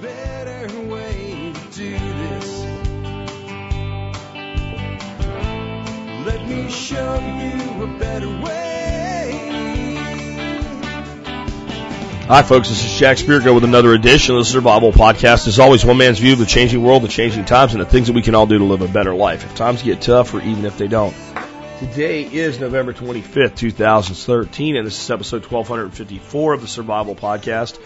better 0.00 0.80
way 0.88 1.52
to 1.54 1.76
do 1.76 1.90
this. 1.90 2.64
Let 6.26 6.46
me 6.46 6.70
show 6.70 7.14
you 7.18 7.82
a 7.82 7.98
better 7.98 8.28
way. 8.28 9.42
Hi, 12.28 12.42
folks. 12.42 12.68
This 12.68 12.84
is 12.84 12.98
Jack 12.98 13.18
Spirko 13.18 13.54
with 13.54 13.64
another 13.64 13.94
edition 13.94 14.34
of 14.34 14.40
the 14.40 14.44
Survival 14.44 14.92
Podcast. 14.92 15.46
As 15.46 15.58
always, 15.58 15.84
one 15.84 15.96
man's 15.96 16.18
view 16.18 16.32
of 16.32 16.40
the 16.40 16.46
changing 16.46 16.82
world, 16.82 17.02
the 17.02 17.08
changing 17.08 17.44
times, 17.44 17.72
and 17.72 17.80
the 17.80 17.86
things 17.86 18.08
that 18.08 18.14
we 18.14 18.22
can 18.22 18.34
all 18.34 18.46
do 18.46 18.58
to 18.58 18.64
live 18.64 18.82
a 18.82 18.88
better 18.88 19.14
life. 19.14 19.44
If 19.44 19.54
times 19.54 19.82
get 19.82 20.00
tough, 20.02 20.34
or 20.34 20.42
even 20.42 20.64
if 20.64 20.76
they 20.76 20.88
don't. 20.88 21.14
Today 21.78 22.22
is 22.22 22.58
November 22.58 22.92
25th, 22.92 23.54
2013, 23.54 24.76
and 24.76 24.86
this 24.86 25.00
is 25.00 25.10
episode 25.10 25.44
1254 25.44 26.54
of 26.54 26.62
the 26.62 26.66
Survival 26.66 27.14
Podcast. 27.14 27.78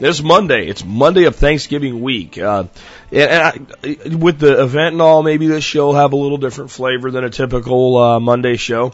This 0.00 0.18
is 0.18 0.22
Monday. 0.22 0.68
It's 0.68 0.84
Monday 0.84 1.24
of 1.24 1.34
Thanksgiving 1.34 2.00
week. 2.00 2.38
Uh, 2.38 2.64
and, 3.10 3.68
I, 3.82 4.14
with 4.14 4.38
the 4.38 4.62
event 4.62 4.92
and 4.92 5.02
all, 5.02 5.24
maybe 5.24 5.48
this 5.48 5.64
show 5.64 5.86
will 5.86 5.94
have 5.96 6.12
a 6.12 6.16
little 6.16 6.38
different 6.38 6.70
flavor 6.70 7.10
than 7.10 7.24
a 7.24 7.30
typical 7.30 7.96
uh, 7.96 8.20
Monday 8.20 8.56
show. 8.56 8.92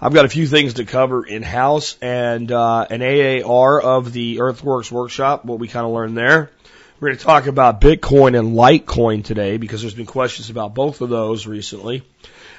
I've 0.00 0.12
got 0.12 0.24
a 0.24 0.28
few 0.28 0.48
things 0.48 0.74
to 0.74 0.84
cover 0.84 1.24
in 1.24 1.44
house 1.44 1.96
and 2.02 2.50
uh, 2.50 2.84
an 2.90 3.00
AAR 3.00 3.80
of 3.80 4.12
the 4.12 4.40
Earthworks 4.40 4.90
workshop, 4.90 5.44
what 5.44 5.60
we 5.60 5.68
kind 5.68 5.86
of 5.86 5.92
learned 5.92 6.16
there. 6.16 6.50
We're 6.98 7.10
going 7.10 7.18
to 7.18 7.24
talk 7.24 7.46
about 7.46 7.80
Bitcoin 7.80 8.36
and 8.36 8.56
Litecoin 8.56 9.22
today 9.22 9.56
because 9.56 9.82
there's 9.82 9.94
been 9.94 10.04
questions 10.04 10.50
about 10.50 10.74
both 10.74 11.00
of 11.00 11.10
those 11.10 11.46
recently. 11.46 12.02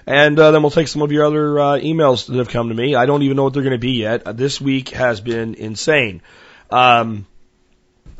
And 0.08 0.40
uh, 0.40 0.52
then 0.52 0.62
we'll 0.62 0.72
take 0.72 0.88
some 0.88 1.02
of 1.02 1.12
your 1.12 1.26
other 1.26 1.60
uh, 1.60 1.78
emails 1.80 2.28
that 2.28 2.38
have 2.38 2.48
come 2.48 2.70
to 2.70 2.74
me. 2.74 2.96
I 2.96 3.06
don't 3.06 3.22
even 3.24 3.36
know 3.36 3.44
what 3.44 3.54
they're 3.54 3.64
going 3.64 3.72
to 3.72 3.80
be 3.80 3.98
yet. 3.98 4.38
This 4.38 4.62
week 4.62 4.90
has 4.92 5.20
been 5.20 5.56
insane. 5.56 6.22
Um, 6.70 7.26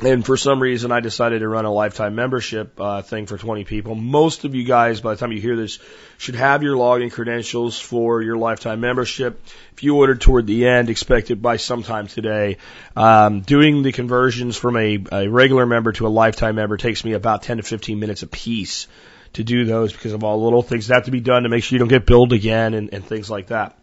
and 0.02 0.26
for 0.26 0.36
some 0.36 0.62
reason, 0.62 0.92
I 0.92 1.00
decided 1.00 1.40
to 1.40 1.48
run 1.48 1.66
a 1.66 1.72
lifetime 1.72 2.16
membership 2.16 2.80
uh, 2.80 3.04
thing 3.04 3.28
for 3.28 3.38
20 3.38 3.66
people. 3.66 3.94
Most 3.94 4.46
of 4.46 4.56
you 4.56 4.64
guys, 4.64 5.00
by 5.00 5.14
the 5.14 5.20
time 5.20 5.32
you 5.32 5.40
hear 5.40 5.56
this, 5.56 5.78
should 6.18 6.36
have 6.36 6.64
your 6.64 6.76
login 6.76 7.12
credentials 7.12 7.80
for 7.80 8.22
your 8.22 8.36
lifetime 8.36 8.80
membership. 8.80 9.40
If 9.74 9.84
you 9.84 9.96
ordered 9.98 10.20
toward 10.20 10.48
the 10.48 10.68
end, 10.68 10.90
expect 10.90 11.30
it 11.30 11.42
by 11.42 11.58
sometime 11.58 12.08
today. 12.08 12.58
Um, 12.96 13.42
doing 13.42 13.84
the 13.84 13.92
conversions 13.92 14.58
from 14.58 14.76
a, 14.76 15.04
a 15.12 15.28
regular 15.28 15.66
member 15.68 15.92
to 15.94 16.08
a 16.08 16.10
lifetime 16.10 16.56
member 16.56 16.78
takes 16.78 17.06
me 17.06 17.14
about 17.14 17.44
10 17.44 17.58
to 17.58 17.64
15 17.64 18.00
minutes 18.00 18.24
a 18.24 18.28
piece 18.28 18.88
to 19.34 19.44
do 19.44 19.66
those 19.66 19.94
because 19.94 20.14
of 20.14 20.24
all 20.24 20.40
the 20.40 20.44
little 20.44 20.64
things 20.64 20.88
that 20.88 20.96
have 20.96 21.06
to 21.06 21.12
be 21.12 21.22
done 21.22 21.44
to 21.44 21.50
make 21.50 21.64
sure 21.64 21.76
you 21.76 21.80
don't 21.80 21.88
get 21.88 22.06
billed 22.06 22.34
again 22.34 22.74
and, 22.74 22.94
and 22.94 23.06
things 23.06 23.30
like 23.30 23.48
that. 23.48 23.78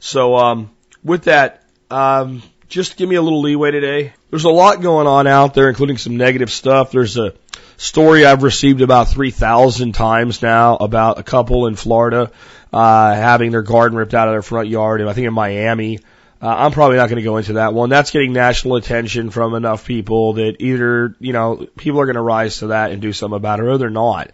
So 0.00 0.36
um, 0.36 0.70
with 1.04 1.24
that, 1.24 1.62
um, 1.90 2.42
just 2.70 2.96
give 2.96 3.08
me 3.08 3.16
a 3.16 3.22
little 3.22 3.42
leeway 3.42 3.72
today. 3.72 4.14
There's 4.30 4.44
a 4.44 4.50
lot 4.50 4.80
going 4.80 5.06
on 5.06 5.26
out 5.26 5.54
there, 5.54 5.68
including 5.68 5.98
some 5.98 6.16
negative 6.16 6.50
stuff. 6.50 6.92
There's 6.92 7.18
a 7.18 7.34
story 7.76 8.24
I've 8.24 8.44
received 8.44 8.80
about 8.80 9.08
3,000 9.08 9.92
times 9.92 10.40
now 10.40 10.76
about 10.76 11.18
a 11.18 11.22
couple 11.22 11.66
in 11.66 11.74
Florida 11.74 12.30
uh, 12.72 13.14
having 13.14 13.50
their 13.50 13.62
garden 13.62 13.98
ripped 13.98 14.14
out 14.14 14.28
of 14.28 14.34
their 14.34 14.42
front 14.42 14.68
yard, 14.68 15.00
and 15.00 15.10
I 15.10 15.12
think 15.12 15.26
in 15.26 15.34
Miami. 15.34 15.98
Uh, 16.42 16.46
I'm 16.48 16.72
probably 16.72 16.96
not 16.96 17.10
going 17.10 17.18
to 17.18 17.22
go 17.22 17.36
into 17.36 17.54
that 17.54 17.74
one. 17.74 17.90
That's 17.90 18.12
getting 18.12 18.32
national 18.32 18.76
attention 18.76 19.28
from 19.28 19.54
enough 19.54 19.84
people 19.84 20.34
that 20.34 20.56
either, 20.60 21.14
you 21.20 21.34
know, 21.34 21.66
people 21.76 22.00
are 22.00 22.06
going 22.06 22.14
to 22.16 22.22
rise 22.22 22.60
to 22.60 22.68
that 22.68 22.92
and 22.92 23.02
do 23.02 23.12
something 23.12 23.36
about 23.36 23.60
it 23.60 23.64
or 23.64 23.76
they're 23.76 23.90
not. 23.90 24.30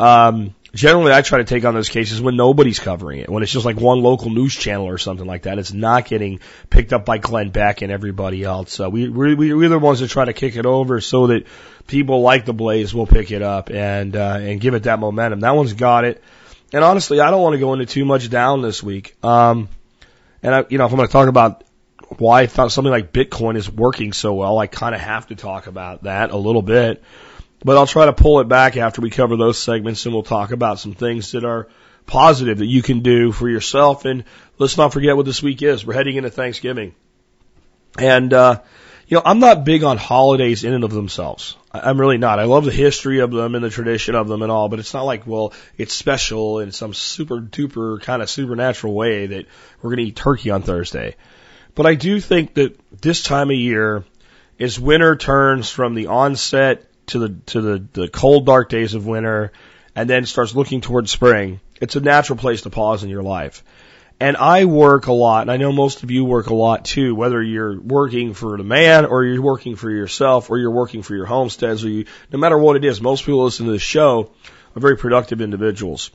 Um, 0.00 0.54
generally, 0.74 1.12
I 1.12 1.22
try 1.22 1.38
to 1.38 1.44
take 1.44 1.64
on 1.64 1.74
those 1.74 1.88
cases 1.88 2.20
when 2.20 2.36
nobody's 2.36 2.78
covering 2.78 3.20
it, 3.20 3.28
when 3.28 3.42
it's 3.42 3.52
just 3.52 3.66
like 3.66 3.78
one 3.78 4.00
local 4.00 4.30
news 4.30 4.54
channel 4.54 4.86
or 4.86 4.98
something 4.98 5.26
like 5.26 5.42
that. 5.42 5.58
It's 5.58 5.72
not 5.72 6.06
getting 6.06 6.40
picked 6.70 6.92
up 6.92 7.04
by 7.04 7.18
Glenn 7.18 7.50
Beck 7.50 7.82
and 7.82 7.92
everybody 7.92 8.42
else. 8.42 8.72
So 8.72 8.88
we, 8.88 9.08
we, 9.08 9.34
we're 9.54 9.68
the 9.68 9.78
ones 9.78 10.00
that 10.00 10.08
try 10.08 10.24
to 10.24 10.32
kick 10.32 10.56
it 10.56 10.66
over 10.66 11.00
so 11.00 11.28
that 11.28 11.46
people 11.86 12.22
like 12.22 12.44
the 12.44 12.54
Blaze 12.54 12.94
will 12.94 13.06
pick 13.06 13.30
it 13.30 13.42
up 13.42 13.70
and, 13.70 14.16
uh, 14.16 14.38
and 14.40 14.60
give 14.60 14.74
it 14.74 14.84
that 14.84 14.98
momentum. 14.98 15.40
That 15.40 15.54
one's 15.54 15.74
got 15.74 16.04
it. 16.04 16.22
And 16.72 16.82
honestly, 16.82 17.20
I 17.20 17.30
don't 17.30 17.42
want 17.42 17.54
to 17.54 17.60
go 17.60 17.74
into 17.74 17.86
too 17.86 18.04
much 18.04 18.30
down 18.30 18.62
this 18.62 18.82
week. 18.82 19.16
Um, 19.22 19.68
and 20.42 20.54
I, 20.54 20.64
you 20.70 20.78
know, 20.78 20.86
if 20.86 20.92
I'm 20.92 20.96
going 20.96 21.08
to 21.08 21.12
talk 21.12 21.28
about 21.28 21.64
why 22.18 22.42
I 22.42 22.46
thought 22.46 22.72
something 22.72 22.90
like 22.90 23.12
Bitcoin 23.12 23.56
is 23.56 23.70
working 23.70 24.12
so 24.12 24.34
well, 24.34 24.58
I 24.58 24.66
kind 24.66 24.94
of 24.94 25.00
have 25.00 25.26
to 25.28 25.34
talk 25.34 25.66
about 25.66 26.04
that 26.04 26.30
a 26.30 26.36
little 26.36 26.62
bit. 26.62 27.02
But 27.64 27.76
I'll 27.76 27.86
try 27.86 28.06
to 28.06 28.12
pull 28.12 28.40
it 28.40 28.48
back 28.48 28.76
after 28.76 29.00
we 29.00 29.10
cover 29.10 29.36
those 29.36 29.58
segments 29.58 30.04
and 30.04 30.14
we'll 30.14 30.24
talk 30.24 30.50
about 30.50 30.78
some 30.78 30.94
things 30.94 31.32
that 31.32 31.44
are 31.44 31.68
positive 32.06 32.58
that 32.58 32.66
you 32.66 32.82
can 32.82 33.00
do 33.00 33.32
for 33.32 33.48
yourself. 33.48 34.04
And 34.04 34.24
let's 34.58 34.76
not 34.76 34.92
forget 34.92 35.16
what 35.16 35.26
this 35.26 35.42
week 35.42 35.62
is. 35.62 35.86
We're 35.86 35.94
heading 35.94 36.16
into 36.16 36.30
Thanksgiving. 36.30 36.94
And, 37.98 38.32
uh, 38.32 38.62
you 39.06 39.16
know, 39.16 39.22
I'm 39.24 39.38
not 39.38 39.64
big 39.64 39.84
on 39.84 39.96
holidays 39.98 40.64
in 40.64 40.72
and 40.72 40.84
of 40.84 40.90
themselves. 40.90 41.56
I'm 41.70 42.00
really 42.00 42.18
not. 42.18 42.38
I 42.38 42.44
love 42.44 42.64
the 42.64 42.72
history 42.72 43.20
of 43.20 43.30
them 43.30 43.54
and 43.54 43.64
the 43.64 43.70
tradition 43.70 44.14
of 44.14 44.28
them 44.28 44.42
and 44.42 44.50
all, 44.50 44.68
but 44.68 44.78
it's 44.78 44.94
not 44.94 45.04
like, 45.04 45.26
well, 45.26 45.52
it's 45.76 45.94
special 45.94 46.60
in 46.60 46.72
some 46.72 46.94
super 46.94 47.40
duper 47.40 48.00
kind 48.00 48.22
of 48.22 48.30
supernatural 48.30 48.94
way 48.94 49.26
that 49.26 49.46
we're 49.80 49.90
going 49.90 50.04
to 50.04 50.08
eat 50.08 50.16
turkey 50.16 50.50
on 50.50 50.62
Thursday. 50.62 51.16
But 51.74 51.86
I 51.86 51.94
do 51.94 52.20
think 52.20 52.54
that 52.54 52.78
this 53.00 53.22
time 53.22 53.50
of 53.50 53.56
year, 53.56 54.04
as 54.58 54.78
winter 54.78 55.16
turns 55.16 55.70
from 55.70 55.94
the 55.94 56.08
onset 56.08 56.84
to 57.06 57.18
the 57.18 57.28
to 57.46 57.60
the, 57.60 57.84
the 57.92 58.08
cold 58.08 58.46
dark 58.46 58.68
days 58.68 58.94
of 58.94 59.06
winter 59.06 59.52
and 59.94 60.08
then 60.08 60.24
starts 60.24 60.54
looking 60.54 60.80
towards 60.80 61.10
spring, 61.10 61.60
it's 61.80 61.96
a 61.96 62.00
natural 62.00 62.38
place 62.38 62.62
to 62.62 62.70
pause 62.70 63.04
in 63.04 63.10
your 63.10 63.22
life. 63.22 63.62
And 64.20 64.36
I 64.36 64.66
work 64.66 65.08
a 65.08 65.12
lot, 65.12 65.42
and 65.42 65.50
I 65.50 65.56
know 65.56 65.72
most 65.72 66.04
of 66.04 66.12
you 66.12 66.24
work 66.24 66.46
a 66.46 66.54
lot 66.54 66.84
too, 66.84 67.14
whether 67.14 67.42
you're 67.42 67.80
working 67.80 68.34
for 68.34 68.56
the 68.56 68.62
man 68.62 69.04
or 69.04 69.24
you're 69.24 69.42
working 69.42 69.74
for 69.74 69.90
yourself 69.90 70.48
or 70.48 70.58
you're 70.58 70.70
working 70.70 71.02
for 71.02 71.16
your 71.16 71.26
homesteads 71.26 71.84
or 71.84 71.88
you, 71.88 72.04
no 72.30 72.38
matter 72.38 72.56
what 72.56 72.76
it 72.76 72.84
is, 72.84 73.00
most 73.00 73.24
people 73.24 73.42
listen 73.42 73.66
to 73.66 73.72
this 73.72 73.82
show 73.82 74.30
are 74.76 74.80
very 74.80 74.96
productive 74.96 75.40
individuals. 75.40 76.12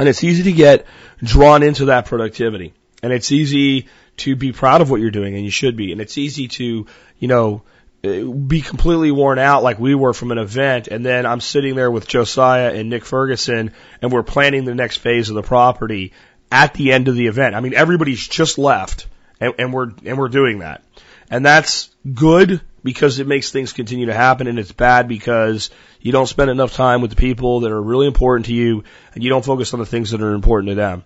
And 0.00 0.08
it's 0.08 0.24
easy 0.24 0.42
to 0.44 0.52
get 0.52 0.84
drawn 1.22 1.62
into 1.62 1.86
that 1.86 2.06
productivity. 2.06 2.74
And 3.04 3.12
it's 3.12 3.30
easy 3.30 3.88
to 4.18 4.34
be 4.34 4.52
proud 4.52 4.80
of 4.80 4.90
what 4.90 5.00
you're 5.00 5.10
doing, 5.10 5.34
and 5.34 5.44
you 5.44 5.50
should 5.50 5.76
be. 5.76 5.92
And 5.92 6.00
it's 6.00 6.18
easy 6.18 6.48
to, 6.48 6.86
you 7.18 7.28
know, 7.28 7.62
be 8.02 8.60
completely 8.62 9.12
worn 9.12 9.38
out 9.38 9.62
like 9.62 9.78
we 9.78 9.94
were 9.94 10.12
from 10.12 10.32
an 10.32 10.38
event 10.38 10.88
and 10.88 11.06
then 11.06 11.24
I'm 11.24 11.40
sitting 11.40 11.76
there 11.76 11.90
with 11.90 12.08
Josiah 12.08 12.74
and 12.74 12.90
Nick 12.90 13.04
Ferguson 13.04 13.72
and 14.00 14.12
we're 14.12 14.24
planning 14.24 14.64
the 14.64 14.74
next 14.74 14.96
phase 14.96 15.28
of 15.28 15.36
the 15.36 15.42
property 15.42 16.12
at 16.50 16.74
the 16.74 16.90
end 16.92 17.06
of 17.06 17.14
the 17.14 17.28
event. 17.28 17.54
I 17.54 17.60
mean 17.60 17.74
everybody's 17.74 18.26
just 18.26 18.58
left 18.58 19.06
and, 19.40 19.54
and 19.58 19.72
we're 19.72 19.90
and 20.04 20.18
we're 20.18 20.28
doing 20.28 20.58
that. 20.58 20.82
And 21.30 21.46
that's 21.46 21.94
good 22.12 22.60
because 22.82 23.20
it 23.20 23.28
makes 23.28 23.52
things 23.52 23.72
continue 23.72 24.06
to 24.06 24.14
happen 24.14 24.48
and 24.48 24.58
it's 24.58 24.72
bad 24.72 25.06
because 25.06 25.70
you 26.00 26.10
don't 26.10 26.26
spend 26.26 26.50
enough 26.50 26.74
time 26.74 27.02
with 27.02 27.10
the 27.10 27.16
people 27.16 27.60
that 27.60 27.70
are 27.70 27.80
really 27.80 28.08
important 28.08 28.46
to 28.46 28.54
you 28.54 28.82
and 29.14 29.22
you 29.22 29.30
don't 29.30 29.44
focus 29.44 29.74
on 29.74 29.80
the 29.80 29.86
things 29.86 30.10
that 30.10 30.22
are 30.22 30.34
important 30.34 30.70
to 30.70 30.74
them. 30.74 31.04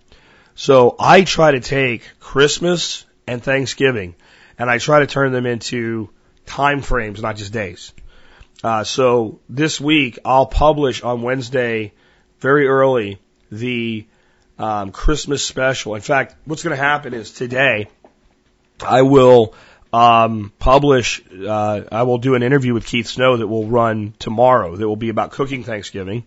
So 0.55 0.97
I 0.99 1.25
try 1.25 1.51
to 1.51 1.61
take 1.61 2.09
Christmas 2.21 3.05
and 3.27 3.43
Thanksgiving 3.43 4.15
and 4.59 4.71
I 4.71 4.79
try 4.79 5.01
to 5.01 5.06
turn 5.06 5.33
them 5.33 5.45
into 5.45 6.09
time 6.47 6.83
frames, 6.83 7.21
not 7.21 7.37
just 7.37 7.53
days. 7.53 7.93
Uh, 8.65 8.84
so 8.84 9.41
this 9.49 9.81
week 9.81 10.19
I'll 10.25 10.47
publish 10.47 11.03
on 11.03 11.23
Wednesday 11.23 11.93
very 12.41 12.67
early 12.67 13.19
the 13.51 14.07
um, 14.59 14.93
Christmas 14.93 15.45
special. 15.45 15.95
In 15.95 16.01
fact, 16.01 16.37
what's 16.45 16.62
going 16.62 16.77
to 16.77 16.83
happen 16.83 17.15
is 17.15 17.33
today 17.33 17.89
I 18.85 19.03
will 19.03 19.55
um, 19.93 20.53
publish. 20.59 21.23
Uh, 21.33 21.83
I 21.91 22.03
will 22.03 22.19
do 22.19 22.35
an 22.35 22.43
interview 22.43 22.75
with 22.75 22.87
Keith 22.87 23.06
Snow 23.06 23.37
that 23.37 23.47
will 23.47 23.67
run 23.67 24.15
tomorrow. 24.19 24.77
That 24.77 24.89
will 24.89 24.97
be 24.97 25.09
about 25.09 25.33
cooking 25.33 25.65
Thanksgiving. 25.65 26.25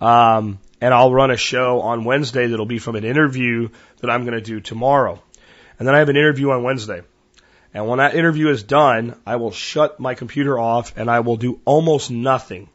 Um, 0.00 0.58
and 0.80 0.92
I'll 0.92 1.12
run 1.12 1.30
a 1.30 1.36
show 1.36 1.80
on 1.80 2.04
Wednesday 2.04 2.46
that'll 2.46 2.66
be 2.66 2.78
from 2.78 2.96
an 2.96 3.04
interview 3.04 3.68
that 4.00 4.10
I'm 4.10 4.24
going 4.24 4.34
to 4.34 4.40
do 4.40 4.60
tomorrow. 4.60 5.22
And 5.78 5.86
then 5.86 5.94
I 5.94 5.98
have 5.98 6.08
an 6.08 6.16
interview 6.16 6.50
on 6.50 6.62
Wednesday. 6.62 7.02
And 7.76 7.86
when 7.86 7.98
that 7.98 8.14
interview 8.14 8.48
is 8.48 8.62
done, 8.62 9.16
I 9.26 9.36
will 9.36 9.50
shut 9.50 10.00
my 10.00 10.14
computer 10.14 10.58
off 10.58 10.96
and 10.96 11.10
I 11.10 11.20
will 11.20 11.36
do 11.36 11.60
almost 11.66 12.10
nothing 12.10 12.70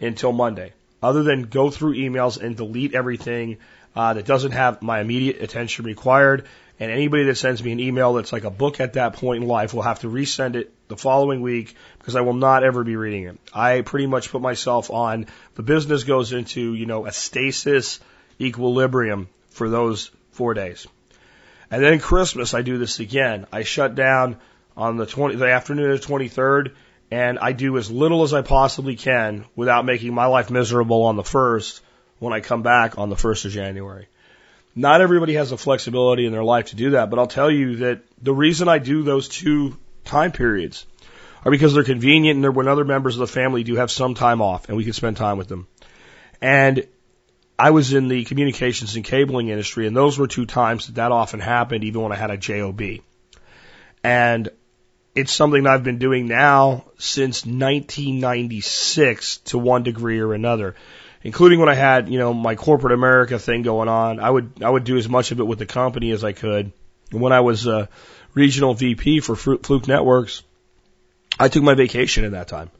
until 0.00 0.32
Monday, 0.32 0.72
other 1.00 1.22
than 1.22 1.42
go 1.42 1.70
through 1.70 1.94
emails 1.94 2.42
and 2.42 2.56
delete 2.56 2.92
everything 2.92 3.58
uh, 3.94 4.14
that 4.14 4.26
doesn't 4.26 4.50
have 4.50 4.82
my 4.82 4.98
immediate 4.98 5.40
attention 5.40 5.84
required. 5.84 6.46
And 6.80 6.90
anybody 6.90 7.22
that 7.26 7.36
sends 7.36 7.62
me 7.62 7.70
an 7.70 7.78
email 7.78 8.14
that's 8.14 8.32
like 8.32 8.42
a 8.42 8.50
book 8.50 8.80
at 8.80 8.94
that 8.94 9.12
point 9.12 9.44
in 9.44 9.48
life 9.48 9.74
will 9.74 9.82
have 9.82 10.00
to 10.00 10.08
resend 10.08 10.56
it 10.56 10.74
the 10.88 10.96
following 10.96 11.40
week 11.40 11.76
because 12.00 12.16
I 12.16 12.22
will 12.22 12.34
not 12.34 12.64
ever 12.64 12.82
be 12.82 12.96
reading 12.96 13.28
it. 13.28 13.38
I 13.54 13.82
pretty 13.82 14.08
much 14.08 14.32
put 14.32 14.42
myself 14.42 14.90
on 14.90 15.26
the 15.54 15.62
business 15.62 16.02
goes 16.02 16.32
into, 16.32 16.74
you 16.74 16.86
know, 16.86 17.06
a 17.06 17.12
stasis 17.12 18.00
equilibrium 18.40 19.28
for 19.50 19.68
those 19.68 20.10
four 20.32 20.52
days. 20.54 20.88
And 21.72 21.82
then 21.82 22.00
Christmas, 22.00 22.52
I 22.52 22.60
do 22.60 22.76
this 22.76 23.00
again. 23.00 23.46
I 23.50 23.62
shut 23.62 23.94
down 23.94 24.36
on 24.76 24.98
the 24.98 25.06
20, 25.06 25.36
the 25.36 25.50
afternoon 25.50 25.90
of 25.90 26.02
the 26.02 26.06
23rd, 26.06 26.72
and 27.10 27.38
I 27.38 27.52
do 27.52 27.78
as 27.78 27.90
little 27.90 28.24
as 28.24 28.34
I 28.34 28.42
possibly 28.42 28.94
can 28.94 29.46
without 29.56 29.86
making 29.86 30.12
my 30.12 30.26
life 30.26 30.50
miserable 30.50 31.04
on 31.04 31.16
the 31.16 31.22
1st 31.22 31.80
when 32.18 32.34
I 32.34 32.40
come 32.40 32.62
back 32.62 32.98
on 32.98 33.08
the 33.08 33.16
1st 33.16 33.46
of 33.46 33.52
January. 33.52 34.08
Not 34.76 35.00
everybody 35.00 35.32
has 35.34 35.48
the 35.48 35.56
flexibility 35.56 36.26
in 36.26 36.32
their 36.32 36.44
life 36.44 36.66
to 36.66 36.76
do 36.76 36.90
that, 36.90 37.08
but 37.08 37.18
I'll 37.18 37.26
tell 37.26 37.50
you 37.50 37.76
that 37.76 38.02
the 38.20 38.34
reason 38.34 38.68
I 38.68 38.76
do 38.76 39.02
those 39.02 39.28
two 39.28 39.74
time 40.04 40.32
periods 40.32 40.84
are 41.42 41.50
because 41.50 41.72
they're 41.72 41.84
convenient 41.84 42.36
and 42.36 42.44
they're 42.44 42.52
when 42.52 42.68
other 42.68 42.84
members 42.84 43.14
of 43.14 43.20
the 43.20 43.26
family 43.26 43.64
do 43.64 43.76
have 43.76 43.90
some 43.90 44.14
time 44.14 44.42
off 44.42 44.68
and 44.68 44.76
we 44.76 44.84
can 44.84 44.92
spend 44.92 45.16
time 45.16 45.38
with 45.38 45.48
them. 45.48 45.66
And 46.42 46.86
I 47.58 47.70
was 47.70 47.92
in 47.92 48.08
the 48.08 48.24
communications 48.24 48.96
and 48.96 49.04
cabling 49.04 49.48
industry 49.48 49.86
and 49.86 49.96
those 49.96 50.18
were 50.18 50.26
two 50.26 50.46
times 50.46 50.86
that 50.86 50.96
that 50.96 51.12
often 51.12 51.40
happened 51.40 51.84
even 51.84 52.02
when 52.02 52.12
I 52.12 52.16
had 52.16 52.30
a 52.30 52.36
job. 52.36 52.80
And 54.02 54.50
it's 55.14 55.32
something 55.32 55.66
I've 55.66 55.84
been 55.84 55.98
doing 55.98 56.26
now 56.26 56.84
since 56.98 57.44
1996 57.44 59.38
to 59.38 59.58
one 59.58 59.82
degree 59.82 60.20
or 60.20 60.32
another, 60.32 60.74
including 61.22 61.60
when 61.60 61.68
I 61.68 61.74
had, 61.74 62.08
you 62.08 62.18
know, 62.18 62.32
my 62.32 62.54
corporate 62.54 62.94
America 62.94 63.38
thing 63.38 63.62
going 63.62 63.88
on. 63.88 64.20
I 64.20 64.30
would, 64.30 64.62
I 64.62 64.70
would 64.70 64.84
do 64.84 64.96
as 64.96 65.08
much 65.08 65.30
of 65.30 65.40
it 65.40 65.44
with 65.44 65.58
the 65.58 65.66
company 65.66 66.10
as 66.12 66.24
I 66.24 66.32
could. 66.32 66.72
And 67.10 67.20
when 67.20 67.32
I 67.32 67.40
was 67.40 67.66
a 67.66 67.88
regional 68.34 68.74
VP 68.74 69.20
for 69.20 69.36
Fluke 69.36 69.86
Networks, 69.86 70.42
I 71.38 71.48
took 71.48 71.62
my 71.62 71.74
vacation 71.74 72.24
in 72.24 72.32
that 72.32 72.48
time. 72.48 72.70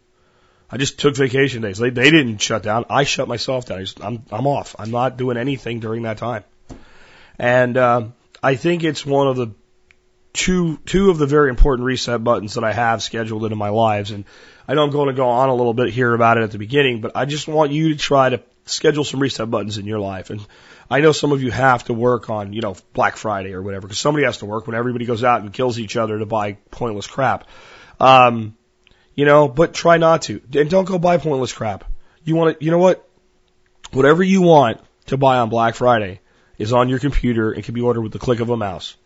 I 0.72 0.78
just 0.78 0.98
took 0.98 1.16
vacation 1.16 1.62
days. 1.62 1.78
They, 1.78 1.90
they 1.90 2.10
didn't 2.10 2.38
shut 2.38 2.62
down. 2.62 2.86
I 2.88 3.04
shut 3.04 3.28
myself 3.28 3.66
down. 3.66 3.78
I 3.78 3.82
just, 3.82 4.02
I'm, 4.02 4.24
I'm 4.32 4.46
off. 4.46 4.74
I'm 4.78 4.90
not 4.90 5.18
doing 5.18 5.36
anything 5.36 5.80
during 5.80 6.02
that 6.02 6.16
time. 6.16 6.44
And, 7.38 7.76
uh, 7.76 8.08
I 8.42 8.56
think 8.56 8.82
it's 8.82 9.06
one 9.06 9.28
of 9.28 9.36
the 9.36 9.52
two 10.32 10.78
two 10.78 11.10
of 11.10 11.18
the 11.18 11.26
very 11.26 11.50
important 11.50 11.84
reset 11.86 12.24
buttons 12.24 12.54
that 12.54 12.64
I 12.64 12.72
have 12.72 13.02
scheduled 13.02 13.44
into 13.44 13.56
my 13.56 13.68
lives. 13.68 14.10
And 14.10 14.24
I 14.66 14.74
know 14.74 14.82
I'm 14.82 14.90
going 14.90 15.08
to 15.08 15.14
go 15.14 15.28
on 15.28 15.48
a 15.48 15.54
little 15.54 15.74
bit 15.74 15.90
here 15.90 16.12
about 16.12 16.38
it 16.38 16.42
at 16.42 16.50
the 16.50 16.58
beginning, 16.58 17.00
but 17.00 17.12
I 17.14 17.24
just 17.24 17.46
want 17.46 17.72
you 17.72 17.90
to 17.90 17.96
try 17.96 18.30
to 18.30 18.40
schedule 18.64 19.04
some 19.04 19.20
reset 19.20 19.50
buttons 19.50 19.78
in 19.78 19.86
your 19.86 19.98
life. 19.98 20.30
And 20.30 20.44
I 20.90 21.00
know 21.00 21.12
some 21.12 21.32
of 21.32 21.42
you 21.42 21.50
have 21.50 21.84
to 21.84 21.94
work 21.94 22.30
on, 22.30 22.52
you 22.52 22.62
know, 22.62 22.76
Black 22.94 23.16
Friday 23.16 23.52
or 23.52 23.62
whatever, 23.62 23.82
because 23.82 23.98
somebody 23.98 24.24
has 24.24 24.38
to 24.38 24.46
work 24.46 24.66
when 24.66 24.76
everybody 24.76 25.04
goes 25.04 25.22
out 25.22 25.42
and 25.42 25.52
kills 25.52 25.78
each 25.78 25.96
other 25.96 26.18
to 26.18 26.26
buy 26.26 26.54
pointless 26.70 27.06
crap. 27.06 27.46
Um, 28.00 28.56
you 29.14 29.24
know, 29.24 29.48
but 29.48 29.74
try 29.74 29.98
not 29.98 30.22
to. 30.22 30.40
And 30.54 30.70
don't 30.70 30.84
go 30.84 30.98
buy 30.98 31.18
pointless 31.18 31.52
crap. 31.52 31.84
You 32.24 32.36
want 32.36 32.58
to, 32.58 32.64
you 32.64 32.70
know 32.70 32.78
what? 32.78 33.08
Whatever 33.92 34.22
you 34.22 34.42
want 34.42 34.80
to 35.06 35.16
buy 35.16 35.38
on 35.38 35.48
Black 35.48 35.74
Friday 35.74 36.20
is 36.58 36.72
on 36.72 36.88
your 36.88 36.98
computer 36.98 37.52
and 37.52 37.64
can 37.64 37.74
be 37.74 37.80
ordered 37.80 38.02
with 38.02 38.12
the 38.12 38.18
click 38.18 38.40
of 38.40 38.48
a 38.48 38.56
mouse 38.56 38.96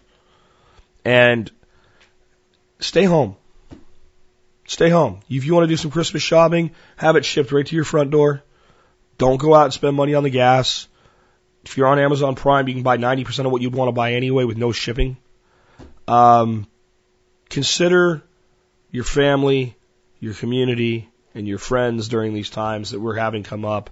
and 1.05 1.51
stay 2.81 3.05
home. 3.05 3.37
Stay 4.67 4.91
home. 4.91 5.21
If 5.29 5.45
you 5.45 5.55
want 5.55 5.65
to 5.65 5.69
do 5.69 5.77
some 5.77 5.93
Christmas 5.93 6.23
shopping, 6.23 6.73
have 6.97 7.15
it 7.15 7.25
shipped 7.25 7.53
right 7.53 7.65
to 7.65 7.75
your 7.77 7.85
front 7.85 8.11
door. 8.11 8.43
Don't 9.17 9.39
go 9.39 9.55
out 9.55 9.65
and 9.65 9.73
spend 9.73 9.97
money 9.97 10.15
on 10.15 10.25
the 10.25 10.31
gas. 10.31 10.89
If 11.65 11.77
you're 11.77 11.87
on 11.87 12.01
Amazon 12.01 12.35
Prime, 12.35 12.67
you 12.67 12.75
can 12.75 12.83
buy 12.83 12.97
90% 12.97 13.47
of 13.47 13.53
what 13.53 13.63
you'd 13.63 13.75
want 13.75 13.89
to 13.89 13.93
buy 13.93 14.13
anyway 14.13 14.45
with 14.45 14.57
no 14.57 14.73
shipping. 14.73 15.17
Um, 16.09 16.67
consider 17.49 18.25
your 18.91 19.05
family, 19.05 19.76
your 20.21 20.35
community, 20.35 21.09
and 21.37 21.47
your 21.47 21.59
friends 21.59 22.09
during 22.09 22.33
these 22.33 22.51
times 22.51 22.91
that 22.91 23.01
we're 23.01 23.15
having 23.15 23.43
come 23.43 23.65
up. 23.65 23.91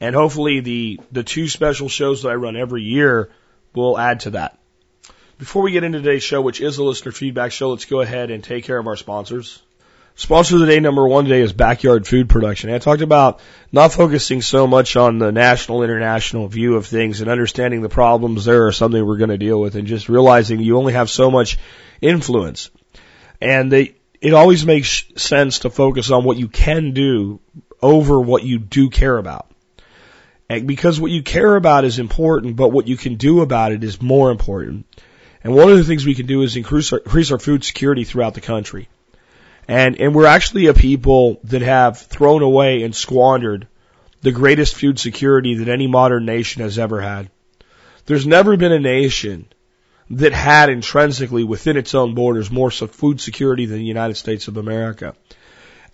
And 0.00 0.14
hopefully 0.14 0.60
the, 0.60 1.00
the 1.12 1.22
two 1.22 1.48
special 1.48 1.88
shows 1.88 2.22
that 2.22 2.30
I 2.30 2.34
run 2.34 2.56
every 2.56 2.82
year 2.82 3.30
will 3.74 3.98
add 3.98 4.20
to 4.20 4.30
that. 4.30 4.58
Before 5.38 5.62
we 5.62 5.72
get 5.72 5.84
into 5.84 5.98
today's 5.98 6.22
show, 6.22 6.40
which 6.40 6.60
is 6.60 6.78
a 6.78 6.84
listener 6.84 7.12
feedback 7.12 7.52
show, 7.52 7.70
let's 7.70 7.84
go 7.84 8.00
ahead 8.00 8.30
and 8.30 8.42
take 8.42 8.64
care 8.64 8.78
of 8.78 8.86
our 8.86 8.96
sponsors. 8.96 9.62
Sponsor 10.16 10.56
of 10.56 10.62
the 10.62 10.66
day 10.66 10.80
number 10.80 11.06
one 11.06 11.24
today 11.24 11.42
is 11.42 11.52
backyard 11.52 12.06
food 12.06 12.28
production. 12.28 12.70
I 12.70 12.78
talked 12.78 13.02
about 13.02 13.38
not 13.70 13.92
focusing 13.92 14.42
so 14.42 14.66
much 14.66 14.96
on 14.96 15.18
the 15.18 15.30
national, 15.30 15.84
international 15.84 16.48
view 16.48 16.74
of 16.74 16.86
things 16.86 17.20
and 17.20 17.30
understanding 17.30 17.82
the 17.82 17.88
problems 17.88 18.44
there 18.44 18.66
are 18.66 18.72
something 18.72 19.04
we're 19.04 19.18
going 19.18 19.30
to 19.30 19.38
deal 19.38 19.60
with 19.60 19.76
and 19.76 19.86
just 19.86 20.08
realizing 20.08 20.58
you 20.58 20.76
only 20.76 20.94
have 20.94 21.08
so 21.08 21.30
much 21.30 21.58
influence. 22.00 22.70
And 23.40 23.70
they, 23.70 23.94
it 24.20 24.34
always 24.34 24.66
makes 24.66 25.04
sense 25.16 25.60
to 25.60 25.70
focus 25.70 26.10
on 26.10 26.24
what 26.24 26.36
you 26.36 26.48
can 26.48 26.92
do 26.92 27.40
over 27.80 28.20
what 28.20 28.42
you 28.42 28.58
do 28.58 28.90
care 28.90 29.16
about. 29.16 29.50
And 30.48 30.66
because 30.66 31.00
what 31.00 31.10
you 31.10 31.22
care 31.22 31.56
about 31.56 31.84
is 31.84 31.98
important, 31.98 32.56
but 32.56 32.70
what 32.70 32.88
you 32.88 32.96
can 32.96 33.16
do 33.16 33.42
about 33.42 33.72
it 33.72 33.84
is 33.84 34.00
more 34.00 34.30
important. 34.30 34.86
And 35.44 35.54
one 35.54 35.70
of 35.70 35.76
the 35.76 35.84
things 35.84 36.04
we 36.04 36.14
can 36.14 36.26
do 36.26 36.42
is 36.42 36.56
increase 36.56 36.92
our, 36.92 36.98
increase 36.98 37.30
our 37.30 37.38
food 37.38 37.64
security 37.64 38.04
throughout 38.04 38.34
the 38.34 38.40
country. 38.40 38.88
And, 39.68 40.00
and 40.00 40.14
we're 40.14 40.26
actually 40.26 40.66
a 40.66 40.74
people 40.74 41.40
that 41.44 41.62
have 41.62 41.98
thrown 41.98 42.42
away 42.42 42.82
and 42.82 42.96
squandered 42.96 43.68
the 44.22 44.32
greatest 44.32 44.74
food 44.74 44.98
security 44.98 45.56
that 45.56 45.68
any 45.68 45.86
modern 45.86 46.24
nation 46.24 46.62
has 46.62 46.78
ever 46.78 47.00
had. 47.00 47.30
There's 48.06 48.26
never 48.26 48.56
been 48.56 48.72
a 48.72 48.80
nation 48.80 49.46
that 50.10 50.32
had 50.32 50.70
intrinsically 50.70 51.44
within 51.44 51.76
its 51.76 51.94
own 51.94 52.14
borders 52.14 52.50
more 52.50 52.70
food 52.70 53.20
security 53.20 53.66
than 53.66 53.78
the 53.78 53.84
United 53.84 54.16
States 54.16 54.48
of 54.48 54.56
America. 54.56 55.14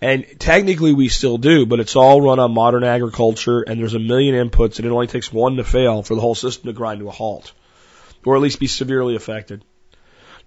And 0.01 0.25
technically 0.39 0.93
we 0.93 1.07
still 1.07 1.37
do, 1.37 1.65
but 1.65 1.79
it's 1.79 1.95
all 1.95 2.21
run 2.21 2.39
on 2.39 2.53
modern 2.53 2.83
agriculture 2.83 3.61
and 3.61 3.79
there's 3.79 3.93
a 3.93 3.99
million 3.99 4.35
inputs 4.35 4.77
and 4.77 4.85
it 4.85 4.91
only 4.91 5.07
takes 5.07 5.31
one 5.31 5.55
to 5.55 5.63
fail 5.63 6.03
for 6.03 6.15
the 6.15 6.21
whole 6.21 6.35
system 6.35 6.67
to 6.67 6.73
grind 6.73 6.99
to 6.99 7.07
a 7.07 7.11
halt 7.11 7.53
or 8.25 8.35
at 8.35 8.41
least 8.41 8.59
be 8.59 8.67
severely 8.67 9.15
affected. 9.15 9.63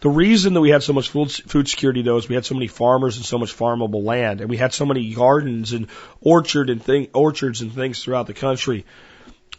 The 0.01 0.11
reason 0.11 0.55
that 0.55 0.61
we 0.61 0.71
had 0.71 0.83
so 0.83 0.93
much 0.93 1.09
food, 1.09 1.31
food 1.33 1.69
security 1.69 2.03
though 2.03 2.19
is 2.19 2.29
we 2.29 2.35
had 2.35 2.45
so 2.45 2.55
many 2.55 2.69
farmers 2.69 3.17
and 3.17 3.25
so 3.25 3.39
much 3.39 3.57
farmable 3.57 4.05
land 4.05 4.41
and 4.41 4.49
we 4.49 4.57
had 4.57 4.73
so 4.73 4.87
many 4.87 5.13
gardens 5.13 5.73
and 5.73 5.89
orchard 6.21 6.71
and 6.71 6.83
thing, 6.83 7.09
orchards 7.13 7.61
and 7.61 7.73
things 7.73 8.03
throughout 8.03 8.27
the 8.27 8.35
country. 8.35 8.85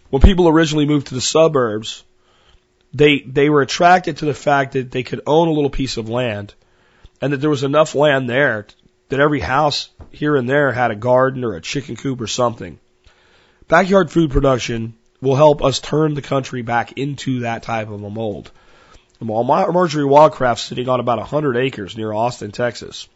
When 0.10 0.22
people 0.22 0.48
originally 0.48 0.86
moved 0.86 1.08
to 1.08 1.16
the 1.16 1.22
suburbs, 1.22 2.04
they, 2.94 3.20
they 3.20 3.50
were 3.50 3.62
attracted 3.62 4.18
to 4.18 4.26
the 4.26 4.34
fact 4.34 4.74
that 4.74 4.92
they 4.92 5.04
could 5.04 5.22
own 5.28 5.48
a 5.48 5.52
little 5.52 5.70
piece 5.70 5.98
of 5.98 6.10
land 6.10 6.54
and 7.22 7.34
that 7.34 7.38
there 7.38 7.50
was 7.50 7.64
enough 7.64 7.96
land 7.96 8.30
there 8.30 8.66
that 9.10 9.20
every 9.20 9.40
house 9.40 9.90
here 10.12 10.36
and 10.36 10.50
there 10.50 10.72
had 10.72 10.92
a 10.92 10.96
garden 10.96 11.44
or 11.44 11.56
a 11.56 11.62
chicken 11.62 11.96
coop 11.96 12.22
or 12.22 12.28
something. 12.28 12.80
Backyard 13.68 14.12
food 14.12 14.32
production 14.32 14.96
will 15.22 15.36
help 15.36 15.64
us 15.64 15.80
turn 15.80 16.14
the 16.14 16.22
country 16.22 16.62
back 16.62 16.94
into 16.94 17.42
that 17.42 17.64
type 17.64 17.90
of 17.90 18.04
a 18.04 18.10
mold. 18.10 18.52
Well, 19.20 19.44
Marjory 19.44 20.06
Wildcraft's 20.06 20.62
sitting 20.62 20.88
on 20.88 21.02
about 21.02 21.18
100 21.18 21.58
acres 21.58 21.98
near 21.98 22.14
Austin, 22.14 22.52
Texas. 22.52 23.08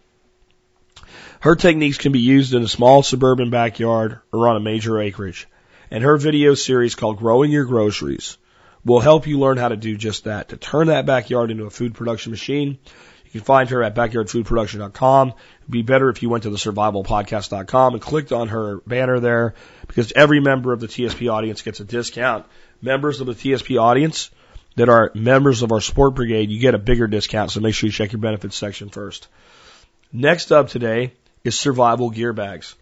Her 1.39 1.55
techniques 1.55 1.97
can 1.97 2.11
be 2.11 2.19
used 2.19 2.53
in 2.53 2.61
a 2.61 2.67
small 2.67 3.03
suburban 3.03 3.49
backyard 3.49 4.19
or 4.33 4.49
on 4.49 4.57
a 4.57 4.59
major 4.59 4.99
acreage. 4.99 5.47
And 5.89 6.03
her 6.03 6.17
video 6.17 6.55
series 6.55 6.95
called 6.95 7.19
Growing 7.19 7.51
Your 7.51 7.65
Groceries 7.65 8.37
will 8.85 8.99
help 8.99 9.27
you 9.27 9.39
learn 9.39 9.57
how 9.57 9.69
to 9.69 9.77
do 9.77 9.95
just 9.97 10.25
that, 10.25 10.49
to 10.49 10.57
turn 10.57 10.87
that 10.87 11.05
backyard 11.05 11.51
into 11.51 11.65
a 11.65 11.69
food 11.69 11.93
production 11.93 12.31
machine. 12.31 12.77
You 13.25 13.31
can 13.31 13.41
find 13.41 13.69
her 13.69 13.81
at 13.83 13.95
backyardfoodproduction.com. 13.95 15.27
It'd 15.29 15.71
be 15.71 15.81
better 15.81 16.09
if 16.09 16.21
you 16.21 16.29
went 16.29 16.43
to 16.43 16.49
the 16.49 16.57
survivalpodcast.com 16.57 17.93
and 17.93 18.01
clicked 18.01 18.31
on 18.31 18.49
her 18.49 18.81
banner 18.85 19.19
there 19.19 19.55
because 19.87 20.13
every 20.15 20.39
member 20.39 20.71
of 20.71 20.79
the 20.79 20.87
TSP 20.87 21.31
audience 21.31 21.61
gets 21.61 21.79
a 21.79 21.85
discount. 21.85 22.45
Members 22.81 23.21
of 23.21 23.27
the 23.27 23.33
TSP 23.33 23.81
audience 23.81 24.29
that 24.75 24.89
are 24.89 25.11
members 25.15 25.61
of 25.61 25.71
our 25.71 25.81
Support 25.81 26.15
Brigade, 26.15 26.49
you 26.51 26.59
get 26.59 26.75
a 26.75 26.79
bigger 26.79 27.07
discount. 27.07 27.51
So 27.51 27.59
make 27.59 27.73
sure 27.73 27.87
you 27.87 27.93
check 27.93 28.11
your 28.11 28.21
benefits 28.21 28.55
section 28.55 28.89
first. 28.89 29.27
Next 30.11 30.51
up 30.51 30.69
today 30.69 31.13
is 31.43 31.57
survival 31.57 32.09
gear 32.09 32.33
bags. 32.33 32.75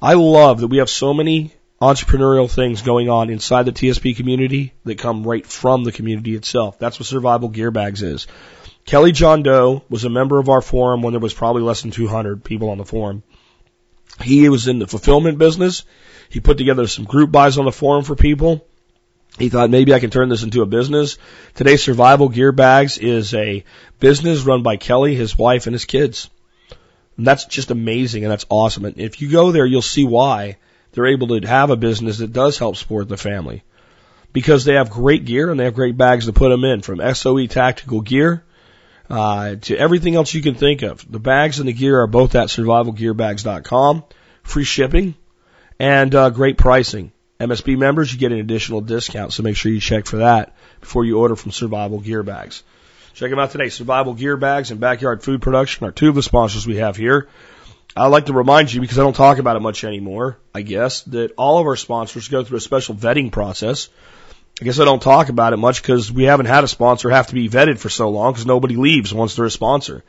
I 0.00 0.14
love 0.14 0.60
that 0.60 0.68
we 0.68 0.78
have 0.78 0.90
so 0.90 1.14
many 1.14 1.52
entrepreneurial 1.80 2.50
things 2.50 2.82
going 2.82 3.10
on 3.10 3.28
inside 3.28 3.64
the 3.64 3.72
TSP 3.72 4.16
community 4.16 4.72
that 4.84 4.98
come 4.98 5.24
right 5.24 5.46
from 5.46 5.84
the 5.84 5.92
community 5.92 6.34
itself. 6.34 6.78
That's 6.78 6.98
what 6.98 7.06
survival 7.06 7.48
gear 7.48 7.70
bags 7.70 8.02
is. 8.02 8.26
Kelly 8.86 9.12
John 9.12 9.42
Doe 9.42 9.82
was 9.90 10.04
a 10.04 10.10
member 10.10 10.38
of 10.38 10.48
our 10.48 10.62
forum 10.62 11.02
when 11.02 11.12
there 11.12 11.20
was 11.20 11.34
probably 11.34 11.62
less 11.62 11.82
than 11.82 11.90
200 11.90 12.44
people 12.44 12.70
on 12.70 12.78
the 12.78 12.84
forum. 12.84 13.22
He 14.22 14.48
was 14.48 14.68
in 14.68 14.78
the 14.78 14.86
fulfillment 14.86 15.38
business. 15.38 15.84
He 16.30 16.40
put 16.40 16.56
together 16.56 16.86
some 16.86 17.04
group 17.04 17.30
buys 17.30 17.58
on 17.58 17.64
the 17.64 17.72
forum 17.72 18.04
for 18.04 18.16
people. 18.16 18.64
He 19.38 19.50
thought 19.50 19.68
maybe 19.68 19.92
I 19.92 20.00
can 20.00 20.08
turn 20.08 20.30
this 20.30 20.44
into 20.44 20.62
a 20.62 20.66
business. 20.66 21.18
Today, 21.54 21.76
Survival 21.76 22.30
Gear 22.30 22.52
Bags 22.52 22.96
is 22.96 23.34
a 23.34 23.64
business 24.00 24.44
run 24.44 24.62
by 24.62 24.76
Kelly, 24.76 25.14
his 25.14 25.36
wife, 25.36 25.66
and 25.66 25.74
his 25.74 25.84
kids. 25.84 26.30
And 27.18 27.26
that's 27.26 27.44
just 27.44 27.70
amazing 27.70 28.24
and 28.24 28.32
that's 28.32 28.46
awesome. 28.48 28.86
And 28.86 28.98
if 28.98 29.20
you 29.20 29.30
go 29.30 29.52
there, 29.52 29.66
you'll 29.66 29.82
see 29.82 30.04
why 30.04 30.56
they're 30.96 31.06
able 31.06 31.28
to 31.28 31.46
have 31.46 31.68
a 31.68 31.76
business 31.76 32.18
that 32.18 32.32
does 32.32 32.58
help 32.58 32.74
support 32.74 33.06
the 33.06 33.18
family. 33.18 33.62
Because 34.32 34.64
they 34.64 34.74
have 34.74 34.90
great 34.90 35.26
gear 35.26 35.50
and 35.50 35.60
they 35.60 35.64
have 35.64 35.74
great 35.74 35.96
bags 35.96 36.24
to 36.24 36.32
put 36.32 36.48
them 36.48 36.64
in 36.64 36.80
from 36.80 37.14
SOE 37.14 37.46
tactical 37.46 38.00
gear 38.00 38.42
uh, 39.10 39.56
to 39.56 39.76
everything 39.76 40.14
else 40.14 40.32
you 40.32 40.42
can 40.42 40.54
think 40.54 40.80
of. 40.80 41.04
The 41.10 41.20
bags 41.20 41.58
and 41.58 41.68
the 41.68 41.74
gear 41.74 42.00
are 42.00 42.06
both 42.06 42.34
at 42.34 42.48
survivalgearbags.com. 42.48 44.04
Free 44.42 44.64
shipping 44.64 45.14
and 45.78 46.14
uh, 46.14 46.30
great 46.30 46.56
pricing. 46.56 47.12
MSB 47.38 47.76
members, 47.76 48.10
you 48.10 48.18
get 48.18 48.32
an 48.32 48.38
additional 48.38 48.80
discount, 48.80 49.34
so 49.34 49.42
make 49.42 49.56
sure 49.56 49.70
you 49.70 49.80
check 49.80 50.06
for 50.06 50.18
that 50.18 50.54
before 50.80 51.04
you 51.04 51.18
order 51.18 51.36
from 51.36 51.52
Survival 51.52 52.00
Gear 52.00 52.22
Bags. 52.22 52.62
Check 53.12 53.28
them 53.28 53.38
out 53.38 53.50
today. 53.50 53.68
Survival 53.68 54.14
Gear 54.14 54.38
Bags 54.38 54.70
and 54.70 54.80
Backyard 54.80 55.22
Food 55.22 55.42
Production 55.42 55.86
are 55.86 55.92
two 55.92 56.08
of 56.08 56.14
the 56.14 56.22
sponsors 56.22 56.66
we 56.66 56.76
have 56.76 56.96
here. 56.96 57.28
I'd 57.96 58.08
like 58.08 58.26
to 58.26 58.32
remind 58.32 58.72
you, 58.72 58.80
because 58.80 58.98
I 58.98 59.02
don't 59.02 59.16
talk 59.16 59.38
about 59.38 59.56
it 59.56 59.60
much 59.60 59.82
anymore, 59.82 60.38
I 60.54 60.62
guess, 60.62 61.02
that 61.04 61.32
all 61.38 61.58
of 61.58 61.66
our 61.66 61.76
sponsors 61.76 62.28
go 62.28 62.44
through 62.44 62.58
a 62.58 62.60
special 62.60 62.94
vetting 62.94 63.32
process 63.32 63.88
I 64.60 64.64
guess 64.64 64.80
I 64.80 64.86
don't 64.86 65.02
talk 65.02 65.28
about 65.28 65.52
it 65.52 65.58
much 65.58 65.82
because 65.82 66.10
we 66.10 66.24
haven't 66.24 66.46
had 66.46 66.64
a 66.64 66.68
sponsor 66.68 67.10
have 67.10 67.26
to 67.26 67.34
be 67.34 67.48
vetted 67.48 67.78
for 67.78 67.90
so 67.90 68.08
long 68.08 68.32
because 68.32 68.46
nobody 68.46 68.76
leaves 68.76 69.12
once 69.12 69.36
they're 69.36 69.44
a 69.44 69.50
sponsor. 69.50 70.02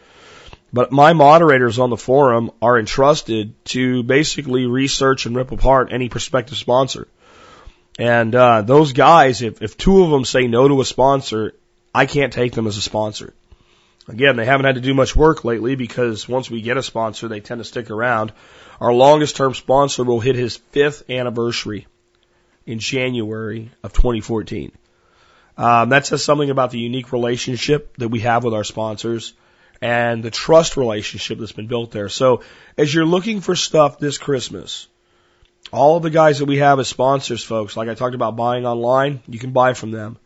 But 0.72 0.94
my 0.94 1.12
moderators 1.12 1.80
on 1.80 1.90
the 1.90 1.98
forum 1.98 2.52
are 2.62 2.80
entrusted 2.80 3.54
to 3.66 4.04
basically 4.04 4.66
research 4.66 5.26
and 5.26 5.36
rip 5.36 5.52
apart 5.52 5.92
any 5.92 6.08
prospective 6.08 6.58
sponsor. 6.58 7.10
And 8.00 8.34
uh, 8.34 8.62
those 8.62 8.94
guys, 8.94 9.42
if, 9.42 9.62
if 9.62 9.76
two 9.76 10.04
of 10.04 10.12
them 10.12 10.24
say 10.24 10.48
no 10.48 10.68
to 10.68 10.80
a 10.80 10.86
sponsor, 10.86 11.54
I 11.94 12.06
can't 12.06 12.32
take 12.32 12.54
them 12.54 12.68
as 12.68 12.78
a 12.78 12.82
sponsor. 12.82 13.34
Again, 14.08 14.38
they 14.38 14.46
haven't 14.46 14.66
had 14.66 14.76
to 14.76 14.82
do 14.82 14.94
much 14.94 15.16
work 15.16 15.44
lately 15.44 15.76
because 15.76 16.28
once 16.28 16.50
we 16.50 16.62
get 16.62 16.78
a 16.78 16.84
sponsor, 16.84 17.28
they 17.28 17.42
tend 17.42 17.60
to 17.60 17.66
stick 17.66 17.90
around. 17.90 18.32
Our 18.80 18.94
longest 18.94 19.36
term 19.36 19.54
sponsor 19.54 20.04
will 20.04 20.22
hit 20.22 20.36
his 20.36 20.58
fifth 20.58 21.10
anniversary 21.10 21.88
in 22.66 22.80
January 22.80 23.72
of 23.84 23.94
2014. 23.94 24.72
Um, 25.58 25.90
that 25.90 26.06
says 26.06 26.24
something 26.24 26.50
about 26.50 26.72
the 26.72 26.80
unique 26.80 27.12
relationship 27.12 27.98
that 27.98 28.10
we 28.10 28.20
have 28.20 28.44
with 28.44 28.54
our 28.54 28.64
sponsors 28.64 29.34
and 29.82 30.24
the 30.24 30.32
trust 30.32 30.78
relationship 30.78 31.40
that's 31.40 31.52
been 31.52 31.68
built 31.68 31.92
there. 31.92 32.10
So 32.10 32.44
as 32.78 32.94
you're 32.94 33.06
looking 33.06 33.42
for 33.42 33.56
stuff 33.56 34.00
this 34.00 34.18
Christmas, 34.18 34.88
all 35.72 35.98
of 35.98 36.04
the 36.04 36.10
guys 36.10 36.40
that 36.40 36.46
we 36.46 36.58
have 36.58 36.80
as 36.80 36.88
sponsors, 36.88 37.44
folks, 37.44 37.76
like 37.76 37.90
I 37.90 37.96
talked 37.96 38.16
about 38.16 38.36
buying 38.36 38.66
online, 38.66 39.22
you 39.28 39.40
can 39.40 39.52
buy 39.52 39.74
from 39.74 39.92
them. 39.92 40.18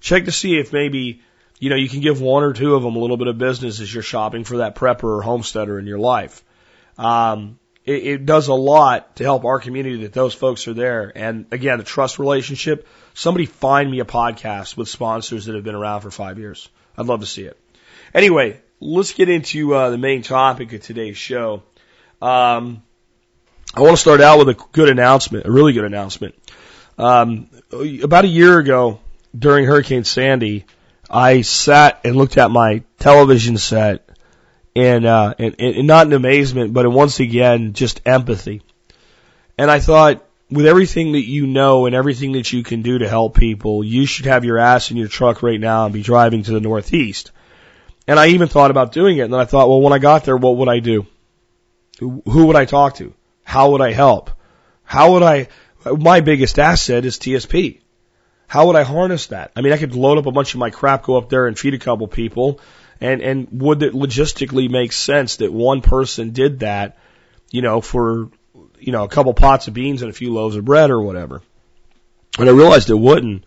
Check 0.00 0.24
to 0.24 0.32
see 0.32 0.58
if 0.58 0.72
maybe, 0.72 1.22
you 1.60 1.68
know, 1.68 1.76
you 1.76 1.88
can 1.88 2.00
give 2.00 2.20
one 2.20 2.42
or 2.42 2.54
two 2.54 2.74
of 2.74 2.82
them 2.82 2.96
a 2.96 2.98
little 2.98 3.18
bit 3.18 3.28
of 3.28 3.36
business 3.38 3.80
as 3.80 3.92
you're 3.92 4.02
shopping 4.02 4.44
for 4.44 4.56
that 4.56 4.74
prepper 4.74 5.18
or 5.18 5.22
homesteader 5.22 5.78
in 5.78 5.86
your 5.86 5.98
life. 5.98 6.42
Um, 6.98 7.58
it, 7.84 8.06
it 8.06 8.26
does 8.26 8.48
a 8.48 8.54
lot 8.54 9.16
to 9.16 9.24
help 9.24 9.44
our 9.44 9.60
community 9.60 10.02
that 10.02 10.14
those 10.14 10.32
folks 10.32 10.66
are 10.68 10.74
there. 10.74 11.12
And 11.14 11.46
again, 11.52 11.76
the 11.76 11.84
trust 11.84 12.18
relationship. 12.18 12.88
Somebody 13.12 13.44
find 13.44 13.90
me 13.90 14.00
a 14.00 14.06
podcast 14.06 14.76
with 14.78 14.88
sponsors 14.88 15.44
that 15.44 15.54
have 15.54 15.62
been 15.62 15.74
around 15.74 16.00
for 16.00 16.10
five 16.10 16.38
years. 16.38 16.68
I'd 16.96 17.06
love 17.06 17.20
to 17.20 17.26
see 17.26 17.42
it. 17.42 17.58
Anyway, 18.14 18.60
let's 18.80 19.12
get 19.12 19.28
into 19.28 19.74
uh, 19.74 19.90
the 19.90 19.98
main 19.98 20.22
topic 20.22 20.72
of 20.72 20.80
today's 20.80 21.18
show. 21.18 21.62
Um, 22.22 22.82
I 23.74 23.82
want 23.82 23.92
to 23.92 24.00
start 24.00 24.22
out 24.22 24.38
with 24.38 24.48
a 24.48 24.54
good 24.72 24.88
announcement, 24.88 25.46
a 25.46 25.50
really 25.50 25.74
good 25.74 25.84
announcement. 25.84 26.34
Um, 26.96 27.50
about 28.02 28.24
a 28.24 28.28
year 28.28 28.58
ago, 28.58 29.00
during 29.38 29.66
Hurricane 29.66 30.04
Sandy, 30.04 30.64
I 31.10 31.42
sat 31.42 32.00
and 32.04 32.16
looked 32.16 32.38
at 32.38 32.50
my 32.50 32.84
television 32.98 33.58
set 33.58 34.08
and, 34.76 35.04
uh, 35.04 35.34
and, 35.38 35.56
and 35.58 35.86
not 35.86 36.06
in 36.06 36.12
amazement, 36.12 36.72
but 36.72 36.90
once 36.90 37.18
again, 37.18 37.72
just 37.72 38.00
empathy. 38.06 38.62
And 39.58 39.70
I 39.70 39.80
thought, 39.80 40.24
with 40.50 40.66
everything 40.66 41.12
that 41.12 41.24
you 41.24 41.46
know 41.46 41.86
and 41.86 41.94
everything 41.94 42.32
that 42.32 42.52
you 42.52 42.62
can 42.62 42.82
do 42.82 42.98
to 42.98 43.08
help 43.08 43.36
people, 43.36 43.84
you 43.84 44.06
should 44.06 44.26
have 44.26 44.44
your 44.44 44.58
ass 44.58 44.90
in 44.90 44.96
your 44.96 45.08
truck 45.08 45.42
right 45.42 45.60
now 45.60 45.84
and 45.84 45.94
be 45.94 46.02
driving 46.02 46.42
to 46.44 46.52
the 46.52 46.60
Northeast. 46.60 47.30
And 48.06 48.18
I 48.18 48.28
even 48.28 48.48
thought 48.48 48.70
about 48.70 48.92
doing 48.92 49.18
it. 49.18 49.22
And 49.22 49.32
then 49.32 49.40
I 49.40 49.44
thought, 49.44 49.68
well, 49.68 49.80
when 49.80 49.92
I 49.92 49.98
got 49.98 50.24
there, 50.24 50.36
what 50.36 50.56
would 50.56 50.68
I 50.68 50.80
do? 50.80 51.06
Who 51.98 52.46
would 52.46 52.56
I 52.56 52.64
talk 52.64 52.96
to? 52.96 53.14
How 53.44 53.70
would 53.70 53.80
I 53.80 53.92
help? 53.92 54.30
How 54.84 55.12
would 55.12 55.22
I, 55.22 55.48
my 55.84 56.20
biggest 56.20 56.58
asset 56.58 57.04
is 57.04 57.18
TSP. 57.18 57.79
How 58.50 58.66
would 58.66 58.74
I 58.74 58.82
harness 58.82 59.28
that? 59.28 59.52
I 59.54 59.60
mean, 59.60 59.72
I 59.72 59.76
could 59.76 59.94
load 59.94 60.18
up 60.18 60.26
a 60.26 60.32
bunch 60.32 60.54
of 60.54 60.58
my 60.58 60.70
crap, 60.70 61.04
go 61.04 61.16
up 61.16 61.28
there 61.28 61.46
and 61.46 61.56
feed 61.56 61.74
a 61.74 61.78
couple 61.78 62.08
people. 62.08 62.58
And, 63.00 63.22
and 63.22 63.46
would 63.62 63.80
it 63.84 63.92
logistically 63.92 64.68
make 64.68 64.90
sense 64.90 65.36
that 65.36 65.52
one 65.52 65.82
person 65.82 66.32
did 66.32 66.58
that, 66.58 66.98
you 67.52 67.62
know, 67.62 67.80
for, 67.80 68.28
you 68.80 68.90
know, 68.90 69.04
a 69.04 69.08
couple 69.08 69.32
pots 69.34 69.68
of 69.68 69.74
beans 69.74 70.02
and 70.02 70.10
a 70.10 70.12
few 70.12 70.34
loaves 70.34 70.56
of 70.56 70.64
bread 70.64 70.90
or 70.90 71.00
whatever? 71.00 71.42
And 72.40 72.48
I 72.48 72.52
realized 72.52 72.90
it 72.90 72.94
wouldn't. 72.94 73.44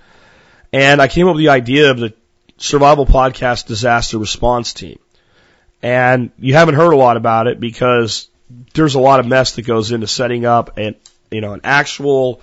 And 0.72 1.02
I 1.02 1.10
came 1.10 1.28
up 1.28 1.36
with 1.36 1.44
the 1.44 1.50
idea 1.50 1.92
of 1.92 2.00
the 2.00 2.14
Survival 2.58 3.06
Podcast 3.06 3.68
Disaster 3.68 4.18
Response 4.18 4.72
Team. 4.72 5.00
And 5.82 6.32
you 6.40 6.54
haven't 6.54 6.76
heard 6.76 6.94
a 6.94 6.98
lot 6.98 7.18
about 7.18 7.48
it 7.48 7.60
because 7.60 8.30
there's 8.74 8.96
a 8.96 9.02
lot 9.02 9.20
of 9.20 9.26
mess 9.26 9.56
that 9.56 9.64
goes 9.64 9.92
into 9.92 10.08
setting 10.08 10.46
up 10.46 10.78
an, 10.78 10.96
you 11.30 11.42
know, 11.42 11.52
an 11.52 11.62
actual, 11.66 12.40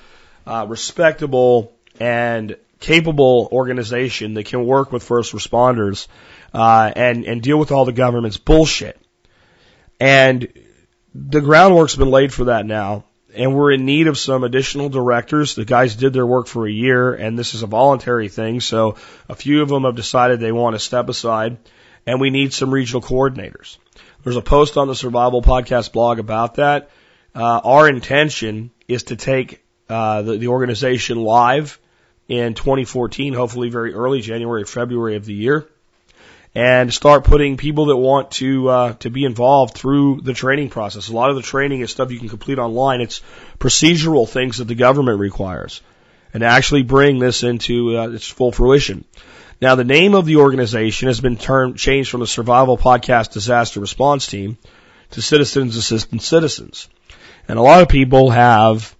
uh, 0.47 0.67
respectable 0.69 1.73
and 2.01 2.57
capable 2.81 3.49
organization 3.53 4.35
that 4.35 4.47
can 4.47 4.65
work 4.65 4.91
with 4.91 5.03
first 5.03 5.33
responders, 5.33 6.09
uh, 6.55 6.91
and, 6.97 7.25
and 7.25 7.43
deal 7.43 7.59
with 7.59 7.71
all 7.71 7.85
the 7.85 7.93
government's 7.93 8.39
bullshit. 8.39 9.01
And 10.01 10.49
the 11.15 11.41
groundwork's 11.41 11.95
been 11.97 12.11
laid 12.11 12.33
for 12.33 12.45
that 12.45 12.65
now 12.65 13.05
and 13.35 13.55
we're 13.55 13.73
in 13.73 13.85
need 13.85 14.07
of 14.07 14.19
some 14.19 14.45
additional 14.45 14.89
directors. 14.89 15.55
The 15.55 15.65
guys 15.65 15.97
did 15.97 16.13
their 16.13 16.27
work 16.27 16.47
for 16.47 16.67
a 16.67 16.73
year, 16.73 17.15
and 17.15 17.39
this 17.39 17.55
is 17.55 17.63
a 17.63 17.67
voluntary 17.67 18.29
thing, 18.29 18.61
so 18.61 18.97
a 19.29 19.35
few 19.35 19.63
of 19.63 19.69
them 19.69 19.85
have 19.85 19.97
decided 19.97 20.41
they 20.41 20.53
want 20.53 20.75
to 20.75 20.81
step 20.81 21.09
aside, 21.09 21.59
and 22.07 22.21
we 22.21 22.31
need 22.31 22.53
some 22.53 22.73
regional 22.73 23.03
coordinators. 23.03 23.79
There's 24.23 24.37
a 24.37 24.43
post 24.43 24.77
on 24.77 24.89
the 24.89 24.95
Survival 24.95 25.43
Podcast 25.43 25.93
blog 25.93 26.19
about 26.19 26.57
that. 26.57 26.91
Uh, 27.35 27.61
our 27.63 27.89
intention 27.89 28.71
is 28.89 29.05
to 29.05 29.17
take 29.17 29.65
uh, 29.89 30.23
the, 30.23 30.37
the 30.39 30.49
organization 30.49 31.19
live 31.19 31.79
in 32.31 32.55
2014, 32.55 33.35
hopefully 33.35 33.69
very 33.69 33.93
early 33.93 34.21
January, 34.21 34.65
February 34.65 35.17
of 35.17 35.27
the 35.27 35.35
year 35.35 35.69
and 36.55 36.93
start 36.93 37.25
putting 37.25 37.57
people 37.57 37.87
that 37.87 37.97
want 37.97 38.33
to 38.33 38.69
uh, 38.69 38.93
to 38.95 39.11
be 39.11 39.25
involved 39.25 39.75
through 39.75 40.21
the 40.23 40.33
training 40.33 40.69
process. 40.69 41.09
A 41.09 41.13
lot 41.13 41.31
of 41.31 41.37
the 41.37 41.43
training 41.43 41.81
is 41.81 41.91
stuff 41.91 42.11
you 42.11 42.19
can 42.19 42.29
complete 42.29 42.59
online. 42.59 43.01
It's 43.01 43.23
procedural 43.59 44.29
things 44.29 44.59
that 44.59 44.67
the 44.67 44.75
government 44.75 45.21
requires, 45.21 45.81
and 46.35 46.43
actually 46.43 46.83
bring 46.83 47.19
this 47.19 47.43
into 47.43 47.99
uh, 47.99 48.09
its 48.09 48.27
full 48.27 48.53
fruition. 48.53 49.05
Now, 49.61 49.75
the 49.75 49.85
name 49.85 50.15
of 50.15 50.25
the 50.25 50.37
organization 50.37 51.09
has 51.09 51.21
been 51.21 51.37
termed 51.37 51.77
changed 51.77 52.11
from 52.11 52.21
the 52.21 52.27
Survival 52.27 52.79
Podcast 52.79 53.33
Disaster 53.33 53.79
Response 53.79 54.27
Team 54.27 54.57
to 55.13 55.23
Citizens 55.23 55.77
Assisting 55.77 56.19
Citizens, 56.19 56.89
and 57.47 57.59
a 57.59 57.63
lot 57.63 57.83
of 57.83 57.89
people 57.89 58.31
have 58.31 58.97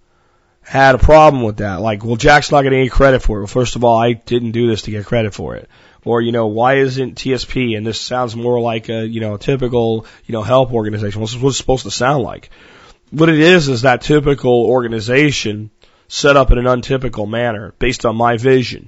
had 0.71 0.95
a 0.95 0.99
problem 0.99 1.43
with 1.43 1.57
that. 1.57 1.81
Like, 1.81 2.05
well, 2.05 2.15
Jack's 2.15 2.49
not 2.49 2.61
getting 2.61 2.79
any 2.79 2.87
credit 2.87 3.21
for 3.21 3.39
it. 3.39 3.41
Well, 3.41 3.47
first 3.47 3.75
of 3.75 3.83
all, 3.83 3.97
I 3.97 4.13
didn't 4.13 4.51
do 4.51 4.67
this 4.67 4.83
to 4.83 4.91
get 4.91 5.05
credit 5.05 5.33
for 5.33 5.57
it. 5.57 5.67
Or, 6.05 6.21
you 6.21 6.31
know, 6.31 6.47
why 6.47 6.75
isn't 6.75 7.17
TSP? 7.17 7.75
And 7.75 7.85
this 7.85 7.99
sounds 7.99 8.37
more 8.37 8.57
like 8.61 8.87
a, 8.87 9.05
you 9.05 9.19
know, 9.19 9.33
a 9.33 9.37
typical, 9.37 10.05
you 10.25 10.31
know, 10.31 10.43
help 10.43 10.71
organization. 10.71 11.19
What's, 11.19 11.35
what's 11.35 11.57
it 11.57 11.57
supposed 11.57 11.83
to 11.83 11.91
sound 11.91 12.23
like? 12.23 12.51
What 13.09 13.27
it 13.27 13.39
is, 13.39 13.67
is 13.67 13.81
that 13.81 14.01
typical 14.01 14.65
organization 14.65 15.71
set 16.07 16.37
up 16.37 16.51
in 16.51 16.57
an 16.57 16.67
untypical 16.67 17.25
manner 17.25 17.73
based 17.77 18.05
on 18.05 18.15
my 18.15 18.37
vision, 18.37 18.87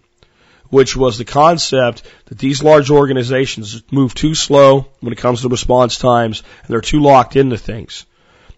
which 0.69 0.95
was 0.95 1.17
the 1.17 1.25
concept 1.25 2.03
that 2.27 2.37
these 2.37 2.63
large 2.63 2.91
organizations 2.91 3.83
move 3.91 4.15
too 4.15 4.35
slow 4.35 4.87
when 5.01 5.11
it 5.11 5.19
comes 5.19 5.41
to 5.41 5.49
response 5.49 5.97
times 5.97 6.43
and 6.61 6.69
they're 6.69 6.79
too 6.79 7.01
locked 7.01 7.35
into 7.35 7.57
things. 7.57 8.05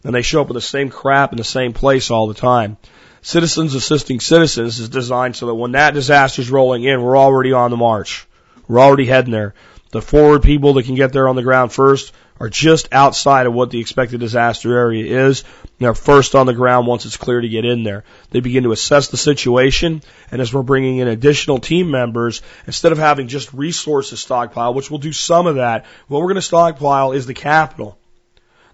And 0.04 0.14
they 0.14 0.22
show 0.22 0.42
up 0.42 0.48
with 0.50 0.56
the 0.56 0.62
same 0.62 0.92
crap 0.92 1.32
in 1.32 1.38
the 1.40 1.44
same 1.44 1.74
place 1.74 2.12
all 2.12 2.28
the 2.28 2.36
time. 2.36 2.78
Citizens 3.26 3.74
assisting 3.74 4.20
citizens 4.20 4.80
is 4.80 4.88
designed 4.88 5.36
so 5.36 5.48
that 5.48 5.56
when 5.56 5.72
that 5.72 5.96
disaster 5.96 6.44
is 6.44 6.52
rolling 6.52 6.84
in, 6.84 7.02
we're 7.02 7.18
already 7.18 7.54
on 7.54 7.72
the 7.72 7.76
march. 7.76 8.28
We're 8.68 8.80
already 8.80 9.08
heading 9.08 9.32
there. 9.32 9.56
The 9.92 10.04
forward 10.04 10.44
people 10.44 10.74
that 10.74 10.86
can 10.86 10.94
get 10.94 11.12
there 11.12 11.28
on 11.28 11.36
the 11.36 11.42
ground 11.42 11.74
first 11.74 12.14
are 12.40 12.50
just 12.50 12.88
outside 12.92 13.48
of 13.48 13.54
what 13.56 13.72
the 13.72 13.80
expected 13.80 14.20
disaster 14.20 14.78
area 14.78 15.26
is. 15.26 15.44
They're 15.80 15.96
first 15.96 16.36
on 16.36 16.46
the 16.46 16.54
ground 16.54 16.86
once 16.86 17.08
it's 17.08 17.18
clear 17.18 17.42
to 17.42 17.50
get 17.50 17.66
in 17.66 17.82
there. 17.82 18.04
They 18.30 18.42
begin 18.42 18.62
to 18.66 18.74
assess 18.74 19.08
the 19.08 19.18
situation, 19.18 20.04
and 20.30 20.40
as 20.40 20.54
we're 20.54 20.62
bringing 20.62 20.98
in 20.98 21.08
additional 21.08 21.58
team 21.58 21.90
members, 21.90 22.44
instead 22.68 22.92
of 22.92 23.00
having 23.00 23.28
just 23.28 23.52
resources 23.54 24.20
stockpile, 24.20 24.76
which 24.76 24.92
we'll 24.92 25.00
do 25.00 25.14
some 25.14 25.48
of 25.48 25.56
that, 25.56 25.86
what 26.08 26.20
we're 26.20 26.28
going 26.28 26.36
to 26.36 26.44
stockpile 26.44 27.14
is 27.14 27.26
the 27.26 27.34
capital. 27.34 27.98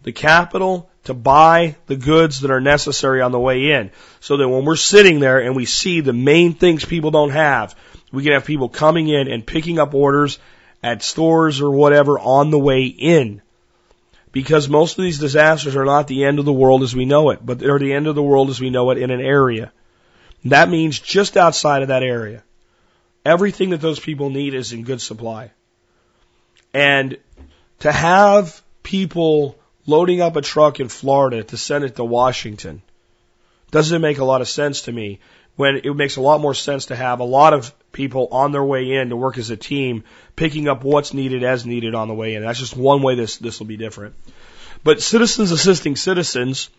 The 0.04 0.12
capital 0.12 0.91
to 1.06 1.14
buy 1.14 1.76
the 1.88 1.96
goods 1.96 2.42
that 2.42 2.52
are 2.52 2.62
necessary 2.62 3.22
on 3.22 3.32
the 3.32 3.40
way 3.40 3.72
in. 3.72 3.92
So 4.20 4.38
that 4.38 4.48
when 4.48 4.66
we're 4.66 4.76
sitting 4.76 5.20
there 5.20 5.40
and 5.40 5.56
we 5.56 5.66
see 5.66 6.02
the 6.02 6.14
main 6.14 6.54
things 6.54 6.86
people 6.86 7.12
don't 7.12 7.32
have, 7.32 7.76
we 8.12 8.24
can 8.24 8.34
have 8.34 8.46
people 8.46 8.70
coming 8.70 9.08
in 9.08 9.28
and 9.28 9.46
picking 9.46 9.80
up 9.80 9.94
orders 9.94 10.38
at 10.84 11.04
stores 11.04 11.62
or 11.62 11.72
whatever 11.72 12.20
on 12.20 12.52
the 12.52 12.60
way 12.60 12.86
in. 12.86 13.42
Because 14.32 14.70
most 14.70 14.98
of 14.98 15.04
these 15.04 15.20
disasters 15.20 15.76
are 15.76 15.86
not 15.86 16.08
the 16.08 16.24
end 16.24 16.40
of 16.40 16.46
the 16.46 16.54
world 16.54 16.84
as 16.84 16.96
we 16.96 17.06
know 17.06 17.32
it, 17.32 17.46
but 17.46 17.60
they're 17.60 17.80
the 17.80 17.94
end 17.94 18.08
of 18.08 18.16
the 18.16 18.24
world 18.24 18.50
as 18.50 18.62
we 18.62 18.70
know 18.70 18.90
it 18.92 18.98
in 18.98 19.12
an 19.12 19.22
area. 19.22 19.72
That 20.46 20.70
means 20.70 21.00
just 21.00 21.36
outside 21.38 21.82
of 21.82 21.90
that 21.90 22.04
area. 22.04 22.44
Everything 23.26 23.72
that 23.72 23.82
those 23.82 24.00
people 24.00 24.30
need 24.30 24.54
is 24.54 24.72
in 24.74 24.84
good 24.84 25.02
supply. 25.02 25.52
And 26.74 27.18
to 27.80 27.92
have 27.92 28.62
people 28.84 29.60
loading 29.92 30.22
up 30.22 30.36
a 30.36 30.42
truck 30.42 30.80
in 30.80 30.88
Florida 30.88 31.44
to 31.44 31.58
send 31.58 31.84
it 31.84 31.96
to 31.98 32.04
Washington 32.04 32.82
doesn't 33.72 34.02
make 34.02 34.18
a 34.18 34.26
lot 34.26 34.42
of 34.42 34.50
sense 34.50 34.84
to 34.84 34.92
me 34.92 35.20
when 35.56 35.82
it 35.84 35.96
makes 35.96 36.16
a 36.16 36.22
lot 36.22 36.42
more 36.42 36.54
sense 36.54 36.88
to 36.88 36.96
have 36.96 37.20
a 37.20 37.24
lot 37.24 37.54
of 37.54 37.74
people 37.92 38.28
on 38.32 38.52
their 38.52 38.64
way 38.64 38.94
in 38.94 39.10
to 39.10 39.16
work 39.16 39.38
as 39.38 39.50
a 39.50 39.58
team, 39.58 40.04
picking 40.36 40.68
up 40.68 40.84
what's 40.84 41.14
needed 41.14 41.44
as 41.44 41.66
needed 41.66 41.94
on 41.94 42.08
the 42.08 42.14
way 42.14 42.36
in. 42.36 42.44
That's 42.44 42.60
just 42.60 42.76
one 42.76 43.02
way 43.02 43.16
this 43.16 43.38
this 43.38 43.60
will 43.60 43.68
be 43.68 43.78
different. 43.78 44.16
But 44.84 45.02
citizens 45.02 45.52
assisting 45.52 45.96
citizens 45.96 46.70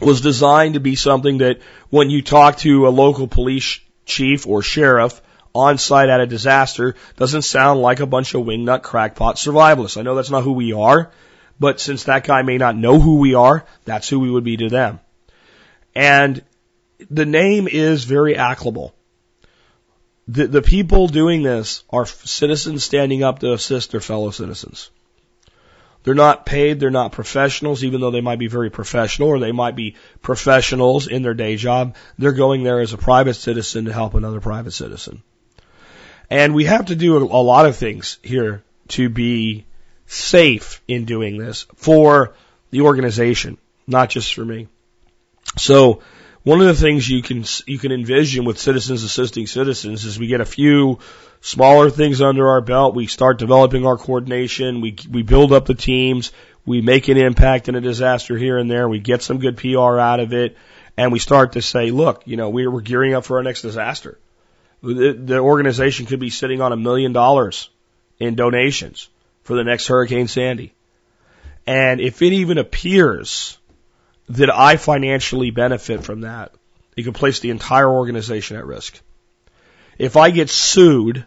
was 0.00 0.20
designed 0.20 0.74
to 0.74 0.80
be 0.80 0.96
something 0.96 1.38
that 1.38 1.60
when 1.90 2.10
you 2.10 2.22
talk 2.22 2.58
to 2.58 2.88
a 2.88 2.90
local 2.90 3.28
police 3.28 3.80
chief 4.04 4.46
or 4.46 4.62
sheriff 4.62 5.20
on 5.54 5.78
site 5.78 6.08
at 6.08 6.20
a 6.20 6.26
disaster 6.26 6.94
doesn't 7.16 7.42
sound 7.42 7.80
like 7.80 8.00
a 8.00 8.06
bunch 8.06 8.34
of 8.34 8.42
wingnut 8.42 8.82
crackpot 8.82 9.36
survivalists. 9.36 9.98
I 9.98 10.02
know 10.02 10.14
that's 10.14 10.30
not 10.30 10.42
who 10.42 10.52
we 10.52 10.72
are, 10.72 11.10
but 11.58 11.80
since 11.80 12.04
that 12.04 12.24
guy 12.24 12.42
may 12.42 12.58
not 12.58 12.76
know 12.76 13.00
who 13.00 13.16
we 13.16 13.34
are, 13.34 13.64
that's 13.84 14.08
who 14.08 14.20
we 14.20 14.30
would 14.30 14.44
be 14.44 14.56
to 14.58 14.68
them. 14.68 15.00
And 15.94 16.42
the 17.10 17.26
name 17.26 17.68
is 17.68 18.04
very 18.04 18.36
applicable. 18.36 18.94
The, 20.28 20.46
the 20.46 20.62
people 20.62 21.08
doing 21.08 21.42
this 21.42 21.82
are 21.90 22.06
citizens 22.06 22.84
standing 22.84 23.22
up 23.22 23.40
to 23.40 23.52
assist 23.52 23.90
their 23.90 24.00
fellow 24.00 24.30
citizens. 24.30 24.90
They're 26.04 26.14
not 26.14 26.46
paid, 26.46 26.80
they're 26.80 26.90
not 26.90 27.12
professionals, 27.12 27.84
even 27.84 28.00
though 28.00 28.10
they 28.10 28.20
might 28.20 28.38
be 28.38 28.48
very 28.48 28.70
professional 28.70 29.28
or 29.28 29.38
they 29.38 29.52
might 29.52 29.76
be 29.76 29.94
professionals 30.20 31.06
in 31.06 31.22
their 31.22 31.34
day 31.34 31.56
job. 31.56 31.96
They're 32.18 32.32
going 32.32 32.64
there 32.64 32.80
as 32.80 32.92
a 32.92 32.98
private 32.98 33.34
citizen 33.34 33.84
to 33.84 33.92
help 33.92 34.14
another 34.14 34.40
private 34.40 34.72
citizen. 34.72 35.22
And 36.28 36.54
we 36.54 36.64
have 36.64 36.86
to 36.86 36.96
do 36.96 37.18
a 37.18 37.42
lot 37.42 37.66
of 37.66 37.76
things 37.76 38.18
here 38.22 38.64
to 38.88 39.08
be 39.08 39.64
safe 40.12 40.82
in 40.86 41.06
doing 41.06 41.38
this 41.38 41.66
for 41.74 42.34
the 42.70 42.82
organization, 42.82 43.56
not 43.86 44.10
just 44.10 44.34
for 44.34 44.44
me. 44.44 44.68
So 45.56 46.02
one 46.42 46.60
of 46.60 46.66
the 46.66 46.74
things 46.74 47.08
you 47.08 47.22
can 47.22 47.44
you 47.66 47.78
can 47.78 47.92
envision 47.92 48.44
with 48.44 48.58
citizens 48.58 49.02
assisting 49.04 49.46
citizens 49.46 50.04
is 50.04 50.18
we 50.18 50.26
get 50.26 50.40
a 50.40 50.46
few 50.46 50.98
smaller 51.40 51.88
things 51.88 52.20
under 52.20 52.50
our 52.50 52.60
belt. 52.60 52.94
We 52.94 53.06
start 53.06 53.38
developing 53.38 53.86
our 53.86 53.96
coordination. 53.96 54.82
We 54.82 54.96
we 55.10 55.22
build 55.22 55.52
up 55.52 55.64
the 55.64 55.74
teams. 55.74 56.32
We 56.66 56.82
make 56.82 57.08
an 57.08 57.16
impact 57.16 57.68
in 57.68 57.74
a 57.74 57.80
disaster 57.80 58.36
here 58.36 58.58
and 58.58 58.70
there. 58.70 58.88
We 58.88 58.98
get 58.98 59.22
some 59.22 59.38
good 59.38 59.56
PR 59.56 59.98
out 59.98 60.20
of 60.20 60.32
it, 60.32 60.56
and 60.96 61.10
we 61.10 61.18
start 61.18 61.52
to 61.52 61.62
say, 61.62 61.90
look, 61.90 62.22
you 62.26 62.36
know, 62.36 62.50
we're, 62.50 62.70
we're 62.70 62.82
gearing 62.82 63.14
up 63.14 63.24
for 63.24 63.38
our 63.38 63.42
next 63.42 63.62
disaster. 63.62 64.18
The, 64.80 65.12
the 65.12 65.38
organization 65.38 66.06
could 66.06 66.20
be 66.20 66.30
sitting 66.30 66.60
on 66.60 66.70
a 66.70 66.76
million 66.76 67.12
dollars 67.12 67.68
in 68.20 68.36
donations 68.36 69.08
for 69.42 69.56
the 69.56 69.64
next 69.64 69.86
Hurricane 69.86 70.28
Sandy. 70.28 70.74
And 71.66 72.00
if 72.00 72.22
it 72.22 72.32
even 72.32 72.58
appears 72.58 73.58
that 74.28 74.54
I 74.54 74.76
financially 74.76 75.50
benefit 75.50 76.04
from 76.04 76.22
that, 76.22 76.52
it 76.96 77.04
could 77.04 77.14
place 77.14 77.40
the 77.40 77.50
entire 77.50 77.88
organization 77.88 78.56
at 78.56 78.66
risk. 78.66 79.00
If 79.98 80.16
I 80.16 80.30
get 80.30 80.50
sued 80.50 81.24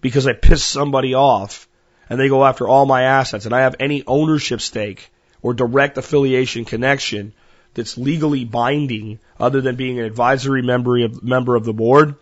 because 0.00 0.26
I 0.26 0.32
piss 0.32 0.64
somebody 0.64 1.14
off 1.14 1.68
and 2.08 2.18
they 2.18 2.28
go 2.28 2.44
after 2.44 2.66
all 2.66 2.86
my 2.86 3.02
assets 3.02 3.46
and 3.46 3.54
I 3.54 3.60
have 3.60 3.76
any 3.78 4.02
ownership 4.06 4.60
stake 4.60 5.10
or 5.42 5.54
direct 5.54 5.96
affiliation 5.98 6.64
connection 6.64 7.32
that's 7.74 7.96
legally 7.96 8.44
binding 8.44 9.20
other 9.38 9.60
than 9.60 9.76
being 9.76 9.98
an 9.98 10.04
advisory 10.04 10.62
member 10.62 10.98
of, 11.04 11.22
member 11.22 11.54
of 11.54 11.64
the 11.64 11.72
board, 11.72 12.16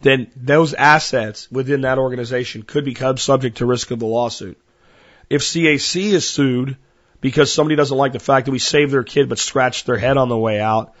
then 0.00 0.30
those 0.34 0.74
assets 0.74 1.50
within 1.50 1.82
that 1.82 1.98
organization 1.98 2.62
could 2.62 2.84
become 2.84 3.16
subject 3.16 3.58
to 3.58 3.66
risk 3.66 3.90
of 3.90 3.98
the 3.98 4.06
lawsuit. 4.06 4.58
If 5.28 5.42
CAC 5.42 6.12
is 6.12 6.28
sued 6.28 6.76
because 7.20 7.52
somebody 7.52 7.76
doesn't 7.76 7.96
like 7.96 8.12
the 8.12 8.18
fact 8.18 8.46
that 8.46 8.52
we 8.52 8.58
saved 8.58 8.92
their 8.92 9.04
kid 9.04 9.28
but 9.28 9.38
scratched 9.38 9.86
their 9.86 9.98
head 9.98 10.16
on 10.16 10.28
the 10.28 10.36
way 10.36 10.60
out, 10.60 10.94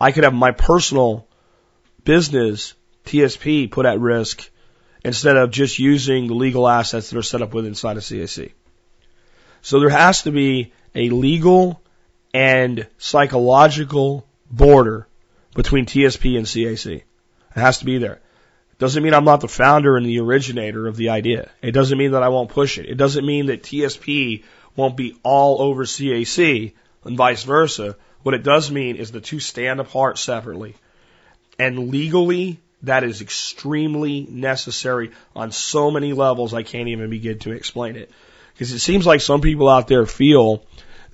I 0.00 0.12
could 0.12 0.24
have 0.24 0.34
my 0.34 0.52
personal 0.52 1.26
business 2.04 2.74
TSP 3.06 3.70
put 3.70 3.86
at 3.86 4.00
risk 4.00 4.50
instead 5.04 5.36
of 5.36 5.50
just 5.50 5.78
using 5.78 6.26
the 6.26 6.34
legal 6.34 6.68
assets 6.68 7.10
that 7.10 7.18
are 7.18 7.22
set 7.22 7.42
up 7.42 7.54
within 7.54 7.70
inside 7.70 7.96
of 7.96 8.02
CAC. 8.02 8.52
So 9.62 9.80
there 9.80 9.90
has 9.90 10.22
to 10.22 10.30
be 10.30 10.72
a 10.94 11.08
legal 11.08 11.82
and 12.34 12.86
psychological 12.98 14.26
border 14.50 15.06
between 15.54 15.86
TSP 15.86 16.36
and 16.36 16.46
CAC. 16.46 16.96
It 16.96 17.04
has 17.54 17.78
to 17.78 17.84
be 17.84 17.98
there. 17.98 18.20
Doesn't 18.82 19.04
mean 19.04 19.14
I'm 19.14 19.24
not 19.24 19.40
the 19.40 19.46
founder 19.46 19.96
and 19.96 20.04
the 20.04 20.18
originator 20.18 20.88
of 20.88 20.96
the 20.96 21.10
idea. 21.10 21.52
It 21.62 21.70
doesn't 21.70 21.96
mean 21.96 22.10
that 22.10 22.24
I 22.24 22.30
won't 22.30 22.50
push 22.50 22.78
it. 22.78 22.86
It 22.86 22.96
doesn't 22.96 23.24
mean 23.24 23.46
that 23.46 23.62
TSP 23.62 24.42
won't 24.74 24.96
be 24.96 25.14
all 25.22 25.62
over 25.62 25.84
CAC 25.84 26.72
and 27.04 27.16
vice 27.16 27.44
versa. 27.44 27.94
What 28.24 28.34
it 28.34 28.42
does 28.42 28.72
mean 28.72 28.96
is 28.96 29.12
the 29.12 29.20
two 29.20 29.38
stand 29.38 29.78
apart 29.78 30.18
separately. 30.18 30.74
And 31.60 31.90
legally, 31.90 32.58
that 32.82 33.04
is 33.04 33.22
extremely 33.22 34.26
necessary 34.28 35.12
on 35.36 35.52
so 35.52 35.92
many 35.92 36.12
levels 36.12 36.52
I 36.52 36.64
can't 36.64 36.88
even 36.88 37.08
begin 37.08 37.38
to 37.38 37.52
explain 37.52 37.94
it. 37.94 38.10
Because 38.52 38.72
it 38.72 38.80
seems 38.80 39.06
like 39.06 39.20
some 39.20 39.42
people 39.42 39.68
out 39.68 39.86
there 39.86 40.06
feel 40.06 40.64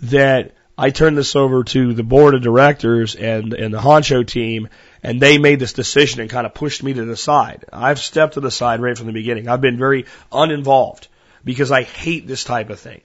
that 0.00 0.54
I 0.78 0.88
turn 0.88 1.16
this 1.16 1.36
over 1.36 1.64
to 1.64 1.92
the 1.92 2.02
board 2.02 2.34
of 2.34 2.40
directors 2.40 3.14
and, 3.14 3.52
and 3.52 3.74
the 3.74 3.78
honcho 3.78 4.26
team 4.26 4.70
and 5.02 5.20
they 5.20 5.38
made 5.38 5.60
this 5.60 5.72
decision 5.72 6.20
and 6.20 6.30
kind 6.30 6.46
of 6.46 6.54
pushed 6.54 6.82
me 6.82 6.92
to 6.94 7.04
the 7.04 7.16
side. 7.16 7.64
I've 7.72 7.98
stepped 7.98 8.34
to 8.34 8.40
the 8.40 8.50
side 8.50 8.80
right 8.80 8.96
from 8.96 9.06
the 9.06 9.12
beginning. 9.12 9.48
I've 9.48 9.60
been 9.60 9.78
very 9.78 10.06
uninvolved 10.32 11.08
because 11.44 11.70
I 11.70 11.82
hate 11.82 12.26
this 12.26 12.44
type 12.44 12.70
of 12.70 12.80
thing. 12.80 13.00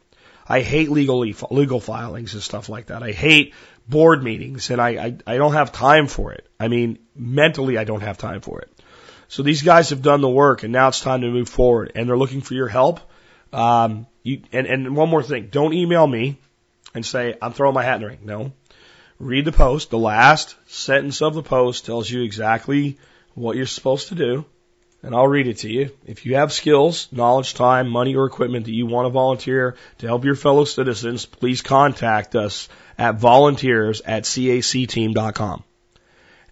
I 0.48 0.62
hate 0.62 0.90
legal 0.90 1.20
legal 1.52 1.80
filings 1.80 2.34
and 2.34 2.44
stuff 2.44 2.68
like 2.68 2.88
that. 2.88 3.02
I 3.02 3.12
hate 3.12 3.54
board 3.88 4.24
meetings 4.24 4.70
and 4.70 4.82
I, 4.82 4.90
I, 4.90 5.18
I 5.28 5.38
don't 5.38 5.54
have 5.54 5.72
time 5.72 6.08
for 6.08 6.34
it. 6.34 6.48
I 6.60 6.68
mean, 6.68 7.00
mentally 7.16 7.78
I 7.78 7.84
don't 7.84 8.02
have 8.02 8.18
time 8.18 8.42
for 8.42 8.62
it. 8.62 8.70
So 9.28 9.42
these 9.42 9.62
guys 9.62 9.90
have 9.90 10.02
done 10.02 10.22
the 10.22 10.30
work 10.30 10.64
and 10.64 10.74
now 10.74 10.90
it's 10.90 11.00
time 11.00 11.22
to 11.22 11.30
move 11.30 11.50
forward 11.50 11.94
and 11.96 12.08
they're 12.08 12.18
looking 12.18 12.42
for 12.42 12.54
your 12.54 12.68
help. 12.68 13.00
Um, 13.52 14.08
you, 14.24 14.42
and, 14.52 14.68
and 14.68 14.96
one 14.96 15.10
more 15.10 15.24
thing, 15.24 15.48
don't 15.52 15.74
email 15.74 16.06
me 16.06 16.38
and 16.94 17.06
say, 17.06 17.36
I'm 17.42 17.54
throwing 17.54 17.74
my 17.74 17.84
hat 17.84 17.96
in 17.96 18.02
the 18.02 18.08
ring. 18.08 18.20
No. 18.24 18.52
Read 19.24 19.46
the 19.46 19.52
post. 19.52 19.90
The 19.90 19.98
last 19.98 20.56
sentence 20.68 21.22
of 21.22 21.34
the 21.34 21.44
post 21.44 21.86
tells 21.86 22.10
you 22.10 22.24
exactly 22.24 22.98
what 23.36 23.56
you're 23.56 23.66
supposed 23.66 24.10
to 24.10 24.16
do 24.16 24.46
and 25.04 25.14
I'll 25.14 25.28
read 25.28 25.48
it 25.48 25.58
to 25.60 25.70
you. 25.70 25.92
If 26.06 26.26
you 26.26 26.36
have 26.36 26.54
skills, 26.54 27.10
knowledge, 27.12 27.54
time, 27.54 27.90
money, 27.90 28.16
or 28.16 28.26
equipment 28.26 28.66
that 28.66 28.72
you 28.72 28.86
want 28.86 29.06
to 29.06 29.10
volunteer 29.10 29.76
to 29.98 30.08
help 30.08 30.24
your 30.24 30.36
fellow 30.36 30.64
citizens, 30.64 31.26
please 31.26 31.62
contact 31.62 32.36
us 32.36 32.70
at 32.98 33.16
volunteers 33.16 34.02
at 34.02 34.24
cacteam.com. 34.24 35.64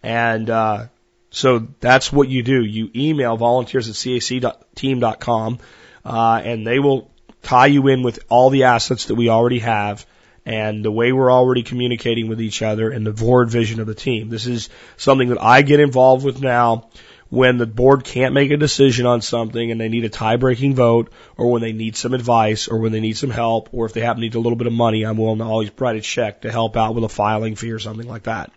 And 0.03 0.49
uh, 0.49 0.87
so 1.29 1.67
that's 1.79 2.11
what 2.11 2.27
you 2.27 2.43
do. 2.43 2.63
You 2.63 2.91
email 2.93 3.37
volunteers 3.37 3.87
at 3.87 3.95
cacteam.com, 3.95 5.59
uh, 6.03 6.41
and 6.43 6.67
they 6.67 6.79
will 6.79 7.09
tie 7.41 7.67
you 7.67 7.87
in 7.87 8.03
with 8.03 8.19
all 8.27 8.49
the 8.49 8.65
assets 8.65 9.05
that 9.05 9.15
we 9.15 9.29
already 9.29 9.59
have 9.59 10.05
and 10.45 10.83
the 10.83 10.91
way 10.91 11.11
we're 11.11 11.31
already 11.31 11.63
communicating 11.63 12.27
with 12.27 12.41
each 12.41 12.61
other 12.61 12.89
and 12.89 13.05
the 13.05 13.11
board 13.11 13.49
vision 13.49 13.79
of 13.79 13.87
the 13.87 13.95
team. 13.95 14.29
This 14.29 14.47
is 14.47 14.69
something 14.97 15.29
that 15.29 15.41
I 15.41 15.61
get 15.61 15.79
involved 15.79 16.25
with 16.25 16.41
now 16.41 16.89
when 17.29 17.57
the 17.57 17.65
board 17.65 18.03
can't 18.03 18.33
make 18.33 18.51
a 18.51 18.57
decision 18.57 19.05
on 19.05 19.21
something 19.21 19.71
and 19.71 19.79
they 19.79 19.87
need 19.87 20.03
a 20.03 20.09
tie 20.09 20.35
breaking 20.35 20.75
vote 20.75 21.13
or 21.37 21.49
when 21.49 21.61
they 21.61 21.71
need 21.71 21.95
some 21.95 22.13
advice 22.13 22.67
or 22.67 22.79
when 22.79 22.91
they 22.91 22.99
need 22.99 23.15
some 23.15 23.29
help 23.29 23.69
or 23.71 23.85
if 23.85 23.93
they 23.93 24.01
happen 24.01 24.17
to 24.17 24.21
need 24.21 24.35
a 24.35 24.39
little 24.39 24.57
bit 24.57 24.67
of 24.67 24.73
money, 24.73 25.03
I'm 25.03 25.17
willing 25.17 25.37
to 25.37 25.45
always 25.45 25.71
write 25.79 25.95
a 25.95 26.01
check 26.01 26.41
to 26.41 26.51
help 26.51 26.75
out 26.75 26.93
with 26.93 27.05
a 27.05 27.09
filing 27.09 27.55
fee 27.55 27.71
or 27.71 27.79
something 27.79 28.07
like 28.07 28.23
that. 28.23 28.51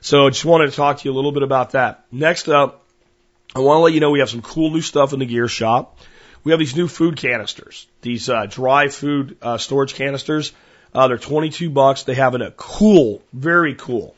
So 0.00 0.26
I 0.26 0.30
just 0.30 0.44
wanted 0.44 0.70
to 0.70 0.76
talk 0.76 0.98
to 0.98 1.04
you 1.08 1.12
a 1.12 1.16
little 1.16 1.32
bit 1.32 1.42
about 1.42 1.72
that. 1.72 2.04
Next 2.12 2.48
up, 2.48 2.84
I 3.56 3.60
want 3.60 3.78
to 3.78 3.82
let 3.82 3.94
you 3.94 4.00
know 4.00 4.10
we 4.10 4.20
have 4.20 4.30
some 4.30 4.42
cool 4.42 4.70
new 4.70 4.80
stuff 4.80 5.12
in 5.12 5.18
the 5.18 5.26
gear 5.26 5.48
shop. 5.48 5.98
We 6.44 6.52
have 6.52 6.58
these 6.58 6.76
new 6.76 6.88
food 6.88 7.16
canisters, 7.16 7.86
these 8.02 8.28
uh, 8.28 8.46
dry 8.46 8.88
food 8.88 9.38
uh, 9.40 9.58
storage 9.58 9.94
canisters. 9.94 10.52
Uh, 10.94 11.08
they're 11.08 11.18
22 11.18 11.70
bucks. 11.70 12.04
They 12.04 12.14
have 12.14 12.34
a 12.34 12.52
cool, 12.56 13.22
very 13.32 13.74
cool 13.74 14.14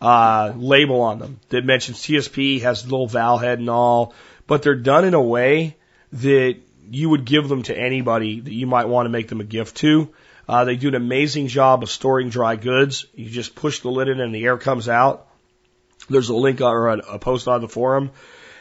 uh, 0.00 0.52
label 0.56 1.00
on 1.00 1.18
them 1.18 1.40
that 1.48 1.64
mentions 1.64 1.98
TSP, 1.98 2.62
has 2.62 2.84
little 2.84 3.06
valve 3.06 3.40
head 3.40 3.58
and 3.58 3.70
all, 3.70 4.14
but 4.46 4.62
they're 4.62 4.74
done 4.74 5.04
in 5.04 5.14
a 5.14 5.22
way 5.22 5.76
that 6.12 6.56
you 6.90 7.10
would 7.10 7.24
give 7.24 7.48
them 7.48 7.62
to 7.64 7.76
anybody 7.76 8.40
that 8.40 8.52
you 8.52 8.66
might 8.66 8.88
want 8.88 9.06
to 9.06 9.10
make 9.10 9.28
them 9.28 9.40
a 9.40 9.44
gift 9.44 9.76
to. 9.76 10.08
Uh, 10.48 10.64
they 10.64 10.76
do 10.76 10.88
an 10.88 10.94
amazing 10.94 11.48
job 11.48 11.82
of 11.82 11.90
storing 11.90 12.30
dry 12.30 12.56
goods. 12.56 13.06
You 13.14 13.28
just 13.28 13.54
push 13.54 13.80
the 13.80 13.90
lid 13.90 14.08
in 14.08 14.20
and 14.20 14.34
the 14.34 14.44
air 14.44 14.56
comes 14.56 14.88
out. 14.88 15.26
There's 16.08 16.30
a 16.30 16.34
link 16.34 16.62
or 16.62 16.88
a, 16.88 16.98
a 16.98 17.18
post 17.18 17.48
on 17.48 17.60
the 17.60 17.68
forum. 17.68 18.10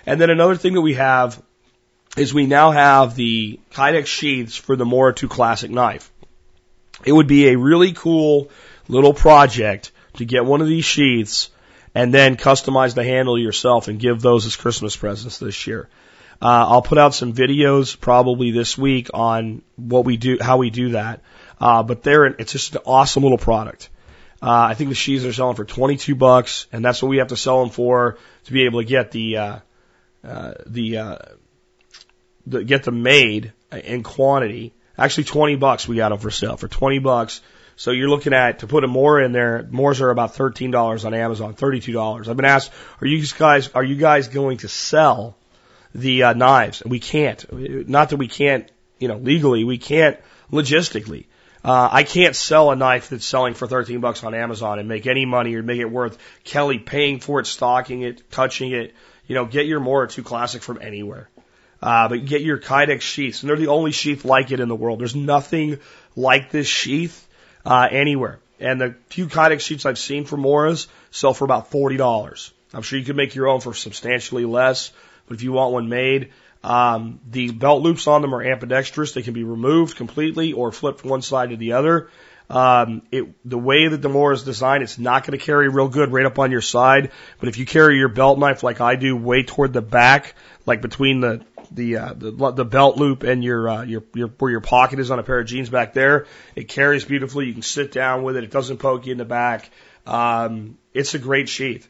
And 0.05 0.19
then 0.19 0.29
another 0.29 0.55
thing 0.55 0.73
that 0.73 0.81
we 0.81 0.95
have 0.95 1.41
is 2.17 2.33
we 2.33 2.45
now 2.45 2.71
have 2.71 3.15
the 3.15 3.59
Kydex 3.71 4.07
sheaths 4.07 4.55
for 4.57 4.75
the 4.75 4.85
Mora 4.85 5.13
2 5.13 5.29
Classic 5.29 5.71
knife. 5.71 6.11
It 7.05 7.11
would 7.11 7.27
be 7.27 7.49
a 7.49 7.57
really 7.57 7.93
cool 7.93 8.49
little 8.87 9.13
project 9.13 9.91
to 10.15 10.25
get 10.25 10.45
one 10.45 10.61
of 10.61 10.67
these 10.67 10.85
sheaths 10.85 11.49
and 11.93 12.13
then 12.13 12.37
customize 12.37 12.93
the 12.93 13.03
handle 13.03 13.39
yourself 13.39 13.87
and 13.87 13.99
give 13.99 14.21
those 14.21 14.45
as 14.45 14.55
Christmas 14.55 14.95
presents 14.95 15.39
this 15.39 15.67
year. 15.67 15.89
Uh, 16.41 16.65
I'll 16.69 16.81
put 16.83 16.97
out 16.97 17.15
some 17.15 17.33
videos 17.33 17.99
probably 17.99 18.51
this 18.51 18.77
week 18.77 19.09
on 19.13 19.63
what 19.75 20.05
we 20.05 20.17
do, 20.17 20.37
how 20.39 20.57
we 20.57 20.69
do 20.69 20.89
that. 20.89 21.21
Uh, 21.59 21.81
but 21.81 22.03
they're, 22.03 22.25
it's 22.25 22.51
just 22.51 22.75
an 22.75 22.81
awesome 22.85 23.23
little 23.23 23.39
product. 23.39 23.89
Uh, 24.41 24.67
I 24.69 24.75
think 24.75 24.89
the 24.89 24.95
sheaths 24.95 25.25
are 25.25 25.33
selling 25.33 25.55
for 25.55 25.65
22 25.65 26.13
bucks, 26.13 26.67
and 26.71 26.85
that's 26.85 27.01
what 27.01 27.09
we 27.09 27.17
have 27.17 27.29
to 27.29 27.37
sell 27.37 27.61
them 27.61 27.71
for 27.71 28.19
to 28.43 28.53
be 28.53 28.65
able 28.65 28.81
to 28.81 28.85
get 28.85 29.09
the, 29.11 29.37
uh, 29.37 29.59
uh, 30.23 30.53
the, 30.67 30.97
uh, 30.97 31.17
the, 32.45 32.63
get 32.63 32.83
them 32.83 33.01
made 33.01 33.53
in 33.71 34.03
quantity. 34.03 34.73
Actually, 34.97 35.25
20 35.25 35.55
bucks 35.57 35.87
we 35.87 35.97
got 35.97 36.09
them 36.09 36.19
for 36.19 36.31
sale. 36.31 36.57
For 36.57 36.67
20 36.67 36.99
bucks, 36.99 37.41
so 37.75 37.91
you're 37.91 38.09
looking 38.09 38.33
at 38.33 38.59
to 38.59 38.67
put 38.67 38.83
a 38.83 38.87
Mora 38.87 39.25
in 39.25 39.31
there. 39.31 39.67
Moras 39.69 40.01
are 40.01 40.09
about 40.09 40.33
thirteen 40.33 40.71
dollars 40.71 41.05
on 41.05 41.13
Amazon, 41.13 41.53
thirty-two 41.53 41.93
dollars. 41.93 42.27
I've 42.27 42.35
been 42.35 42.45
asked, 42.45 42.71
are 43.01 43.05
you 43.05 43.23
guys 43.37 43.69
are 43.75 43.83
you 43.83 43.95
guys 43.95 44.29
going 44.29 44.57
to 44.59 44.67
sell 44.67 45.37
the 45.97 46.23
uh, 46.23 46.33
knives. 46.33 46.81
And 46.81 46.91
we 46.91 46.99
can't. 46.99 47.45
Not 47.89 48.09
that 48.09 48.17
we 48.17 48.27
can't, 48.27 48.71
you 48.99 49.07
know, 49.07 49.17
legally. 49.17 49.63
We 49.63 49.77
can't 49.77 50.17
logistically. 50.51 51.25
Uh, 51.63 51.89
I 51.91 52.03
can't 52.03 52.35
sell 52.35 52.71
a 52.71 52.75
knife 52.75 53.09
that's 53.09 53.25
selling 53.25 53.53
for 53.53 53.67
13 53.67 53.99
bucks 53.99 54.23
on 54.23 54.33
Amazon 54.33 54.79
and 54.79 54.87
make 54.87 55.07
any 55.07 55.25
money 55.25 55.55
or 55.55 55.63
make 55.63 55.79
it 55.79 55.91
worth 55.91 56.17
Kelly 56.43 56.79
paying 56.79 57.19
for 57.19 57.39
it, 57.39 57.47
stocking 57.47 58.03
it, 58.03 58.31
touching 58.31 58.71
it. 58.71 58.93
You 59.25 59.35
know, 59.35 59.45
get 59.45 59.65
your 59.65 59.81
Mora 59.81 60.07
2 60.07 60.23
Classic 60.23 60.61
from 60.61 60.79
anywhere. 60.81 61.29
Uh, 61.81 62.09
but 62.09 62.25
get 62.25 62.41
your 62.41 62.57
Kydex 62.57 63.01
sheaths, 63.01 63.41
and 63.41 63.49
they're 63.49 63.57
the 63.57 63.67
only 63.67 63.91
sheath 63.91 64.25
like 64.25 64.51
it 64.51 64.59
in 64.59 64.67
the 64.67 64.75
world. 64.75 64.99
There's 64.99 65.15
nothing 65.15 65.79
like 66.15 66.49
this 66.51 66.67
sheath 66.67 67.27
uh, 67.65 67.87
anywhere. 67.91 68.39
And 68.59 68.81
the 68.81 68.95
few 69.09 69.27
Kydex 69.27 69.61
sheets 69.61 69.85
I've 69.85 69.99
seen 69.99 70.25
for 70.25 70.37
Moras 70.37 70.87
sell 71.11 71.33
for 71.33 71.45
about 71.45 71.69
forty 71.69 71.97
dollars. 71.97 72.51
I'm 72.73 72.81
sure 72.81 72.97
you 72.97 73.05
could 73.05 73.15
make 73.15 73.35
your 73.35 73.47
own 73.47 73.61
for 73.61 73.73
substantially 73.73 74.45
less, 74.45 74.91
but 75.27 75.35
if 75.35 75.43
you 75.43 75.51
want 75.51 75.73
one 75.73 75.87
made, 75.87 76.31
um, 76.63 77.19
the 77.29 77.51
belt 77.51 77.81
loops 77.83 78.07
on 78.07 78.21
them 78.21 78.33
are 78.33 78.41
ambidextrous. 78.41 79.13
They 79.13 79.21
can 79.21 79.33
be 79.33 79.43
removed 79.43 79.95
completely 79.95 80.53
or 80.53 80.71
flipped 80.71 81.01
from 81.01 81.11
one 81.11 81.21
side 81.21 81.51
to 81.51 81.57
the 81.57 81.73
other. 81.73 82.09
Um, 82.49 83.03
it, 83.11 83.25
the 83.47 83.57
way 83.57 83.87
that 83.87 84.01
the 84.01 84.09
Mora 84.09 84.33
is 84.33 84.43
designed, 84.43 84.81
it's 84.83 84.97
not 84.97 85.25
going 85.25 85.37
to 85.37 85.45
carry 85.45 85.69
real 85.69 85.89
good 85.89 86.11
right 86.11 86.25
up 86.25 86.39
on 86.39 86.51
your 86.51 86.61
side. 86.61 87.11
But 87.39 87.49
if 87.49 87.57
you 87.57 87.65
carry 87.65 87.97
your 87.97 88.09
belt 88.09 88.39
knife 88.39 88.63
like 88.63 88.81
I 88.81 88.95
do, 88.95 89.15
way 89.15 89.43
toward 89.43 89.73
the 89.73 89.81
back, 89.81 90.33
like 90.65 90.81
between 90.81 91.19
the 91.19 91.45
the 91.71 91.97
uh, 91.97 92.13
the, 92.13 92.51
the 92.51 92.65
belt 92.65 92.97
loop 92.97 93.23
and 93.23 93.43
your, 93.43 93.69
uh, 93.69 93.83
your 93.83 94.03
your 94.13 94.27
where 94.27 94.51
your 94.51 94.61
pocket 94.61 94.99
is 94.99 95.11
on 95.11 95.19
a 95.19 95.23
pair 95.23 95.39
of 95.39 95.47
jeans 95.47 95.69
back 95.69 95.93
there. 95.93 96.25
It 96.55 96.67
carries 96.67 97.05
beautifully. 97.05 97.45
You 97.45 97.53
can 97.53 97.61
sit 97.61 97.91
down 97.91 98.23
with 98.23 98.37
it. 98.37 98.43
It 98.43 98.51
doesn't 98.51 98.77
poke 98.77 99.05
you 99.05 99.11
in 99.11 99.17
the 99.17 99.25
back. 99.25 99.69
Um, 100.05 100.77
it's 100.93 101.13
a 101.13 101.19
great 101.19 101.49
sheath. 101.49 101.89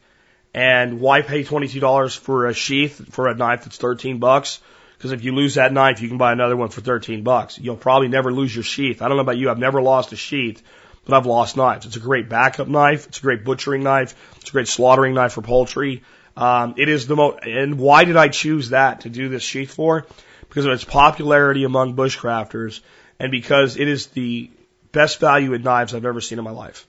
And 0.54 1.00
why 1.00 1.22
pay 1.22 1.44
twenty 1.44 1.68
two 1.68 1.80
dollars 1.80 2.14
for 2.14 2.46
a 2.46 2.54
sheath 2.54 3.12
for 3.12 3.28
a 3.28 3.34
knife 3.34 3.64
that's 3.64 3.76
thirteen 3.76 4.18
bucks? 4.18 4.60
Because 4.96 5.12
if 5.12 5.22
you 5.22 5.32
lose 5.32 5.54
that 5.54 5.72
knife, 5.72 6.02
you 6.02 6.08
can 6.08 6.18
buy 6.18 6.32
another 6.32 6.56
one 6.56 6.70
for 6.70 6.80
thirteen 6.80 7.22
bucks. 7.22 7.58
You'll 7.58 7.76
probably 7.76 8.08
never 8.08 8.32
lose 8.32 8.54
your 8.54 8.64
sheath. 8.64 9.00
I 9.00 9.08
don't 9.08 9.16
know 9.16 9.22
about 9.22 9.36
you. 9.36 9.50
I've 9.50 9.58
never 9.58 9.80
lost 9.80 10.12
a 10.12 10.16
sheath, 10.16 10.62
but 11.04 11.16
I've 11.16 11.26
lost 11.26 11.56
knives. 11.56 11.86
It's 11.86 11.96
a 11.96 12.00
great 12.00 12.28
backup 12.28 12.66
knife. 12.66 13.06
It's 13.06 13.18
a 13.18 13.22
great 13.22 13.44
butchering 13.44 13.84
knife. 13.84 14.14
It's 14.40 14.50
a 14.50 14.52
great 14.52 14.68
slaughtering 14.68 15.14
knife 15.14 15.34
for 15.34 15.42
poultry. 15.42 16.02
Um, 16.38 16.74
it 16.76 16.88
is 16.88 17.08
the 17.08 17.16
most, 17.16 17.40
and 17.42 17.80
why 17.80 18.04
did 18.04 18.16
I 18.16 18.28
choose 18.28 18.70
that 18.70 19.00
to 19.00 19.08
do 19.08 19.28
this 19.28 19.42
sheath 19.42 19.74
for? 19.74 20.06
Because 20.48 20.66
of 20.66 20.72
its 20.72 20.84
popularity 20.84 21.64
among 21.64 21.96
bushcrafters 21.96 22.80
and 23.18 23.32
because 23.32 23.76
it 23.76 23.88
is 23.88 24.06
the 24.06 24.48
best 24.92 25.18
value 25.18 25.52
in 25.52 25.64
knives 25.64 25.94
I've 25.94 26.04
ever 26.04 26.20
seen 26.20 26.38
in 26.38 26.44
my 26.44 26.52
life. 26.52 26.86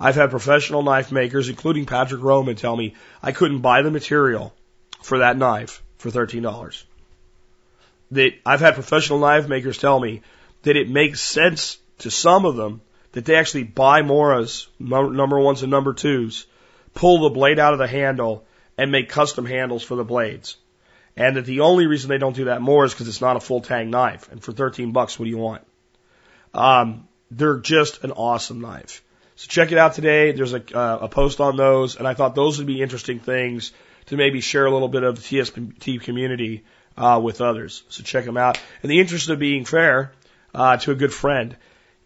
I've 0.00 0.16
had 0.16 0.30
professional 0.30 0.82
knife 0.82 1.12
makers, 1.12 1.48
including 1.48 1.86
Patrick 1.86 2.24
Roman, 2.24 2.56
tell 2.56 2.76
me 2.76 2.96
I 3.22 3.30
couldn't 3.30 3.60
buy 3.60 3.82
the 3.82 3.90
material 3.92 4.52
for 5.00 5.18
that 5.18 5.36
knife 5.36 5.80
for 5.98 6.10
$13. 6.10 6.82
That 8.10 8.32
I've 8.44 8.60
had 8.60 8.74
professional 8.74 9.20
knife 9.20 9.48
makers 9.48 9.78
tell 9.78 10.00
me 10.00 10.22
that 10.64 10.76
it 10.76 10.90
makes 10.90 11.20
sense 11.20 11.78
to 11.98 12.10
some 12.10 12.44
of 12.44 12.56
them 12.56 12.80
that 13.12 13.26
they 13.26 13.36
actually 13.36 13.62
buy 13.62 14.02
Moras, 14.02 14.66
number 14.80 15.38
ones 15.38 15.62
and 15.62 15.70
number 15.70 15.92
twos, 15.92 16.46
pull 16.94 17.20
the 17.20 17.30
blade 17.30 17.60
out 17.60 17.74
of 17.74 17.78
the 17.78 17.86
handle, 17.86 18.44
and 18.76 18.90
make 18.90 19.08
custom 19.08 19.46
handles 19.46 19.82
for 19.82 19.96
the 19.96 20.04
blades. 20.04 20.56
And 21.16 21.36
that 21.36 21.44
the 21.44 21.60
only 21.60 21.86
reason 21.86 22.08
they 22.08 22.18
don't 22.18 22.36
do 22.36 22.46
that 22.46 22.62
more 22.62 22.84
is 22.84 22.92
because 22.92 23.08
it's 23.08 23.20
not 23.20 23.36
a 23.36 23.40
full 23.40 23.60
tang 23.60 23.90
knife. 23.90 24.30
And 24.32 24.42
for 24.42 24.52
13 24.52 24.92
bucks, 24.92 25.18
what 25.18 25.24
do 25.24 25.30
you 25.30 25.38
want? 25.38 25.62
Um, 26.54 27.08
they're 27.30 27.58
just 27.58 28.04
an 28.04 28.12
awesome 28.12 28.60
knife. 28.60 29.02
So 29.36 29.48
check 29.48 29.72
it 29.72 29.78
out 29.78 29.94
today. 29.94 30.32
There's 30.32 30.52
a, 30.52 30.62
uh, 30.76 30.98
a 31.02 31.08
post 31.08 31.40
on 31.40 31.56
those, 31.56 31.96
and 31.96 32.06
I 32.06 32.14
thought 32.14 32.34
those 32.34 32.58
would 32.58 32.66
be 32.66 32.82
interesting 32.82 33.18
things 33.18 33.72
to 34.06 34.16
maybe 34.16 34.40
share 34.40 34.66
a 34.66 34.70
little 34.70 34.88
bit 34.88 35.02
of 35.02 35.16
the 35.16 35.22
TSP 35.22 36.00
community 36.00 36.64
uh, 36.96 37.20
with 37.22 37.40
others. 37.40 37.82
So 37.88 38.02
check 38.02 38.24
them 38.24 38.36
out. 38.36 38.58
In 38.82 38.88
the 38.88 39.00
interest 39.00 39.28
of 39.28 39.38
being 39.38 39.64
fair 39.64 40.12
uh, 40.54 40.76
to 40.78 40.92
a 40.92 40.94
good 40.94 41.12
friend, 41.12 41.56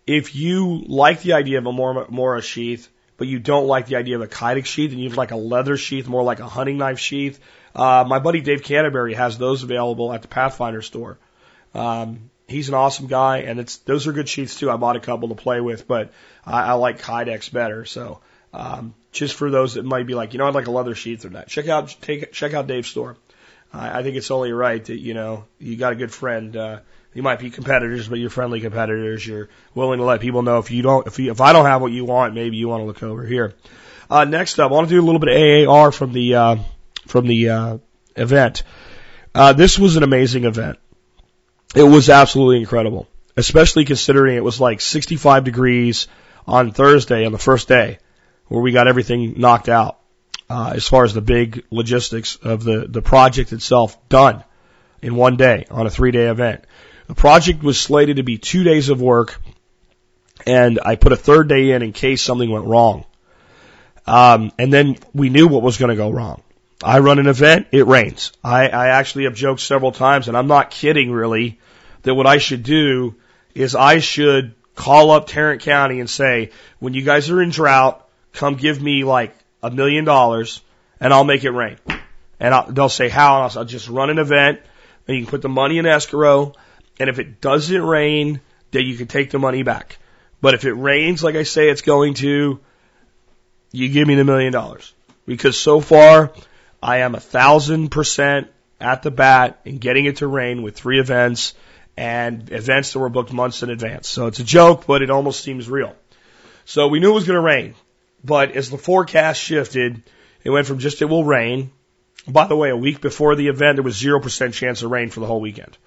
if 0.06 0.34
you 0.34 0.84
like 0.86 1.22
the 1.22 1.32
idea 1.32 1.58
of 1.58 1.66
a 1.66 1.72
Mora, 1.72 2.06
Mora 2.10 2.42
sheath, 2.42 2.88
but 3.16 3.26
you 3.26 3.38
don't 3.38 3.66
like 3.66 3.86
the 3.86 3.96
idea 3.96 4.16
of 4.16 4.22
a 4.22 4.26
Kydex 4.26 4.66
sheath 4.66 4.92
and 4.92 5.00
you'd 5.00 5.16
like 5.16 5.30
a 5.30 5.36
leather 5.36 5.76
sheath, 5.76 6.08
more 6.08 6.22
like 6.22 6.40
a 6.40 6.48
hunting 6.48 6.78
knife 6.78 6.98
sheath, 6.98 7.40
uh, 7.76 8.04
my 8.08 8.18
buddy 8.18 8.40
Dave 8.40 8.62
Canterbury 8.62 9.14
has 9.14 9.36
those 9.36 9.62
available 9.62 10.12
at 10.12 10.22
the 10.22 10.28
Pathfinder 10.28 10.80
store. 10.80 11.18
Um, 11.74 12.30
he's 12.48 12.68
an 12.68 12.74
awesome 12.74 13.06
guy, 13.06 13.38
and 13.40 13.60
it's 13.60 13.76
those 13.78 14.06
are 14.06 14.12
good 14.12 14.28
sheaths 14.28 14.58
too. 14.58 14.70
I 14.70 14.76
bought 14.76 14.96
a 14.96 15.00
couple 15.00 15.28
to 15.28 15.34
play 15.34 15.60
with, 15.60 15.86
but 15.86 16.12
I, 16.44 16.62
I 16.62 16.72
like 16.72 17.02
Kydex 17.02 17.52
better. 17.52 17.84
So 17.84 18.20
um, 18.54 18.94
just 19.12 19.34
for 19.34 19.50
those 19.50 19.74
that 19.74 19.84
might 19.84 20.06
be 20.06 20.14
like, 20.14 20.32
you 20.32 20.38
know, 20.38 20.48
I'd 20.48 20.54
like 20.54 20.68
a 20.68 20.70
leather 20.70 20.94
sheath 20.94 21.26
or 21.26 21.30
that, 21.30 21.48
check 21.48 21.68
out 21.68 21.94
take 22.00 22.32
check 22.32 22.54
out 22.54 22.66
Dave's 22.66 22.88
store. 22.88 23.18
I, 23.72 23.98
I 23.98 24.02
think 24.02 24.16
it's 24.16 24.30
only 24.30 24.52
right 24.52 24.82
that 24.82 24.98
you 24.98 25.12
know 25.12 25.44
you 25.58 25.76
got 25.76 25.92
a 25.92 25.96
good 25.96 26.12
friend. 26.12 26.56
Uh, 26.56 26.80
you 27.16 27.22
might 27.22 27.38
be 27.38 27.48
competitors, 27.48 28.08
but 28.08 28.18
you're 28.18 28.28
friendly 28.28 28.60
competitors. 28.60 29.26
You're 29.26 29.48
willing 29.74 30.00
to 30.00 30.04
let 30.04 30.20
people 30.20 30.42
know 30.42 30.58
if 30.58 30.70
you 30.70 30.82
don't, 30.82 31.06
if 31.06 31.18
you, 31.18 31.30
if 31.30 31.40
I 31.40 31.54
don't 31.54 31.64
have 31.64 31.80
what 31.80 31.90
you 31.90 32.04
want, 32.04 32.34
maybe 32.34 32.58
you 32.58 32.68
want 32.68 32.82
to 32.82 32.84
look 32.84 33.02
over 33.02 33.24
here. 33.24 33.54
Uh, 34.10 34.24
next 34.24 34.58
up, 34.58 34.70
I 34.70 34.74
want 34.74 34.90
to 34.90 34.94
do 34.94 35.00
a 35.00 35.06
little 35.06 35.18
bit 35.18 35.30
of 35.30 35.68
AAR 35.68 35.92
from 35.92 36.12
the 36.12 36.34
uh, 36.34 36.56
from 37.06 37.26
the 37.26 37.48
uh, 37.48 37.78
event. 38.16 38.64
Uh, 39.34 39.54
this 39.54 39.78
was 39.78 39.96
an 39.96 40.02
amazing 40.02 40.44
event. 40.44 40.78
It 41.74 41.84
was 41.84 42.10
absolutely 42.10 42.58
incredible, 42.58 43.08
especially 43.34 43.86
considering 43.86 44.36
it 44.36 44.44
was 44.44 44.60
like 44.60 44.82
65 44.82 45.44
degrees 45.44 46.08
on 46.46 46.70
Thursday 46.70 47.24
on 47.24 47.32
the 47.32 47.38
first 47.38 47.66
day, 47.66 47.98
where 48.48 48.60
we 48.60 48.72
got 48.72 48.88
everything 48.88 49.40
knocked 49.40 49.70
out 49.70 50.00
uh, 50.50 50.74
as 50.76 50.86
far 50.86 51.04
as 51.04 51.14
the 51.14 51.22
big 51.22 51.64
logistics 51.70 52.36
of 52.36 52.62
the 52.62 52.86
the 52.86 53.00
project 53.00 53.54
itself 53.54 54.06
done 54.10 54.44
in 55.00 55.16
one 55.16 55.38
day 55.38 55.64
on 55.70 55.86
a 55.86 55.90
three 55.90 56.10
day 56.10 56.26
event. 56.26 56.62
The 57.06 57.14
project 57.14 57.62
was 57.62 57.80
slated 57.80 58.16
to 58.16 58.22
be 58.22 58.38
two 58.38 58.64
days 58.64 58.88
of 58.88 59.00
work, 59.00 59.40
and 60.46 60.80
I 60.84 60.96
put 60.96 61.12
a 61.12 61.16
third 61.16 61.48
day 61.48 61.70
in 61.70 61.82
in 61.82 61.92
case 61.92 62.22
something 62.22 62.50
went 62.50 62.66
wrong. 62.66 63.04
Um, 64.06 64.52
and 64.58 64.72
then 64.72 64.96
we 65.14 65.30
knew 65.30 65.48
what 65.48 65.62
was 65.62 65.78
going 65.78 65.90
to 65.90 65.96
go 65.96 66.10
wrong. 66.10 66.42
I 66.82 66.98
run 66.98 67.18
an 67.18 67.26
event, 67.26 67.68
it 67.72 67.86
rains. 67.86 68.32
I, 68.44 68.68
I 68.68 68.88
actually 68.88 69.24
have 69.24 69.34
joked 69.34 69.60
several 69.60 69.92
times, 69.92 70.28
and 70.28 70.36
I'm 70.36 70.46
not 70.46 70.70
kidding 70.70 71.10
really, 71.10 71.58
that 72.02 72.14
what 72.14 72.26
I 72.26 72.38
should 72.38 72.62
do 72.62 73.14
is 73.54 73.74
I 73.74 73.98
should 73.98 74.54
call 74.74 75.10
up 75.10 75.26
Tarrant 75.26 75.62
County 75.62 76.00
and 76.00 76.08
say, 76.08 76.50
when 76.78 76.94
you 76.94 77.02
guys 77.02 77.30
are 77.30 77.42
in 77.42 77.50
drought, 77.50 78.06
come 78.32 78.54
give 78.54 78.80
me 78.80 79.02
like 79.04 79.34
a 79.62 79.70
million 79.70 80.04
dollars 80.04 80.60
and 81.00 81.12
I'll 81.12 81.24
make 81.24 81.44
it 81.44 81.50
rain. 81.50 81.78
And 82.38 82.54
I'll, 82.54 82.70
they'll 82.70 82.88
say, 82.90 83.08
how? 83.08 83.36
And 83.36 83.50
I'll, 83.50 83.58
I'll 83.60 83.64
just 83.64 83.88
run 83.88 84.10
an 84.10 84.18
event 84.18 84.60
and 85.08 85.16
you 85.16 85.24
can 85.24 85.30
put 85.30 85.42
the 85.42 85.48
money 85.48 85.78
in 85.78 85.86
escrow 85.86 86.52
and 86.98 87.10
if 87.10 87.18
it 87.18 87.40
doesn't 87.40 87.82
rain, 87.82 88.40
then 88.70 88.84
you 88.84 88.96
can 88.96 89.06
take 89.06 89.30
the 89.30 89.38
money 89.38 89.62
back. 89.62 89.98
But 90.40 90.54
if 90.54 90.64
it 90.64 90.72
rains, 90.72 91.22
like 91.22 91.34
I 91.34 91.42
say 91.42 91.68
it's 91.68 91.82
going 91.82 92.14
to, 92.14 92.60
you 93.72 93.88
give 93.88 94.06
me 94.06 94.14
the 94.14 94.24
million 94.24 94.52
dollars. 94.52 94.92
Because 95.26 95.58
so 95.58 95.80
far, 95.80 96.32
I 96.82 96.98
am 96.98 97.14
a 97.14 97.20
thousand 97.20 97.90
percent 97.90 98.48
at 98.80 99.02
the 99.02 99.10
bat 99.10 99.60
in 99.64 99.78
getting 99.78 100.04
it 100.04 100.16
to 100.16 100.26
rain 100.26 100.62
with 100.62 100.76
three 100.76 101.00
events 101.00 101.54
and 101.96 102.52
events 102.52 102.92
that 102.92 102.98
were 102.98 103.08
booked 103.08 103.32
months 103.32 103.62
in 103.62 103.70
advance. 103.70 104.08
So 104.08 104.26
it's 104.26 104.38
a 104.38 104.44
joke, 104.44 104.86
but 104.86 105.02
it 105.02 105.10
almost 105.10 105.40
seems 105.40 105.68
real. 105.68 105.94
So 106.64 106.88
we 106.88 107.00
knew 107.00 107.10
it 107.10 107.14
was 107.14 107.26
going 107.26 107.36
to 107.36 107.40
rain. 107.40 107.74
But 108.22 108.52
as 108.52 108.70
the 108.70 108.78
forecast 108.78 109.40
shifted, 109.40 110.02
it 110.44 110.50
went 110.50 110.66
from 110.66 110.78
just 110.78 111.00
it 111.00 111.06
will 111.06 111.24
rain. 111.24 111.70
By 112.28 112.46
the 112.46 112.56
way, 112.56 112.70
a 112.70 112.76
week 112.76 113.00
before 113.00 113.36
the 113.36 113.48
event, 113.48 113.76
there 113.76 113.82
was 113.82 114.02
0% 114.02 114.52
chance 114.52 114.82
of 114.82 114.90
rain 114.90 115.10
for 115.10 115.20
the 115.20 115.26
whole 115.26 115.40
weekend. 115.40 115.78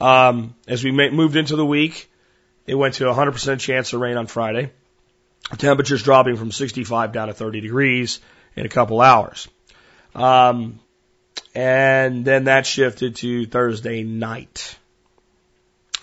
Um, 0.00 0.54
as 0.66 0.82
we 0.82 0.90
moved 0.92 1.36
into 1.36 1.56
the 1.56 1.66
week, 1.66 2.10
it 2.66 2.74
went 2.74 2.94
to 2.94 3.04
100% 3.04 3.60
chance 3.60 3.92
of 3.92 4.00
rain 4.00 4.16
on 4.16 4.26
Friday. 4.26 4.70
Temperatures 5.58 6.02
dropping 6.02 6.36
from 6.36 6.50
65 6.50 7.12
down 7.12 7.28
to 7.28 7.34
30 7.34 7.60
degrees 7.60 8.20
in 8.56 8.64
a 8.64 8.68
couple 8.68 9.00
hours. 9.00 9.46
Um, 10.14 10.80
and 11.54 12.24
then 12.24 12.44
that 12.44 12.66
shifted 12.66 13.16
to 13.16 13.46
Thursday 13.46 14.02
night. 14.02 14.76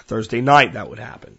Thursday 0.05 0.41
night 0.41 0.73
that 0.73 0.89
would 0.89 0.99
happen. 0.99 1.37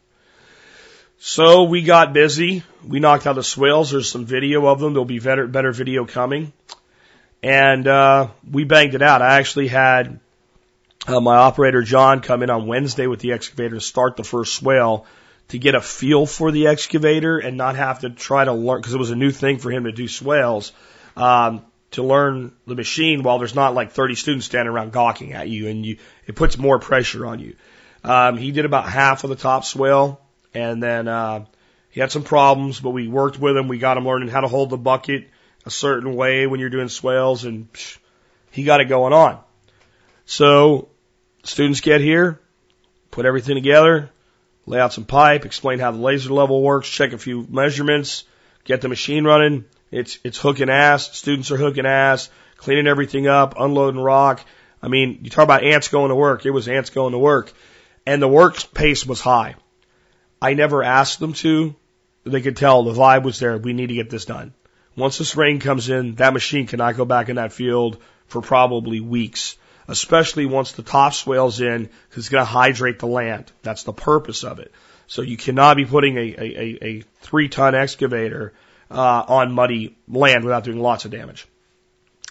So 1.19 1.65
we 1.65 1.83
got 1.83 2.12
busy. 2.12 2.65
We 2.85 2.99
knocked 2.99 3.27
out 3.27 3.37
the 3.37 3.45
swales. 3.45 3.93
There's 3.93 4.11
some 4.11 4.27
video 4.27 4.67
of 4.67 4.81
them. 4.81 4.93
There'll 4.93 5.05
be 5.05 5.21
better, 5.21 5.47
better 5.47 5.71
video 5.71 6.05
coming. 6.05 6.53
And, 7.43 7.87
uh, 7.87 8.29
we 8.51 8.65
banged 8.65 8.95
it 8.95 9.03
out. 9.03 9.23
I 9.23 9.38
actually 9.38 9.69
had 9.69 10.19
uh, 11.07 11.21
my 11.21 11.37
operator 11.37 11.83
John 11.83 12.21
come 12.21 12.43
in 12.43 12.51
on 12.51 12.67
Wednesday 12.67 13.07
with 13.07 13.21
the 13.21 13.33
excavator 13.33 13.75
to 13.77 13.81
start 13.81 14.17
the 14.17 14.25
first 14.25 14.55
swale 14.55 15.07
to 15.49 15.59
get 15.59 15.75
a 15.75 15.81
feel 15.81 16.27
for 16.27 16.51
the 16.51 16.69
excavator 16.69 17.38
and 17.38 17.57
not 17.57 17.77
have 17.77 18.01
to 18.01 18.11
try 18.11 18.45
to 18.45 18.53
learn 18.53 18.81
because 18.81 18.95
it 18.95 18.99
was 18.99 19.11
a 19.11 19.17
new 19.17 19.31
thing 19.31 19.59
for 19.59 19.71
him 19.71 19.85
to 19.85 19.93
do 19.93 20.09
swales. 20.09 20.73
Um, 21.17 21.65
to 21.93 22.03
learn 22.03 22.53
the 22.67 22.75
machine 22.75 23.23
while 23.23 23.38
there's 23.38 23.55
not 23.55 23.75
like 23.75 23.93
30 23.93 24.15
students 24.15 24.47
standing 24.47 24.73
around 24.73 24.93
gawking 24.93 25.35
at 25.35 25.49
you 25.49 25.69
and 25.69 25.85
you, 25.85 25.99
it 26.27 26.35
puts 26.35 26.57
more 26.57 26.79
pressure 26.79 27.27
on 27.27 27.38
you. 27.38 27.55
Um, 28.03 28.38
he 28.38 28.51
did 28.51 28.65
about 28.65 28.88
half 28.88 29.25
of 29.25 29.31
the 29.31 29.37
top 29.37 29.65
swale 29.65 30.21
and 30.55 30.83
then, 30.83 31.07
uh, 31.07 31.45
he 31.91 32.01
had 32.01 32.11
some 32.11 32.23
problems, 32.23 32.81
but 32.81 32.91
we 32.91 33.07
worked 33.07 33.38
with 33.38 33.55
him. 33.55 33.69
We 33.69 33.77
got 33.77 33.99
him 33.99 34.07
learning 34.07 34.31
how 34.31 34.41
to 34.41 34.49
hold 34.49 34.71
the 34.71 34.79
bucket 34.79 35.29
a 35.67 35.71
certain 35.71 36.15
way 36.17 36.47
when 36.47 36.59
you're 36.59 36.71
doing 36.71 36.88
swales 36.88 37.45
and 37.45 37.71
psh, 37.71 37.99
he 38.51 38.65
got 38.65 38.81
it 38.81 38.87
going 38.87 39.12
on. 39.12 39.38
So 40.25 40.88
students 41.42 41.81
get 41.81 42.00
here, 42.00 42.40
put 43.11 43.26
everything 43.26 43.55
together, 43.55 44.11
lay 44.66 44.81
out 44.81 44.92
some 44.92 45.05
pipe, 45.05 45.44
explain 45.44 45.78
how 45.78 45.90
the 45.90 45.98
laser 45.98 46.33
level 46.33 46.62
works, 46.62 46.88
check 46.88 47.12
a 47.12 47.18
few 47.18 47.46
measurements, 47.48 48.24
get 48.64 48.81
the 48.81 48.88
machine 48.88 49.24
running. 49.24 49.64
It's, 49.90 50.18
it's 50.24 50.38
hooking 50.38 50.70
ass. 50.70 51.16
Students 51.16 51.50
are 51.50 51.57
hooking 51.57 51.87
ass, 51.87 52.31
cleaning 52.57 52.87
everything 52.87 53.26
up, 53.26 53.55
unloading 53.59 54.00
rock. 54.00 54.44
I 54.83 54.88
mean, 54.88 55.20
you 55.22 55.31
talk 55.31 55.44
about 55.44 55.64
ants 55.64 55.88
going 55.88 56.09
to 56.09 56.14
work. 56.14 56.46
It 56.46 56.50
was 56.50 56.68
ants 56.68 56.90
going 56.90 57.12
to 57.12 57.18
work. 57.18 57.52
And 58.07 58.20
the 58.20 58.28
work 58.28 58.72
pace 58.74 59.07
was 59.07 59.20
high. 59.20 59.55
I 60.40 60.55
never 60.55 60.83
asked 60.83 61.20
them 61.20 61.35
to. 61.35 61.76
They 62.24 62.40
could 62.40 62.57
tell 62.57 62.83
the 62.83 62.92
vibe 62.92 63.22
was 63.22 63.38
there. 63.38 63.59
We 63.59 63.72
need 63.72 63.88
to 63.88 63.94
get 63.94 64.11
this 64.11 64.24
done. 64.24 64.55
Once 64.96 65.18
this 65.18 65.37
rain 65.37 65.61
comes 65.61 65.88
in, 65.88 66.16
that 66.16 66.33
machine 66.33 66.66
cannot 66.66 66.96
go 66.96 67.05
back 67.05 67.28
in 67.28 67.37
that 67.37 67.52
field 67.52 67.98
for 68.26 68.42
probably 68.42 69.00
weeks, 69.00 69.57
especially 69.88 70.47
once 70.47 70.73
the 70.73 70.83
top 70.83 71.14
swales 71.14 71.61
in, 71.61 71.85
because 72.09 72.25
it's 72.25 72.29
going 72.29 72.42
to 72.42 72.51
hydrate 72.51 72.99
the 72.99 73.07
land. 73.07 73.51
That's 73.62 73.83
the 73.83 73.92
purpose 73.92 74.45
of 74.45 74.59
it. 74.59 74.73
So 75.07 75.23
you 75.23 75.37
cannot 75.37 75.77
be 75.77 75.85
putting 75.85 76.16
a, 76.16 76.21
a, 76.21 76.40
a, 76.40 76.79
a 76.83 77.03
three 77.21 77.49
ton 77.49 77.75
excavator 77.75 78.53
uh, 78.90 79.25
on 79.29 79.53
muddy 79.53 79.97
land 80.09 80.45
without 80.45 80.64
doing 80.64 80.79
lots 80.79 81.05
of 81.05 81.11
damage. 81.11 81.47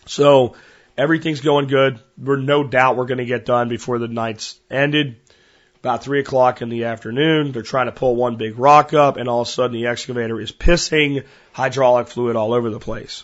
So 0.06 0.56
everything's 0.98 1.42
going 1.42 1.68
good. 1.68 2.00
We're 2.18 2.38
no 2.38 2.64
doubt 2.64 2.96
we're 2.96 3.06
going 3.06 3.18
to 3.20 3.26
get 3.26 3.46
done 3.46 3.70
before 3.70 4.00
the 4.00 4.08
night's 4.08 4.60
ended. 4.70 5.18
About 5.80 6.04
three 6.04 6.20
o'clock 6.20 6.62
in 6.62 6.70
the 6.70 6.86
afternoon, 6.86 7.52
they're 7.52 7.64
trying 7.64 7.88
to 7.88 7.92
pull 7.92 8.16
one 8.16 8.36
big 8.36 8.60
rock 8.60 8.94
up, 8.94 9.18
and 9.18 9.28
all 9.28 9.42
of 9.42 9.48
a 9.48 9.52
sudden 9.52 9.74
the 9.74 9.88
excavator 9.88 10.40
is 10.40 10.52
pissing 10.52 11.26
hydraulic 11.54 12.08
fluid 12.08 12.36
all 12.36 12.54
over 12.54 12.70
the 12.70 12.80
place. 12.80 13.24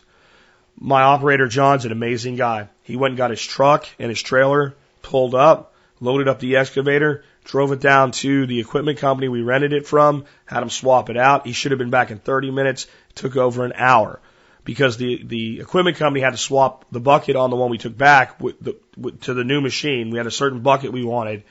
My 0.79 1.01
operator 1.01 1.47
John's 1.47 1.85
an 1.85 1.91
amazing 1.91 2.35
guy. 2.35 2.69
He 2.83 2.95
went 2.95 3.11
and 3.11 3.17
got 3.17 3.31
his 3.31 3.41
truck 3.41 3.87
and 3.97 4.09
his 4.09 4.21
trailer 4.21 4.75
pulled 5.01 5.33
up, 5.33 5.73
loaded 5.99 6.27
up 6.27 6.39
the 6.39 6.57
excavator, 6.57 7.23
drove 7.43 7.71
it 7.71 7.79
down 7.79 8.11
to 8.11 8.45
the 8.45 8.59
equipment 8.59 8.99
company 8.99 9.27
we 9.27 9.41
rented 9.41 9.73
it 9.73 9.87
from, 9.87 10.25
had 10.45 10.61
him 10.61 10.69
swap 10.69 11.09
it 11.09 11.17
out. 11.17 11.47
He 11.47 11.53
should 11.53 11.71
have 11.71 11.79
been 11.79 11.89
back 11.89 12.11
in 12.11 12.19
30 12.19 12.51
minutes. 12.51 12.87
Took 13.15 13.35
over 13.35 13.65
an 13.65 13.73
hour 13.75 14.19
because 14.63 14.97
the 14.97 15.23
the 15.23 15.61
equipment 15.61 15.97
company 15.97 16.21
had 16.21 16.33
to 16.33 16.37
swap 16.37 16.85
the 16.91 16.99
bucket 16.99 17.35
on 17.35 17.49
the 17.49 17.55
one 17.55 17.71
we 17.71 17.79
took 17.79 17.97
back 17.97 18.39
with 18.39 18.59
the, 18.59 18.75
with, 18.95 19.21
to 19.21 19.33
the 19.33 19.43
new 19.43 19.61
machine. 19.61 20.11
We 20.11 20.17
had 20.17 20.27
a 20.27 20.31
certain 20.31 20.59
bucket 20.59 20.91
we 20.91 21.03
wanted, 21.03 21.43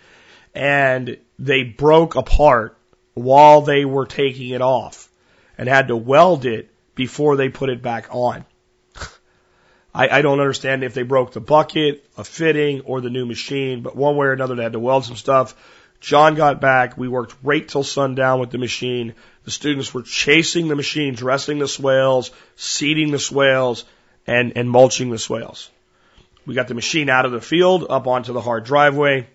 and 0.54 1.16
they 1.38 1.64
broke 1.64 2.14
apart 2.14 2.78
while 3.14 3.62
they 3.62 3.84
were 3.84 4.06
taking 4.06 4.50
it 4.50 4.62
off 4.62 5.08
and 5.58 5.68
had 5.68 5.88
to 5.88 5.96
weld 5.96 6.44
it 6.44 6.70
before 6.94 7.36
they 7.36 7.48
put 7.48 7.70
it 7.70 7.82
back 7.82 8.08
on. 8.10 8.44
I, 9.96 10.18
I 10.18 10.22
don't 10.22 10.40
understand 10.40 10.84
if 10.84 10.92
they 10.92 11.04
broke 11.04 11.32
the 11.32 11.40
bucket, 11.40 12.04
a 12.18 12.22
fitting, 12.22 12.82
or 12.82 13.00
the 13.00 13.08
new 13.08 13.24
machine, 13.24 13.80
but 13.80 13.96
one 13.96 14.14
way 14.16 14.26
or 14.26 14.32
another 14.32 14.54
they 14.54 14.62
had 14.62 14.74
to 14.74 14.78
weld 14.78 15.06
some 15.06 15.16
stuff. 15.16 15.54
John 16.00 16.34
got 16.34 16.60
back. 16.60 16.98
We 16.98 17.08
worked 17.08 17.34
right 17.42 17.66
till 17.66 17.82
sundown 17.82 18.38
with 18.38 18.50
the 18.50 18.58
machine. 18.58 19.14
The 19.44 19.50
students 19.50 19.94
were 19.94 20.02
chasing 20.02 20.68
the 20.68 20.76
machine, 20.76 21.14
dressing 21.14 21.58
the 21.58 21.66
swales, 21.66 22.30
seeding 22.56 23.10
the 23.10 23.18
swales, 23.18 23.86
and, 24.26 24.52
and 24.56 24.68
mulching 24.68 25.08
the 25.08 25.18
swales. 25.18 25.70
We 26.44 26.54
got 26.54 26.68
the 26.68 26.74
machine 26.74 27.08
out 27.08 27.24
of 27.24 27.32
the 27.32 27.40
field 27.40 27.86
up 27.88 28.06
onto 28.06 28.34
the 28.34 28.42
hard 28.42 28.64
driveway. 28.64 29.26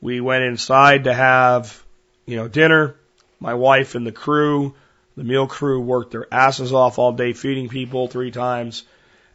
We 0.00 0.20
went 0.20 0.44
inside 0.44 1.04
to 1.04 1.12
have, 1.12 1.82
you 2.24 2.36
know, 2.36 2.46
dinner. 2.46 2.94
My 3.40 3.54
wife 3.54 3.96
and 3.96 4.06
the 4.06 4.12
crew, 4.12 4.76
the 5.16 5.24
meal 5.24 5.48
crew 5.48 5.80
worked 5.80 6.12
their 6.12 6.32
asses 6.32 6.72
off 6.72 7.00
all 7.00 7.12
day 7.12 7.32
feeding 7.32 7.68
people 7.68 8.06
three 8.06 8.30
times 8.30 8.84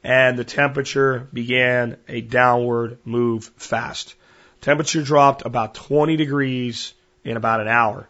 and 0.03 0.37
the 0.37 0.43
temperature 0.43 1.27
began 1.31 1.97
a 2.07 2.21
downward 2.21 2.97
move 3.05 3.51
fast. 3.57 4.15
Temperature 4.61 5.03
dropped 5.03 5.45
about 5.45 5.75
20 5.75 6.15
degrees 6.17 6.93
in 7.23 7.37
about 7.37 7.61
an 7.61 7.67
hour. 7.67 8.07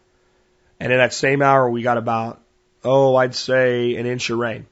And 0.80 0.92
in 0.92 1.00
that 1.00 1.14
same 1.14 1.42
hour, 1.42 1.70
we 1.70 1.82
got 1.82 1.98
about, 1.98 2.42
oh, 2.84 3.16
I'd 3.16 3.36
say 3.36 3.96
an 3.96 4.06
inch 4.06 4.30
of 4.30 4.40
rain. 4.40 4.66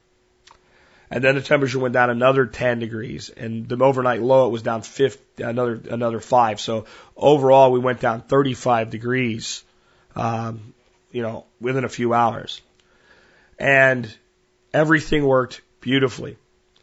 And 1.12 1.24
then 1.24 1.36
the 1.36 1.42
temperature 1.42 1.80
went 1.80 1.94
down 1.94 2.10
another 2.10 2.46
10 2.46 2.80
degrees 2.80 3.30
and 3.30 3.68
the 3.68 3.84
overnight 3.84 4.22
low, 4.22 4.48
it 4.48 4.52
was 4.52 4.62
down 4.62 4.84
50, 4.84 5.44
another, 5.44 5.82
another 5.90 6.20
five. 6.20 6.60
So 6.60 6.86
overall, 7.18 7.72
we 7.72 7.80
went 7.80 8.00
down 8.00 8.22
35 8.22 8.92
degrees, 8.92 9.64
um, 10.16 10.74
you 11.12 11.24
know, 11.24 11.46
within 11.60 11.84
a 11.84 11.90
few 11.90 12.14
hours. 12.14 12.62
And 13.58 14.12
everything 14.72 15.26
worked 15.26 15.62
beautifully. 15.82 16.38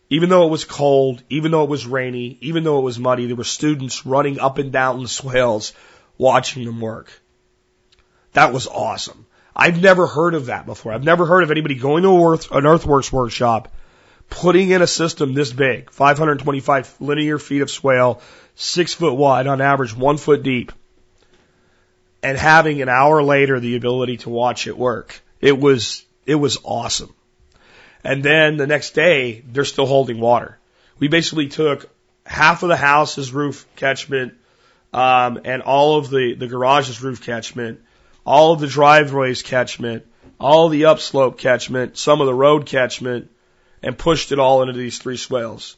Even 0.09 0.29
though 0.29 0.47
it 0.47 0.51
was 0.51 0.65
cold, 0.65 1.23
even 1.29 1.51
though 1.51 1.65
it 1.65 1.71
was 1.71 1.87
rainy, 1.87 2.39
even 2.41 2.63
though 2.63 2.79
it 2.79 2.83
was 2.83 2.99
muddy, 2.99 3.27
there 3.27 3.37
were 3.37 3.45
students 3.45 4.07
running 4.07 4.39
up 4.39 4.59
and 4.59 4.73
down 4.73 5.03
the 5.03 5.09
swales 5.09 5.73
watching 6.17 6.65
them 6.65 6.81
work. 6.81 7.11
That 8.33 8.53
was 8.53 8.67
awesome. 8.67 9.27
I've 9.55 9.81
never 9.81 10.07
heard 10.07 10.35
of 10.35 10.47
that 10.47 10.67
before. 10.67 10.93
I've 10.93 11.05
never 11.05 11.27
heard 11.27 11.43
of 11.43 11.51
anybody 11.51 11.75
going 11.75 12.03
to 12.03 12.57
an 12.57 12.67
earthworks 12.67 13.13
workshop 13.13 13.73
putting 14.29 14.71
in 14.71 14.83
a 14.83 14.87
system 14.87 15.35
this 15.35 15.53
big, 15.53 15.91
525 15.91 16.97
linear 17.01 17.39
feet 17.39 17.63
of 17.63 17.71
swale, 17.71 18.21
six 18.55 18.93
foot 18.93 19.15
wide 19.15 19.47
on 19.47 19.61
average, 19.61 19.95
one 19.95 20.17
foot 20.17 20.43
deep, 20.43 20.73
and 22.23 22.37
having 22.37 22.83
an 22.83 22.89
hour 22.89 23.23
later 23.23 23.61
the 23.61 23.77
ability 23.77 24.19
to 24.19 24.31
watch 24.31 24.67
it 24.67 24.77
work. 24.77 25.21
It 25.41 25.59
was, 25.59 26.05
it 26.27 26.35
was 26.35 26.59
awesome. 26.65 27.15
And 28.05 28.23
then 28.23 28.57
the 28.57 28.67
next 28.67 28.95
day, 28.95 29.43
they're 29.47 29.65
still 29.65 29.87
holding 29.87 30.21
water. 30.21 30.59
We 30.99 31.09
basically 31.09 31.49
took 31.49 31.89
half 32.25 32.63
of 32.63 32.69
the 32.69 32.77
house's 32.77 33.33
roof 33.33 33.67
catchment, 33.77 34.35
um, 34.93 35.41
and 35.45 35.63
all 35.63 35.99
of 35.99 36.11
the, 36.11 36.35
the 36.35 36.47
garage's 36.47 37.03
roof 37.03 37.23
catchment, 37.23 37.81
all 38.25 38.53
of 38.53 38.61
the 38.61 38.67
driveways 38.67 39.43
catchment, 39.43 40.07
all 40.39 40.69
the 40.69 40.87
upslope 40.87 41.39
catchment, 41.39 41.97
some 41.97 42.21
of 42.21 42.27
the 42.27 42.35
road 42.35 42.67
catchment, 42.67 43.31
and 43.83 43.97
pushed 43.97 44.33
it 44.33 44.39
all 44.39 44.63
into 44.63 44.75
these 44.75 44.99
three 44.99 45.17
swales. 45.17 45.77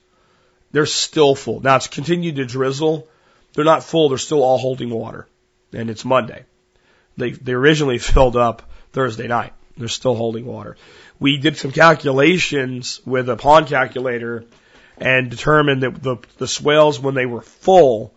They're 0.73 0.87
still 0.87 1.35
full. 1.35 1.61
Now 1.61 1.77
it's 1.77 1.87
continued 1.87 2.37
to 2.37 2.45
drizzle. 2.45 3.09
They're 3.55 3.65
not 3.65 3.85
full. 3.85 4.09
They're 4.09 4.19
still 4.19 4.43
all 4.43 4.59
holding 4.59 4.91
water. 4.91 5.27
And 5.73 5.91
it's 5.91 6.05
Monday. 6.05 6.45
They, 7.17 7.33
they 7.33 7.53
originally 7.53 7.99
filled 8.13 8.37
up 8.37 8.71
Thursday 8.93 9.27
night. 9.27 9.53
They're 9.77 9.89
still 9.89 10.15
holding 10.15 10.45
water. 10.45 10.77
We 11.21 11.39
did 11.39 11.57
some 11.57 11.73
calculations 11.73 13.01
with 13.05 13.29
a 13.29 13.37
pond 13.37 13.67
calculator 13.67 14.45
and 14.97 15.31
determined 15.31 15.83
that 15.83 16.03
the, 16.03 16.17
the 16.39 16.49
swales, 16.49 17.01
when 17.01 17.15
they 17.15 17.27
were 17.27 17.41
full, 17.41 18.15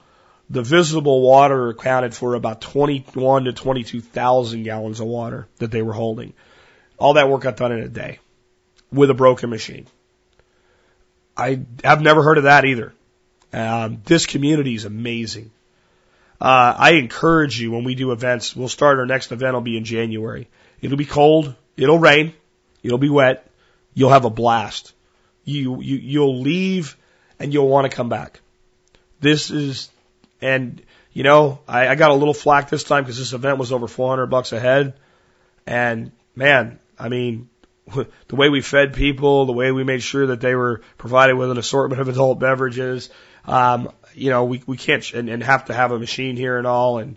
the 0.49 0.61
visible 0.61 1.21
water 1.21 1.69
accounted 1.69 2.13
for 2.13 2.35
about 2.35 2.61
21 2.61 3.45
to 3.45 3.53
22,000 3.53 4.63
gallons 4.63 4.99
of 4.99 5.07
water 5.07 5.47
that 5.57 5.71
they 5.71 5.81
were 5.81 5.93
holding. 5.93 6.33
All 6.97 7.13
that 7.13 7.29
work 7.29 7.41
got 7.41 7.57
done 7.57 7.71
in 7.71 7.79
a 7.79 7.87
day 7.87 8.19
with 8.91 9.09
a 9.09 9.13
broken 9.13 9.49
machine. 9.49 9.87
I 11.35 11.61
have 11.83 12.01
never 12.01 12.21
heard 12.21 12.37
of 12.37 12.43
that 12.43 12.65
either. 12.65 12.93
Um, 13.53 14.01
this 14.05 14.25
community 14.25 14.75
is 14.75 14.85
amazing. 14.85 15.51
Uh, 16.39 16.75
I 16.77 16.91
encourage 16.93 17.59
you 17.59 17.71
when 17.71 17.83
we 17.83 17.95
do 17.95 18.11
events, 18.11 18.55
we'll 18.55 18.67
start 18.67 18.99
our 18.99 19.05
next 19.05 19.31
event 19.31 19.53
will 19.53 19.61
be 19.61 19.77
in 19.77 19.85
January. 19.85 20.49
It'll 20.81 20.97
be 20.97 21.05
cold, 21.05 21.55
it'll 21.77 21.99
rain, 21.99 22.33
it'll 22.83 22.97
be 22.97 23.09
wet, 23.09 23.47
you'll 23.93 24.09
have 24.09 24.25
a 24.25 24.29
blast. 24.29 24.93
You, 25.43 25.81
you, 25.81 25.97
you'll 25.97 26.41
leave 26.41 26.97
and 27.39 27.53
you'll 27.53 27.67
want 27.67 27.89
to 27.89 27.95
come 27.95 28.09
back. 28.09 28.41
This 29.19 29.51
is, 29.51 29.89
and 30.41 30.81
you 31.13 31.23
know, 31.23 31.59
I, 31.67 31.87
I 31.87 31.95
got 31.95 32.11
a 32.11 32.15
little 32.15 32.33
flack 32.33 32.69
this 32.69 32.83
time 32.83 33.03
because 33.03 33.17
this 33.17 33.33
event 33.33 33.57
was 33.57 33.71
over 33.71 33.87
400 33.87 34.27
bucks 34.27 34.53
a 34.53 34.59
head. 34.59 34.93
And 35.65 36.11
man, 36.35 36.79
I 36.97 37.09
mean, 37.09 37.49
the 38.27 38.35
way 38.35 38.49
we 38.49 38.61
fed 38.61 38.93
people, 38.93 39.45
the 39.45 39.53
way 39.53 39.71
we 39.71 39.83
made 39.83 40.01
sure 40.01 40.27
that 40.27 40.41
they 40.41 40.55
were 40.55 40.81
provided 40.97 41.35
with 41.35 41.51
an 41.51 41.57
assortment 41.57 42.01
of 42.01 42.07
adult 42.07 42.39
beverages, 42.39 43.09
um, 43.45 43.91
you 44.13 44.29
know, 44.29 44.45
we, 44.45 44.61
we 44.67 44.77
can't, 44.77 45.13
and, 45.13 45.29
and 45.29 45.43
have 45.43 45.65
to 45.65 45.73
have 45.73 45.91
a 45.91 45.99
machine 45.99 46.35
here 46.35 46.57
and 46.57 46.67
all. 46.67 46.99
And 46.99 47.15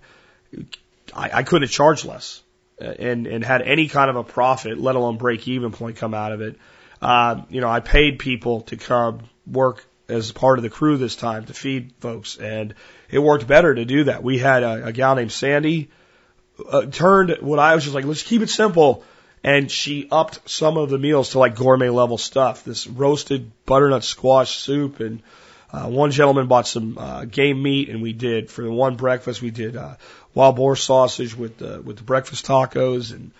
I, 1.14 1.30
I 1.38 1.42
couldn't 1.42 1.68
charge 1.68 2.04
less 2.04 2.42
and, 2.78 3.26
and 3.26 3.44
had 3.44 3.62
any 3.62 3.88
kind 3.88 4.10
of 4.10 4.16
a 4.16 4.24
profit, 4.24 4.78
let 4.78 4.96
alone 4.96 5.16
break 5.16 5.46
even 5.48 5.72
point 5.72 5.96
come 5.96 6.14
out 6.14 6.32
of 6.32 6.40
it. 6.40 6.56
Uh, 7.00 7.42
you 7.48 7.60
know, 7.60 7.68
I 7.68 7.80
paid 7.80 8.18
people 8.18 8.62
to 8.62 8.76
come 8.76 9.20
work 9.46 9.84
as 10.08 10.32
part 10.32 10.58
of 10.58 10.62
the 10.62 10.70
crew 10.70 10.96
this 10.96 11.16
time 11.16 11.44
to 11.46 11.54
feed 11.54 11.92
folks 12.00 12.36
and 12.36 12.74
it 13.10 13.18
worked 13.18 13.46
better 13.46 13.74
to 13.74 13.84
do 13.84 14.04
that. 14.04 14.22
We 14.22 14.38
had 14.38 14.62
a, 14.62 14.86
a 14.86 14.92
gal 14.92 15.14
named 15.14 15.32
Sandy, 15.32 15.90
uh, 16.68 16.86
turned 16.86 17.36
what 17.40 17.58
I 17.58 17.74
was 17.74 17.84
just 17.84 17.94
like, 17.94 18.04
let's 18.04 18.22
keep 18.22 18.42
it 18.42 18.50
simple 18.50 19.04
and 19.44 19.70
she 19.70 20.08
upped 20.10 20.48
some 20.48 20.78
of 20.78 20.88
the 20.88 20.98
meals 20.98 21.30
to 21.30 21.38
like 21.38 21.54
gourmet 21.54 21.90
level 21.90 22.16
stuff. 22.16 22.64
This 22.64 22.86
roasted 22.86 23.52
butternut 23.66 24.02
squash 24.02 24.56
soup, 24.56 25.00
and 25.00 25.22
uh, 25.70 25.86
one 25.86 26.10
gentleman 26.10 26.46
bought 26.46 26.66
some 26.66 26.96
uh, 26.96 27.26
game 27.26 27.62
meat, 27.62 27.90
and 27.90 28.00
we 28.00 28.14
did 28.14 28.50
for 28.50 28.62
the 28.62 28.72
one 28.72 28.96
breakfast 28.96 29.42
we 29.42 29.50
did 29.50 29.76
uh, 29.76 29.96
wild 30.34 30.56
boar 30.56 30.76
sausage 30.76 31.36
with 31.36 31.58
the 31.58 31.80
with 31.82 31.96
the 31.96 32.04
breakfast 32.04 32.46
tacos, 32.46 33.12
and 33.12 33.30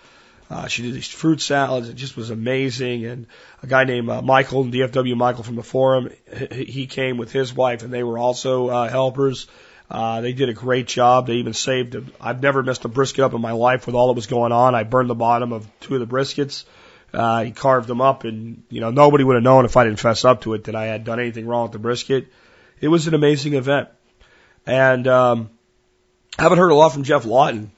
Uh, 0.49 0.67
she 0.67 0.83
did 0.83 0.93
these 0.93 1.07
fruit 1.07 1.41
salads. 1.41 1.89
It 1.89 1.95
just 1.95 2.15
was 2.15 2.29
amazing. 2.29 3.05
And 3.05 3.25
a 3.63 3.67
guy 3.67 3.83
named 3.83 4.09
uh, 4.09 4.21
Michael, 4.21 4.63
DFW 4.65 5.15
Michael 5.15 5.43
from 5.43 5.55
the 5.55 5.63
forum, 5.63 6.11
he, 6.51 6.85
came 6.85 7.17
with 7.17 7.31
his 7.31 7.53
wife 7.53 7.81
and 7.83 7.91
they 7.91 8.03
were 8.03 8.17
also 8.17 8.69
uh, 8.69 8.89
helpers. 8.89 9.47
Uh, 9.89 10.21
they 10.21 10.33
did 10.33 10.49
a 10.49 10.53
great 10.53 10.87
job. 10.87 11.27
They 11.27 11.35
even 11.35 11.53
saved. 11.53 11.95
A, 11.95 12.03
I've 12.21 12.41
never 12.41 12.61
missed 12.63 12.85
a 12.85 12.87
brisket 12.87 13.23
up 13.23 13.33
in 13.33 13.41
my 13.41 13.51
life 13.51 13.85
with 13.85 13.95
all 13.95 14.07
that 14.07 14.13
was 14.13 14.27
going 14.27 14.51
on. 14.51 14.75
I 14.75 14.83
burned 14.83 15.09
the 15.09 15.15
bottom 15.15 15.51
of 15.51 15.67
two 15.79 15.95
of 15.95 15.99
the 15.99 16.07
briskets. 16.07 16.65
Uh, 17.13 17.43
he 17.43 17.51
carved 17.51 17.87
them 17.87 18.01
up, 18.01 18.23
and 18.23 18.63
you 18.69 18.81
know 18.81 18.89
nobody 18.89 19.23
would 19.23 19.35
have 19.35 19.43
known 19.43 19.63
if 19.63 19.77
I 19.77 19.83
didn't 19.83 19.99
fess 19.99 20.25
up 20.25 20.41
to 20.41 20.53
it 20.53 20.65
that 20.65 20.75
I 20.75 20.85
had 20.85 21.03
done 21.03 21.19
anything 21.19 21.45
wrong 21.45 21.63
with 21.63 21.71
the 21.71 21.79
brisket. 21.79 22.27
It 22.81 22.87
was 22.87 23.07
an 23.07 23.13
amazing 23.13 23.53
event, 23.53 23.89
and 24.65 25.07
um, 25.07 25.49
I 26.37 26.43
haven't 26.43 26.57
heard 26.57 26.71
a 26.71 26.75
lot 26.75 26.89
from 26.89 27.03
Geoff 27.03 27.25
Lawton. 27.25 27.71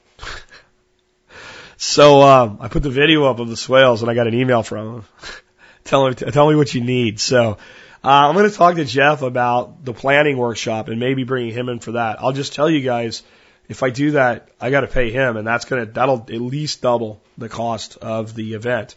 so 1.76 2.22
um, 2.22 2.58
I 2.60 2.68
put 2.68 2.82
the 2.82 2.90
video 2.90 3.24
up 3.24 3.38
of 3.38 3.48
the 3.48 3.56
swales, 3.56 4.02
and 4.02 4.10
I 4.10 4.14
got 4.14 4.26
an 4.26 4.34
email 4.34 4.62
from 4.62 4.94
him. 4.94 5.04
tell 5.84 6.08
me, 6.08 6.14
tell 6.14 6.48
me 6.48 6.56
what 6.56 6.74
you 6.74 6.80
need. 6.80 7.20
So 7.20 7.58
uh, 8.04 8.08
I'm 8.08 8.34
going 8.34 8.50
to 8.50 8.56
talk 8.56 8.74
to 8.74 8.84
Geoff 8.84 9.22
about 9.22 9.84
the 9.84 9.92
planning 9.92 10.36
workshop 10.36 10.88
and 10.88 10.98
maybe 10.98 11.24
bringing 11.24 11.52
him 11.52 11.68
in 11.68 11.78
for 11.78 11.92
that. 11.92 12.20
I'll 12.20 12.32
just 12.32 12.52
tell 12.52 12.68
you 12.68 12.80
guys, 12.80 13.22
if 13.68 13.82
I 13.82 13.90
do 13.90 14.12
that, 14.12 14.48
I 14.60 14.70
got 14.70 14.80
to 14.80 14.86
pay 14.88 15.10
him, 15.10 15.36
and 15.36 15.46
that's 15.46 15.64
going 15.64 15.86
to 15.86 15.92
that'll 15.92 16.26
at 16.28 16.40
least 16.40 16.82
double 16.82 17.20
the 17.36 17.48
cost 17.48 17.96
of 17.98 18.34
the 18.34 18.54
event. 18.54 18.96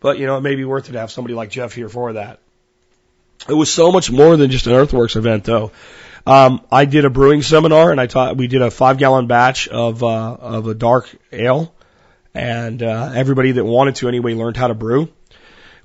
But 0.00 0.18
you 0.18 0.26
know, 0.26 0.36
it 0.36 0.42
may 0.42 0.54
be 0.54 0.64
worth 0.64 0.88
it 0.90 0.92
to 0.92 1.00
have 1.00 1.10
somebody 1.10 1.34
like 1.34 1.50
Jeff 1.50 1.72
here 1.72 1.88
for 1.88 2.12
that. 2.14 2.40
It 3.48 3.54
was 3.54 3.70
so 3.70 3.90
much 3.90 4.10
more 4.10 4.36
than 4.36 4.50
just 4.50 4.66
an 4.66 4.74
Earthworks 4.74 5.16
event, 5.16 5.44
though. 5.44 5.70
Um, 6.28 6.60
I 6.70 6.84
did 6.84 7.06
a 7.06 7.10
brewing 7.10 7.40
seminar, 7.40 7.90
and 7.90 7.98
I 7.98 8.06
taught. 8.06 8.36
We 8.36 8.48
did 8.48 8.60
a 8.60 8.70
five 8.70 8.98
gallon 8.98 9.28
batch 9.28 9.66
of 9.66 10.02
uh, 10.02 10.34
of 10.34 10.66
a 10.66 10.74
dark 10.74 11.08
ale, 11.32 11.74
and 12.34 12.82
uh, 12.82 13.12
everybody 13.14 13.52
that 13.52 13.64
wanted 13.64 13.94
to 13.96 14.08
anyway 14.08 14.34
learned 14.34 14.58
how 14.58 14.66
to 14.66 14.74
brew. 14.74 15.08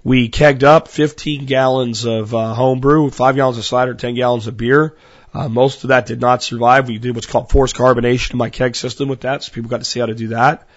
We 0.04 0.28
kegged 0.28 0.66
up 0.66 0.90
15 0.90 1.46
gallons 1.46 2.04
of 2.04 2.36
uh, 2.36 2.54
home 2.54 2.82
brew, 2.82 3.10
five 3.10 3.38
gallons 3.38 3.58
of 3.58 3.64
cider, 3.64 3.94
10 3.94 4.16
gallons 4.16 4.48
of 4.48 4.58
beer. 4.58 4.98
Uh, 5.34 5.48
most 5.48 5.86
of 5.86 5.88
that 5.88 6.08
did 6.08 6.20
not 6.20 6.44
survive. 6.44 6.90
We 6.90 6.98
did 6.98 7.16
what's 7.16 7.26
called 7.26 7.50
forced 7.50 7.78
carbonation 7.78 8.32
in 8.32 8.38
my 8.38 8.50
keg 8.50 8.76
system 8.76 9.08
with 9.08 9.22
that, 9.22 9.44
so 9.44 9.54
people 9.54 9.70
got 9.70 9.78
to 9.78 9.86
see 9.86 10.02
how 10.02 10.08
to 10.08 10.14
do 10.14 10.28
that. 10.30 10.68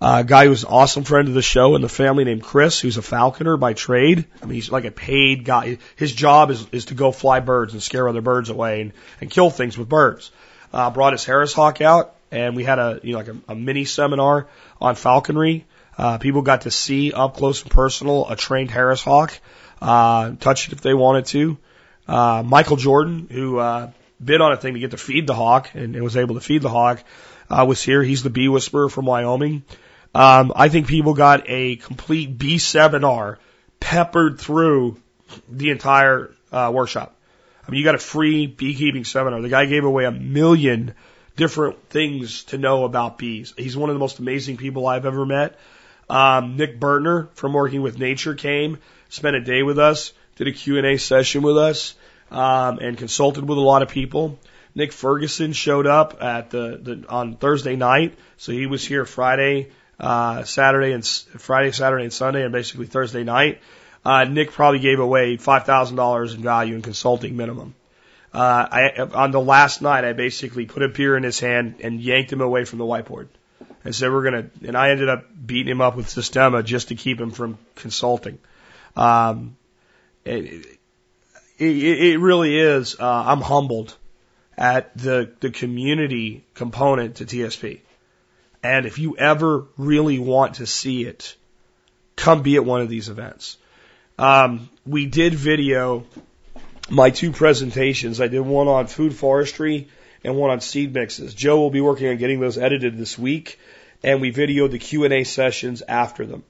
Uh, 0.00 0.18
a 0.20 0.24
guy 0.24 0.46
who's 0.46 0.62
an 0.62 0.70
awesome 0.70 1.02
friend 1.02 1.26
of 1.26 1.34
the 1.34 1.42
show 1.42 1.74
and 1.74 1.82
the 1.82 1.88
family 1.88 2.24
named 2.24 2.42
Chris, 2.42 2.78
who's 2.78 2.96
a 2.98 3.02
falconer 3.02 3.56
by 3.56 3.72
trade. 3.72 4.26
I 4.40 4.46
mean, 4.46 4.54
he's 4.54 4.70
like 4.70 4.84
a 4.84 4.92
paid 4.92 5.44
guy. 5.44 5.78
His 5.96 6.12
job 6.12 6.50
is, 6.50 6.66
is 6.70 6.84
to 6.86 6.94
go 6.94 7.10
fly 7.10 7.40
birds 7.40 7.72
and 7.72 7.82
scare 7.82 8.08
other 8.08 8.20
birds 8.20 8.48
away 8.48 8.82
and, 8.82 8.92
and 9.20 9.28
kill 9.28 9.50
things 9.50 9.76
with 9.76 9.88
birds. 9.88 10.30
Uh, 10.72 10.90
brought 10.90 11.14
his 11.14 11.24
Harris 11.24 11.52
Hawk 11.52 11.80
out 11.80 12.14
and 12.30 12.54
we 12.54 12.64
had 12.64 12.78
a, 12.78 13.00
you 13.02 13.12
know, 13.12 13.18
like 13.18 13.28
a, 13.28 13.36
a 13.48 13.54
mini 13.54 13.84
seminar 13.84 14.48
on 14.80 14.94
falconry. 14.94 15.66
Uh, 15.96 16.18
people 16.18 16.42
got 16.42 16.62
to 16.62 16.70
see 16.70 17.12
up 17.12 17.36
close 17.36 17.62
and 17.62 17.70
personal 17.70 18.28
a 18.28 18.36
trained 18.36 18.70
Harris 18.70 19.02
Hawk, 19.02 19.38
uh, 19.82 20.32
touch 20.38 20.68
it 20.68 20.74
if 20.74 20.80
they 20.80 20.94
wanted 20.94 21.26
to. 21.26 21.58
Uh, 22.06 22.42
Michael 22.46 22.76
Jordan, 22.76 23.28
who, 23.30 23.58
uh, 23.58 23.90
bid 24.22 24.40
on 24.40 24.52
a 24.52 24.56
thing 24.56 24.74
to 24.74 24.80
get 24.80 24.92
to 24.92 24.96
feed 24.96 25.26
the 25.26 25.34
hawk 25.34 25.70
and, 25.74 25.94
and 25.94 26.04
was 26.04 26.16
able 26.16 26.36
to 26.36 26.40
feed 26.40 26.62
the 26.62 26.68
hawk, 26.68 27.02
uh, 27.50 27.64
was 27.66 27.82
here. 27.82 28.02
He's 28.02 28.22
the 28.22 28.30
bee 28.30 28.48
whisperer 28.48 28.88
from 28.88 29.06
Wyoming. 29.06 29.62
Um, 30.14 30.52
I 30.56 30.68
think 30.68 30.86
people 30.86 31.14
got 31.14 31.44
a 31.48 31.76
complete 31.76 32.38
bee 32.38 32.58
seminar 32.58 33.38
peppered 33.80 34.40
through 34.40 35.00
the 35.48 35.70
entire 35.70 36.34
uh, 36.50 36.70
workshop. 36.74 37.14
I 37.66 37.70
mean, 37.70 37.78
you 37.78 37.84
got 37.84 37.94
a 37.94 37.98
free 37.98 38.46
beekeeping 38.46 39.04
seminar. 39.04 39.40
The 39.42 39.48
guy 39.48 39.66
gave 39.66 39.84
away 39.84 40.06
a 40.06 40.10
million 40.10 40.94
different 41.36 41.88
things 41.90 42.44
to 42.44 42.58
know 42.58 42.84
about 42.84 43.18
bees. 43.18 43.52
He's 43.56 43.76
one 43.76 43.90
of 43.90 43.94
the 43.94 44.00
most 44.00 44.18
amazing 44.18 44.56
people 44.56 44.86
I've 44.86 45.06
ever 45.06 45.26
met. 45.26 45.58
Um, 46.08 46.56
Nick 46.56 46.80
Bertner 46.80 47.28
from 47.34 47.52
Working 47.52 47.82
with 47.82 47.98
Nature 47.98 48.34
came, 48.34 48.78
spent 49.10 49.36
a 49.36 49.40
day 49.40 49.62
with 49.62 49.78
us, 49.78 50.12
did 50.36 50.48
a 50.48 50.52
Q&A 50.52 50.96
session 50.96 51.42
with 51.42 51.58
us, 51.58 51.94
um, 52.30 52.78
and 52.78 52.96
consulted 52.96 53.46
with 53.46 53.58
a 53.58 53.62
lot 53.62 53.82
of 53.82 53.88
people. 53.88 54.38
Nick 54.74 54.92
Ferguson 54.92 55.52
showed 55.52 55.86
up 55.86 56.22
at 56.22 56.50
the, 56.50 56.78
the 56.80 57.08
on 57.08 57.36
Thursday 57.36 57.76
night, 57.76 58.18
so 58.36 58.52
he 58.52 58.66
was 58.66 58.84
here 58.84 59.04
Friday, 59.04 59.70
uh, 60.00 60.44
Saturday 60.44 60.92
and 60.92 61.04
Friday, 61.06 61.72
Saturday 61.72 62.04
and 62.04 62.12
Sunday, 62.12 62.42
and 62.42 62.52
basically 62.52 62.86
Thursday 62.86 63.24
night. 63.24 63.60
Uh, 64.04 64.24
Nick 64.24 64.52
probably 64.52 64.78
gave 64.78 65.00
away 65.00 65.36
five 65.36 65.64
thousand 65.64 65.96
dollars 65.96 66.34
in 66.34 66.42
value 66.42 66.74
in 66.74 66.82
consulting 66.82 67.36
minimum. 67.36 67.74
Uh, 68.32 68.68
I, 68.70 69.08
on 69.14 69.30
the 69.30 69.40
last 69.40 69.82
night, 69.82 70.04
I 70.04 70.12
basically 70.12 70.66
put 70.66 70.82
a 70.82 70.88
beer 70.88 71.16
in 71.16 71.22
his 71.22 71.40
hand 71.40 71.76
and 71.82 72.00
yanked 72.00 72.32
him 72.32 72.40
away 72.40 72.64
from 72.64 72.78
the 72.78 72.84
whiteboard. 72.84 73.28
and 73.84 73.94
said 73.94 74.12
we're 74.12 74.24
gonna, 74.24 74.50
and 74.66 74.76
I 74.76 74.90
ended 74.90 75.08
up 75.08 75.24
beating 75.46 75.70
him 75.72 75.80
up 75.80 75.96
with 75.96 76.08
Systema 76.08 76.62
just 76.62 76.88
to 76.88 76.94
keep 76.94 77.20
him 77.20 77.30
from 77.30 77.58
consulting. 77.74 78.38
Um, 78.96 79.56
it, 80.24 80.66
it, 81.58 81.66
it 81.66 82.18
really 82.20 82.58
is. 82.58 82.96
Uh, 83.00 83.24
I'm 83.26 83.40
humbled 83.40 83.96
at 84.56 84.96
the 84.96 85.30
the 85.40 85.50
community 85.50 86.44
component 86.54 87.16
to 87.16 87.26
TSP. 87.26 87.80
And 88.62 88.86
if 88.86 88.98
you 88.98 89.16
ever 89.16 89.66
really 89.76 90.18
want 90.18 90.56
to 90.56 90.66
see 90.66 91.04
it, 91.04 91.36
come 92.16 92.42
be 92.42 92.56
at 92.56 92.64
one 92.64 92.80
of 92.80 92.88
these 92.88 93.08
events. 93.08 93.56
Um, 94.18 94.68
we 94.84 95.06
did 95.06 95.34
video 95.34 96.04
my 96.90 97.10
two 97.10 97.32
presentations. 97.32 98.20
I 98.20 98.28
did 98.28 98.40
one 98.40 98.68
on 98.68 98.86
food 98.86 99.14
forestry 99.14 99.88
and 100.24 100.36
one 100.36 100.50
on 100.50 100.60
seed 100.60 100.92
mixes. 100.94 101.34
Joe 101.34 101.58
will 101.58 101.70
be 101.70 101.80
working 101.80 102.08
on 102.08 102.16
getting 102.16 102.40
those 102.40 102.58
edited 102.58 102.98
this 102.98 103.18
week, 103.18 103.58
and 104.02 104.20
we 104.20 104.32
videoed 104.32 104.70
the 104.70 104.78
Q 104.78 105.04
and 105.04 105.12
A 105.12 105.24
sessions 105.24 105.82
after 105.86 106.26
them. 106.26 106.44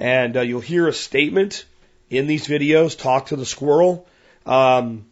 And 0.00 0.36
uh, 0.36 0.40
you'll 0.40 0.60
hear 0.60 0.88
a 0.88 0.92
statement 0.92 1.64
in 2.10 2.26
these 2.26 2.48
videos. 2.48 2.98
Talk 2.98 3.26
to 3.26 3.36
the 3.36 3.46
squirrel. 3.46 4.08
Um, 4.44 5.06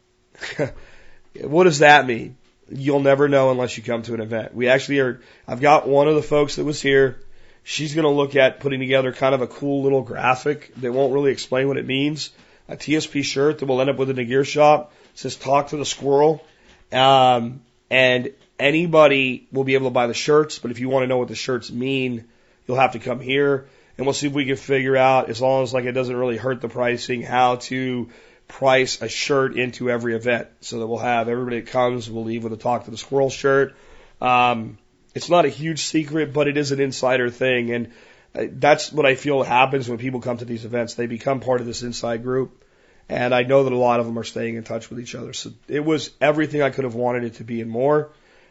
what 1.40 1.64
does 1.64 1.78
that 1.78 2.06
mean? 2.06 2.36
You'll 2.74 3.00
never 3.00 3.28
know 3.28 3.50
unless 3.50 3.76
you 3.76 3.82
come 3.82 4.02
to 4.02 4.14
an 4.14 4.20
event. 4.20 4.54
We 4.54 4.68
actually 4.68 5.00
are, 5.00 5.20
I've 5.46 5.60
got 5.60 5.88
one 5.88 6.08
of 6.08 6.14
the 6.14 6.22
folks 6.22 6.56
that 6.56 6.64
was 6.64 6.80
here. 6.80 7.20
She's 7.64 7.94
going 7.94 8.04
to 8.04 8.10
look 8.10 8.34
at 8.34 8.60
putting 8.60 8.80
together 8.80 9.12
kind 9.12 9.34
of 9.34 9.40
a 9.40 9.46
cool 9.46 9.82
little 9.82 10.02
graphic 10.02 10.74
that 10.76 10.92
won't 10.92 11.12
really 11.12 11.30
explain 11.30 11.68
what 11.68 11.76
it 11.76 11.86
means. 11.86 12.30
A 12.68 12.76
TSP 12.76 13.22
shirt 13.22 13.58
that 13.58 13.66
will 13.66 13.80
end 13.80 13.90
up 13.90 13.96
within 13.96 14.18
a 14.18 14.24
gear 14.24 14.44
shop 14.44 14.92
says 15.14 15.36
talk 15.36 15.68
to 15.68 15.76
the 15.76 15.84
squirrel. 15.84 16.44
Um, 16.90 17.62
and 17.90 18.32
anybody 18.58 19.46
will 19.52 19.64
be 19.64 19.74
able 19.74 19.86
to 19.86 19.94
buy 19.94 20.06
the 20.06 20.14
shirts, 20.14 20.58
but 20.58 20.70
if 20.70 20.80
you 20.80 20.88
want 20.88 21.04
to 21.04 21.06
know 21.06 21.18
what 21.18 21.28
the 21.28 21.34
shirts 21.34 21.70
mean, 21.70 22.24
you'll 22.66 22.78
have 22.78 22.92
to 22.92 22.98
come 22.98 23.20
here 23.20 23.66
and 23.96 24.06
we'll 24.06 24.14
see 24.14 24.26
if 24.26 24.32
we 24.32 24.46
can 24.46 24.56
figure 24.56 24.96
out, 24.96 25.28
as 25.28 25.40
long 25.40 25.62
as 25.62 25.74
like 25.74 25.84
it 25.84 25.92
doesn't 25.92 26.16
really 26.16 26.36
hurt 26.36 26.60
the 26.60 26.68
pricing, 26.68 27.22
how 27.22 27.56
to 27.56 28.08
price 28.52 29.00
a 29.00 29.08
shirt 29.08 29.56
into 29.56 29.90
every 29.90 30.14
event 30.14 30.46
so 30.60 30.78
that 30.78 30.86
we'll 30.86 30.98
have 30.98 31.28
everybody 31.28 31.60
that 31.60 31.70
comes 31.70 32.10
will 32.10 32.24
leave 32.24 32.44
with 32.44 32.52
a 32.52 32.56
talk 32.58 32.84
to 32.84 32.90
the 32.90 32.98
squirrel 32.98 33.30
shirt. 33.30 33.74
Um, 34.20 34.76
it's 35.14 35.30
not 35.30 35.46
a 35.46 35.48
huge 35.48 35.80
secret, 35.80 36.34
but 36.34 36.48
it 36.48 36.58
is 36.58 36.70
an 36.70 36.78
insider 36.78 37.30
thing. 37.30 37.70
And 37.70 37.92
uh, 38.34 38.44
that's 38.50 38.92
what 38.92 39.06
I 39.06 39.14
feel 39.14 39.42
happens 39.42 39.88
when 39.88 39.96
people 39.96 40.20
come 40.20 40.36
to 40.36 40.44
these 40.44 40.66
events. 40.66 40.94
They 40.94 41.06
become 41.06 41.40
part 41.40 41.62
of 41.62 41.66
this 41.66 41.82
inside 41.82 42.22
group. 42.22 42.62
And 43.08 43.34
I 43.34 43.42
know 43.42 43.64
that 43.64 43.72
a 43.72 43.76
lot 43.76 44.00
of 44.00 44.06
them 44.06 44.18
are 44.18 44.24
staying 44.24 44.56
in 44.56 44.64
touch 44.64 44.90
with 44.90 45.00
each 45.00 45.14
other. 45.14 45.32
So 45.32 45.50
it 45.66 45.84
was 45.84 46.10
everything 46.20 46.60
I 46.60 46.70
could 46.70 46.84
have 46.84 46.94
wanted 46.94 47.24
it 47.24 47.34
to 47.36 47.44
be 47.44 47.62
and 47.62 47.70
more. 47.70 48.10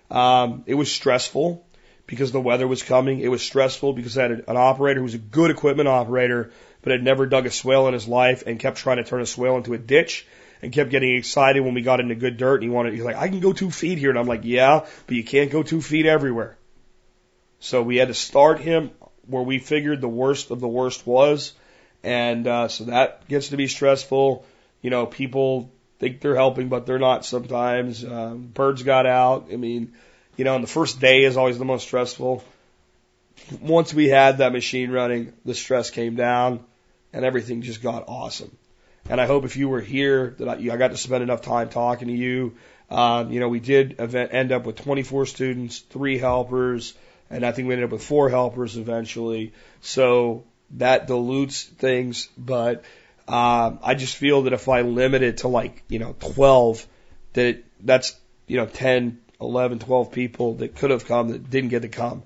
Um, 0.10 0.64
it 0.66 0.74
was 0.74 0.92
stressful 0.92 1.64
because 2.08 2.32
the 2.32 2.42
weather 2.42 2.68
was 2.68 2.82
coming. 2.82 3.20
It 3.20 3.30
was 3.30 3.44
stressful 3.44 3.94
because 3.94 4.18
I 4.18 4.24
had 4.24 4.32
an 4.48 4.58
operator 4.58 5.00
who 5.00 5.06
was 5.06 5.14
a 5.14 5.20
good 5.20 5.52
equipment 5.52 5.88
operator 5.88 6.52
but 6.82 6.92
had 6.92 7.04
never 7.04 7.26
dug 7.26 7.46
a 7.46 7.52
swale 7.52 7.88
in 7.88 7.94
his 7.94 8.08
life 8.08 8.44
and 8.46 8.60
kept 8.60 8.78
trying 8.78 8.98
to 8.98 9.04
turn 9.04 9.22
a 9.22 9.26
swale 9.26 9.58
into 9.58 9.74
a 9.74 9.78
ditch 9.78 10.26
and 10.62 10.72
kept 10.72 10.90
getting 10.90 11.16
excited 11.16 11.62
when 11.62 11.74
we 11.74 11.82
got 11.82 12.00
into 12.00 12.16
good 12.16 12.38
dirt. 12.38 12.56
And 12.56 12.64
he 12.64 12.70
wanted, 12.70 12.94
he's 12.94 13.04
like, 13.04 13.16
I 13.16 13.30
can 13.30 13.40
go 13.40 13.54
two 13.54 13.72
feet 13.72 13.98
here. 13.98 14.10
And 14.10 14.20
I'm 14.20 14.28
like, 14.28 14.42
yeah, 14.44 14.86
but 15.08 15.16
you 15.16 15.24
can't 15.24 15.52
go 15.52 15.64
two 15.64 15.82
feet 15.82 16.06
everywhere. 16.06 16.58
So 17.60 17.82
we 17.82 17.98
had 17.98 18.08
to 18.08 18.14
start 18.14 18.60
him 18.60 18.92
where 19.28 19.44
we 19.44 19.60
figured 19.60 20.02
the 20.02 20.10
worst 20.10 20.52
of 20.52 20.60
the 20.60 20.68
worst 20.68 21.06
was. 21.06 21.54
And, 22.04 22.48
uh, 22.48 22.68
so 22.68 22.86
that 22.86 23.28
gets 23.28 23.50
to 23.50 23.58
be 23.58 23.68
stressful. 23.68 24.46
You 24.82 24.90
know, 24.90 25.06
people 25.06 25.72
think 26.00 26.22
they're 26.22 26.36
helping, 26.36 26.70
but 26.70 26.86
they're 26.88 27.00
not 27.00 27.26
sometimes. 27.26 28.04
Um, 28.04 28.50
birds 28.54 28.82
got 28.82 29.06
out. 29.06 29.50
I 29.52 29.56
mean, 29.56 29.94
you 30.38 30.46
know, 30.46 30.56
and 30.56 30.64
the 30.64 30.70
first 30.70 31.00
day 31.00 31.24
is 31.24 31.38
always 31.38 31.60
the 31.60 31.66
most 31.66 31.84
stressful. 31.84 32.44
Once 33.60 33.94
we 33.94 34.08
had 34.08 34.40
that 34.40 34.52
machine 34.52 34.92
running, 34.92 35.34
the 35.46 35.54
stress 35.54 35.92
came 35.92 36.16
down 36.16 36.64
and 37.14 37.26
everything 37.26 37.62
just 37.62 37.82
got 37.82 38.06
awesome. 38.08 38.56
And 39.10 39.20
I 39.20 39.26
hope 39.26 39.46
if 39.46 39.58
you 39.58 39.68
were 39.68 39.82
here 39.82 40.36
that 40.40 40.48
I, 40.48 40.54
I 40.54 40.78
got 40.78 40.92
to 40.92 40.98
spend 40.98 41.24
enough 41.24 41.42
time 41.42 41.70
talking 41.70 42.08
to 42.08 42.14
you. 42.14 42.56
Um, 42.90 43.32
you 43.32 43.40
know, 43.40 43.50
we 43.50 43.60
did 43.60 44.00
event, 44.00 44.34
end 44.34 44.52
up 44.52 44.66
with 44.66 44.76
24 44.76 45.26
students, 45.26 45.80
three 45.80 46.18
helpers, 46.18 46.94
and 47.30 47.46
I 47.46 47.52
think 47.52 47.68
we 47.68 47.74
ended 47.74 47.86
up 47.86 47.92
with 47.92 48.04
four 48.04 48.30
helpers 48.30 48.78
eventually. 48.78 49.54
So 49.82 50.44
that 50.72 51.08
dilutes 51.08 51.64
things, 51.64 52.28
but 52.38 52.84
um, 53.28 53.80
I 53.82 53.96
just 53.96 54.18
feel 54.18 54.44
that 54.44 54.54
if 54.54 54.68
I 54.68 54.82
limit 54.82 55.22
it 55.22 55.38
to 55.38 55.48
like 55.48 55.84
you 55.88 56.00
know 56.00 56.16
12, 56.20 56.86
that 57.34 57.46
it, 57.46 57.66
that's 57.80 58.16
you 58.48 58.58
know 58.58 58.66
10, 58.66 59.22
11, 59.40 59.80
12 59.80 60.12
people 60.12 60.56
that 60.56 60.76
could 60.76 60.92
have 60.92 61.06
come 61.06 61.30
that 61.30 61.50
didn't 61.50 61.70
get 61.70 61.84
to 61.84 61.88
come. 61.88 62.24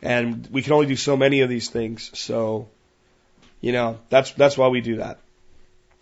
And 0.00 0.46
we 0.50 0.62
can 0.62 0.74
only 0.74 0.86
do 0.86 0.96
so 0.96 1.16
many 1.16 1.40
of 1.40 1.48
these 1.48 1.70
things. 1.70 2.10
So, 2.14 2.68
you 3.64 3.72
know, 3.72 3.98
that's, 4.10 4.32
that's 4.32 4.58
why 4.58 4.68
we 4.68 4.82
do 4.82 4.96
that. 4.96 5.20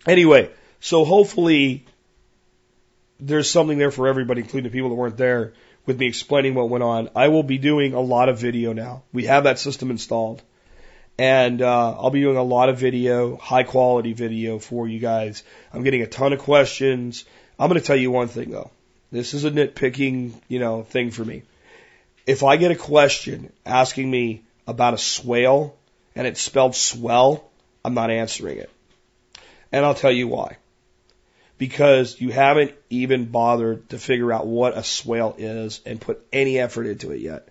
Anyway, 0.05 0.51
so 0.81 1.05
hopefully 1.05 1.85
there's 3.21 3.49
something 3.49 3.77
there 3.77 3.89
for 3.89 4.09
everybody, 4.09 4.41
including 4.41 4.69
the 4.69 4.75
people 4.75 4.89
that 4.89 4.95
weren't 4.95 5.15
there 5.15 5.53
with 5.85 5.97
me 5.97 6.07
explaining 6.07 6.55
what 6.55 6.67
went 6.67 6.83
on. 6.83 7.09
I 7.15 7.29
will 7.29 7.43
be 7.43 7.57
doing 7.57 7.93
a 7.93 8.01
lot 8.01 8.27
of 8.27 8.37
video 8.37 8.73
now. 8.73 9.03
We 9.13 9.27
have 9.27 9.45
that 9.45 9.59
system 9.59 9.91
installed. 9.91 10.41
And 11.17 11.61
uh, 11.61 11.91
I'll 11.91 12.09
be 12.09 12.19
doing 12.19 12.35
a 12.35 12.43
lot 12.43 12.67
of 12.67 12.79
video, 12.79 13.37
high 13.37 13.63
quality 13.63 14.11
video 14.11 14.59
for 14.59 14.85
you 14.85 14.99
guys. 14.99 15.43
I'm 15.71 15.83
getting 15.83 16.01
a 16.01 16.07
ton 16.07 16.33
of 16.33 16.39
questions. 16.39 17.23
I'm 17.57 17.69
going 17.69 17.79
to 17.79 17.87
tell 17.87 17.95
you 17.95 18.11
one 18.11 18.27
thing 18.27 18.51
though. 18.51 18.71
This 19.09 19.33
is 19.33 19.45
a 19.45 19.51
nitpicking, 19.51 20.33
you 20.49 20.59
know, 20.59 20.83
thing 20.83 21.11
for 21.11 21.23
me. 21.23 21.43
If 22.25 22.43
I 22.43 22.57
get 22.57 22.71
a 22.71 22.75
question 22.75 23.53
asking 23.65 24.11
me 24.11 24.43
about 24.67 24.95
a 24.95 24.97
swale 24.97 25.77
and 26.13 26.27
it's 26.27 26.41
spelled 26.41 26.75
swell, 26.75 27.49
I'm 27.83 27.93
not 27.93 28.11
answering 28.11 28.57
it. 28.57 28.69
And 29.71 29.85
I'll 29.85 29.95
tell 29.95 30.11
you 30.11 30.27
why. 30.27 30.57
Because 31.57 32.19
you 32.19 32.29
haven't 32.29 32.73
even 32.89 33.25
bothered 33.25 33.89
to 33.89 33.99
figure 33.99 34.31
out 34.31 34.47
what 34.47 34.77
a 34.77 34.83
swale 34.83 35.35
is 35.37 35.81
and 35.85 35.99
put 35.99 36.25
any 36.31 36.59
effort 36.59 36.85
into 36.87 37.11
it 37.11 37.21
yet. 37.21 37.47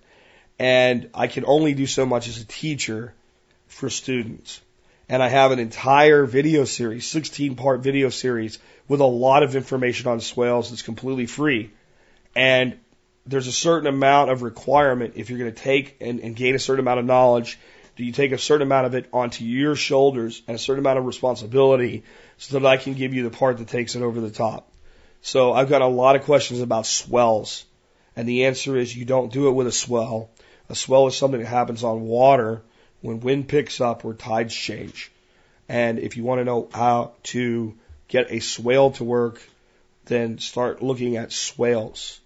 And 0.58 1.10
I 1.14 1.26
can 1.26 1.44
only 1.46 1.74
do 1.74 1.86
so 1.86 2.06
much 2.06 2.28
as 2.28 2.40
a 2.40 2.44
teacher 2.44 3.14
for 3.68 3.90
students. 3.90 4.60
And 5.08 5.22
I 5.22 5.28
have 5.28 5.50
an 5.50 5.58
entire 5.58 6.24
video 6.24 6.64
series, 6.64 7.06
16 7.06 7.56
part 7.56 7.80
video 7.80 8.08
series 8.08 8.58
with 8.88 9.00
a 9.00 9.04
lot 9.06 9.42
of 9.42 9.56
information 9.56 10.08
on 10.08 10.20
swales 10.20 10.70
that's 10.70 10.82
completely 10.82 11.26
free. 11.26 11.70
And 12.34 12.78
there's 13.26 13.46
a 13.46 13.52
certain 13.52 13.86
amount 13.86 14.30
of 14.30 14.42
requirement 14.42 15.14
if 15.16 15.30
you're 15.30 15.38
going 15.38 15.52
to 15.52 15.60
take 15.60 15.96
and, 16.00 16.20
and 16.20 16.34
gain 16.34 16.54
a 16.54 16.58
certain 16.58 16.80
amount 16.80 17.00
of 17.00 17.06
knowledge. 17.06 17.58
Do 18.02 18.06
you 18.06 18.12
take 18.12 18.32
a 18.32 18.38
certain 18.38 18.66
amount 18.66 18.86
of 18.86 18.96
it 18.96 19.08
onto 19.12 19.44
your 19.44 19.76
shoulders 19.76 20.42
and 20.48 20.56
a 20.56 20.58
certain 20.58 20.80
amount 20.80 20.98
of 20.98 21.06
responsibility 21.06 22.02
so 22.36 22.58
that 22.58 22.66
I 22.66 22.76
can 22.76 22.94
give 22.94 23.14
you 23.14 23.22
the 23.22 23.30
part 23.30 23.58
that 23.58 23.68
takes 23.68 23.94
it 23.94 24.02
over 24.02 24.20
the 24.20 24.28
top? 24.28 24.68
So 25.20 25.52
I've 25.52 25.68
got 25.68 25.82
a 25.82 25.86
lot 25.86 26.16
of 26.16 26.24
questions 26.24 26.58
about 26.62 26.84
swells. 26.84 27.64
And 28.16 28.28
the 28.28 28.46
answer 28.46 28.76
is 28.76 28.96
you 28.96 29.04
don't 29.04 29.32
do 29.32 29.46
it 29.46 29.52
with 29.52 29.68
a 29.68 29.72
swell. 29.72 30.30
A 30.68 30.74
swell 30.74 31.06
is 31.06 31.16
something 31.16 31.38
that 31.38 31.46
happens 31.46 31.84
on 31.84 32.00
water 32.00 32.62
when 33.02 33.20
wind 33.20 33.46
picks 33.46 33.80
up 33.80 34.04
or 34.04 34.14
tides 34.14 34.52
change. 34.52 35.12
And 35.68 36.00
if 36.00 36.16
you 36.16 36.24
want 36.24 36.40
to 36.40 36.44
know 36.44 36.70
how 36.74 37.12
to 37.34 37.72
get 38.08 38.32
a 38.32 38.40
swale 38.40 38.90
to 38.98 39.04
work, 39.04 39.40
then 40.06 40.38
start 40.38 40.82
looking 40.82 41.18
at 41.18 41.30
swales. 41.30 42.18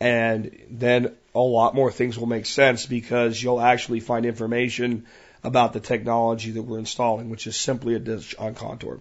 And 0.00 0.58
then 0.70 1.14
a 1.34 1.40
lot 1.40 1.74
more 1.74 1.90
things 1.90 2.18
will 2.18 2.26
make 2.26 2.46
sense 2.46 2.86
because 2.86 3.42
you'll 3.42 3.60
actually 3.60 4.00
find 4.00 4.26
information 4.26 5.06
about 5.42 5.72
the 5.72 5.80
technology 5.80 6.50
that 6.52 6.62
we're 6.62 6.78
installing, 6.78 7.30
which 7.30 7.46
is 7.46 7.56
simply 7.56 7.94
a 7.94 7.98
dish 7.98 8.34
on 8.38 8.54
contour. 8.54 9.00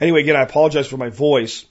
Anyway, 0.00 0.20
again, 0.20 0.36
I 0.36 0.42
apologize 0.42 0.86
for 0.86 0.96
my 0.96 1.10
voice. 1.10 1.66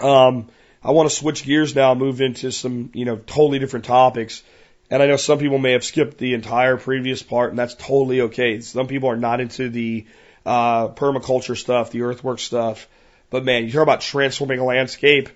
Um, 0.00 0.48
I 0.82 0.92
want 0.92 1.10
to 1.10 1.14
switch 1.14 1.44
gears 1.44 1.74
now, 1.74 1.94
move 1.94 2.20
into 2.20 2.52
some, 2.52 2.90
you 2.94 3.04
know, 3.04 3.16
totally 3.16 3.58
different 3.58 3.84
topics. 3.84 4.42
And 4.90 5.02
I 5.02 5.06
know 5.06 5.16
some 5.16 5.38
people 5.38 5.58
may 5.58 5.72
have 5.72 5.84
skipped 5.84 6.18
the 6.18 6.34
entire 6.34 6.76
previous 6.76 7.22
part, 7.22 7.50
and 7.50 7.58
that's 7.58 7.74
totally 7.74 8.20
okay. 8.22 8.60
Some 8.60 8.86
people 8.86 9.10
are 9.10 9.16
not 9.16 9.40
into 9.40 9.68
the 9.68 10.06
uh, 10.44 10.88
permaculture 10.88 11.56
stuff, 11.56 11.90
the 11.90 12.02
earthwork 12.02 12.38
stuff. 12.38 12.88
But 13.30 13.44
man, 13.44 13.64
you 13.64 13.72
talk 13.72 13.82
about 13.82 14.00
transforming 14.00 14.60
a 14.60 14.64
landscape. 14.64 15.28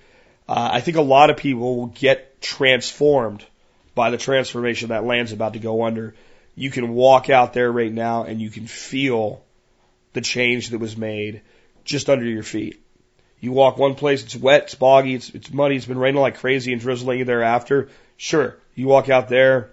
Uh, 0.51 0.69
I 0.73 0.81
think 0.81 0.97
a 0.97 1.03
lot 1.03 1.31
of 1.31 1.37
people 1.37 1.77
will 1.77 1.87
get 1.87 2.43
transformed 2.43 3.45
by 3.95 4.11
the 4.11 4.17
transformation 4.17 4.89
that 4.89 5.05
land's 5.05 5.31
about 5.31 5.53
to 5.53 5.61
go 5.61 5.85
under. 5.85 6.17
You 6.57 6.73
can 6.73 6.93
walk 6.93 7.31
out 7.31 7.53
there 7.53 7.71
right 7.71 7.93
now 7.93 8.25
and 8.25 8.41
you 8.41 8.51
can 8.51 8.67
feel 8.67 9.45
the 10.13 10.21
change 10.21 10.71
that 10.71 10.81
was 10.81 10.97
made 10.97 11.43
just 11.85 12.11
under 12.11 12.25
your 12.25 12.43
feet. 12.43 12.85
You 13.39 13.53
walk 13.53 13.79
one 13.79 13.95
place, 13.95 14.25
it's 14.25 14.35
wet, 14.35 14.65
it's 14.65 14.75
boggy, 14.75 15.15
it's, 15.15 15.31
it's 15.31 15.53
muddy, 15.53 15.77
it's 15.77 15.87
been 15.87 15.99
raining 15.99 16.21
like 16.21 16.39
crazy 16.39 16.73
and 16.73 16.81
drizzling 16.81 17.25
thereafter. 17.27 17.89
Sure, 18.17 18.57
you 18.75 18.89
walk 18.89 19.09
out 19.09 19.29
there, 19.29 19.71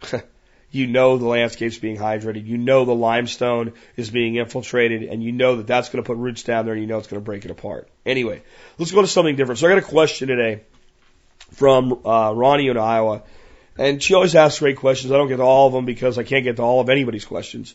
you 0.70 0.86
know 0.86 1.18
the 1.18 1.26
landscape's 1.26 1.78
being 1.78 1.96
hydrated. 1.96 2.46
You 2.46 2.56
know 2.56 2.84
the 2.84 2.94
limestone 2.94 3.72
is 3.96 4.10
being 4.10 4.36
infiltrated, 4.36 5.02
and 5.02 5.22
you 5.22 5.32
know 5.32 5.56
that 5.56 5.66
that's 5.66 5.88
going 5.88 6.02
to 6.02 6.06
put 6.06 6.16
roots 6.16 6.42
down 6.44 6.64
there, 6.64 6.74
and 6.74 6.82
you 6.82 6.86
know 6.86 6.98
it's 6.98 7.08
going 7.08 7.20
to 7.20 7.24
break 7.24 7.44
it 7.44 7.50
apart. 7.50 7.88
Anyway, 8.06 8.42
let's 8.78 8.92
go 8.92 9.00
to 9.00 9.08
something 9.08 9.36
different. 9.36 9.58
So 9.58 9.66
I 9.66 9.70
got 9.70 9.78
a 9.78 9.82
question 9.82 10.28
today 10.28 10.62
from 11.52 12.06
uh, 12.06 12.32
Ronnie 12.32 12.68
in 12.68 12.76
Iowa, 12.76 13.22
and 13.76 14.02
she 14.02 14.14
always 14.14 14.34
asks 14.34 14.60
great 14.60 14.76
questions. 14.76 15.12
I 15.12 15.16
don't 15.16 15.28
get 15.28 15.38
to 15.38 15.42
all 15.42 15.66
of 15.66 15.72
them 15.72 15.86
because 15.86 16.18
I 16.18 16.22
can't 16.22 16.44
get 16.44 16.56
to 16.56 16.62
all 16.62 16.80
of 16.80 16.88
anybody's 16.88 17.24
questions. 17.24 17.74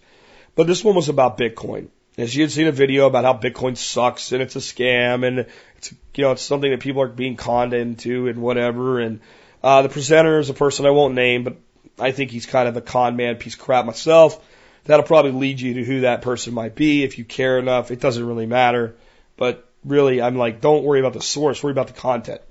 But 0.56 0.68
this 0.68 0.84
one 0.84 0.96
was 0.96 1.10
about 1.10 1.38
Bitcoin. 1.38 1.90
And 2.18 2.30
she 2.30 2.40
had 2.40 2.52
seen 2.52 2.68
a 2.68 2.72
video 2.72 3.08
about 3.08 3.26
how 3.26 3.34
Bitcoin 3.34 3.76
sucks 3.76 4.32
and 4.32 4.42
it's 4.42 4.56
a 4.56 4.60
scam 4.60 5.28
and 5.28 5.48
it's 5.76 5.94
you 6.16 6.24
know 6.24 6.32
it's 6.32 6.42
something 6.42 6.72
that 6.72 6.80
people 6.80 7.02
are 7.02 7.10
being 7.10 7.36
conned 7.36 7.74
into 7.74 8.30
and 8.30 8.42
whatever 8.42 9.02
and 9.02 9.20
uh, 9.62 9.82
the 9.82 9.90
presenter 9.90 10.40
is 10.40 10.50
a 10.50 10.54
person 10.54 10.86
I 10.86 10.92
won't 10.92 11.16
name, 11.16 11.44
but 11.44 11.58
I 12.00 12.12
think 12.12 12.32
he's 12.32 12.46
kind 12.46 12.68
of 12.68 12.78
a 12.78 12.82
con 12.82 13.16
man 13.16 13.38
piece 13.38 13.56
of 13.56 13.62
crap 13.62 13.86
myself. 13.86 14.44
That'll 14.86 15.06
probably 15.06 15.32
lead 15.32 15.60
you 15.60 15.76
to 15.76 15.84
who 15.84 16.02
that 16.02 16.22
person 16.22 16.54
might 16.54 16.76
be 16.76 17.04
if 17.04 17.18
you 17.18 17.26
care 17.26 17.58
enough. 17.58 17.92
It 17.92 18.00
doesn't 18.00 18.26
really 18.26 18.46
matter. 18.46 18.96
But 19.38 19.68
really, 19.84 20.22
I'm 20.22 20.38
like, 20.38 20.62
don't 20.62 20.84
worry 20.84 21.00
about 21.00 21.14
the 21.14 21.22
source, 21.22 21.64
worry 21.64 21.72
about 21.72 21.88
the 21.88 21.94
content. 21.94 22.42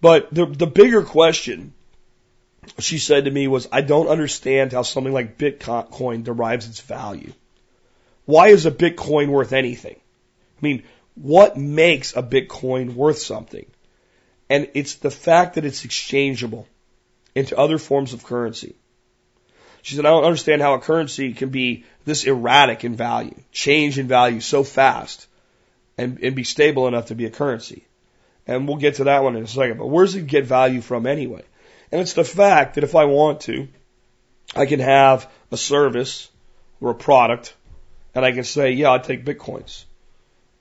But 0.00 0.34
the, 0.34 0.46
the 0.46 0.66
bigger 0.66 1.02
question 1.02 1.72
she 2.78 2.98
said 2.98 3.26
to 3.26 3.30
me 3.30 3.46
was, 3.46 3.68
I 3.70 3.82
don't 3.82 4.08
understand 4.08 4.72
how 4.72 4.82
something 4.82 5.12
like 5.12 5.38
Bitcoin 5.38 6.24
derives 6.24 6.68
its 6.68 6.80
value. 6.80 7.32
Why 8.24 8.48
is 8.48 8.66
a 8.66 8.70
Bitcoin 8.70 9.28
worth 9.28 9.52
anything? 9.52 9.96
I 9.96 10.60
mean, 10.60 10.82
what 11.14 11.56
makes 11.56 12.16
a 12.16 12.22
Bitcoin 12.22 12.94
worth 12.94 13.18
something? 13.18 13.66
And 14.48 14.70
it's 14.74 14.96
the 14.96 15.10
fact 15.10 15.54
that 15.54 15.64
it's 15.64 15.84
exchangeable 15.84 16.66
into 17.34 17.58
other 17.58 17.78
forms 17.78 18.12
of 18.12 18.24
currency. 18.24 18.74
She 19.82 19.96
said, 19.96 20.06
I 20.06 20.10
don't 20.10 20.24
understand 20.24 20.62
how 20.62 20.74
a 20.74 20.80
currency 20.80 21.34
can 21.34 21.50
be 21.50 21.84
this 22.04 22.24
erratic 22.24 22.84
in 22.84 22.96
value, 22.96 23.34
change 23.52 23.98
in 23.98 24.08
value 24.08 24.40
so 24.40 24.64
fast, 24.64 25.26
and, 25.98 26.18
and 26.22 26.34
be 26.34 26.44
stable 26.44 26.88
enough 26.88 27.06
to 27.06 27.14
be 27.14 27.26
a 27.26 27.30
currency. 27.30 27.84
And 28.46 28.66
we'll 28.66 28.78
get 28.78 28.96
to 28.96 29.04
that 29.04 29.22
one 29.22 29.36
in 29.36 29.44
a 29.44 29.46
second. 29.46 29.78
But 29.78 29.86
where 29.86 30.04
does 30.04 30.14
it 30.14 30.26
get 30.26 30.44
value 30.44 30.80
from 30.80 31.06
anyway? 31.06 31.42
And 31.92 32.00
it's 32.00 32.14
the 32.14 32.24
fact 32.24 32.74
that 32.74 32.84
if 32.84 32.94
I 32.94 33.04
want 33.04 33.42
to, 33.42 33.68
I 34.56 34.66
can 34.66 34.80
have 34.80 35.30
a 35.50 35.56
service 35.56 36.30
or 36.80 36.90
a 36.90 36.94
product, 36.94 37.54
and 38.14 38.24
I 38.24 38.32
can 38.32 38.44
say, 38.44 38.72
yeah, 38.72 38.90
I'll 38.90 39.00
take 39.00 39.24
bitcoins. 39.24 39.84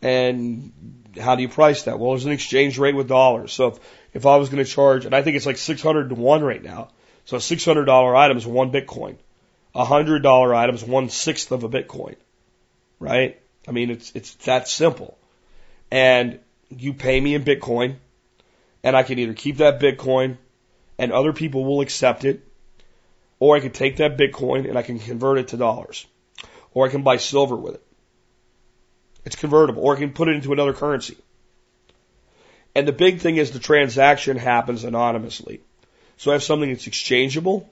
And 0.01 0.73
how 1.19 1.35
do 1.35 1.41
you 1.43 1.49
price 1.49 1.83
that? 1.83 1.99
Well, 1.99 2.11
there's 2.11 2.25
an 2.25 2.31
exchange 2.31 2.77
rate 2.77 2.95
with 2.95 3.07
dollars. 3.07 3.53
So 3.53 3.67
if, 3.67 3.79
if 4.13 4.25
I 4.25 4.37
was 4.37 4.49
going 4.49 4.63
to 4.63 4.69
charge, 4.69 5.05
and 5.05 5.15
I 5.15 5.21
think 5.21 5.35
it's 5.35 5.45
like 5.45 5.57
600 5.57 6.09
to 6.09 6.15
1 6.15 6.43
right 6.43 6.63
now. 6.63 6.89
So 7.25 7.37
$600 7.37 8.15
item 8.15 8.37
is 8.37 8.45
one 8.45 8.71
Bitcoin. 8.71 9.17
A 9.75 9.85
$100 9.85 10.55
item 10.55 10.75
is 10.75 10.83
one 10.83 11.09
sixth 11.09 11.51
of 11.51 11.63
a 11.63 11.69
Bitcoin. 11.69 12.15
Right? 12.99 13.39
I 13.67 13.71
mean, 13.71 13.89
it's, 13.89 14.11
it's 14.13 14.35
that 14.45 14.67
simple. 14.67 15.17
And 15.89 16.39
you 16.69 16.93
pay 16.93 17.19
me 17.19 17.33
in 17.35 17.43
Bitcoin, 17.43 17.95
and 18.83 18.95
I 18.95 19.03
can 19.03 19.19
either 19.19 19.33
keep 19.33 19.57
that 19.57 19.79
Bitcoin 19.79 20.37
and 20.97 21.11
other 21.11 21.33
people 21.33 21.65
will 21.65 21.81
accept 21.81 22.23
it, 22.23 22.47
or 23.39 23.55
I 23.55 23.59
can 23.59 23.71
take 23.71 23.97
that 23.97 24.17
Bitcoin 24.17 24.67
and 24.67 24.77
I 24.77 24.83
can 24.83 24.99
convert 24.99 25.37
it 25.37 25.47
to 25.49 25.57
dollars. 25.57 26.05
Or 26.73 26.87
I 26.87 26.89
can 26.89 27.03
buy 27.03 27.17
silver 27.17 27.55
with 27.55 27.75
it. 27.75 27.83
It's 29.25 29.35
convertible, 29.35 29.83
or 29.83 29.95
I 29.95 29.99
can 29.99 30.11
put 30.11 30.27
it 30.27 30.35
into 30.35 30.53
another 30.53 30.73
currency. 30.73 31.17
And 32.75 32.87
the 32.87 32.91
big 32.91 33.19
thing 33.19 33.37
is 33.37 33.51
the 33.51 33.59
transaction 33.59 34.37
happens 34.37 34.83
anonymously. 34.83 35.61
So 36.17 36.31
I 36.31 36.33
have 36.33 36.43
something 36.43 36.69
that's 36.69 36.87
exchangeable. 36.87 37.69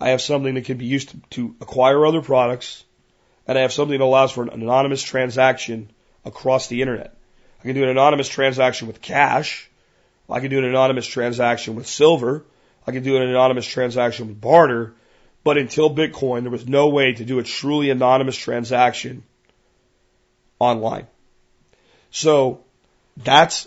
I 0.00 0.10
have 0.10 0.20
something 0.20 0.54
that 0.54 0.64
can 0.64 0.76
be 0.78 0.86
used 0.86 1.14
to, 1.30 1.54
acquire 1.60 2.04
other 2.06 2.22
products. 2.22 2.84
And 3.46 3.56
I 3.56 3.62
have 3.62 3.72
something 3.72 3.98
that 3.98 4.04
allows 4.04 4.30
for 4.30 4.42
an 4.42 4.50
anonymous 4.50 5.02
transaction 5.02 5.90
across 6.24 6.68
the 6.68 6.82
internet. 6.82 7.16
I 7.60 7.62
can 7.62 7.74
do 7.74 7.82
an 7.82 7.88
anonymous 7.88 8.28
transaction 8.28 8.86
with 8.86 9.00
cash. 9.00 9.68
I 10.28 10.40
can 10.40 10.50
do 10.50 10.58
an 10.58 10.64
anonymous 10.64 11.06
transaction 11.06 11.74
with 11.74 11.86
silver. 11.86 12.44
I 12.86 12.92
can 12.92 13.02
do 13.02 13.16
an 13.16 13.22
anonymous 13.22 13.66
transaction 13.66 14.28
with 14.28 14.40
barter. 14.40 14.94
But 15.42 15.56
until 15.56 15.94
Bitcoin, 15.94 16.42
there 16.42 16.50
was 16.50 16.68
no 16.68 16.88
way 16.88 17.14
to 17.14 17.24
do 17.24 17.38
a 17.38 17.42
truly 17.42 17.90
anonymous 17.90 18.36
transaction 18.36 19.22
online. 20.58 21.06
So 22.10 22.64
that's 23.16 23.66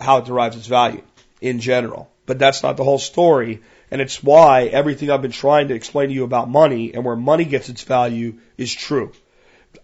how 0.00 0.18
it 0.18 0.24
derives 0.24 0.56
its 0.56 0.66
value 0.66 1.02
in 1.40 1.60
general. 1.60 2.10
But 2.26 2.38
that's 2.38 2.62
not 2.62 2.76
the 2.76 2.84
whole 2.84 2.98
story. 2.98 3.62
And 3.90 4.00
it's 4.00 4.22
why 4.22 4.64
everything 4.64 5.10
I've 5.10 5.22
been 5.22 5.30
trying 5.30 5.68
to 5.68 5.74
explain 5.74 6.08
to 6.08 6.14
you 6.14 6.24
about 6.24 6.48
money 6.48 6.94
and 6.94 7.04
where 7.04 7.16
money 7.16 7.44
gets 7.44 7.68
its 7.68 7.82
value 7.82 8.38
is 8.56 8.72
true. 8.72 9.12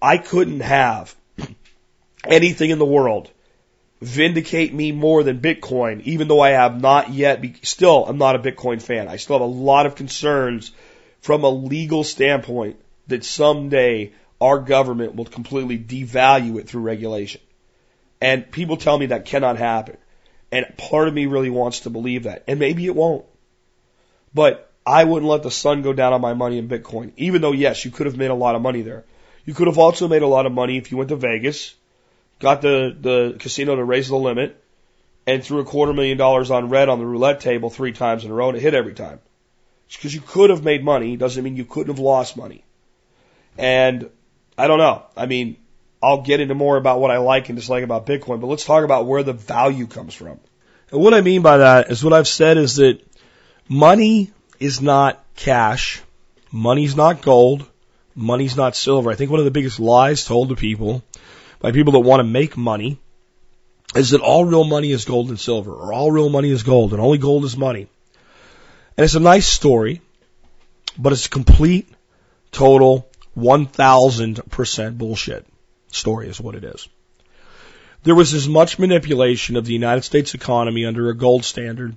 I 0.01 0.19
couldn't 0.19 0.61
have 0.61 1.15
anything 2.25 2.71
in 2.71 2.79
the 2.79 2.87
world 2.87 3.31
vindicate 4.01 4.73
me 4.73 4.93
more 4.93 5.23
than 5.23 5.41
Bitcoin, 5.41 6.01
even 6.03 6.29
though 6.29 6.41
I 6.41 6.51
have 6.51 6.81
not 6.81 7.11
yet, 7.11 7.43
be, 7.43 7.55
still, 7.63 8.07
I'm 8.07 8.19
not 8.19 8.35
a 8.35 8.39
Bitcoin 8.39 8.81
fan. 8.81 9.09
I 9.09 9.17
still 9.17 9.37
have 9.37 9.43
a 9.43 9.53
lot 9.53 9.87
of 9.87 9.95
concerns 9.95 10.73
from 11.21 11.45
a 11.45 11.51
legal 11.51 12.03
standpoint 12.03 12.81
that 13.09 13.25
someday 13.25 14.13
our 14.41 14.59
government 14.59 15.15
will 15.15 15.27
completely 15.27 15.79
devalue 15.79 16.59
it 16.59 16.69
through 16.69 16.83
regulation. 16.83 17.43
And 18.23 18.51
people 18.51 18.77
tell 18.77 18.99
me 18.99 19.07
that 19.07 19.27
cannot 19.27 19.59
happen. 19.59 19.99
And 20.53 20.67
part 20.77 21.09
of 21.09 21.15
me 21.15 21.27
really 21.27 21.51
wants 21.51 21.81
to 21.81 21.91
believe 21.91 22.25
that. 22.25 22.45
And 22.49 22.59
maybe 22.59 22.87
it 22.87 22.95
won't. 22.95 23.25
But 24.35 24.71
I 24.85 25.05
wouldn't 25.05 25.31
let 25.31 25.43
the 25.43 25.51
sun 25.51 25.83
go 25.83 25.93
down 25.93 26.13
on 26.13 26.21
my 26.21 26.35
money 26.35 26.59
in 26.59 26.69
Bitcoin. 26.69 27.13
Even 27.17 27.43
though, 27.43 27.53
yes, 27.53 27.85
you 27.85 27.91
could 27.91 28.07
have 28.07 28.17
made 28.17 28.31
a 28.31 28.35
lot 28.35 28.55
of 28.55 28.63
money 28.63 28.83
there. 28.83 29.05
You 29.45 29.55
could 29.55 29.69
have 29.69 29.79
also 29.79 30.09
made 30.09 30.23
a 30.23 30.27
lot 30.27 30.47
of 30.47 30.53
money 30.53 30.77
if 30.77 30.91
you 30.91 30.97
went 30.97 31.11
to 31.11 31.17
Vegas, 31.17 31.75
got 32.39 32.63
the, 32.63 32.97
the 32.99 33.37
casino 33.39 33.77
to 33.77 33.85
raise 33.85 34.09
the 34.09 34.17
limit, 34.17 34.63
and 35.27 35.45
threw 35.45 35.61
a 35.61 35.65
quarter 35.65 35.93
million 35.93 36.19
dollars 36.19 36.51
on 36.51 36.69
red 36.69 36.89
on 36.89 36.99
the 36.99 37.07
roulette 37.07 37.41
table 37.41 37.71
three 37.71 37.93
times 37.93 38.25
in 38.25 38.31
a 38.31 38.35
row 38.35 38.49
and 38.49 38.59
it 38.59 38.61
hit 38.61 38.75
every 38.75 38.95
time. 38.95 39.21
Because 39.89 40.15
you 40.15 40.21
could 40.21 40.51
have 40.51 40.65
made 40.65 40.85
money 40.85 41.17
doesn't 41.17 41.43
mean 41.43 41.57
you 41.57 41.65
couldn't 41.65 41.95
have 41.95 41.99
lost 41.99 42.37
money. 42.37 42.65
And 43.59 44.11
I 44.57 44.67
don't 44.67 44.79
know. 44.79 45.05
I 45.17 45.27
mean, 45.27 45.57
I'll 46.03 46.23
get 46.23 46.41
into 46.41 46.55
more 46.55 46.77
about 46.77 47.01
what 47.01 47.11
I 47.11 47.19
like 47.19 47.49
and 47.49 47.59
dislike 47.59 47.85
about 47.85 48.07
Bitcoin, 48.07 48.41
but 48.41 48.47
let's 48.47 48.65
talk 48.65 48.85
about 48.85 49.07
where 49.07 49.23
the 49.23 49.35
value 49.35 49.87
comes 49.87 50.15
from. 50.15 50.41
And 50.91 51.01
what 51.01 51.15
I 51.15 51.21
mean 51.21 51.43
by 51.43 51.59
that 51.59 51.91
is 51.91 52.03
what 52.03 52.15
I've 52.15 52.29
said 52.29 52.57
is 52.57 52.77
that 52.77 53.01
money 53.69 54.31
is 54.59 54.81
not 54.81 55.23
cash. 55.37 56.01
Money's 56.51 56.97
not 56.97 57.23
gold. 57.23 57.69
Money's 58.15 58.57
not 58.57 58.75
silver. 58.75 59.11
I 59.11 59.15
think 59.15 59.31
one 59.31 59.41
of 59.41 59.45
the 59.45 59.51
biggest 59.51 59.79
lies 59.79 60.25
told 60.25 60.49
to 60.49 60.57
people 60.57 61.03
by 61.61 61.73
people 61.73 61.93
that 61.93 62.01
want 62.01 62.21
to 62.21 62.25
make 62.25 62.57
money 62.57 62.99
is 63.95 64.11
that 64.11 64.21
all 64.21 64.45
real 64.45 64.65
money 64.65 64.93
is 64.93 65.05
gold 65.05 65.29
and 65.29 65.39
silver, 65.39 65.73
or 65.73 65.93
all 65.93 66.11
real 66.11 66.29
money 66.29 66.51
is 66.51 66.63
gold, 66.63 66.93
and 66.93 67.03
only 67.03 67.19
gold 67.19 67.45
is 67.45 67.57
money. 67.57 67.89
And 68.97 69.05
it's 69.05 69.15
a 69.15 69.21
nice 69.21 69.47
story, 69.47 70.01
but 70.97 71.13
it's 71.13 71.29
complete, 71.29 71.89
total, 72.53 73.09
1000% 73.37 74.99
bullshit 74.99 75.47
story 75.91 76.29
is 76.29 76.41
what 76.41 76.55
it 76.55 76.65
is. 76.65 76.89
There 78.03 78.15
was 78.15 78.33
as 78.33 78.49
much 78.49 78.79
manipulation 78.79 79.57
of 79.57 79.67
the 79.67 79.75
United 79.75 80.03
States 80.03 80.35
economy 80.35 80.87
under 80.87 81.11
a 81.11 81.15
gold 81.15 81.45
standard 81.45 81.97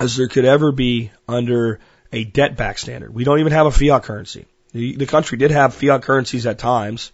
as 0.00 0.16
there 0.16 0.28
could 0.28 0.44
ever 0.44 0.72
be 0.72 1.12
under 1.28 1.78
a 2.12 2.24
debt 2.24 2.56
back 2.56 2.78
standard. 2.78 3.14
We 3.14 3.24
don't 3.24 3.38
even 3.38 3.52
have 3.52 3.66
a 3.66 3.70
fiat 3.70 4.02
currency. 4.02 4.46
The, 4.72 4.96
the 4.96 5.06
country 5.06 5.38
did 5.38 5.52
have 5.52 5.74
fiat 5.74 6.02
currencies 6.02 6.46
at 6.46 6.58
times. 6.58 7.12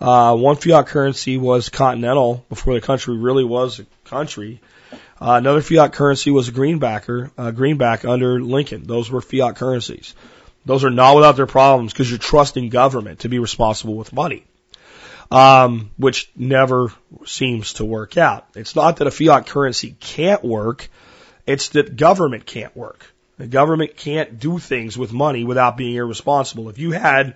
Uh, 0.00 0.36
one 0.36 0.56
fiat 0.56 0.86
currency 0.86 1.36
was 1.36 1.68
continental 1.68 2.44
before 2.48 2.74
the 2.74 2.80
country 2.80 3.16
really 3.16 3.44
was 3.44 3.80
a 3.80 3.86
country. 4.04 4.60
Uh, 5.20 5.34
another 5.34 5.62
fiat 5.62 5.92
currency 5.92 6.30
was 6.30 6.48
a 6.48 6.52
greenbacker, 6.52 7.30
uh, 7.36 7.50
greenback 7.50 8.04
under 8.04 8.40
Lincoln. 8.40 8.84
Those 8.84 9.10
were 9.10 9.20
fiat 9.20 9.56
currencies. 9.56 10.14
Those 10.64 10.84
are 10.84 10.90
not 10.90 11.16
without 11.16 11.36
their 11.36 11.46
problems 11.46 11.92
because 11.92 12.08
you're 12.08 12.18
trusting 12.18 12.68
government 12.68 13.20
to 13.20 13.28
be 13.28 13.40
responsible 13.40 13.94
with 13.94 14.12
money 14.12 14.44
um, 15.30 15.90
which 15.96 16.30
never 16.36 16.92
seems 17.24 17.74
to 17.74 17.84
work 17.84 18.16
out. 18.16 18.46
It's 18.54 18.76
not 18.76 18.96
that 18.96 19.06
a 19.06 19.10
fiat 19.10 19.46
currency 19.46 19.96
can't 19.98 20.44
work, 20.44 20.88
it's 21.46 21.70
that 21.70 21.96
government 21.96 22.46
can't 22.46 22.76
work. 22.76 23.06
The 23.38 23.46
government 23.46 23.96
can't 23.96 24.38
do 24.38 24.58
things 24.58 24.96
with 24.96 25.12
money 25.12 25.44
without 25.44 25.76
being 25.76 25.96
irresponsible. 25.96 26.68
If 26.68 26.78
you 26.78 26.92
had 26.92 27.34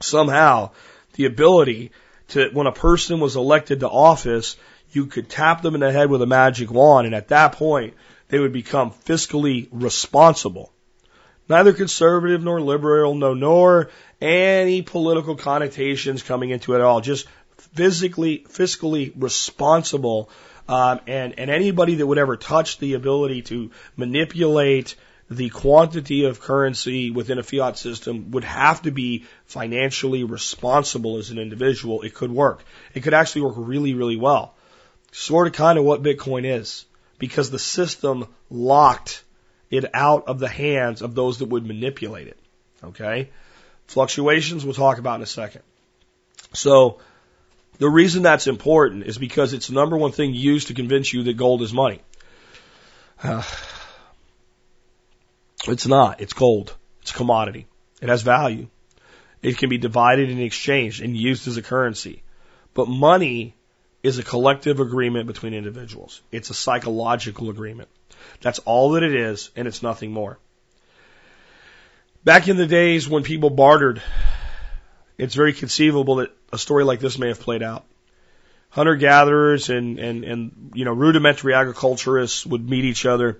somehow 0.00 0.70
the 1.14 1.26
ability 1.26 1.92
to, 2.28 2.50
when 2.52 2.66
a 2.66 2.72
person 2.72 3.20
was 3.20 3.36
elected 3.36 3.80
to 3.80 3.88
office, 3.88 4.56
you 4.92 5.06
could 5.06 5.28
tap 5.28 5.62
them 5.62 5.74
in 5.74 5.80
the 5.80 5.92
head 5.92 6.10
with 6.10 6.22
a 6.22 6.26
magic 6.26 6.70
wand, 6.70 7.06
and 7.06 7.14
at 7.14 7.28
that 7.28 7.52
point, 7.52 7.94
they 8.28 8.38
would 8.38 8.52
become 8.52 8.90
fiscally 8.90 9.68
responsible. 9.70 10.72
Neither 11.48 11.72
conservative 11.72 12.42
nor 12.42 12.60
liberal, 12.60 13.14
no, 13.14 13.32
nor 13.34 13.90
any 14.20 14.82
political 14.82 15.36
connotations 15.36 16.22
coming 16.22 16.50
into 16.50 16.74
it 16.74 16.76
at 16.76 16.82
all. 16.82 17.00
Just 17.00 17.26
physically, 17.74 18.44
fiscally 18.48 19.12
responsible. 19.16 20.30
Um, 20.68 21.00
and, 21.06 21.38
and 21.38 21.50
anybody 21.50 21.96
that 21.96 22.06
would 22.06 22.18
ever 22.18 22.36
touch 22.36 22.78
the 22.78 22.94
ability 22.94 23.42
to 23.42 23.70
manipulate 23.96 24.96
the 25.30 25.48
quantity 25.50 26.24
of 26.24 26.40
currency 26.40 27.10
within 27.10 27.38
a 27.38 27.42
fiat 27.42 27.76
system 27.78 28.30
would 28.30 28.44
have 28.44 28.82
to 28.82 28.90
be 28.90 29.24
financially 29.46 30.24
responsible 30.24 31.18
as 31.18 31.30
an 31.30 31.38
individual. 31.38 32.02
It 32.02 32.14
could 32.14 32.30
work. 32.30 32.64
It 32.94 33.02
could 33.02 33.14
actually 33.14 33.42
work 33.42 33.54
really, 33.56 33.94
really 33.94 34.16
well. 34.16 34.54
Sort 35.12 35.46
of 35.46 35.52
kind 35.52 35.78
of 35.78 35.84
what 35.84 36.02
Bitcoin 36.02 36.44
is 36.44 36.84
because 37.18 37.50
the 37.50 37.58
system 37.58 38.28
locked 38.50 39.24
it 39.70 39.84
out 39.94 40.28
of 40.28 40.38
the 40.38 40.48
hands 40.48 41.02
of 41.02 41.14
those 41.14 41.38
that 41.38 41.46
would 41.46 41.66
manipulate 41.66 42.28
it. 42.28 42.38
Okay? 42.84 43.30
Fluctuations 43.86 44.64
we'll 44.64 44.74
talk 44.74 44.98
about 44.98 45.16
in 45.16 45.22
a 45.22 45.26
second. 45.26 45.62
So, 46.52 46.98
the 47.78 47.88
reason 47.88 48.22
that's 48.22 48.46
important 48.46 49.04
is 49.04 49.18
because 49.18 49.52
it's 49.52 49.68
the 49.68 49.74
number 49.74 49.96
one 49.96 50.12
thing 50.12 50.34
used 50.34 50.68
to 50.68 50.74
convince 50.74 51.12
you 51.12 51.24
that 51.24 51.36
gold 51.36 51.62
is 51.62 51.72
money. 51.72 52.00
Uh, 53.22 53.42
it's 55.68 55.86
not. 55.86 56.20
It's 56.20 56.32
gold. 56.32 56.74
It's 57.02 57.10
a 57.10 57.14
commodity. 57.14 57.66
It 58.00 58.08
has 58.08 58.22
value. 58.22 58.68
It 59.42 59.58
can 59.58 59.68
be 59.68 59.78
divided 59.78 60.30
and 60.30 60.40
exchanged 60.40 61.02
and 61.02 61.16
used 61.16 61.46
as 61.46 61.56
a 61.56 61.62
currency. 61.62 62.22
But 62.74 62.88
money 62.88 63.54
is 64.02 64.18
a 64.18 64.22
collective 64.22 64.80
agreement 64.80 65.26
between 65.26 65.54
individuals. 65.54 66.20
It's 66.30 66.50
a 66.50 66.54
psychological 66.54 67.50
agreement. 67.50 67.88
That's 68.40 68.58
all 68.60 68.92
that 68.92 69.02
it 69.02 69.14
is, 69.14 69.50
and 69.56 69.68
it's 69.68 69.82
nothing 69.82 70.12
more. 70.12 70.38
Back 72.26 72.48
in 72.48 72.56
the 72.56 72.66
days 72.66 73.08
when 73.08 73.22
people 73.22 73.50
bartered, 73.50 74.02
it's 75.16 75.36
very 75.36 75.52
conceivable 75.52 76.16
that 76.16 76.32
a 76.52 76.58
story 76.58 76.82
like 76.82 76.98
this 76.98 77.20
may 77.20 77.28
have 77.28 77.38
played 77.38 77.62
out. 77.62 77.84
Hunter 78.68 78.96
gatherers 78.96 79.70
and, 79.70 80.00
and, 80.00 80.24
and, 80.24 80.72
you 80.74 80.84
know, 80.84 80.92
rudimentary 80.92 81.54
agriculturists 81.54 82.44
would 82.44 82.68
meet 82.68 82.84
each 82.84 83.06
other. 83.06 83.38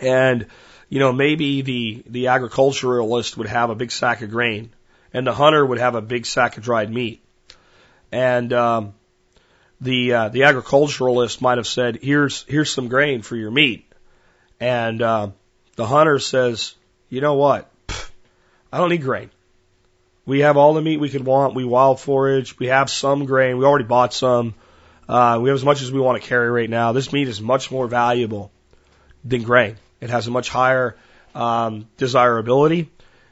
And, 0.00 0.48
you 0.88 0.98
know, 0.98 1.12
maybe 1.12 1.62
the, 1.62 2.02
the 2.06 2.26
agriculturalist 2.26 3.36
would 3.36 3.46
have 3.46 3.70
a 3.70 3.76
big 3.76 3.92
sack 3.92 4.22
of 4.22 4.30
grain 4.30 4.72
and 5.14 5.24
the 5.24 5.32
hunter 5.32 5.64
would 5.64 5.78
have 5.78 5.94
a 5.94 6.02
big 6.02 6.26
sack 6.26 6.56
of 6.56 6.64
dried 6.64 6.92
meat. 6.92 7.22
And, 8.10 8.52
um, 8.52 8.94
the, 9.80 10.14
uh, 10.14 10.28
the 10.30 10.42
agriculturalist 10.42 11.40
might 11.40 11.58
have 11.58 11.68
said, 11.68 12.00
here's, 12.02 12.42
here's 12.48 12.72
some 12.72 12.88
grain 12.88 13.22
for 13.22 13.36
your 13.36 13.52
meat. 13.52 13.88
And, 14.58 15.00
uh, 15.00 15.30
the 15.76 15.86
hunter 15.86 16.18
says, 16.18 16.74
you 17.08 17.20
know 17.20 17.34
what? 17.34 17.70
Pfft, 17.86 18.10
I 18.72 18.78
don't 18.78 18.90
need 18.90 19.02
grain. 19.02 19.30
We 20.26 20.40
have 20.40 20.56
all 20.56 20.74
the 20.74 20.82
meat 20.82 21.00
we 21.00 21.08
could 21.08 21.24
want. 21.24 21.54
We 21.54 21.64
wild 21.64 22.00
forage. 22.00 22.58
We 22.58 22.66
have 22.66 22.90
some 22.90 23.24
grain. 23.24 23.56
We 23.56 23.64
already 23.64 23.86
bought 23.86 24.12
some. 24.12 24.54
Uh, 25.08 25.38
we 25.40 25.48
have 25.48 25.56
as 25.56 25.64
much 25.64 25.80
as 25.80 25.90
we 25.90 26.00
want 26.00 26.22
to 26.22 26.28
carry 26.28 26.50
right 26.50 26.68
now. 26.68 26.92
This 26.92 27.12
meat 27.12 27.28
is 27.28 27.40
much 27.40 27.70
more 27.70 27.86
valuable 27.86 28.50
than 29.24 29.42
grain. 29.42 29.76
It 30.02 30.10
has 30.10 30.26
a 30.26 30.30
much 30.30 30.50
higher 30.50 30.96
um, 31.34 31.88
desirability 31.96 32.90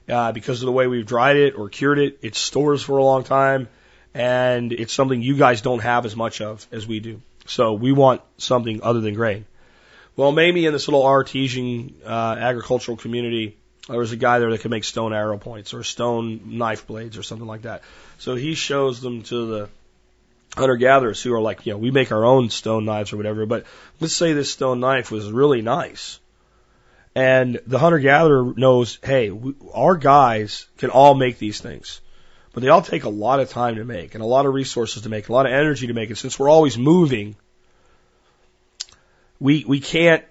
uh, 0.08 0.32
because 0.32 0.62
of 0.62 0.66
the 0.66 0.72
way 0.72 0.86
we've 0.86 1.04
dried 1.04 1.36
it 1.36 1.54
or 1.54 1.68
cured 1.68 1.98
it. 1.98 2.18
It 2.22 2.34
stores 2.34 2.82
for 2.82 2.96
a 2.96 3.04
long 3.04 3.24
time, 3.24 3.68
and 4.14 4.72
it's 4.72 4.94
something 4.94 5.20
you 5.20 5.36
guys 5.36 5.60
don't 5.60 5.80
have 5.80 6.06
as 6.06 6.16
much 6.16 6.40
of 6.40 6.66
as 6.72 6.86
we 6.86 7.00
do. 7.00 7.20
So 7.44 7.74
we 7.74 7.92
want 7.92 8.22
something 8.38 8.82
other 8.82 9.00
than 9.00 9.14
grain. 9.14 9.44
Well, 10.16 10.32
maybe 10.32 10.64
in 10.64 10.72
this 10.72 10.88
little 10.88 11.04
artesian 11.04 11.94
uh, 12.04 12.36
agricultural 12.38 12.96
community, 12.96 13.58
there 13.88 13.98
was 13.98 14.12
a 14.12 14.16
guy 14.16 14.38
there 14.38 14.50
that 14.50 14.60
could 14.60 14.70
make 14.70 14.84
stone 14.84 15.12
arrow 15.12 15.38
points 15.38 15.72
or 15.72 15.84
stone 15.84 16.58
knife 16.58 16.86
blades 16.86 17.16
or 17.16 17.22
something 17.22 17.46
like 17.46 17.62
that. 17.62 17.82
So 18.18 18.34
he 18.34 18.54
shows 18.54 19.00
them 19.00 19.22
to 19.24 19.46
the 19.46 19.68
hunter 20.56 20.76
gatherers 20.76 21.22
who 21.22 21.32
are 21.34 21.40
like, 21.40 21.66
you 21.66 21.72
know, 21.72 21.78
we 21.78 21.90
make 21.90 22.10
our 22.10 22.24
own 22.24 22.50
stone 22.50 22.84
knives 22.84 23.12
or 23.12 23.16
whatever, 23.16 23.46
but 23.46 23.64
let's 24.00 24.14
say 24.14 24.32
this 24.32 24.50
stone 24.50 24.80
knife 24.80 25.10
was 25.10 25.30
really 25.30 25.62
nice. 25.62 26.18
And 27.14 27.60
the 27.66 27.78
hunter 27.78 27.98
gatherer 27.98 28.52
knows, 28.56 28.98
hey, 29.02 29.30
we, 29.30 29.54
our 29.72 29.96
guys 29.96 30.66
can 30.78 30.90
all 30.90 31.14
make 31.14 31.38
these 31.38 31.60
things, 31.60 32.00
but 32.52 32.62
they 32.62 32.68
all 32.68 32.82
take 32.82 33.04
a 33.04 33.08
lot 33.08 33.40
of 33.40 33.50
time 33.50 33.76
to 33.76 33.84
make 33.84 34.14
and 34.14 34.22
a 34.22 34.26
lot 34.26 34.46
of 34.46 34.54
resources 34.54 35.02
to 35.02 35.08
make, 35.08 35.28
a 35.28 35.32
lot 35.32 35.46
of 35.46 35.52
energy 35.52 35.86
to 35.86 35.94
make. 35.94 36.10
And 36.10 36.18
since 36.18 36.38
we're 36.38 36.50
always 36.50 36.76
moving, 36.76 37.36
we 39.38 39.64
we 39.66 39.80
can't 39.80 40.24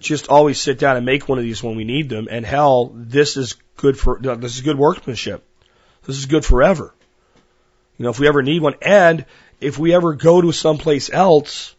just 0.00 0.28
always 0.28 0.60
sit 0.60 0.78
down 0.78 0.96
and 0.96 1.06
make 1.06 1.28
one 1.28 1.38
of 1.38 1.44
these 1.44 1.62
when 1.62 1.76
we 1.76 1.84
need 1.84 2.08
them. 2.08 2.26
And 2.30 2.44
hell, 2.44 2.90
this 2.94 3.36
is 3.36 3.56
good 3.76 3.98
for 3.98 4.18
this 4.18 4.56
is 4.56 4.62
good 4.62 4.78
workmanship. 4.78 5.44
This 6.04 6.16
is 6.16 6.26
good 6.26 6.44
forever. 6.44 6.94
You 7.98 8.04
know, 8.04 8.10
if 8.10 8.18
we 8.18 8.26
ever 8.26 8.42
need 8.42 8.62
one, 8.62 8.74
and 8.80 9.26
if 9.60 9.78
we 9.78 9.94
ever 9.94 10.14
go 10.14 10.40
to 10.40 10.52
someplace 10.52 11.10
else, 11.12 11.74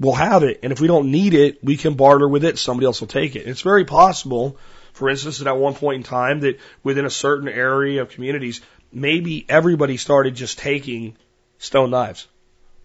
we'll 0.00 0.14
have 0.14 0.42
it. 0.42 0.60
And 0.64 0.72
if 0.72 0.80
we 0.80 0.88
don't 0.88 1.12
need 1.12 1.32
it, 1.32 1.62
we 1.62 1.76
can 1.76 1.94
barter 1.94 2.28
with 2.28 2.44
it. 2.44 2.58
Somebody 2.58 2.86
else 2.86 3.00
will 3.00 3.08
take 3.08 3.36
it. 3.36 3.46
It's 3.46 3.60
very 3.60 3.84
possible, 3.84 4.58
for 4.92 5.08
instance, 5.08 5.38
that 5.38 5.46
at 5.46 5.56
one 5.56 5.74
point 5.74 5.98
in 5.98 6.02
time, 6.02 6.40
that 6.40 6.58
within 6.82 7.06
a 7.06 7.10
certain 7.10 7.48
area 7.48 8.02
of 8.02 8.10
communities, 8.10 8.60
maybe 8.92 9.46
everybody 9.48 9.96
started 9.96 10.34
just 10.34 10.58
taking 10.58 11.16
stone 11.58 11.90
knives, 11.90 12.26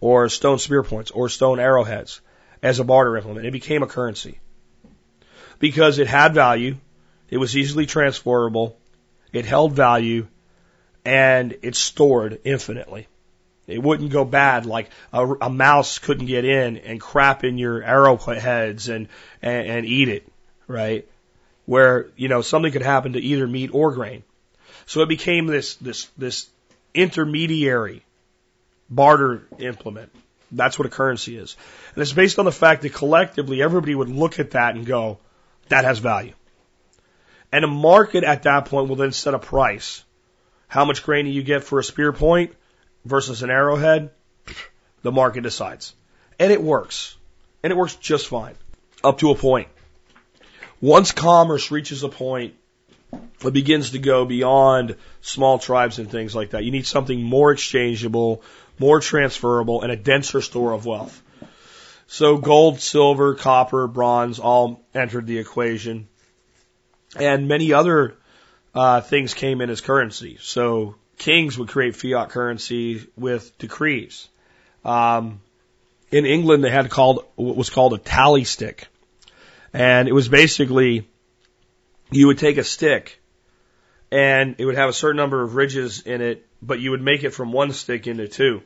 or 0.00 0.28
stone 0.28 0.60
spear 0.60 0.84
points, 0.84 1.10
or 1.10 1.28
stone 1.28 1.58
arrowheads 1.58 2.20
as 2.62 2.78
a 2.78 2.84
barter 2.84 3.16
implement. 3.16 3.46
It 3.46 3.52
became 3.52 3.82
a 3.82 3.88
currency 3.88 4.38
because 5.58 5.98
it 5.98 6.06
had 6.06 6.34
value, 6.34 6.76
It 7.28 7.38
was 7.38 7.56
easily 7.56 7.86
transferable. 7.86 8.78
It 9.32 9.44
held 9.44 9.72
value 9.72 10.28
and 11.04 11.56
it 11.62 11.74
stored 11.74 12.40
infinitely. 12.44 13.08
It 13.66 13.82
wouldn't 13.82 14.12
go 14.12 14.24
bad 14.24 14.64
like 14.64 14.90
a, 15.12 15.26
a 15.26 15.50
mouse 15.50 15.98
couldn't 15.98 16.26
get 16.26 16.44
in 16.44 16.76
and 16.76 17.00
crap 17.00 17.42
in 17.42 17.58
your 17.58 17.82
arrowheads 17.82 18.88
and, 18.88 19.08
and, 19.42 19.66
and 19.66 19.86
eat 19.86 20.08
it, 20.08 20.28
right? 20.68 21.08
Where, 21.64 22.06
you 22.16 22.28
know, 22.28 22.42
something 22.42 22.70
could 22.70 22.82
happen 22.82 23.14
to 23.14 23.20
either 23.20 23.46
meat 23.46 23.70
or 23.72 23.92
grain. 23.92 24.22
So 24.86 25.00
it 25.00 25.08
became 25.08 25.46
this, 25.46 25.74
this, 25.76 26.04
this 26.16 26.48
intermediary 26.94 28.02
barter 28.88 29.48
implement. 29.58 30.12
That's 30.52 30.78
what 30.78 30.86
a 30.86 30.90
currency 30.90 31.36
is. 31.36 31.56
And 31.94 32.02
it's 32.02 32.12
based 32.12 32.38
on 32.38 32.44
the 32.44 32.52
fact 32.52 32.82
that 32.82 32.94
collectively 32.94 33.62
everybody 33.62 33.96
would 33.96 34.08
look 34.08 34.38
at 34.38 34.52
that 34.52 34.76
and 34.76 34.86
go, 34.86 35.18
that 35.68 35.84
has 35.84 35.98
value. 35.98 36.32
And 37.52 37.64
a 37.64 37.68
market 37.68 38.24
at 38.24 38.42
that 38.44 38.66
point 38.66 38.88
will 38.88 38.96
then 38.96 39.12
set 39.12 39.34
a 39.34 39.38
price. 39.38 40.04
How 40.68 40.84
much 40.84 41.02
grain 41.02 41.24
do 41.24 41.30
you 41.30 41.42
get 41.42 41.64
for 41.64 41.78
a 41.78 41.84
spear 41.84 42.12
point 42.12 42.54
versus 43.04 43.42
an 43.42 43.50
arrowhead? 43.50 44.10
The 45.02 45.12
market 45.12 45.42
decides. 45.42 45.94
And 46.38 46.52
it 46.52 46.62
works. 46.62 47.16
And 47.62 47.70
it 47.70 47.76
works 47.76 47.94
just 47.96 48.28
fine. 48.28 48.54
Up 49.04 49.18
to 49.18 49.30
a 49.30 49.34
point. 49.34 49.68
Once 50.80 51.12
commerce 51.12 51.70
reaches 51.70 52.02
a 52.02 52.08
point, 52.08 52.54
it 53.12 53.52
begins 53.52 53.92
to 53.92 53.98
go 53.98 54.24
beyond 54.24 54.96
small 55.20 55.58
tribes 55.58 55.98
and 55.98 56.10
things 56.10 56.34
like 56.34 56.50
that. 56.50 56.64
You 56.64 56.70
need 56.70 56.86
something 56.86 57.22
more 57.22 57.52
exchangeable, 57.52 58.42
more 58.78 59.00
transferable, 59.00 59.82
and 59.82 59.92
a 59.92 59.96
denser 59.96 60.40
store 60.40 60.72
of 60.72 60.84
wealth. 60.84 61.22
So 62.08 62.36
gold, 62.36 62.80
silver, 62.80 63.34
copper, 63.34 63.86
bronze 63.86 64.38
all 64.38 64.80
entered 64.94 65.26
the 65.26 65.38
equation 65.38 66.08
and 67.18 67.48
many 67.48 67.72
other 67.72 68.14
uh, 68.74 69.00
things 69.00 69.34
came 69.34 69.60
in 69.60 69.70
as 69.70 69.80
currency. 69.80 70.38
So 70.40 70.96
kings 71.18 71.58
would 71.58 71.68
create 71.68 71.96
fiat 71.96 72.30
currency 72.30 73.06
with 73.16 73.56
decrees. 73.58 74.28
Um, 74.84 75.40
in 76.10 76.26
England, 76.26 76.62
they 76.62 76.70
had 76.70 76.90
called 76.90 77.24
what 77.34 77.56
was 77.56 77.70
called 77.70 77.94
a 77.94 77.98
tally 77.98 78.44
stick, 78.44 78.86
and 79.72 80.08
it 80.08 80.12
was 80.12 80.28
basically 80.28 81.08
you 82.10 82.28
would 82.28 82.38
take 82.38 82.58
a 82.58 82.64
stick, 82.64 83.20
and 84.12 84.54
it 84.58 84.64
would 84.64 84.76
have 84.76 84.88
a 84.88 84.92
certain 84.92 85.16
number 85.16 85.42
of 85.42 85.56
ridges 85.56 86.00
in 86.00 86.20
it, 86.20 86.46
but 86.62 86.78
you 86.78 86.92
would 86.92 87.02
make 87.02 87.24
it 87.24 87.30
from 87.30 87.52
one 87.52 87.72
stick 87.72 88.06
into 88.06 88.28
two. 88.28 88.62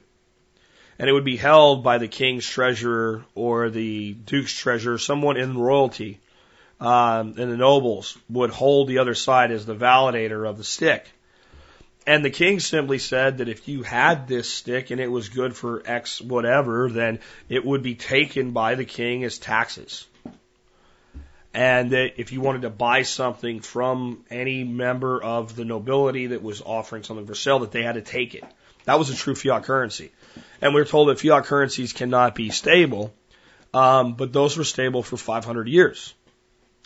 And 1.01 1.09
it 1.09 1.15
would 1.15 1.25
be 1.25 1.39
held 1.39 1.83
by 1.83 1.97
the 1.97 2.09
king's 2.09 2.47
treasurer 2.47 3.25
or 3.35 3.71
the 3.71 4.13
duke's 4.13 4.53
treasurer, 4.53 4.99
someone 4.99 5.39
in 5.39 5.57
royalty 5.57 6.21
um, 6.79 7.37
and 7.39 7.51
the 7.51 7.57
nobles 7.57 8.19
would 8.29 8.51
hold 8.51 8.87
the 8.87 8.99
other 8.99 9.15
side 9.15 9.51
as 9.51 9.65
the 9.65 9.75
validator 9.75 10.47
of 10.47 10.59
the 10.59 10.63
stick. 10.63 11.09
And 12.07 12.23
the 12.23 12.29
king 12.29 12.61
simply 12.61 12.99
said 12.99 13.39
that 13.39 13.49
if 13.49 13.67
you 13.67 13.83
had 13.83 14.29
this 14.29 14.51
stick 14.51 14.91
and 14.91 15.01
it 15.01 15.11
was 15.11 15.31
good 15.31 15.57
for 15.57 15.83
X 15.87 16.21
whatever, 16.21 16.91
then 16.91 17.21
it 17.49 17.65
would 17.65 17.83
be 17.83 17.95
taken 17.95 18.51
by 18.51 18.75
the 18.75 18.85
king 18.85 19.25
as 19.25 19.39
taxes. 19.39 20.07
And 21.53 21.91
that 21.91 22.21
if 22.21 22.33
you 22.33 22.41
wanted 22.41 22.63
to 22.63 22.71
buy 22.71 23.03
something 23.03 23.61
from 23.61 24.25
any 24.31 24.63
member 24.63 25.21
of 25.21 25.57
the 25.57 25.65
nobility 25.65 26.29
that 26.29 26.43
was 26.43 26.63
offering 26.63 27.03
something 27.03 27.27
for 27.27 27.35
sale, 27.35 27.61
that 27.61 27.73
they 27.73 27.83
had 27.83 27.97
to 27.97 28.03
take 28.03 28.35
it. 28.35 28.45
That 28.85 28.99
was 28.99 29.11
a 29.11 29.17
true 29.17 29.35
fiat 29.35 29.65
currency. 29.65 30.13
And 30.61 30.75
we 30.75 30.81
are 30.81 30.85
told 30.85 31.09
that 31.09 31.19
fiat 31.19 31.45
currencies 31.45 31.93
cannot 31.93 32.35
be 32.35 32.51
stable, 32.51 33.13
um, 33.75 34.15
but 34.15 34.33
those 34.33 34.57
were 34.57 34.65
stable 34.65 35.03
for 35.03 35.17
500 35.17 35.69
years. 35.69 36.15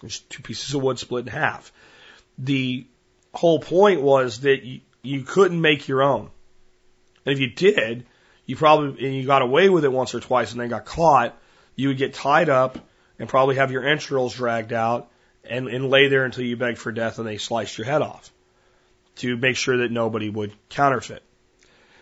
There's 0.01 0.21
two 0.21 0.43
pieces 0.43 0.75
of 0.75 0.83
wood 0.83 0.99
split 0.99 1.27
in 1.27 1.33
half. 1.33 1.73
The 2.39 2.87
whole 3.33 3.61
point 3.61 4.01
was 4.01 4.41
that 4.41 4.65
you, 4.65 4.81
you 5.03 5.23
couldn't 5.23 5.61
make 5.61 5.89
your 5.89 6.03
own. 6.03 6.31
And 7.25 7.33
if 7.33 7.41
you 7.41 7.49
did, 7.49 8.07
you 8.47 8.57
probably, 8.57 9.07
and 9.07 9.15
you 9.15 9.27
got 9.27 9.43
away 9.43 9.69
with 9.69 9.85
it 9.85 9.93
once 9.93 10.15
or 10.15 10.21
twice 10.21 10.53
and 10.53 10.61
then 10.61 10.69
got 10.69 10.85
caught, 10.85 11.37
you 11.77 11.89
would 11.89 11.99
get 11.99 12.15
tied 12.15 12.49
up 12.49 12.79
and 13.19 13.29
probably 13.29 13.57
have 13.57 13.71
your 13.71 13.87
entrails 13.87 14.35
dragged 14.35 14.73
out 14.73 15.11
and, 15.45 15.69
and 15.69 15.91
lay 15.91 16.09
there 16.09 16.25
until 16.25 16.45
you 16.45 16.57
begged 16.57 16.79
for 16.79 16.93
death 16.93 17.19
and 17.19 17.27
they 17.27 17.39
sliced 17.39 17.79
your 17.79 17.87
head 17.87 18.03
off 18.03 18.31
to 19.17 19.37
make 19.37 19.57
sure 19.57 19.79
that 19.79 19.91
nobody 19.91 20.29
would 20.29 20.53
counterfeit. 20.69 21.23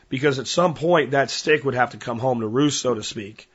Because 0.09 0.39
at 0.39 0.47
some 0.47 0.75
point 0.75 1.13
that 1.13 1.31
stick 1.31 1.65
would 1.65 1.75
have 1.75 1.91
to 1.91 1.97
come 1.97 2.19
home 2.19 2.41
to 2.41 2.47
roost, 2.47 2.81
so 2.81 2.95
to 2.95 3.03
speak. 3.03 3.49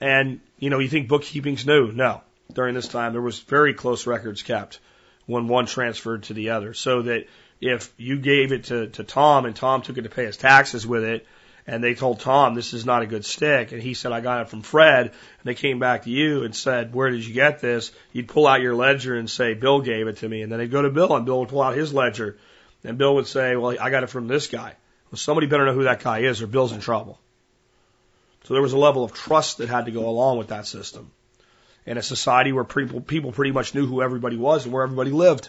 And, 0.00 0.40
you 0.58 0.70
know, 0.70 0.78
you 0.78 0.88
think 0.88 1.08
bookkeeping's 1.08 1.66
new? 1.66 1.92
No 1.92 2.22
during 2.52 2.74
this 2.74 2.88
time, 2.88 3.12
there 3.12 3.22
was 3.22 3.40
very 3.40 3.74
close 3.74 4.06
records 4.06 4.42
kept 4.42 4.80
when 5.26 5.48
one 5.48 5.66
transferred 5.66 6.24
to 6.24 6.34
the 6.34 6.50
other. 6.50 6.74
So 6.74 7.02
that 7.02 7.26
if 7.60 7.92
you 7.96 8.18
gave 8.18 8.52
it 8.52 8.64
to, 8.64 8.88
to 8.88 9.04
Tom 9.04 9.46
and 9.46 9.56
Tom 9.56 9.82
took 9.82 9.98
it 9.98 10.02
to 10.02 10.10
pay 10.10 10.24
his 10.24 10.36
taxes 10.36 10.86
with 10.86 11.04
it, 11.04 11.26
and 11.66 11.82
they 11.82 11.94
told 11.94 12.20
Tom 12.20 12.54
this 12.54 12.74
is 12.74 12.84
not 12.84 13.02
a 13.02 13.06
good 13.06 13.24
stick, 13.24 13.72
and 13.72 13.82
he 13.82 13.94
said 13.94 14.12
I 14.12 14.20
got 14.20 14.42
it 14.42 14.48
from 14.48 14.62
Fred, 14.62 15.06
and 15.06 15.44
they 15.44 15.54
came 15.54 15.78
back 15.78 16.04
to 16.04 16.10
you 16.10 16.44
and 16.44 16.54
said 16.54 16.94
where 16.94 17.10
did 17.10 17.26
you 17.26 17.34
get 17.34 17.60
this? 17.60 17.92
You'd 18.12 18.28
pull 18.28 18.46
out 18.46 18.60
your 18.60 18.74
ledger 18.74 19.16
and 19.16 19.28
say 19.28 19.54
Bill 19.54 19.80
gave 19.80 20.06
it 20.06 20.18
to 20.18 20.28
me, 20.28 20.42
and 20.42 20.52
then 20.52 20.58
they'd 20.58 20.70
go 20.70 20.82
to 20.82 20.90
Bill 20.90 21.14
and 21.16 21.24
Bill 21.24 21.40
would 21.40 21.48
pull 21.48 21.62
out 21.62 21.76
his 21.76 21.94
ledger, 21.94 22.38
and 22.82 22.98
Bill 22.98 23.14
would 23.16 23.26
say 23.26 23.56
well 23.56 23.76
I 23.80 23.90
got 23.90 24.02
it 24.02 24.10
from 24.10 24.28
this 24.28 24.46
guy. 24.46 24.74
Well, 25.10 25.18
somebody 25.18 25.46
better 25.46 25.66
know 25.66 25.74
who 25.74 25.84
that 25.84 26.02
guy 26.02 26.20
is, 26.20 26.42
or 26.42 26.46
Bill's 26.46 26.72
in 26.72 26.80
trouble. 26.80 27.20
So 28.44 28.52
there 28.52 28.62
was 28.62 28.74
a 28.74 28.78
level 28.78 29.04
of 29.04 29.14
trust 29.14 29.58
that 29.58 29.68
had 29.70 29.86
to 29.86 29.90
go 29.90 30.08
along 30.08 30.38
with 30.38 30.48
that 30.48 30.66
system 30.66 31.10
in 31.86 31.98
a 31.98 32.02
society 32.02 32.52
where 32.52 32.64
people, 32.64 33.00
people 33.00 33.32
pretty 33.32 33.52
much 33.52 33.74
knew 33.74 33.86
who 33.86 34.02
everybody 34.02 34.36
was 34.36 34.64
and 34.64 34.72
where 34.72 34.82
everybody 34.82 35.10
lived. 35.10 35.48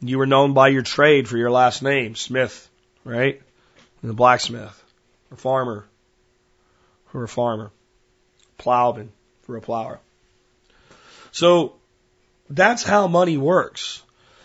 You 0.00 0.18
were 0.18 0.26
known 0.26 0.52
by 0.52 0.68
your 0.68 0.82
trade 0.82 1.28
for 1.28 1.38
your 1.38 1.50
last 1.50 1.82
name, 1.82 2.14
Smith, 2.16 2.68
right? 3.04 3.40
And 4.04 4.10
the 4.10 4.14
blacksmith, 4.14 4.84
a 5.32 5.36
farmer 5.36 5.86
for 7.06 7.24
a 7.24 7.28
farmer, 7.28 7.70
plowman 8.58 9.10
for 9.44 9.56
a 9.56 9.62
plower. 9.62 9.98
So 11.32 11.76
that's 12.50 12.82
how 12.82 13.06
money 13.06 13.38
works. 13.38 14.02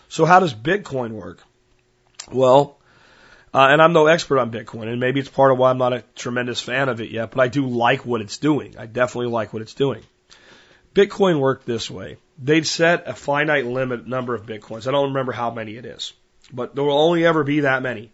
So 0.08 0.24
how 0.24 0.40
does 0.40 0.54
Bitcoin 0.54 1.10
work? 1.10 1.42
Well, 2.32 2.78
uh, 3.52 3.66
and 3.70 3.82
I'm 3.82 3.92
no 3.92 4.06
expert 4.06 4.38
on 4.38 4.50
Bitcoin, 4.50 4.88
and 4.88 4.98
maybe 4.98 5.20
it's 5.20 5.28
part 5.28 5.52
of 5.52 5.58
why 5.58 5.68
I'm 5.68 5.76
not 5.76 5.92
a 5.92 6.04
tremendous 6.14 6.62
fan 6.62 6.88
of 6.88 7.02
it 7.02 7.10
yet, 7.10 7.30
but 7.30 7.42
I 7.42 7.48
do 7.48 7.66
like 7.66 8.06
what 8.06 8.22
it's 8.22 8.38
doing. 8.38 8.76
I 8.78 8.86
definitely 8.86 9.30
like 9.30 9.52
what 9.52 9.60
it's 9.60 9.74
doing. 9.74 10.02
Bitcoin 10.94 11.38
worked 11.38 11.66
this 11.66 11.90
way. 11.90 12.16
They'd 12.38 12.66
set 12.66 13.06
a 13.06 13.12
finite 13.12 13.66
limit 13.66 14.06
number 14.06 14.34
of 14.34 14.46
Bitcoins. 14.46 14.86
I 14.86 14.92
don't 14.92 15.08
remember 15.08 15.32
how 15.32 15.50
many 15.50 15.76
it 15.76 15.84
is, 15.84 16.14
but 16.50 16.74
there 16.74 16.84
will 16.84 16.98
only 16.98 17.26
ever 17.26 17.44
be 17.44 17.60
that 17.60 17.82
many. 17.82 18.10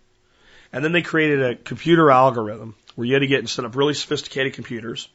And 0.76 0.84
then 0.84 0.92
they 0.92 1.00
created 1.00 1.42
a 1.42 1.54
computer 1.54 2.10
algorithm 2.10 2.74
where 2.96 3.06
you 3.06 3.14
had 3.14 3.20
to 3.20 3.26
get 3.26 3.38
and 3.38 3.48
set 3.48 3.64
up 3.64 3.76
really 3.76 3.94
sophisticated 3.94 4.52
computers. 4.52 5.08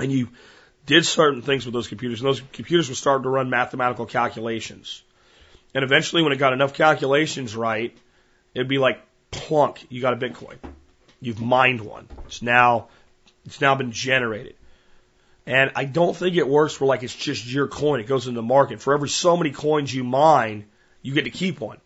And 0.00 0.10
you 0.10 0.30
did 0.86 1.06
certain 1.06 1.40
things 1.40 1.64
with 1.64 1.72
those 1.72 1.86
computers, 1.86 2.18
and 2.18 2.26
those 2.26 2.42
computers 2.52 2.88
would 2.88 2.96
start 2.96 3.22
to 3.22 3.28
run 3.28 3.48
mathematical 3.48 4.06
calculations. 4.06 5.04
And 5.72 5.84
eventually, 5.84 6.24
when 6.24 6.32
it 6.32 6.38
got 6.38 6.52
enough 6.52 6.74
calculations 6.74 7.54
right, 7.54 7.96
it'd 8.54 8.66
be 8.66 8.78
like 8.78 9.00
plunk, 9.30 9.86
you 9.88 10.00
got 10.00 10.14
a 10.14 10.16
Bitcoin. 10.16 10.56
You've 11.20 11.40
mined 11.40 11.80
one. 11.80 12.08
It's 12.24 12.42
now, 12.42 12.88
it's 13.44 13.60
now 13.60 13.76
been 13.76 13.92
generated. 13.92 14.56
And 15.46 15.70
I 15.76 15.84
don't 15.84 16.16
think 16.16 16.34
it 16.34 16.48
works 16.48 16.74
for 16.74 16.86
like 16.86 17.04
it's 17.04 17.14
just 17.14 17.46
your 17.46 17.68
coin. 17.68 18.00
It 18.00 18.08
goes 18.08 18.26
in 18.26 18.34
the 18.34 18.42
market. 18.42 18.80
For 18.80 18.94
every 18.94 19.10
so 19.10 19.36
many 19.36 19.52
coins 19.52 19.94
you 19.94 20.02
mine, 20.02 20.64
you 21.02 21.14
get 21.14 21.22
to 21.22 21.30
keep 21.30 21.60
one. 21.60 21.78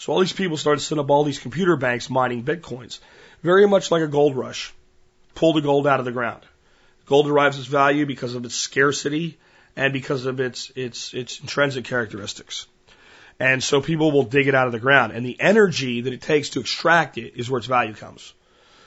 So 0.00 0.14
all 0.14 0.20
these 0.20 0.32
people 0.32 0.56
started 0.56 0.80
setting 0.80 1.04
up 1.04 1.10
all 1.10 1.24
these 1.24 1.38
computer 1.38 1.76
banks 1.76 2.08
mining 2.08 2.42
bitcoins. 2.42 3.00
Very 3.42 3.68
much 3.68 3.90
like 3.90 4.00
a 4.00 4.08
gold 4.08 4.34
rush. 4.34 4.72
Pull 5.34 5.52
the 5.52 5.60
gold 5.60 5.86
out 5.86 5.98
of 5.98 6.06
the 6.06 6.10
ground. 6.10 6.40
Gold 7.04 7.26
derives 7.26 7.58
its 7.58 7.66
value 7.66 8.06
because 8.06 8.34
of 8.34 8.46
its 8.46 8.54
scarcity 8.54 9.36
and 9.76 9.92
because 9.92 10.24
of 10.24 10.40
its, 10.40 10.72
its, 10.74 11.12
its 11.12 11.40
intrinsic 11.40 11.84
characteristics. 11.84 12.66
And 13.38 13.62
so 13.62 13.82
people 13.82 14.10
will 14.10 14.22
dig 14.22 14.48
it 14.48 14.54
out 14.54 14.64
of 14.64 14.72
the 14.72 14.78
ground. 14.78 15.12
And 15.12 15.26
the 15.26 15.38
energy 15.38 16.00
that 16.00 16.14
it 16.14 16.22
takes 16.22 16.48
to 16.50 16.60
extract 16.60 17.18
it 17.18 17.34
is 17.36 17.50
where 17.50 17.58
its 17.58 17.66
value 17.66 17.92
comes. 17.92 18.32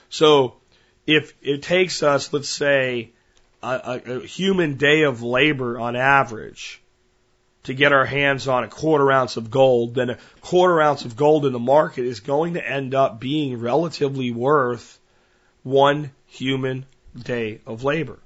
So 0.10 0.56
if 1.06 1.32
it 1.44 1.62
takes 1.62 2.02
us, 2.02 2.34
let's 2.34 2.50
say, 2.50 3.12
a, 3.62 4.02
a, 4.04 4.20
human 4.22 4.78
day 4.78 5.04
of 5.04 5.22
labor 5.22 5.80
on 5.80 5.96
average 5.96 6.82
to 7.64 7.74
get 7.74 7.94
our 7.94 8.06
hands 8.06 8.48
on 8.48 8.64
a 8.64 8.68
quarter 8.68 9.12
ounce 9.12 9.38
of 9.38 9.50
gold, 9.50 9.96
then 9.96 10.10
a 10.10 10.18
quarter 10.42 10.82
ounce 10.82 11.06
of 11.06 11.16
gold 11.16 11.46
in 11.46 11.54
the 11.54 11.60
market 11.60 12.06
is 12.06 12.20
going 12.20 12.56
to 12.56 12.68
end 12.68 12.94
up 12.94 13.20
being 13.20 13.60
relatively 13.60 14.32
worth 14.32 15.00
one 15.64 16.12
human 16.28 16.86
day 17.18 17.62
of 17.66 17.84
labor. 17.84 18.20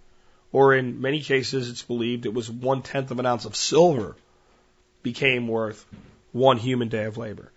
Or 0.51 0.73
in 0.73 1.01
many 1.01 1.21
cases, 1.21 1.69
it's 1.69 1.83
believed 1.83 2.25
it 2.25 2.33
was 2.33 2.49
one 2.49 2.81
tenth 2.81 3.11
of 3.11 3.19
an 3.19 3.25
ounce 3.25 3.45
of 3.45 3.55
silver 3.55 4.15
became 5.03 5.47
worth 5.47 5.85
one 6.31 6.57
human 6.57 6.87
day 6.87 7.03
of 7.03 7.17
labor. 7.17 7.51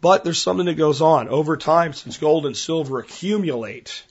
But 0.00 0.24
there's 0.24 0.42
something 0.42 0.66
that 0.66 0.74
goes 0.74 1.00
on 1.00 1.28
over 1.28 1.56
time 1.56 1.92
since 1.92 2.18
gold 2.18 2.44
and 2.44 2.56
silver 2.56 2.98
accumulate, 2.98 4.02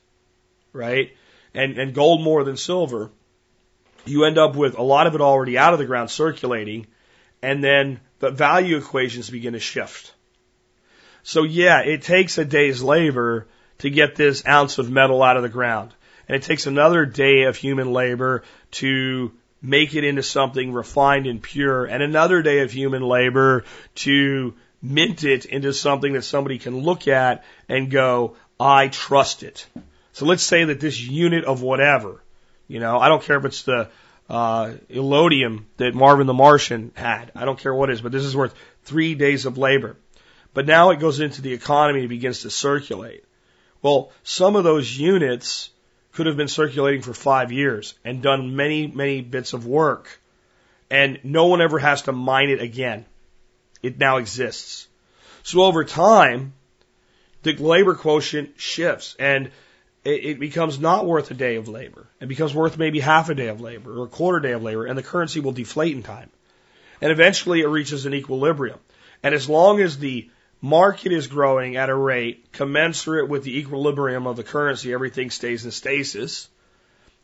right? 0.72 1.12
and, 1.54 1.78
and 1.78 1.93
gold 1.93 2.22
more 2.22 2.43
than 2.43 2.58
silver, 2.58 3.12
you 4.06 4.26
end 4.26 4.38
up 4.38 4.56
with 4.56 4.78
a 4.78 4.84
lot 4.84 5.08
of 5.08 5.16
it 5.16 5.22
already 5.22 5.58
out 5.58 5.74
of 5.74 5.80
the 5.80 5.86
ground 5.86 6.10
circulating, 6.10 6.88
and 7.41 7.64
then 7.64 7.99
the 8.20 8.32
value 8.32 8.78
equations 8.78 9.30
begin 9.30 9.54
to 9.54 9.60
shift. 9.60 10.14
So 11.24 11.43
yeah, 11.43 11.82
it 11.82 12.01
takes 12.01 12.38
a 12.38 12.45
day's 12.45 12.82
labor 12.82 13.47
to 13.80 13.89
get 13.89 14.16
this 14.16 14.45
ounce 14.47 14.78
of 14.78 14.89
metal 14.89 15.24
out 15.24 15.38
of 15.38 15.43
the 15.43 15.49
ground. 15.49 15.91
And 16.28 16.36
it 16.36 16.43
takes 16.43 16.68
another 16.68 17.06
day 17.06 17.43
of 17.43 17.58
human 17.58 17.91
labor 17.91 18.43
to 18.72 19.34
make 19.62 19.95
it 19.95 20.04
into 20.04 20.24
something 20.24 20.74
refined 20.74 21.28
and 21.28 21.41
pure, 21.41 21.86
and 21.86 22.04
another 22.04 22.41
day 22.41 22.60
of 22.60 22.72
human 22.72 23.01
labor 23.01 23.64
to 23.95 24.54
mint 24.82 25.24
it 25.24 25.45
into 25.45 25.74
something 25.74 26.14
that 26.14 26.24
somebody 26.24 26.60
can 26.60 26.80
look 26.80 27.08
at 27.08 27.43
and 27.70 27.89
go, 27.89 28.36
I 28.60 28.89
trust 28.89 29.43
it. 29.43 29.66
So 30.12 30.26
let's 30.26 30.43
say 30.43 30.66
that 30.66 30.80
this 30.80 30.99
unit 30.99 31.45
of 31.45 31.62
whatever, 31.62 32.22
you 32.74 32.80
know, 32.80 32.97
I 32.97 33.07
don't 33.07 33.21
care 33.21 33.38
if 33.38 33.45
it's 33.45 33.61
the 33.61 33.88
uh, 34.28 34.74
illudium 34.89 35.65
that 35.78 35.93
Marvin 35.93 36.26
the 36.26 36.34
Martian 36.34 36.91
had. 36.95 37.32
I 37.36 37.45
don't 37.45 37.59
care 37.59 37.71
what 37.71 37.91
it 37.91 37.93
is, 37.93 38.01
but 38.01 38.11
this 38.11 38.24
is 38.24 38.36
worth 38.36 38.55
three 38.84 39.13
days 39.13 39.45
of 39.45 39.59
labor. 39.59 39.95
But 40.55 40.65
now 40.65 40.89
it 40.89 40.99
goes 40.99 41.19
into 41.19 41.43
the 41.43 41.53
economy 41.53 41.99
and 41.99 42.09
begins 42.09 42.41
to 42.41 42.49
circulate. 42.49 43.26
Well, 43.84 44.11
some 44.24 44.55
of 44.55 44.63
those 44.63 44.91
units 44.97 45.69
could 46.13 46.26
have 46.26 46.36
been 46.36 46.47
circulating 46.47 47.03
for 47.03 47.13
five 47.13 47.51
years 47.51 47.93
and 48.03 48.24
done 48.24 48.55
many, 48.55 48.88
many 48.88 49.21
bits 49.21 49.53
of 49.53 49.67
work. 49.67 50.19
And 50.89 51.19
no 51.24 51.45
one 51.45 51.61
ever 51.61 51.78
has 51.78 52.01
to 52.03 52.11
mine 52.11 52.49
it 52.49 52.59
again. 52.59 53.05
It 53.84 53.99
now 53.99 54.17
exists. 54.17 54.88
So 55.43 55.61
over 55.61 55.84
time, 55.84 56.53
the 57.43 57.53
labor 57.53 57.93
quotient 57.93 58.59
shifts 58.59 59.15
and 59.19 59.51
it, 60.04 60.26
it 60.26 60.39
becomes 60.39 60.80
not 60.80 61.06
worth 61.06 61.32
a 61.32 61.34
day 61.34 61.56
of 61.56 61.68
labor. 61.68 62.08
It 62.20 62.28
becomes 62.28 62.54
worth 62.54 62.78
maybe 62.78 62.99
half 62.99 63.30
a 63.30 63.36
day 63.36 63.47
of 63.47 63.62
labor 63.62 63.99
or 63.99 64.06
a 64.06 64.10
quarter 64.10 64.39
day 64.39 64.51
of 64.51 64.64
labor 64.64 64.86
and 64.86 64.97
the 64.97 65.04
currency 65.04 65.39
will 65.39 65.51
deflate 65.51 65.95
in 65.95 66.04
time. 66.04 66.30
And 67.01 67.12
eventually 67.12 67.62
it 67.62 67.68
reaches 67.68 68.06
an 68.06 68.14
equilibrium. 68.14 68.80
And 69.22 69.34
as 69.34 69.49
long 69.49 69.82
as 69.82 69.97
the 69.97 70.30
market 70.62 71.12
is 71.12 71.28
growing 71.28 71.76
at 71.76 71.89
a 71.89 71.95
rate 71.95 72.51
commensurate 72.51 73.30
with 73.30 73.43
the 73.43 73.58
equilibrium 73.58 74.28
of 74.28 74.38
the 74.38 74.43
currency, 74.43 74.93
everything 74.93 75.30
stays 75.30 75.66
in 75.66 75.72
stasis. 75.72 76.49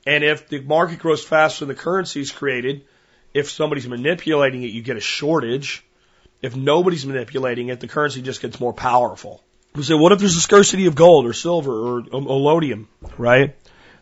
And 0.06 0.24
if 0.24 0.48
the 0.48 0.62
market 0.62 1.00
grows 1.00 1.24
faster 1.24 1.66
than 1.66 1.76
the 1.76 1.82
currency 1.82 2.22
is 2.22 2.32
created, 2.32 2.86
if 3.34 3.50
somebody's 3.50 3.88
manipulating 3.88 4.64
it, 4.64 4.72
you 4.72 4.82
get 4.82 4.98
a 4.98 5.02
shortage. 5.02 5.86
If 6.42 6.56
nobody's 6.56 7.06
manipulating 7.06 7.68
it, 7.68 7.80
the 7.80 7.88
currency 7.88 8.22
just 8.22 8.42
gets 8.42 8.60
more 8.60 8.74
powerful. 8.74 9.44
You 9.76 9.84
say, 9.84 9.94
what 9.94 10.12
if 10.12 10.20
there's 10.20 10.36
a 10.36 10.42
scarcity 10.42 10.88
of 10.88 10.96
gold 10.96 11.26
or 11.26 11.34
silver 11.34 11.72
or 11.72 12.02
illudium, 12.02 12.88
right? 13.18 13.56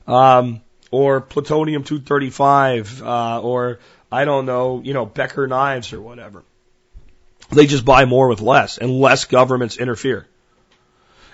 Um, 0.07 0.61
or 0.91 1.21
plutonium 1.21 1.83
235, 1.83 3.03
uh, 3.03 3.41
or 3.41 3.79
I 4.11 4.25
don't 4.25 4.45
know, 4.45 4.81
you 4.83 4.93
know, 4.93 5.05
Becker 5.05 5.47
knives 5.47 5.91
or 5.93 6.01
whatever. 6.01 6.43
They 7.49 7.65
just 7.65 7.85
buy 7.85 8.05
more 8.05 8.27
with 8.27 8.41
less 8.41 8.77
and 8.77 8.99
less 8.99 9.25
governments 9.25 9.77
interfere. 9.77 10.27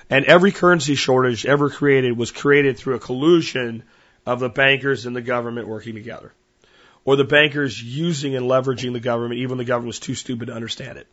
And 0.09 0.25
every 0.25 0.51
currency 0.51 0.95
shortage 0.95 1.45
ever 1.45 1.69
created 1.69 2.17
was 2.17 2.31
created 2.31 2.77
through 2.77 2.95
a 2.95 2.99
collusion 2.99 3.83
of 4.25 4.39
the 4.39 4.49
bankers 4.49 5.05
and 5.05 5.15
the 5.15 5.21
government 5.21 5.67
working 5.67 5.95
together. 5.95 6.33
Or 7.05 7.15
the 7.15 7.23
bankers 7.23 7.81
using 7.81 8.35
and 8.35 8.45
leveraging 8.45 8.93
the 8.93 8.99
government, 8.99 9.41
even 9.41 9.57
the 9.57 9.65
government 9.65 9.87
was 9.87 9.99
too 9.99 10.15
stupid 10.15 10.47
to 10.47 10.53
understand 10.53 10.97
it. 10.97 11.07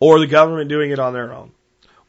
Or 0.00 0.20
the 0.20 0.26
government 0.26 0.68
doing 0.68 0.90
it 0.90 0.98
on 0.98 1.12
their 1.12 1.32
own. 1.32 1.50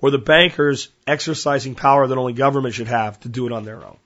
Or 0.02 0.12
the 0.12 0.18
bankers 0.18 0.90
exercising 1.06 1.76
power 1.76 2.08
that 2.08 2.18
only 2.18 2.34
government 2.34 2.74
should 2.74 2.88
have 2.88 3.20
to 3.22 3.30
do 3.30 3.46
it 3.48 3.52
on 3.52 3.66
their 3.66 3.86
own. 3.86 3.98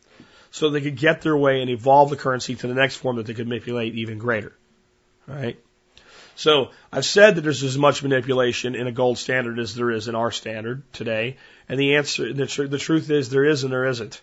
So 0.52 0.70
they 0.70 0.82
could 0.82 0.98
get 0.98 1.22
their 1.22 1.38
way 1.38 1.62
and 1.62 1.70
evolve 1.70 2.10
the 2.10 2.16
currency 2.16 2.56
to 2.56 2.68
the 2.68 2.74
next 2.74 2.98
form 2.98 3.18
that 3.18 3.26
they 3.26 3.34
could 3.34 3.48
manipulate 3.48 3.96
even 3.96 4.18
greater. 4.18 4.54
Right? 5.28 5.60
So 6.36 6.72
I've 6.92 7.06
said 7.06 7.36
that 7.36 7.42
there's 7.42 7.64
as 7.64 7.78
much 7.78 8.02
manipulation 8.02 8.76
in 8.76 8.88
a 8.88 8.92
gold 8.92 9.18
standard 9.18 9.60
as 9.60 9.76
there 9.76 9.92
is 9.92 10.08
in 10.08 10.16
our 10.16 10.32
standard 10.32 10.84
today. 10.94 11.38
And 11.70 11.80
the 11.80 11.96
answer, 11.96 12.34
the, 12.34 12.48
tr- 12.48 12.66
the 12.66 12.78
truth 12.78 13.10
is 13.10 13.30
there 13.30 13.46
is 13.46 13.64
and 13.64 13.72
there 13.72 13.86
isn't. 13.86 14.22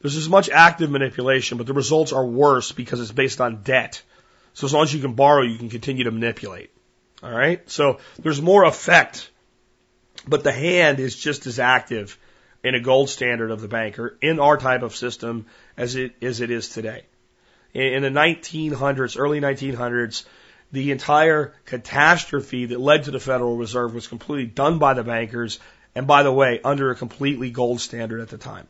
There's 0.00 0.16
as 0.16 0.28
much 0.28 0.48
active 0.48 0.90
manipulation, 0.90 1.58
but 1.58 1.66
the 1.66 1.72
results 1.72 2.12
are 2.12 2.24
worse 2.24 2.70
because 2.70 3.00
it's 3.00 3.10
based 3.10 3.40
on 3.40 3.62
debt. 3.62 4.02
So 4.54 4.66
as 4.66 4.72
long 4.72 4.84
as 4.84 4.94
you 4.94 5.00
can 5.00 5.14
borrow, 5.14 5.42
you 5.42 5.58
can 5.58 5.70
continue 5.70 6.04
to 6.04 6.10
manipulate. 6.10 6.70
All 7.22 7.30
right. 7.30 7.68
So 7.68 7.98
there's 8.20 8.40
more 8.40 8.64
effect, 8.64 9.28
but 10.28 10.44
the 10.44 10.52
hand 10.52 11.00
is 11.00 11.16
just 11.16 11.46
as 11.46 11.58
active 11.58 12.18
in 12.62 12.74
a 12.74 12.80
gold 12.80 13.08
standard 13.08 13.50
of 13.50 13.60
the 13.60 13.68
banker 13.68 14.16
in 14.20 14.40
our 14.40 14.56
type 14.56 14.82
of 14.82 14.96
system 14.96 15.46
as 15.76 15.96
it 15.96 16.12
as 16.22 16.40
it 16.40 16.50
is 16.50 16.68
today. 16.68 17.04
In, 17.74 18.04
in 18.04 18.14
the 18.14 18.20
1900s, 18.20 19.18
early 19.18 19.40
1900s, 19.40 20.24
the 20.72 20.90
entire 20.90 21.54
catastrophe 21.64 22.66
that 22.66 22.80
led 22.80 23.04
to 23.04 23.10
the 23.10 23.20
Federal 23.20 23.56
Reserve 23.56 23.94
was 23.94 24.06
completely 24.06 24.46
done 24.46 24.78
by 24.78 24.94
the 24.94 25.04
bankers, 25.04 25.58
and 25.94 26.06
by 26.06 26.22
the 26.22 26.32
way, 26.32 26.60
under 26.62 26.90
a 26.90 26.94
completely 26.94 27.50
gold 27.50 27.80
standard 27.80 28.20
at 28.20 28.28
the 28.28 28.38
time. 28.38 28.66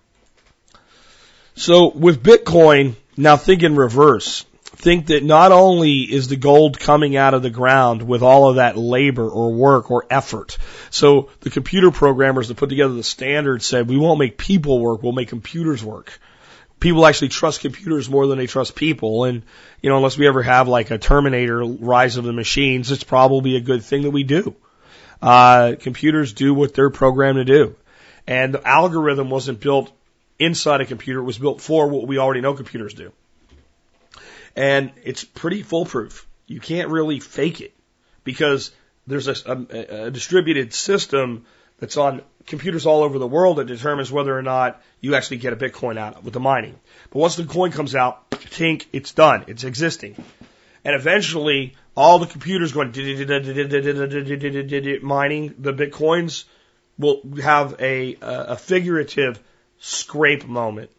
So 1.55 1.91
with 1.91 2.23
Bitcoin, 2.23 2.95
now 3.17 3.37
think 3.37 3.65
in 3.65 3.75
reverse. 3.75 4.45
Think 4.81 5.07
that 5.09 5.25
not 5.25 5.51
only 5.51 6.03
is 6.03 6.29
the 6.29 6.37
gold 6.37 6.79
coming 6.79 7.17
out 7.17 7.35
of 7.35 7.43
the 7.43 7.51
ground 7.51 8.01
with 8.01 8.23
all 8.23 8.49
of 8.49 8.57
that 8.57 8.77
labor 8.77 9.29
or 9.29 9.53
work 9.53 9.91
or 9.91 10.07
effort. 10.09 10.57
So 10.91 11.31
the 11.41 11.51
computer 11.51 11.91
programmers 11.91 12.47
that 12.49 12.57
put 12.57 12.69
together 12.69 12.95
the 12.95 13.03
standard 13.03 13.63
said, 13.63 13.89
we 13.89 13.99
won't 13.99 14.21
make 14.21 14.39
people 14.39 14.81
work, 14.81 15.03
we'll 15.03 15.13
make 15.13 15.29
computers 15.29 15.83
work 15.85 16.21
people 16.81 17.07
actually 17.07 17.29
trust 17.29 17.61
computers 17.61 18.09
more 18.09 18.27
than 18.27 18.39
they 18.39 18.47
trust 18.47 18.75
people. 18.75 19.25
And, 19.25 19.43
you 19.83 19.91
know, 19.91 19.97
unless 19.97 20.17
we 20.17 20.27
ever 20.27 20.43
have 20.43 20.69
like 20.69 20.91
a 20.91 20.99
Terminator 20.99 21.65
rise 21.65 22.17
of 22.17 22.25
the 22.25 22.33
machines, 22.33 22.91
it's 22.91 23.05
probably 23.05 23.57
a 23.57 23.61
good 23.61 23.83
thing 23.83 24.03
that 24.03 24.11
we 24.11 24.23
do. 24.23 24.55
Uh, 25.21 25.75
computers 25.81 26.33
do 26.33 26.55
what 26.55 26.75
they're 26.75 26.91
programmed 26.91 27.39
to 27.39 27.45
do. 27.45 27.77
And 28.27 28.55
the 28.55 28.67
algorithm 28.67 29.31
wasn't 29.31 29.61
built 29.61 29.91
inside 30.39 30.81
a 30.81 30.87
computer. 30.87 31.21
It 31.21 31.25
was 31.25 31.39
built 31.39 31.61
for 31.61 31.89
what 31.89 32.07
we 32.07 32.19
already 32.19 32.41
know 32.41 32.55
computers 32.55 32.95
do. 32.95 33.13
And 34.59 34.91
it's 35.05 35.23
pretty 35.23 35.63
foolproof. 35.63 36.27
You 36.49 36.59
can't 36.59 36.89
really 36.89 37.21
fake 37.21 37.61
it 37.61 37.73
because 38.25 38.73
there's 39.07 39.29
a, 39.29 39.37
a, 39.47 40.07
a 40.07 40.11
distributed 40.11 40.75
system 40.75 41.47
that's 41.79 41.97
on 41.97 42.23
computers 42.45 42.85
all 42.85 43.05
over 43.05 43.21
the 43.21 43.27
world 43.29 43.59
that 43.59 43.69
determines 43.69 44.11
whether 44.11 44.37
or 44.37 44.43
not 44.43 44.83
you 45.01 45.15
actually 45.15 45.37
get 45.37 45.53
a 45.53 45.57
Bitcoin 45.57 45.97
out 45.97 46.25
with 46.25 46.35
the 46.35 46.41
mining. 46.41 46.75
But 47.11 47.21
once 47.21 47.37
the 47.37 47.45
coin 47.45 47.71
comes 47.71 47.95
out, 47.95 48.29
tink, 48.31 48.87
it's 48.93 49.13
done. 49.13 49.45
It's 49.47 49.63
existing. 49.63 50.17
And 50.85 50.97
eventually, 50.97 51.77
all 51.97 52.19
the 52.19 52.27
computers 52.27 52.73
going 52.73 52.93
mining 55.05 55.55
the 55.57 55.73
Bitcoins 55.73 56.47
will 56.99 57.23
have 57.41 57.77
a, 57.79 58.17
a 58.21 58.57
figurative 58.57 59.39
scrape 59.79 60.49
moment. 60.49 60.91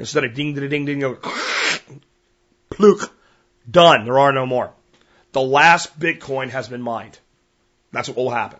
Instead 0.00 0.24
of 0.24 0.34
ding, 0.34 0.54
ding, 0.54 0.68
ding, 0.68 0.84
ding, 0.84 1.16
go, 2.72 2.94
pluk, 2.94 3.12
done. 3.70 4.04
There 4.04 4.18
are 4.18 4.32
no 4.32 4.46
more. 4.46 4.72
The 5.32 5.40
last 5.40 5.98
Bitcoin 5.98 6.50
has 6.50 6.68
been 6.68 6.82
mined. 6.82 7.18
That's 7.92 8.08
what 8.08 8.16
will 8.16 8.30
happen. 8.30 8.58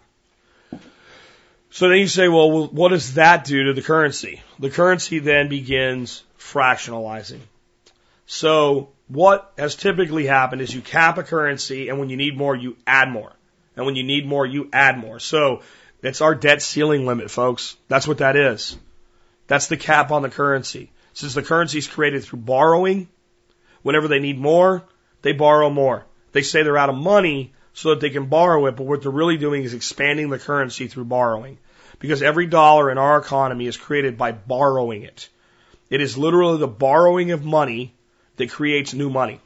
So 1.70 1.88
then 1.88 1.98
you 1.98 2.06
say, 2.06 2.28
well, 2.28 2.68
what 2.68 2.90
does 2.90 3.14
that 3.14 3.44
do 3.44 3.64
to 3.64 3.72
the 3.72 3.82
currency? 3.82 4.42
The 4.58 4.68
currency 4.68 5.20
then 5.20 5.48
begins 5.48 6.22
fractionalizing. 6.38 7.40
So 8.26 8.90
what 9.08 9.52
has 9.56 9.74
typically 9.74 10.26
happened 10.26 10.60
is 10.60 10.74
you 10.74 10.82
cap 10.82 11.18
a 11.18 11.22
currency 11.22 11.88
and 11.88 11.98
when 11.98 12.10
you 12.10 12.16
need 12.16 12.36
more, 12.36 12.54
you 12.54 12.76
add 12.86 13.10
more. 13.10 13.32
And 13.74 13.86
when 13.86 13.96
you 13.96 14.02
need 14.02 14.26
more, 14.26 14.44
you 14.44 14.68
add 14.70 14.98
more. 14.98 15.18
So 15.18 15.62
it's 16.02 16.20
our 16.20 16.34
debt 16.34 16.60
ceiling 16.60 17.06
limit, 17.06 17.30
folks. 17.30 17.76
That's 17.88 18.06
what 18.06 18.18
that 18.18 18.36
is. 18.36 18.76
That's 19.46 19.68
the 19.68 19.76
cap 19.78 20.10
on 20.10 20.22
the 20.22 20.28
currency. 20.28 20.92
Since 21.14 21.34
the 21.34 21.42
currency 21.42 21.78
is 21.78 21.88
created 21.88 22.24
through 22.24 22.40
borrowing, 22.40 23.08
whenever 23.82 24.08
they 24.08 24.18
need 24.18 24.38
more, 24.38 24.84
they 25.22 25.32
borrow 25.32 25.70
more. 25.70 26.06
They 26.32 26.42
say 26.42 26.62
they're 26.62 26.78
out 26.78 26.88
of 26.88 26.96
money, 26.96 27.52
so 27.74 27.90
that 27.90 28.00
they 28.00 28.10
can 28.10 28.26
borrow 28.26 28.66
it, 28.66 28.76
but 28.76 28.84
what 28.84 29.02
they're 29.02 29.10
really 29.10 29.36
doing 29.36 29.62
is 29.64 29.74
expanding 29.74 30.28
the 30.28 30.38
currency 30.38 30.88
through 30.88 31.06
borrowing. 31.06 31.58
Because 31.98 32.22
every 32.22 32.46
dollar 32.46 32.90
in 32.90 32.98
our 32.98 33.18
economy 33.18 33.66
is 33.66 33.76
created 33.76 34.18
by 34.18 34.32
borrowing 34.32 35.02
it. 35.02 35.28
It 35.88 36.00
is 36.00 36.18
literally 36.18 36.58
the 36.58 36.68
borrowing 36.68 37.30
of 37.30 37.44
money 37.44 37.94
that 38.36 38.50
creates 38.50 38.92
new 38.92 39.08
money. 39.08 39.40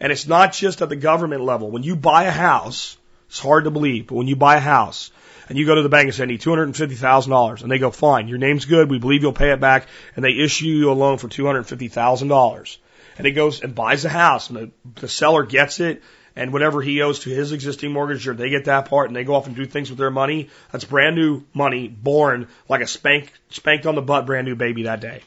And 0.00 0.10
it's 0.10 0.26
not 0.26 0.52
just 0.52 0.82
at 0.82 0.88
the 0.88 0.96
government 0.96 1.42
level. 1.42 1.70
When 1.70 1.82
you 1.82 1.94
buy 1.94 2.24
a 2.24 2.30
house, 2.30 2.96
it's 3.28 3.38
hard 3.38 3.64
to 3.64 3.70
believe, 3.70 4.08
but 4.08 4.16
when 4.16 4.26
you 4.26 4.36
buy 4.36 4.56
a 4.56 4.60
house 4.60 5.10
and 5.48 5.56
you 5.56 5.66
go 5.66 5.74
to 5.74 5.82
the 5.82 5.88
bank 5.88 6.06
and 6.06 6.14
say, 6.14 6.24
I 6.24 6.26
need 6.26 6.40
$250,000 6.40 7.62
and 7.62 7.70
they 7.70 7.78
go, 7.78 7.90
fine, 7.90 8.28
your 8.28 8.38
name's 8.38 8.64
good, 8.64 8.90
we 8.90 8.98
believe 8.98 9.22
you'll 9.22 9.32
pay 9.32 9.52
it 9.52 9.60
back, 9.60 9.86
and 10.16 10.24
they 10.24 10.32
issue 10.32 10.66
you 10.66 10.90
a 10.90 10.92
loan 10.92 11.18
for 11.18 11.28
$250,000. 11.28 12.76
And 13.16 13.26
he 13.26 13.32
goes 13.32 13.62
and 13.62 13.74
buys 13.74 14.04
a 14.04 14.08
house 14.08 14.50
and 14.50 14.58
the, 14.58 14.70
the 15.00 15.08
seller 15.08 15.44
gets 15.44 15.80
it 15.80 16.02
and 16.36 16.52
whatever 16.52 16.82
he 16.82 17.00
owes 17.00 17.20
to 17.20 17.30
his 17.30 17.52
existing 17.52 17.92
mortgagor, 17.92 18.36
they 18.36 18.50
get 18.50 18.64
that 18.64 18.86
part 18.86 19.08
and 19.08 19.16
they 19.16 19.24
go 19.24 19.34
off 19.34 19.46
and 19.46 19.54
do 19.54 19.66
things 19.66 19.88
with 19.88 19.98
their 19.98 20.10
money. 20.10 20.50
That's 20.72 20.84
brand 20.84 21.14
new 21.14 21.44
money 21.52 21.88
born 21.88 22.48
like 22.68 22.80
a 22.80 22.86
spank, 22.86 23.32
spanked 23.50 23.86
on 23.86 23.94
the 23.94 24.02
butt 24.02 24.26
brand 24.26 24.46
new 24.46 24.56
baby 24.56 24.84
that 24.84 25.00
day. 25.00 25.22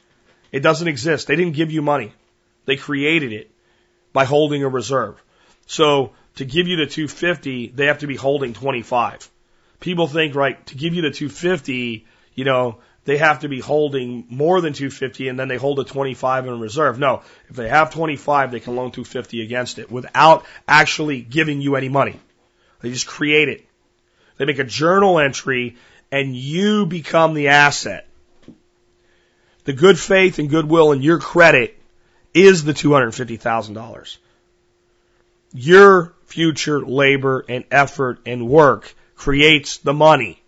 It 0.51 0.61
doesn't 0.61 0.87
exist. 0.87 1.27
They 1.27 1.35
didn't 1.35 1.55
give 1.55 1.71
you 1.71 1.81
money. 1.81 2.13
They 2.65 2.75
created 2.75 3.31
it 3.31 3.49
by 4.11 4.25
holding 4.25 4.63
a 4.63 4.69
reserve. 4.69 5.21
So 5.65 6.11
to 6.35 6.45
give 6.45 6.67
you 6.67 6.77
the 6.77 6.85
250, 6.85 7.67
they 7.67 7.85
have 7.85 7.99
to 7.99 8.07
be 8.07 8.15
holding 8.15 8.53
25. 8.53 9.29
People 9.79 10.07
think, 10.07 10.35
right, 10.35 10.65
to 10.67 10.75
give 10.75 10.93
you 10.93 11.01
the 11.01 11.11
250, 11.11 12.05
you 12.35 12.45
know, 12.45 12.79
they 13.07 13.15
have 13.15 13.39
to 13.39 13.47
be 13.47 13.61
holding 13.61 14.25
more 14.29 14.59
than 14.59 14.73
250 14.73 15.29
and 15.29 15.39
then 15.39 15.47
they 15.47 15.55
hold 15.55 15.79
a 15.79 15.85
25 15.85 16.45
in 16.45 16.59
reserve. 16.59 16.99
No, 16.99 17.21
if 17.47 17.55
they 17.55 17.69
have 17.69 17.93
25, 17.93 18.51
they 18.51 18.59
can 18.59 18.75
loan 18.75 18.91
250 18.91 19.41
against 19.41 19.79
it 19.79 19.89
without 19.89 20.45
actually 20.67 21.21
giving 21.21 21.61
you 21.61 21.77
any 21.77 21.87
money. 21.87 22.19
They 22.81 22.91
just 22.91 23.07
create 23.07 23.47
it. 23.47 23.65
They 24.35 24.43
make 24.43 24.59
a 24.59 24.65
journal 24.65 25.19
entry 25.19 25.77
and 26.11 26.35
you 26.35 26.85
become 26.85 27.33
the 27.33 27.47
asset. 27.47 28.05
The 29.63 29.71
good 29.71 29.97
faith 29.97 30.37
and 30.37 30.49
goodwill 30.49 30.91
and 30.91 31.01
your 31.01 31.19
credit 31.19 31.79
is 32.33 32.65
the 32.65 32.73
$250,000. 32.73 34.17
Your 35.53 36.13
future 36.25 36.81
labor 36.81 37.45
and 37.47 37.63
effort 37.71 38.19
and 38.25 38.49
work 38.49 38.93
creates 39.15 39.77
the 39.77 39.93
money. 39.93 40.43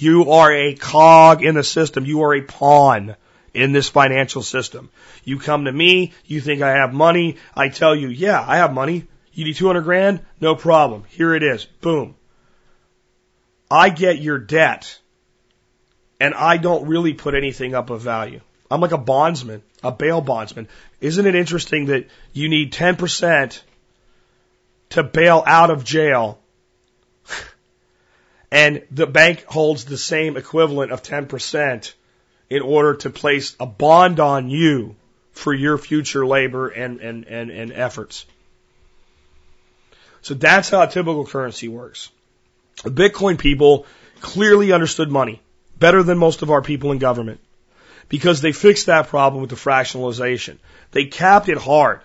You 0.00 0.30
are 0.30 0.50
a 0.50 0.74
cog 0.74 1.44
in 1.44 1.54
the 1.54 1.62
system. 1.62 2.06
You 2.06 2.22
are 2.22 2.34
a 2.34 2.40
pawn 2.40 3.16
in 3.52 3.72
this 3.72 3.90
financial 3.90 4.42
system. 4.42 4.88
You 5.24 5.38
come 5.38 5.66
to 5.66 5.72
me, 5.72 6.14
you 6.24 6.40
think 6.40 6.62
I 6.62 6.72
have 6.72 6.94
money. 6.94 7.36
I 7.54 7.68
tell 7.68 7.94
you, 7.94 8.08
yeah, 8.08 8.42
I 8.46 8.56
have 8.56 8.72
money. 8.72 9.06
You 9.34 9.44
need 9.44 9.56
200 9.56 9.82
grand? 9.82 10.20
No 10.40 10.54
problem. 10.54 11.04
Here 11.10 11.34
it 11.34 11.42
is. 11.42 11.66
Boom. 11.82 12.14
I 13.70 13.90
get 13.90 14.22
your 14.22 14.38
debt 14.38 14.98
and 16.18 16.32
I 16.32 16.56
don't 16.56 16.88
really 16.88 17.12
put 17.12 17.34
anything 17.34 17.74
up 17.74 17.90
of 17.90 18.00
value. 18.00 18.40
I'm 18.70 18.80
like 18.80 18.92
a 18.92 18.98
bondsman, 18.98 19.62
a 19.82 19.92
bail 19.92 20.22
bondsman. 20.22 20.66
Isn't 21.02 21.26
it 21.26 21.34
interesting 21.34 21.86
that 21.86 22.06
you 22.32 22.48
need 22.48 22.72
10% 22.72 23.60
to 24.90 25.02
bail 25.02 25.42
out 25.46 25.70
of 25.70 25.84
jail 25.84 26.39
and 28.50 28.82
the 28.90 29.06
bank 29.06 29.44
holds 29.44 29.84
the 29.84 29.98
same 29.98 30.36
equivalent 30.36 30.92
of 30.92 31.02
10% 31.02 31.92
in 32.48 32.62
order 32.62 32.94
to 32.96 33.10
place 33.10 33.54
a 33.60 33.66
bond 33.66 34.18
on 34.18 34.50
you 34.50 34.96
for 35.32 35.54
your 35.54 35.78
future 35.78 36.26
labor 36.26 36.68
and, 36.68 37.00
and, 37.00 37.26
and, 37.26 37.50
and 37.50 37.72
efforts. 37.72 38.26
So 40.22 40.34
that's 40.34 40.68
how 40.68 40.82
a 40.82 40.88
typical 40.88 41.26
currency 41.26 41.68
works. 41.68 42.10
The 42.82 42.90
Bitcoin 42.90 43.38
people 43.38 43.86
clearly 44.20 44.72
understood 44.72 45.10
money 45.10 45.40
better 45.78 46.02
than 46.02 46.18
most 46.18 46.42
of 46.42 46.50
our 46.50 46.60
people 46.60 46.92
in 46.92 46.98
government 46.98 47.40
because 48.08 48.40
they 48.40 48.52
fixed 48.52 48.86
that 48.86 49.08
problem 49.08 49.40
with 49.40 49.50
the 49.50 49.56
fractionalization. 49.56 50.58
They 50.90 51.06
capped 51.06 51.48
it 51.48 51.56
hard. 51.56 52.00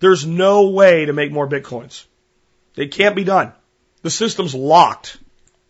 There's 0.00 0.24
no 0.24 0.70
way 0.70 1.06
to 1.06 1.12
make 1.12 1.32
more 1.32 1.48
Bitcoins. 1.48 2.04
It 2.76 2.92
can't 2.92 3.16
be 3.16 3.24
done. 3.24 3.52
The 4.02 4.10
system's 4.10 4.54
locked. 4.54 5.18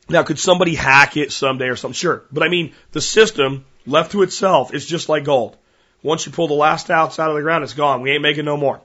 Now, 0.08 0.22
could 0.22 0.38
somebody 0.38 0.74
hack 0.74 1.16
it 1.16 1.32
someday 1.32 1.68
or 1.68 1.76
something? 1.76 1.94
Sure. 1.94 2.22
But 2.32 2.42
I 2.42 2.48
mean, 2.48 2.74
the 2.92 3.00
system 3.00 3.66
left 3.86 4.12
to 4.12 4.22
itself 4.22 4.72
is 4.72 4.86
just 4.86 5.08
like 5.08 5.24
gold. 5.24 5.56
Once 6.02 6.26
you 6.26 6.32
pull 6.32 6.48
the 6.48 6.54
last 6.54 6.90
ounce 6.90 7.18
out 7.18 7.30
of 7.30 7.36
the 7.36 7.42
ground, 7.42 7.64
it's 7.64 7.74
gone. 7.74 8.02
We 8.02 8.12
ain't 8.12 8.22
making 8.22 8.44
no 8.44 8.56
more. 8.56 8.80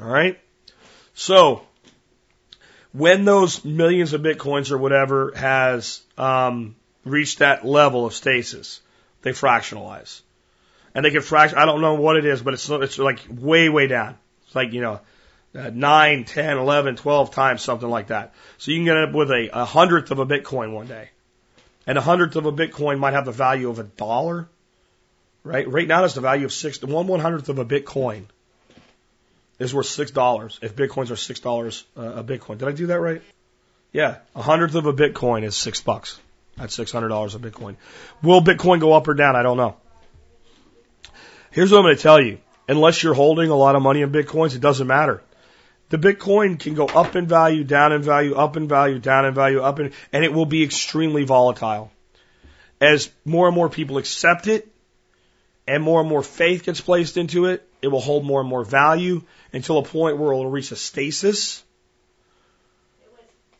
All 0.00 0.06
right. 0.06 0.38
So 1.14 1.62
when 2.92 3.24
those 3.24 3.64
millions 3.64 4.12
of 4.12 4.22
bitcoins 4.22 4.70
or 4.70 4.78
whatever 4.78 5.32
has 5.36 6.00
um, 6.16 6.76
reached 7.04 7.40
that 7.40 7.64
level 7.66 8.06
of 8.06 8.14
stasis, 8.14 8.80
they 9.22 9.32
fractionalize, 9.32 10.22
and 10.94 11.04
they 11.04 11.10
can 11.10 11.22
fraction. 11.22 11.58
I 11.58 11.66
don't 11.66 11.80
know 11.80 11.94
what 11.94 12.16
it 12.16 12.24
is, 12.24 12.40
but 12.40 12.54
it's 12.54 12.68
it's 12.68 12.98
like 12.98 13.20
way 13.28 13.68
way 13.68 13.86
down. 13.86 14.16
It's 14.46 14.54
like 14.54 14.72
you 14.72 14.80
know 14.80 15.00
uh, 15.56 15.70
9, 15.72 16.24
10, 16.24 16.58
11, 16.58 16.96
12 16.96 17.30
times, 17.30 17.62
something 17.62 17.88
like 17.88 18.08
that. 18.08 18.34
So 18.58 18.70
you 18.70 18.78
can 18.78 18.84
get 18.84 18.96
up 18.96 19.12
with 19.12 19.30
a, 19.30 19.50
a 19.52 19.64
hundredth 19.64 20.10
of 20.10 20.18
a 20.18 20.26
Bitcoin 20.26 20.72
one 20.72 20.86
day. 20.86 21.10
And 21.86 21.98
a 21.98 22.00
hundredth 22.00 22.36
of 22.36 22.46
a 22.46 22.52
Bitcoin 22.52 22.98
might 22.98 23.12
have 23.12 23.26
the 23.26 23.32
value 23.32 23.68
of 23.68 23.78
a 23.78 23.84
dollar, 23.84 24.48
right? 25.42 25.68
Right 25.68 25.86
now, 25.86 26.04
it's 26.04 26.14
the 26.14 26.20
value 26.20 26.46
of 26.46 26.52
six, 26.52 26.82
one 26.82 27.06
one 27.06 27.20
hundredth 27.20 27.48
of 27.48 27.58
a 27.58 27.64
Bitcoin 27.64 28.24
is 29.58 29.74
worth 29.74 29.86
six 29.86 30.10
dollars 30.10 30.58
if 30.62 30.74
Bitcoins 30.74 31.10
are 31.10 31.16
six 31.16 31.40
dollars 31.40 31.84
uh, 31.96 32.14
a 32.16 32.24
Bitcoin. 32.24 32.58
Did 32.58 32.68
I 32.68 32.72
do 32.72 32.86
that 32.86 33.00
right? 33.00 33.22
Yeah, 33.92 34.18
a 34.34 34.42
hundredth 34.42 34.74
of 34.74 34.86
a 34.86 34.92
Bitcoin 34.92 35.44
is 35.44 35.54
six 35.54 35.80
bucks. 35.80 36.18
That's 36.56 36.74
six 36.74 36.90
hundred 36.90 37.08
dollars 37.08 37.34
a 37.34 37.38
Bitcoin. 37.38 37.76
Will 38.22 38.40
Bitcoin 38.40 38.80
go 38.80 38.92
up 38.92 39.06
or 39.06 39.14
down? 39.14 39.36
I 39.36 39.42
don't 39.42 39.56
know. 39.56 39.76
Here's 41.50 41.70
what 41.70 41.78
I'm 41.78 41.84
going 41.84 41.96
to 41.96 42.02
tell 42.02 42.20
you. 42.20 42.38
Unless 42.66 43.02
you're 43.02 43.14
holding 43.14 43.50
a 43.50 43.54
lot 43.54 43.76
of 43.76 43.82
money 43.82 44.00
in 44.00 44.10
Bitcoins, 44.10 44.56
it 44.56 44.60
doesn't 44.60 44.86
matter. 44.86 45.22
The 45.90 45.98
Bitcoin 45.98 46.58
can 46.58 46.74
go 46.74 46.86
up 46.86 47.14
in 47.14 47.26
value, 47.26 47.62
down 47.62 47.92
in 47.92 48.02
value, 48.02 48.34
up 48.34 48.56
in 48.56 48.68
value, 48.68 48.98
down 48.98 49.26
in 49.26 49.34
value, 49.34 49.60
up 49.60 49.80
in, 49.80 49.92
and 50.12 50.24
it 50.24 50.32
will 50.32 50.46
be 50.46 50.62
extremely 50.62 51.24
volatile. 51.24 51.92
As 52.80 53.10
more 53.24 53.46
and 53.46 53.54
more 53.54 53.68
people 53.68 53.98
accept 53.98 54.46
it, 54.46 54.68
and 55.66 55.82
more 55.82 56.00
and 56.00 56.08
more 56.08 56.22
faith 56.22 56.64
gets 56.64 56.80
placed 56.80 57.16
into 57.16 57.46
it, 57.46 57.66
it 57.80 57.88
will 57.88 58.00
hold 58.00 58.24
more 58.24 58.40
and 58.40 58.48
more 58.48 58.64
value 58.64 59.22
until 59.52 59.78
a 59.78 59.82
point 59.82 60.18
where 60.18 60.32
it 60.32 60.36
will 60.36 60.50
reach 60.50 60.72
a 60.72 60.76
stasis. 60.76 61.62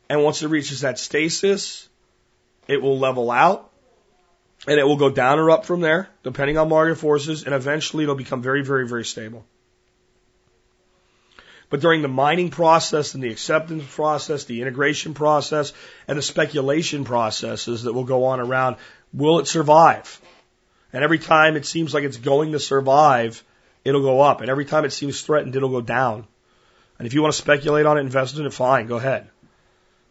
And 0.09 0.23
once 0.23 0.43
it 0.43 0.49
reaches 0.49 0.83
that 0.83 0.99
stasis, 0.99 1.89
it 2.69 2.83
will 2.83 2.99
level 2.99 3.31
out 3.31 3.71
and 4.67 4.79
it 4.79 4.85
will 4.85 4.97
go 4.97 5.11
down 5.11 5.39
or 5.39 5.51
up 5.51 5.67
from 5.67 5.81
there, 5.81 6.09
depending 6.23 6.57
on 6.59 6.69
market 6.69 6.97
forces, 6.97 7.45
and 7.45 7.55
eventually 7.55 8.05
it'll 8.05 8.15
become 8.15 8.43
very, 8.43 8.63
very, 8.63 8.87
very 8.87 9.05
stable. 9.05 9.45
But 11.71 11.81
during 11.81 12.03
the 12.03 12.09
mining 12.09 12.51
process 12.51 13.15
and 13.15 13.23
the 13.23 13.31
acceptance 13.31 13.85
process, 13.95 14.45
the 14.45 14.61
integration 14.61 15.15
process, 15.15 15.73
and 16.07 16.19
the 16.19 16.23
speculation 16.23 17.05
processes 17.05 17.85
that 17.85 17.93
will 17.93 18.05
go 18.05 18.25
on 18.25 18.41
around, 18.41 18.77
will 19.13 19.39
it 19.39 19.47
survive? 19.47 20.21
And 20.93 21.03
every 21.03 21.19
time 21.19 21.57
it 21.57 21.67
seems 21.67 21.93
like 21.93 22.05
it's 22.05 22.17
going 22.17 22.53
to 22.53 22.61
survive, 22.61 23.43
it'll 23.85 24.03
go 24.03 24.21
up. 24.21 24.41
And 24.41 24.51
every 24.51 24.65
time 24.65 24.85
it 24.85 24.93
seems 24.93 25.23
threatened, 25.23 25.57
it'll 25.57 25.69
go 25.69 25.81
down. 25.81 26.27
And 26.99 27.07
if 27.07 27.15
you 27.15 27.23
want 27.23 27.35
to 27.35 27.41
speculate 27.41 27.87
on 27.87 27.99
it, 27.99 28.03
invest 28.03 28.39
in 28.39 28.47
it, 28.47 28.53
fine, 28.53 28.87
go 28.87 28.97
ahead. 28.97 29.29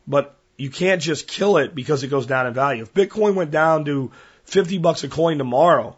But 0.06 0.36
you 0.58 0.70
can't 0.70 1.02
just 1.02 1.28
kill 1.28 1.58
it 1.58 1.74
because 1.74 2.04
it 2.04 2.10
goes 2.10 2.26
down 2.26 2.48
in 2.48 2.54
value. 2.54 2.84
If 2.84 2.94
Bitcoin 2.94 3.36
went 3.36 3.52
down 3.52 3.86
to 3.86 4.12
50 4.46 4.80
bucks 4.80 5.04
a 5.04 5.08
coin 5.08 5.38
tomorrow 5.38 5.98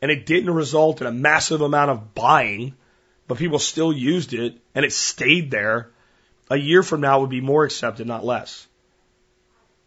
and 0.00 0.10
it 0.10 0.26
didn't 0.26 0.52
result 0.54 1.00
in 1.00 1.06
a 1.06 1.12
massive 1.12 1.60
amount 1.60 1.90
of 1.90 2.14
buying, 2.14 2.74
but 3.26 3.38
people 3.38 3.58
still 3.58 3.92
used 3.92 4.32
it 4.34 4.56
and 4.74 4.84
it 4.84 4.92
stayed 4.92 5.50
there, 5.50 5.90
a 6.50 6.56
year 6.56 6.82
from 6.82 7.00
now 7.00 7.20
would 7.20 7.30
be 7.30 7.40
more 7.40 7.64
accepted, 7.64 8.06
not 8.06 8.24
less. 8.24 8.66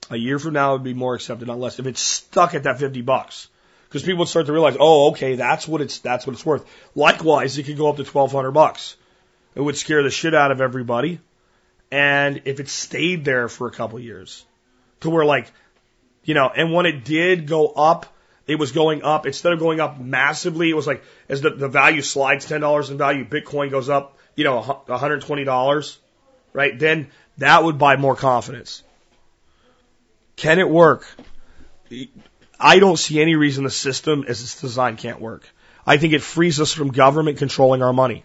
A 0.10 0.18
year 0.18 0.40
from 0.40 0.54
now 0.54 0.74
would 0.74 0.84
be 0.84 0.94
more 0.94 1.16
accepted, 1.16 1.48
not 1.48 1.60
less. 1.60 1.80
If 1.80 1.86
it's 1.86 2.02
stuck 2.02 2.56
at 2.56 2.64
that 2.64 2.80
50 2.80 3.02
bucks. 3.02 3.50
Because 3.88 4.04
people 4.04 4.20
would 4.20 4.28
start 4.28 4.48
to 4.48 4.54
realize, 4.54 4.76
oh, 4.80 5.12
okay, 5.12 5.36
that's 5.36 5.68
what 5.68 5.82
it's, 5.82 6.00
that's 6.00 6.28
what 6.28 6.34
it's 6.34 6.46
worth. 6.46 6.66
Likewise, 6.94 7.58
it 7.58 7.64
could 7.64 7.78
go 7.78 7.90
up 7.90 7.96
to 7.98 8.04
1200 8.04 8.52
bucks. 8.52 8.96
It 9.56 9.62
would 9.62 9.78
scare 9.78 10.04
the 10.04 10.10
shit 10.10 10.36
out 10.36 10.52
of 10.52 10.60
everybody. 10.60 11.20
And 11.90 12.42
if 12.46 12.60
it 12.60 12.68
stayed 12.68 13.24
there 13.24 13.48
for 13.48 13.68
a 13.68 13.72
couple 13.72 14.00
years 14.00 14.46
to 15.02 15.10
where 15.10 15.26
like, 15.26 15.52
you 16.26 16.34
know, 16.34 16.50
and 16.54 16.74
when 16.74 16.86
it 16.86 17.06
did 17.06 17.48
go 17.48 17.68
up, 17.68 18.14
it 18.48 18.56
was 18.56 18.72
going 18.72 19.04
up. 19.04 19.26
Instead 19.26 19.54
of 19.54 19.60
going 19.60 19.80
up 19.80 20.00
massively, 20.00 20.70
it 20.70 20.76
was 20.76 20.88
like 20.88 21.04
as 21.30 21.42
the, 21.42 21.52
the 21.52 21.68
value 21.68 22.02
slides 22.02 22.46
ten 22.46 22.62
dollars 22.62 22.90
in 22.90 22.98
value, 22.98 23.26
Bitcoin 23.26 23.70
goes 23.70 23.90
up, 23.90 24.18
you 24.36 24.44
know, 24.44 24.62
one 24.62 25.00
hundred 25.00 25.22
twenty 25.22 25.44
dollars, 25.44 25.98
right? 26.54 26.78
Then 26.78 27.10
that 27.38 27.64
would 27.64 27.78
buy 27.78 27.98
more 27.98 28.16
confidence. 28.16 28.84
Can 30.36 30.60
it 30.60 30.70
work? 30.70 31.06
I 32.60 32.80
don't 32.80 32.98
see 32.98 33.22
any 33.22 33.36
reason 33.36 33.64
the 33.64 33.70
system 33.70 34.26
as 34.28 34.42
it's 34.42 34.60
designed 34.62 34.98
can't 34.98 35.22
work. 35.22 35.48
I 35.86 35.98
think 35.98 36.14
it 36.14 36.22
frees 36.22 36.60
us 36.60 36.74
from 36.74 36.90
government 36.92 37.38
controlling 37.38 37.82
our 37.82 37.94
money. 37.94 38.24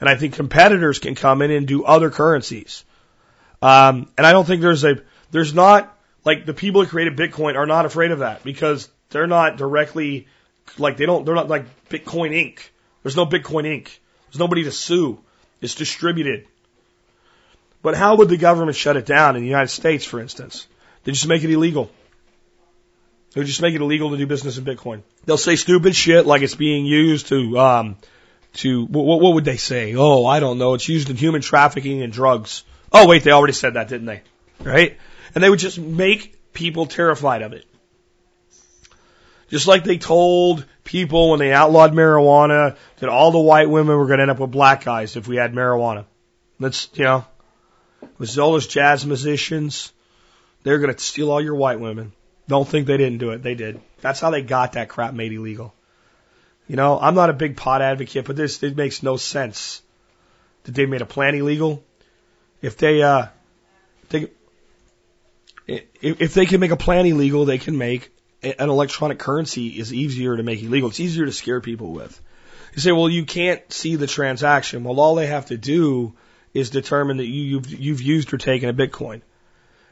And 0.00 0.08
I 0.08 0.14
think 0.14 0.34
competitors 0.34 0.98
can 0.98 1.14
come 1.14 1.42
in 1.42 1.50
and 1.50 1.66
do 1.66 1.84
other 1.84 2.10
currencies. 2.10 2.84
Um, 3.62 4.08
and 4.16 4.26
I 4.26 4.32
don't 4.32 4.46
think 4.46 4.60
there's 4.60 4.84
a, 4.84 5.02
there's 5.30 5.54
not, 5.54 5.96
like 6.24 6.46
the 6.46 6.54
people 6.54 6.84
who 6.84 6.88
created 6.88 7.16
Bitcoin 7.16 7.56
are 7.56 7.66
not 7.66 7.86
afraid 7.86 8.10
of 8.10 8.20
that 8.20 8.44
because 8.44 8.88
they're 9.10 9.26
not 9.26 9.56
directly 9.56 10.26
like 10.76 10.96
they 10.96 11.06
don't 11.06 11.24
they're 11.24 11.34
not 11.34 11.48
like 11.48 11.64
Bitcoin 11.88 12.30
Inc. 12.30 12.60
There's 13.02 13.16
no 13.16 13.26
Bitcoin 13.26 13.64
Inc. 13.64 13.90
There's 14.26 14.38
nobody 14.38 14.64
to 14.64 14.72
sue. 14.72 15.18
It's 15.60 15.74
distributed. 15.74 16.46
But 17.82 17.96
how 17.96 18.16
would 18.16 18.28
the 18.28 18.36
government 18.36 18.76
shut 18.76 18.96
it 18.96 19.06
down 19.06 19.36
in 19.36 19.42
the 19.42 19.48
United 19.48 19.68
States, 19.68 20.04
for 20.04 20.20
instance? 20.20 20.66
They 21.04 21.12
just 21.12 21.26
make 21.26 21.42
it 21.44 21.50
illegal. 21.50 21.90
They 23.32 23.44
just 23.44 23.62
make 23.62 23.74
it 23.74 23.80
illegal 23.80 24.10
to 24.10 24.16
do 24.16 24.26
business 24.26 24.58
in 24.58 24.64
Bitcoin. 24.64 25.02
They'll 25.24 25.36
say 25.36 25.56
stupid 25.56 25.94
shit 25.94 26.26
like 26.26 26.42
it's 26.42 26.54
being 26.54 26.86
used 26.86 27.28
to 27.28 27.58
um, 27.58 27.96
to 28.54 28.84
what, 28.86 29.20
what 29.20 29.34
would 29.34 29.44
they 29.44 29.56
say? 29.56 29.94
Oh, 29.94 30.26
I 30.26 30.40
don't 30.40 30.58
know. 30.58 30.74
It's 30.74 30.88
used 30.88 31.10
in 31.10 31.16
human 31.16 31.40
trafficking 31.40 32.02
and 32.02 32.12
drugs. 32.12 32.64
Oh, 32.92 33.06
wait, 33.06 33.22
they 33.22 33.30
already 33.30 33.52
said 33.52 33.74
that, 33.74 33.88
didn't 33.88 34.06
they? 34.06 34.22
Right? 34.60 34.98
And 35.34 35.44
they 35.44 35.50
would 35.50 35.58
just 35.58 35.78
make 35.78 36.52
people 36.52 36.86
terrified 36.86 37.42
of 37.42 37.52
it. 37.52 37.64
Just 39.48 39.66
like 39.66 39.84
they 39.84 39.98
told 39.98 40.64
people 40.84 41.30
when 41.30 41.38
they 41.38 41.52
outlawed 41.52 41.92
marijuana 41.92 42.76
that 42.98 43.08
all 43.08 43.30
the 43.30 43.38
white 43.38 43.70
women 43.70 43.96
were 43.96 44.06
going 44.06 44.18
to 44.18 44.22
end 44.22 44.30
up 44.30 44.38
with 44.38 44.50
black 44.50 44.84
guys 44.84 45.16
if 45.16 45.26
we 45.26 45.36
had 45.36 45.52
marijuana. 45.52 46.04
That's, 46.60 46.88
you 46.94 47.04
know, 47.04 47.24
with 48.18 48.38
all 48.38 48.52
those 48.52 48.66
jazz 48.66 49.06
musicians, 49.06 49.92
they're 50.62 50.78
going 50.78 50.94
to 50.94 51.00
steal 51.00 51.30
all 51.30 51.40
your 51.40 51.54
white 51.54 51.80
women. 51.80 52.12
Don't 52.46 52.68
think 52.68 52.86
they 52.86 52.96
didn't 52.96 53.18
do 53.18 53.30
it. 53.30 53.42
They 53.42 53.54
did. 53.54 53.80
That's 54.00 54.20
how 54.20 54.30
they 54.30 54.42
got 54.42 54.72
that 54.72 54.88
crap 54.88 55.14
made 55.14 55.32
illegal. 55.32 55.74
You 56.66 56.76
know, 56.76 56.98
I'm 57.00 57.14
not 57.14 57.30
a 57.30 57.34
big 57.34 57.56
pot 57.56 57.80
advocate, 57.80 58.26
but 58.26 58.36
this 58.36 58.62
it 58.62 58.76
makes 58.76 59.02
no 59.02 59.16
sense 59.16 59.82
that 60.64 60.74
they 60.74 60.84
made 60.84 61.00
a 61.00 61.06
plant 61.06 61.36
illegal. 61.36 61.82
If 62.60 62.76
they 62.76 63.02
uh, 63.02 63.26
they 64.10 64.28
if, 65.66 66.20
if 66.20 66.34
they 66.34 66.46
can 66.46 66.60
make 66.60 66.70
a 66.70 66.76
plant 66.76 67.08
illegal, 67.08 67.44
they 67.44 67.58
can 67.58 67.78
make 67.78 68.10
an 68.42 68.68
electronic 68.70 69.18
currency 69.18 69.68
is 69.68 69.92
easier 69.92 70.36
to 70.36 70.42
make 70.42 70.62
illegal. 70.62 70.90
It's 70.90 71.00
easier 71.00 71.26
to 71.26 71.32
scare 71.32 71.60
people 71.60 71.92
with. 71.92 72.20
You 72.74 72.80
say, 72.80 72.92
well, 72.92 73.08
you 73.08 73.24
can't 73.24 73.72
see 73.72 73.96
the 73.96 74.06
transaction. 74.06 74.84
Well, 74.84 75.00
all 75.00 75.14
they 75.14 75.26
have 75.26 75.46
to 75.46 75.56
do 75.56 76.14
is 76.54 76.70
determine 76.70 77.16
that 77.16 77.26
you, 77.26 77.42
you've, 77.42 77.80
you've 77.80 78.02
used 78.02 78.32
or 78.32 78.38
taken 78.38 78.68
a 78.68 78.74
Bitcoin. 78.74 79.22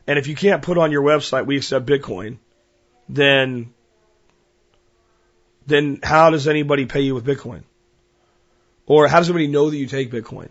And 0.06 0.18
if 0.18 0.28
you 0.28 0.36
can't 0.36 0.62
put 0.62 0.78
on 0.78 0.92
your 0.92 1.02
website, 1.02 1.46
we 1.46 1.56
accept 1.56 1.86
Bitcoin, 1.86 2.38
then, 3.08 3.72
then 5.66 5.98
how 6.02 6.30
does 6.30 6.46
anybody 6.46 6.86
pay 6.86 7.00
you 7.00 7.14
with 7.14 7.24
Bitcoin? 7.24 7.62
Or 8.86 9.08
how 9.08 9.18
does 9.18 9.28
anybody 9.28 9.48
know 9.48 9.68
that 9.68 9.76
you 9.76 9.86
take 9.86 10.12
Bitcoin? 10.12 10.48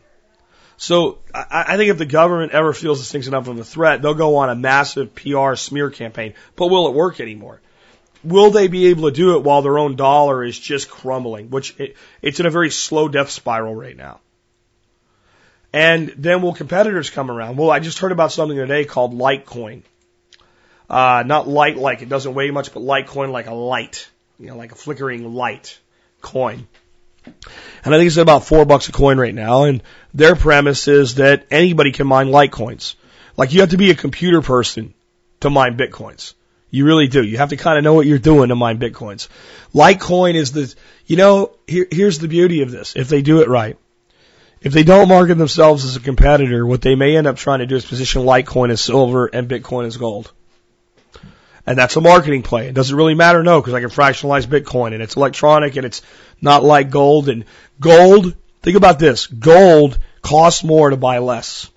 So 0.77 1.19
I, 1.33 1.65
I 1.69 1.77
think 1.77 1.89
if 1.89 1.97
the 1.97 2.05
government 2.05 2.51
ever 2.51 2.73
feels 2.73 2.99
this 2.99 3.09
thing's 3.09 3.29
enough 3.29 3.47
of 3.47 3.57
a 3.57 3.63
threat, 3.63 4.01
they'll 4.01 4.13
go 4.13 4.37
on 4.37 4.49
a 4.49 4.55
massive 4.55 5.15
PR 5.15 5.55
smear 5.55 5.89
campaign. 5.89 6.33
But 6.57 6.67
will 6.67 6.87
it 6.89 6.93
work 6.93 7.21
anymore? 7.21 7.61
Will 8.25 8.51
they 8.51 8.67
be 8.67 8.87
able 8.87 9.09
to 9.09 9.15
do 9.15 9.35
it 9.35 9.43
while 9.43 9.61
their 9.61 9.77
own 9.77 9.95
dollar 9.95 10.43
is 10.43 10.57
just 10.57 10.89
crumbling, 10.89 11.49
which 11.49 11.79
it, 11.79 11.95
it's 12.21 12.39
in 12.39 12.45
a 12.45 12.49
very 12.49 12.71
slow 12.71 13.07
death 13.07 13.29
spiral 13.29 13.75
right 13.75 13.95
now? 13.95 14.19
And 15.71 16.09
then 16.17 16.41
will 16.41 16.53
competitors 16.53 17.09
come 17.09 17.29
around? 17.29 17.57
Well, 17.57 17.69
I 17.69 17.79
just 17.79 17.99
heard 17.99 18.11
about 18.11 18.31
something 18.31 18.57
today 18.57 18.85
called 18.85 19.13
Litecoin. 19.13 19.83
Uh, 20.89 21.23
not 21.25 21.47
light 21.47 21.77
like 21.77 22.01
it 22.01 22.09
doesn't 22.09 22.33
weigh 22.33 22.49
much, 22.51 22.73
but 22.73 22.81
Litecoin 22.81 23.31
like 23.31 23.47
a 23.47 23.53
light, 23.53 24.07
you 24.39 24.47
know, 24.47 24.55
like 24.55 24.71
a 24.71 24.75
flickering 24.75 25.33
light 25.33 25.77
coin. 26.21 26.67
And 27.25 27.93
I 27.93 27.97
think 27.97 28.07
it's 28.07 28.17
about 28.17 28.45
four 28.45 28.65
bucks 28.65 28.89
a 28.89 28.91
coin 28.91 29.19
right 29.19 29.33
now. 29.33 29.63
And 29.63 29.83
their 30.13 30.35
premise 30.35 30.87
is 30.87 31.15
that 31.15 31.45
anybody 31.51 31.91
can 31.91 32.07
mine 32.07 32.27
Litecoins. 32.27 32.95
Like 33.37 33.53
you 33.53 33.61
have 33.61 33.71
to 33.71 33.77
be 33.77 33.91
a 33.91 33.95
computer 33.95 34.41
person 34.41 34.93
to 35.41 35.49
mine 35.49 35.77
Bitcoins. 35.77 36.33
You 36.75 36.85
really 36.85 37.07
do. 37.07 37.23
You 37.23 37.37
have 37.37 37.49
to 37.49 37.55
kind 37.55 37.77
of 37.77 37.85
know 37.85 37.93
what 37.93 38.05
you're 38.05 38.19
doing 38.19 38.49
to 38.49 38.55
mine 38.55 38.79
Bitcoins. 38.79 39.29
Litecoin 39.73 40.35
is 40.35 40.51
the, 40.51 40.75
you 41.05 41.15
know, 41.15 41.55
here, 41.67 41.87
here's 41.89 42.19
the 42.19 42.27
beauty 42.27 42.63
of 42.63 42.71
this. 42.71 42.97
If 42.97 43.07
they 43.07 43.21
do 43.21 43.39
it 43.39 43.47
right, 43.47 43.77
if 44.59 44.73
they 44.73 44.83
don't 44.83 45.07
market 45.07 45.37
themselves 45.37 45.85
as 45.85 45.95
a 45.95 46.01
competitor, 46.01 46.65
what 46.65 46.81
they 46.81 46.95
may 46.95 47.15
end 47.15 47.27
up 47.27 47.37
trying 47.37 47.59
to 47.59 47.65
do 47.65 47.77
is 47.77 47.85
position 47.85 48.23
Litecoin 48.23 48.71
as 48.71 48.81
silver 48.81 49.25
and 49.25 49.47
Bitcoin 49.47 49.85
as 49.85 49.95
gold. 49.95 50.33
And 51.65 51.77
that's 51.77 51.95
a 51.95 52.01
marketing 52.01 52.43
play. 52.43 52.73
Does 52.73 52.91
it 52.91 52.95
really 52.95 53.15
matter? 53.15 53.41
No, 53.41 53.61
because 53.61 53.73
I 53.73 53.79
can 53.79 53.89
fractionalize 53.89 54.45
Bitcoin 54.45 54.93
and 54.93 55.01
it's 55.01 55.15
electronic 55.15 55.77
and 55.77 55.85
it's 55.85 56.01
not 56.41 56.61
like 56.61 56.89
gold. 56.89 57.29
And 57.29 57.45
gold, 57.79 58.35
think 58.61 58.75
about 58.75 58.99
this. 58.99 59.27
Gold 59.27 59.97
costs 60.21 60.61
more 60.61 60.89
to 60.89 60.97
buy 60.97 61.19
less. 61.19 61.71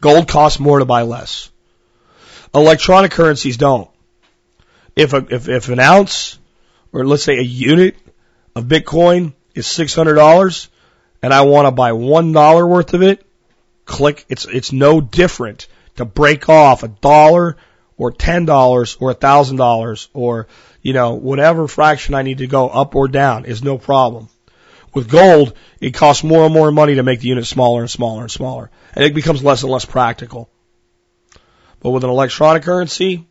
Gold 0.00 0.28
costs 0.28 0.58
more 0.58 0.78
to 0.78 0.86
buy 0.86 1.02
less. 1.02 1.51
Electronic 2.54 3.12
currencies 3.12 3.56
don't. 3.56 3.88
If 4.94 5.14
a, 5.14 5.26
if, 5.30 5.48
if 5.48 5.68
an 5.68 5.80
ounce 5.80 6.38
or 6.92 7.06
let's 7.06 7.22
say 7.22 7.38
a 7.38 7.42
unit 7.42 7.96
of 8.54 8.64
Bitcoin 8.64 9.32
is 9.54 9.66
$600, 9.66 10.68
and 11.22 11.32
I 11.32 11.42
want 11.42 11.66
to 11.66 11.70
buy 11.70 11.92
one 11.92 12.32
dollar 12.32 12.66
worth 12.66 12.94
of 12.94 13.02
it, 13.02 13.24
click. 13.84 14.24
It's 14.28 14.44
it's 14.44 14.72
no 14.72 15.00
different 15.00 15.68
to 15.96 16.04
break 16.04 16.48
off 16.48 16.82
a 16.82 16.88
dollar 16.88 17.56
or 17.96 18.10
ten 18.10 18.44
dollars 18.44 18.96
or 19.00 19.12
a 19.12 19.14
thousand 19.14 19.56
dollars 19.56 20.08
or 20.12 20.48
you 20.82 20.92
know 20.92 21.14
whatever 21.14 21.68
fraction 21.68 22.14
I 22.14 22.22
need 22.22 22.38
to 22.38 22.46
go 22.46 22.68
up 22.68 22.94
or 22.96 23.08
down 23.08 23.44
is 23.44 23.62
no 23.62 23.78
problem. 23.78 24.28
With 24.92 25.10
gold, 25.10 25.54
it 25.80 25.94
costs 25.94 26.22
more 26.22 26.44
and 26.44 26.52
more 26.52 26.70
money 26.70 26.96
to 26.96 27.02
make 27.02 27.20
the 27.20 27.28
unit 27.28 27.46
smaller 27.46 27.80
and 27.80 27.90
smaller 27.90 28.22
and 28.22 28.30
smaller, 28.30 28.70
and 28.94 29.04
it 29.04 29.14
becomes 29.14 29.42
less 29.42 29.62
and 29.62 29.72
less 29.72 29.86
practical. 29.86 30.50
But 31.82 31.90
with 31.90 32.04
an 32.04 32.10
electronic 32.10 32.62
currency, 32.62 33.26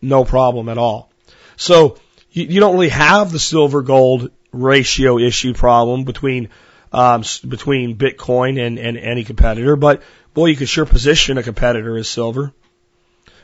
no 0.00 0.24
problem 0.24 0.68
at 0.68 0.78
all. 0.78 1.10
So 1.56 1.98
you, 2.32 2.44
you 2.44 2.60
don't 2.60 2.74
really 2.74 2.88
have 2.88 3.30
the 3.30 3.38
silver 3.38 3.82
gold 3.82 4.30
ratio 4.52 5.18
issue 5.18 5.54
problem 5.54 6.04
between 6.04 6.48
um, 6.92 7.22
between 7.48 7.96
Bitcoin 7.96 8.60
and, 8.60 8.78
and 8.78 8.98
any 8.98 9.24
competitor, 9.24 9.76
but 9.76 10.02
boy, 10.34 10.46
you 10.46 10.56
could 10.56 10.68
sure 10.68 10.84
position 10.84 11.38
a 11.38 11.42
competitor 11.42 11.96
as 11.96 12.06
silver. 12.08 12.52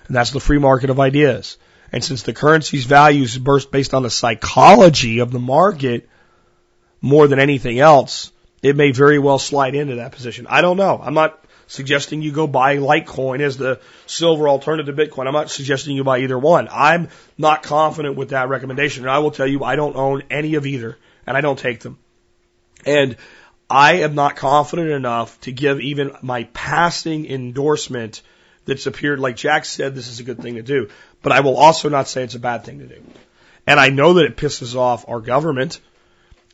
And 0.06 0.16
that's 0.16 0.32
the 0.32 0.40
free 0.40 0.58
market 0.58 0.90
of 0.90 1.00
ideas. 1.00 1.56
And 1.90 2.04
since 2.04 2.22
the 2.22 2.34
currency's 2.34 2.84
value 2.84 3.22
is 3.22 3.38
based 3.38 3.94
on 3.94 4.02
the 4.02 4.10
psychology 4.10 5.20
of 5.20 5.30
the 5.30 5.38
market 5.38 6.08
more 7.00 7.26
than 7.26 7.38
anything 7.38 7.78
else, 7.78 8.32
it 8.62 8.76
may 8.76 8.90
very 8.90 9.18
well 9.18 9.38
slide 9.38 9.74
into 9.74 9.96
that 9.96 10.12
position. 10.12 10.46
I 10.48 10.60
don't 10.60 10.76
know. 10.76 11.00
I'm 11.02 11.14
not 11.14 11.42
suggesting 11.68 12.22
you 12.22 12.32
go 12.32 12.48
buy 12.48 12.78
Litecoin 12.78 13.40
as 13.40 13.56
the 13.56 13.80
silver 14.06 14.48
alternative 14.48 14.96
to 14.96 15.06
Bitcoin. 15.06 15.26
I'm 15.26 15.34
not 15.34 15.50
suggesting 15.50 15.94
you 15.94 16.02
buy 16.02 16.20
either 16.20 16.38
one. 16.38 16.68
I'm 16.72 17.10
not 17.36 17.62
confident 17.62 18.16
with 18.16 18.30
that 18.30 18.48
recommendation. 18.48 19.04
And 19.04 19.10
I 19.10 19.20
will 19.20 19.30
tell 19.30 19.46
you, 19.46 19.62
I 19.62 19.76
don't 19.76 19.94
own 19.94 20.24
any 20.30 20.56
of 20.56 20.66
either, 20.66 20.98
and 21.26 21.36
I 21.36 21.40
don't 21.40 21.58
take 21.58 21.80
them. 21.80 21.98
And 22.84 23.16
I 23.70 23.96
am 23.96 24.14
not 24.14 24.36
confident 24.36 24.90
enough 24.90 25.38
to 25.42 25.52
give 25.52 25.80
even 25.80 26.16
my 26.22 26.44
passing 26.54 27.26
endorsement 27.26 28.22
that's 28.64 28.86
appeared, 28.86 29.20
like 29.20 29.36
Jack 29.36 29.64
said, 29.66 29.94
this 29.94 30.08
is 30.08 30.20
a 30.20 30.24
good 30.24 30.40
thing 30.40 30.54
to 30.54 30.62
do. 30.62 30.88
But 31.22 31.32
I 31.32 31.40
will 31.40 31.56
also 31.56 31.88
not 31.88 32.08
say 32.08 32.24
it's 32.24 32.34
a 32.34 32.40
bad 32.40 32.64
thing 32.64 32.78
to 32.78 32.86
do. 32.86 33.02
And 33.66 33.78
I 33.78 33.90
know 33.90 34.14
that 34.14 34.24
it 34.24 34.36
pisses 34.36 34.74
off 34.74 35.06
our 35.06 35.20
government. 35.20 35.80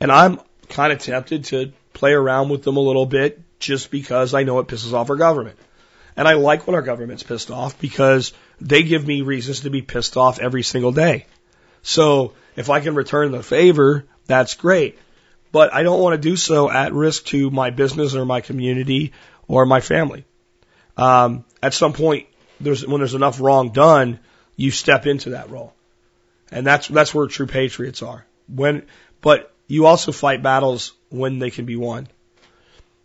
And 0.01 0.11
I'm 0.11 0.41
kind 0.69 0.93
of 0.93 0.99
tempted 0.99 1.45
to 1.45 1.73
play 1.93 2.13
around 2.13 2.49
with 2.49 2.65
them 2.65 2.77
a 2.77 2.81
little 2.81 3.07
bit 3.07 3.41
just 3.65 3.91
because 3.91 4.35
I 4.35 4.43
know 4.43 4.59
it 4.59 4.69
pisses 4.69 4.93
off 4.93 5.11
our 5.11 5.17
government. 5.17 5.59
And 6.17 6.29
I 6.29 6.35
like 6.35 6.67
when 6.67 6.77
our 6.77 6.83
government's 6.83 7.25
pissed 7.25 7.51
off 7.51 7.81
because 7.81 8.33
they 8.61 8.85
give 8.85 9.07
me 9.07 9.23
reasons 9.23 9.61
to 9.61 9.71
be 9.71 9.83
pissed 9.83 10.17
off 10.17 10.39
every 10.39 10.63
single 10.63 10.93
day. 10.93 11.27
So 11.83 12.35
if 12.55 12.71
I 12.71 12.81
can 12.81 12.95
return 12.95 13.33
the 13.33 13.43
favor, 13.43 14.05
that's 14.27 14.55
great 14.55 14.97
but 15.55 15.73
I 15.73 15.85
don't 15.85 16.01
want 16.01 16.21
to 16.21 16.29
do 16.31 16.35
so 16.35 16.69
at 16.69 16.93
risk 16.93 17.27
to 17.27 17.49
my 17.49 17.71
business 17.71 18.17
or 18.17 18.25
my 18.25 18.41
community 18.41 19.13
or 19.47 19.65
my 19.65 19.79
family. 19.79 20.25
Um, 20.97 21.45
at 21.63 21.75
some 21.75 21.93
point, 21.93 22.27
there's 22.61 22.85
when 22.85 22.99
there's 22.99 23.15
enough 23.15 23.41
wrong 23.41 23.71
done, 23.71 24.19
you 24.57 24.73
step 24.73 25.07
into 25.07 25.31
that 25.31 25.51
role, 25.51 25.73
and 26.51 26.67
that's 26.67 26.89
that's 26.89 27.15
where 27.15 27.29
true 27.29 27.47
patriots 27.47 28.03
are. 28.03 28.27
When, 28.49 28.85
but 29.21 29.55
you 29.69 29.87
also 29.87 30.11
fight 30.11 30.43
battles 30.43 30.93
when 31.09 31.39
they 31.39 31.53
can 31.53 31.67
be 31.67 31.77
won. 31.77 32.09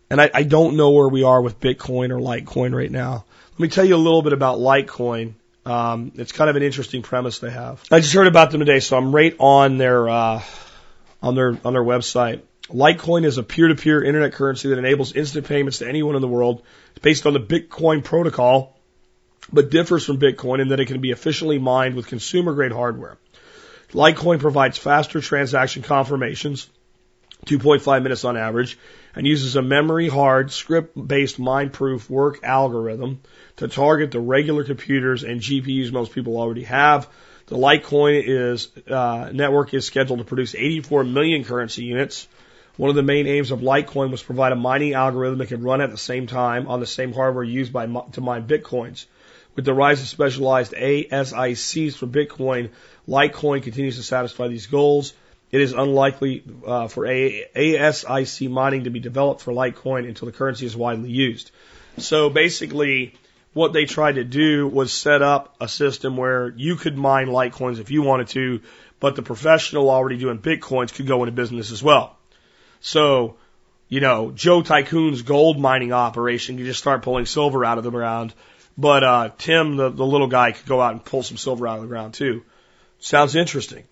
And 0.09 0.19
I, 0.19 0.29
I 0.33 0.43
don't 0.43 0.75
know 0.75 0.91
where 0.91 1.07
we 1.07 1.23
are 1.23 1.41
with 1.41 1.59
Bitcoin 1.59 2.11
or 2.11 2.19
Litecoin 2.19 2.75
right 2.75 2.91
now. 2.91 3.25
Let 3.53 3.59
me 3.59 3.67
tell 3.67 3.85
you 3.85 3.95
a 3.95 3.97
little 3.97 4.21
bit 4.21 4.33
about 4.33 4.59
Litecoin. 4.59 5.33
Um, 5.65 6.13
it's 6.15 6.31
kind 6.31 6.49
of 6.49 6.55
an 6.55 6.63
interesting 6.63 7.01
premise 7.01 7.39
they 7.39 7.51
have. 7.51 7.83
I 7.91 7.99
just 7.99 8.13
heard 8.13 8.27
about 8.27 8.51
them 8.51 8.59
today, 8.59 8.79
so 8.79 8.97
I'm 8.97 9.13
right 9.13 9.35
on 9.39 9.77
their 9.77 10.09
uh, 10.09 10.41
on 11.21 11.35
their 11.35 11.57
on 11.63 11.73
their 11.73 11.83
website. 11.83 12.41
Litecoin 12.69 13.25
is 13.25 13.37
a 13.37 13.43
peer-to-peer 13.43 14.03
internet 14.03 14.33
currency 14.33 14.69
that 14.69 14.77
enables 14.77 15.13
instant 15.13 15.47
payments 15.47 15.79
to 15.79 15.87
anyone 15.87 16.15
in 16.15 16.21
the 16.21 16.27
world. 16.27 16.63
It's 16.91 16.99
based 16.99 17.25
on 17.25 17.33
the 17.33 17.39
Bitcoin 17.39 18.03
protocol, 18.03 18.77
but 19.51 19.71
differs 19.71 20.05
from 20.05 20.19
Bitcoin 20.19 20.61
in 20.61 20.67
that 20.69 20.79
it 20.79 20.85
can 20.85 21.01
be 21.01 21.09
efficiently 21.09 21.57
mined 21.57 21.95
with 21.95 22.05
consumer-grade 22.05 22.71
hardware. 22.71 23.17
Litecoin 23.91 24.39
provides 24.39 24.77
faster 24.77 25.19
transaction 25.19 25.81
confirmations, 25.81 26.69
2.5 27.47 28.03
minutes 28.03 28.23
on 28.23 28.37
average, 28.37 28.77
and 29.15 29.25
uses 29.25 29.55
a 29.55 29.61
memory 29.61 30.07
hard 30.07 30.47
scrypt-based 30.47 31.39
mine-proof 31.39 32.09
work 32.09 32.43
algorithm 32.43 33.21
to 33.57 33.67
target 33.67 34.11
the 34.11 34.19
regular 34.19 34.63
computers 34.63 35.23
and 35.23 35.41
GPUs 35.41 35.91
most 35.91 36.13
people 36.13 36.37
already 36.37 36.63
have 36.63 37.09
the 37.49 37.57
Litecoin 37.57 38.23
is 38.23 38.69
uh, 38.87 39.31
network 39.33 39.73
is 39.73 39.83
scheduled 39.83 40.19
to 40.19 40.25
produce 40.25 40.53
84 40.53 41.03
million 41.03 41.43
currency 41.43 41.83
units. 41.83 42.27
One 42.77 42.91
of 42.91 42.95
the 42.95 43.01
main 43.01 43.25
aims 43.25 43.49
of 43.49 43.61
Litecoin 43.61 44.11
was 44.11 44.21
to 44.21 44.27
provide 44.27 44.51
a 44.51 44.55
mining 44.55 44.93
algorithm 44.93 45.39
that 45.39 45.47
could 45.47 45.63
run 45.63 45.81
at 45.81 45.89
the 45.89 45.97
same 45.97 46.27
time 46.27 46.67
on 46.67 46.79
the 46.79 46.85
same 46.85 47.11
hardware 47.11 47.43
used 47.43 47.73
by 47.73 47.87
to 47.87 48.21
mine 48.21 48.47
bitcoins. 48.47 49.07
With 49.55 49.65
the 49.65 49.73
rise 49.73 49.99
of 49.99 50.07
specialized 50.07 50.73
ASICs 50.73 51.95
for 51.95 52.05
Bitcoin, 52.05 52.69
Litecoin 53.07 53.63
continues 53.63 53.97
to 53.97 54.03
satisfy 54.03 54.47
these 54.47 54.67
goals. 54.67 55.13
It 55.51 55.61
is 55.61 55.73
unlikely 55.73 56.43
uh, 56.65 56.87
for 56.87 57.05
ASIC 57.05 58.49
mining 58.49 58.83
to 58.83 58.89
be 58.89 58.99
developed 58.99 59.41
for 59.41 59.51
Litecoin 59.51 60.07
until 60.07 60.27
the 60.27 60.31
currency 60.31 60.65
is 60.65 60.75
widely 60.77 61.09
used. 61.09 61.51
So 61.97 62.29
basically, 62.29 63.15
what 63.53 63.73
they 63.73 63.85
tried 63.85 64.15
to 64.15 64.23
do 64.23 64.67
was 64.67 64.93
set 64.93 65.21
up 65.21 65.55
a 65.59 65.67
system 65.67 66.17
where 66.17 66.53
you 66.55 66.75
could 66.75 66.97
mine 66.97 67.27
Litecoins 67.27 67.79
if 67.79 67.89
you 67.89 68.03
wanted 68.03 68.27
to, 68.29 68.61
but 68.99 69.15
the 69.15 69.23
professional 69.23 69.89
already 69.89 70.17
doing 70.17 70.37
Bitcoins 70.37 70.93
could 70.93 71.07
go 71.07 71.23
into 71.23 71.31
business 71.31 71.71
as 71.71 71.81
well. 71.81 72.15
So 72.79 73.37
you 73.89 74.01
know, 74.01 74.31
Joe 74.31 74.61
Tycoon's 74.61 75.23
gold 75.23 75.59
mining 75.59 75.91
operation 75.91 76.57
could 76.57 76.67
just 76.67 76.79
start 76.79 77.01
pulling 77.01 77.25
silver 77.25 77.65
out 77.65 77.79
of 77.79 77.83
the 77.83 77.89
ground. 77.89 78.33
But 78.77 79.03
uh, 79.03 79.31
Tim, 79.37 79.75
the, 79.75 79.89
the 79.89 80.05
little 80.05 80.27
guy, 80.27 80.51
could 80.51 80.67
go 80.67 80.79
out 80.79 80.93
and 80.93 81.03
pull 81.03 81.23
some 81.23 81.37
silver 81.37 81.67
out 81.67 81.77
of 81.77 81.81
the 81.81 81.87
ground 81.87 82.13
too. 82.13 82.43
Sounds 82.99 83.35
interesting. 83.35 83.83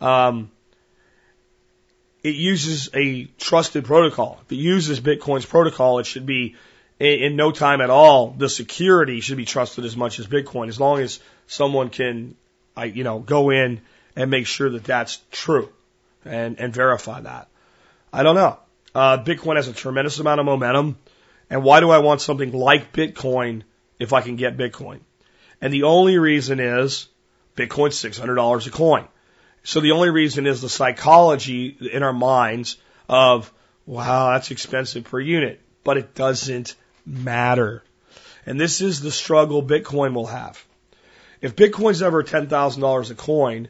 Um, 0.00 0.50
it 2.28 2.36
uses 2.36 2.90
a 2.92 3.24
trusted 3.38 3.84
protocol. 3.84 4.38
If 4.44 4.52
it 4.52 4.56
uses 4.56 5.00
Bitcoin's 5.00 5.46
protocol, 5.46 5.98
it 5.98 6.06
should 6.06 6.26
be 6.26 6.56
in, 6.98 7.36
no 7.36 7.52
time 7.52 7.80
at 7.80 7.90
all. 7.90 8.30
The 8.30 8.48
security 8.48 9.20
should 9.20 9.38
be 9.38 9.44
trusted 9.44 9.84
as 9.84 9.96
much 9.96 10.18
as 10.18 10.26
Bitcoin, 10.26 10.68
as 10.68 10.78
long 10.78 11.00
as 11.00 11.20
someone 11.46 11.88
can, 11.88 12.34
I, 12.76 12.84
you 12.84 13.04
know, 13.04 13.18
go 13.18 13.50
in 13.50 13.80
and 14.14 14.30
make 14.30 14.46
sure 14.46 14.68
that 14.68 14.84
that's 14.84 15.20
true 15.30 15.70
and, 16.24 16.60
and 16.60 16.74
verify 16.74 17.20
that. 17.20 17.48
I 18.12 18.22
don't 18.22 18.34
know. 18.34 18.58
Uh, 18.94 19.18
Bitcoin 19.18 19.56
has 19.56 19.68
a 19.68 19.72
tremendous 19.72 20.18
amount 20.18 20.40
of 20.40 20.46
momentum. 20.46 20.98
And 21.50 21.64
why 21.64 21.80
do 21.80 21.90
I 21.90 21.98
want 21.98 22.20
something 22.20 22.52
like 22.52 22.92
Bitcoin 22.92 23.62
if 23.98 24.12
I 24.12 24.20
can 24.20 24.36
get 24.36 24.58
Bitcoin? 24.58 25.00
And 25.62 25.72
the 25.72 25.84
only 25.84 26.18
reason 26.18 26.60
is 26.60 27.08
Bitcoin's 27.56 27.96
$600 27.96 28.66
a 28.66 28.70
coin. 28.70 29.08
So 29.62 29.80
the 29.80 29.92
only 29.92 30.10
reason 30.10 30.46
is 30.46 30.60
the 30.60 30.68
psychology 30.68 31.76
in 31.92 32.02
our 32.02 32.12
minds 32.12 32.76
of, 33.08 33.52
wow, 33.86 34.32
that's 34.32 34.50
expensive 34.50 35.04
per 35.04 35.20
unit, 35.20 35.60
but 35.84 35.96
it 35.96 36.14
doesn't 36.14 36.74
matter. 37.04 37.82
And 38.46 38.60
this 38.60 38.80
is 38.80 39.00
the 39.00 39.10
struggle 39.10 39.62
Bitcoin 39.62 40.14
will 40.14 40.26
have. 40.26 40.64
If 41.40 41.54
Bitcoin's 41.54 42.02
ever 42.02 42.24
$10,000 42.24 43.10
a 43.10 43.14
coin, 43.14 43.68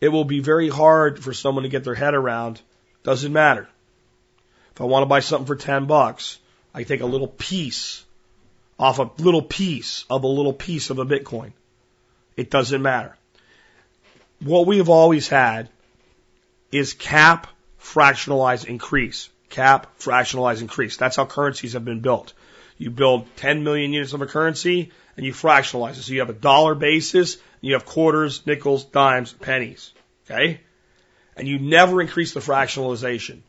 it 0.00 0.08
will 0.08 0.24
be 0.24 0.40
very 0.40 0.68
hard 0.68 1.22
for 1.22 1.32
someone 1.32 1.64
to 1.64 1.68
get 1.68 1.84
their 1.84 1.94
head 1.94 2.14
around. 2.14 2.60
Doesn't 3.02 3.32
matter. 3.32 3.68
If 4.74 4.80
I 4.80 4.84
want 4.84 5.02
to 5.02 5.08
buy 5.08 5.20
something 5.20 5.46
for 5.46 5.56
10 5.56 5.86
bucks, 5.86 6.38
I 6.74 6.84
take 6.84 7.00
a 7.00 7.06
little 7.06 7.26
piece 7.26 8.04
off 8.78 8.98
a 9.00 9.10
little 9.18 9.42
piece 9.42 10.04
of 10.08 10.22
a 10.22 10.28
little 10.28 10.52
piece 10.52 10.90
of 10.90 10.98
a 10.98 11.04
Bitcoin. 11.04 11.52
It 12.36 12.50
doesn't 12.50 12.80
matter. 12.80 13.16
What 14.40 14.66
we 14.66 14.78
have 14.78 14.88
always 14.88 15.28
had 15.28 15.68
is 16.70 16.92
cap, 16.92 17.46
fractionalize, 17.80 18.64
increase. 18.64 19.28
Cap, 19.48 19.98
fractionalize, 19.98 20.60
increase. 20.60 20.96
That's 20.96 21.16
how 21.16 21.26
currencies 21.26 21.72
have 21.72 21.84
been 21.84 22.00
built. 22.00 22.34
You 22.76 22.90
build 22.90 23.26
10 23.36 23.64
million 23.64 23.92
units 23.92 24.12
of 24.12 24.22
a 24.22 24.26
currency 24.26 24.92
and 25.16 25.26
you 25.26 25.32
fractionalize 25.32 25.98
it. 25.98 26.02
So 26.02 26.12
you 26.12 26.20
have 26.20 26.30
a 26.30 26.34
dollar 26.34 26.76
basis, 26.76 27.34
and 27.34 27.42
you 27.62 27.72
have 27.72 27.84
quarters, 27.84 28.46
nickels, 28.46 28.84
dimes, 28.84 29.32
pennies. 29.32 29.92
Okay? 30.26 30.60
And 31.36 31.48
you 31.48 31.58
never 31.58 32.00
increase 32.00 32.34
the 32.34 32.40
fractionalization 32.40 33.40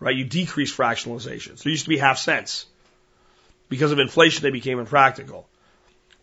right? 0.00 0.14
You 0.14 0.24
decrease 0.24 0.74
fractionalization. 0.74 1.58
So 1.58 1.68
it 1.68 1.72
used 1.72 1.84
to 1.84 1.90
be 1.90 1.98
half 1.98 2.18
cents. 2.18 2.66
Because 3.68 3.92
of 3.92 3.98
inflation, 3.98 4.42
they 4.42 4.50
became 4.50 4.78
impractical. 4.78 5.48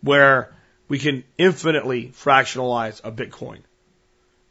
Where 0.00 0.54
we 0.88 0.98
can 0.98 1.24
infinitely 1.38 2.12
fractionalize 2.14 3.00
a 3.04 3.12
Bitcoin. 3.12 3.58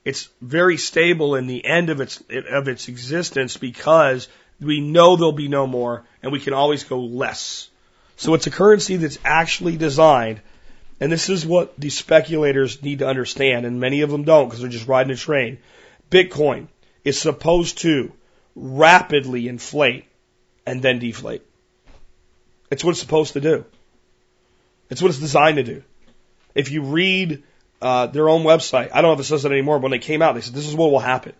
It's 0.05 0.27
very 0.41 0.77
stable 0.77 1.35
in 1.35 1.47
the 1.47 1.63
end 1.65 1.89
of 1.89 2.01
its 2.01 2.21
of 2.29 2.67
its 2.67 2.87
existence 2.87 3.57
because 3.57 4.27
we 4.59 4.81
know 4.81 5.15
there'll 5.15 5.31
be 5.31 5.47
no 5.47 5.65
more, 5.65 6.03
and 6.21 6.31
we 6.31 6.39
can 6.39 6.53
always 6.53 6.83
go 6.83 6.99
less. 6.99 7.69
So 8.17 8.33
it's 8.33 8.47
a 8.47 8.51
currency 8.51 8.97
that's 8.97 9.17
actually 9.23 9.77
designed, 9.77 10.41
and 10.99 11.11
this 11.11 11.29
is 11.29 11.45
what 11.45 11.79
the 11.79 11.89
speculators 11.89 12.81
need 12.83 12.99
to 12.99 13.07
understand, 13.07 13.65
and 13.65 13.79
many 13.79 14.01
of 14.01 14.11
them 14.11 14.23
don't 14.23 14.47
because 14.47 14.61
they're 14.61 14.69
just 14.69 14.87
riding 14.87 15.11
a 15.11 15.15
train. 15.15 15.59
Bitcoin 16.11 16.67
is 17.03 17.19
supposed 17.19 17.79
to 17.79 18.11
rapidly 18.55 19.47
inflate 19.47 20.05
and 20.65 20.81
then 20.81 20.99
deflate. 20.99 21.43
It's 22.69 22.83
what 22.83 22.91
it's 22.91 22.99
supposed 22.99 23.33
to 23.33 23.41
do. 23.41 23.65
It's 24.89 25.01
what 25.01 25.09
it's 25.09 25.19
designed 25.19 25.57
to 25.57 25.63
do. 25.63 25.83
If 26.53 26.71
you 26.71 26.83
read 26.83 27.43
uh, 27.83 28.07
their 28.07 28.29
own 28.29 28.43
website, 28.43 28.89
I 28.93 29.01
don't 29.01 29.09
know 29.09 29.13
if 29.13 29.19
it 29.19 29.25
says 29.25 29.43
that 29.43 29.51
anymore, 29.51 29.77
but 29.77 29.83
when 29.83 29.91
they 29.91 29.99
came 29.99 30.21
out, 30.21 30.35
they 30.35 30.41
said 30.41 30.53
this 30.53 30.67
is 30.67 30.75
what 30.75 30.89
will 30.89 30.99
happen. 30.99 31.33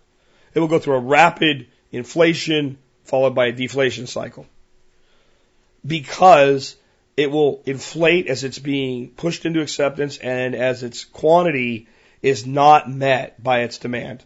It 0.54 0.60
will 0.60 0.68
go 0.68 0.78
through 0.78 0.96
a 0.96 1.00
rapid 1.00 1.68
inflation 1.92 2.78
followed 3.06 3.34
by 3.34 3.48
a 3.48 3.52
deflation 3.52 4.08
cycle. 4.08 4.46
Because 5.86 6.76
it 7.16 7.32
will 7.32 7.62
inflate 7.66 8.28
as 8.28 8.44
it's 8.44 8.60
being 8.60 9.10
pushed 9.10 9.46
into 9.46 9.62
acceptance 9.62 10.18
and 10.18 10.54
as 10.56 10.84
its 10.84 11.06
quantity 11.06 11.88
is 12.22 12.46
not 12.46 12.90
met 12.90 13.42
by 13.42 13.62
its 13.62 13.78
demand. 13.78 14.24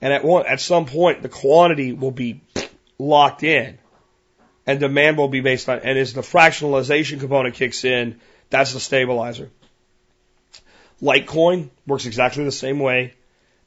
And 0.00 0.12
at 0.12 0.24
one, 0.24 0.46
at 0.46 0.60
some 0.60 0.86
point, 0.86 1.22
the 1.22 1.28
quantity 1.28 1.92
will 1.92 2.10
be 2.10 2.40
locked 2.98 3.42
in 3.42 3.78
and 4.66 4.80
demand 4.80 5.16
will 5.16 5.28
be 5.28 5.40
based 5.40 5.68
on, 5.68 5.80
and 5.80 5.98
as 5.98 6.12
the 6.12 6.22
fractionalization 6.22 7.20
component 7.20 7.54
kicks 7.54 7.84
in, 7.84 8.20
that's 8.50 8.72
the 8.72 8.80
stabilizer. 8.80 9.50
Litecoin 11.02 11.70
works 11.86 12.06
exactly 12.06 12.44
the 12.44 12.52
same 12.52 12.78
way, 12.78 13.14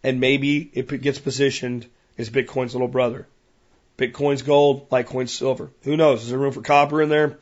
and 0.04 0.20
maybe 0.20 0.70
it 0.74 1.02
gets 1.02 1.20
positioned 1.20 1.86
as 2.18 2.30
Bitcoin's 2.30 2.74
little 2.74 2.88
brother. 2.88 3.28
Bitcoin's 3.98 4.42
gold, 4.42 4.90
Litecoin's 4.90 5.32
silver. 5.32 5.72
Who 5.84 5.98
knows? 5.98 6.24
Is 6.24 6.30
there 6.30 6.40
room 6.40 6.54
for 6.54 6.62
copper 6.62 7.02
in 7.02 7.10
there? 7.10 7.38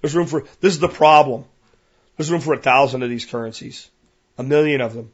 There's 0.00 0.14
room 0.14 0.26
for, 0.26 0.44
this 0.60 0.74
is 0.74 0.78
the 0.78 0.88
problem. 0.88 1.44
There's 2.16 2.30
room 2.30 2.40
for 2.40 2.54
a 2.54 2.60
thousand 2.60 3.02
of 3.02 3.08
these 3.08 3.24
currencies, 3.24 3.90
a 4.36 4.42
million 4.42 4.80
of 4.80 4.94
them, 4.94 5.12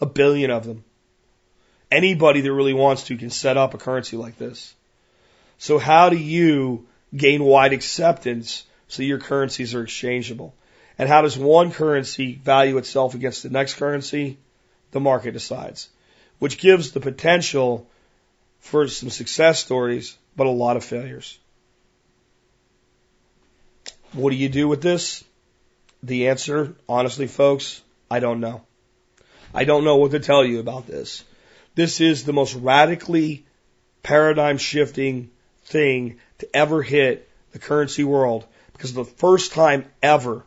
a 0.00 0.06
billion 0.06 0.50
of 0.50 0.64
them. 0.64 0.84
Anybody 1.90 2.40
that 2.40 2.52
really 2.52 2.74
wants 2.74 3.04
to 3.04 3.16
can 3.16 3.30
set 3.30 3.56
up 3.56 3.74
a 3.74 3.78
currency 3.78 4.16
like 4.16 4.38
this. 4.38 4.74
So 5.58 5.78
how 5.78 6.08
do 6.08 6.16
you 6.16 6.86
gain 7.16 7.42
wide 7.42 7.72
acceptance 7.72 8.64
so 8.88 9.02
your 9.02 9.18
currencies 9.18 9.74
are 9.74 9.82
exchangeable? 9.82 10.54
And 10.98 11.08
how 11.08 11.22
does 11.22 11.38
one 11.38 11.70
currency 11.70 12.34
value 12.34 12.76
itself 12.76 13.14
against 13.14 13.44
the 13.44 13.50
next 13.50 13.74
currency? 13.74 14.38
The 14.90 15.00
market 15.00 15.32
decides, 15.32 15.88
which 16.38 16.58
gives 16.58 16.90
the 16.90 17.00
potential 17.00 17.86
for 18.60 18.88
some 18.88 19.10
success 19.10 19.60
stories, 19.60 20.16
but 20.34 20.46
a 20.46 20.50
lot 20.50 20.76
of 20.76 20.84
failures. 20.84 21.38
What 24.12 24.30
do 24.30 24.36
you 24.36 24.48
do 24.48 24.66
with 24.66 24.82
this? 24.82 25.22
The 26.02 26.28
answer, 26.28 26.74
honestly, 26.88 27.26
folks, 27.26 27.80
I 28.10 28.20
don't 28.20 28.40
know. 28.40 28.62
I 29.54 29.64
don't 29.64 29.84
know 29.84 29.96
what 29.96 30.12
to 30.12 30.20
tell 30.20 30.44
you 30.44 30.60
about 30.60 30.86
this. 30.86 31.24
This 31.74 32.00
is 32.00 32.24
the 32.24 32.32
most 32.32 32.54
radically 32.54 33.44
paradigm 34.02 34.58
shifting 34.58 35.30
thing 35.64 36.18
to 36.38 36.56
ever 36.56 36.82
hit 36.82 37.28
the 37.52 37.58
currency 37.58 38.04
world 38.04 38.46
because 38.72 38.92
the 38.92 39.04
first 39.04 39.52
time 39.52 39.84
ever 40.02 40.44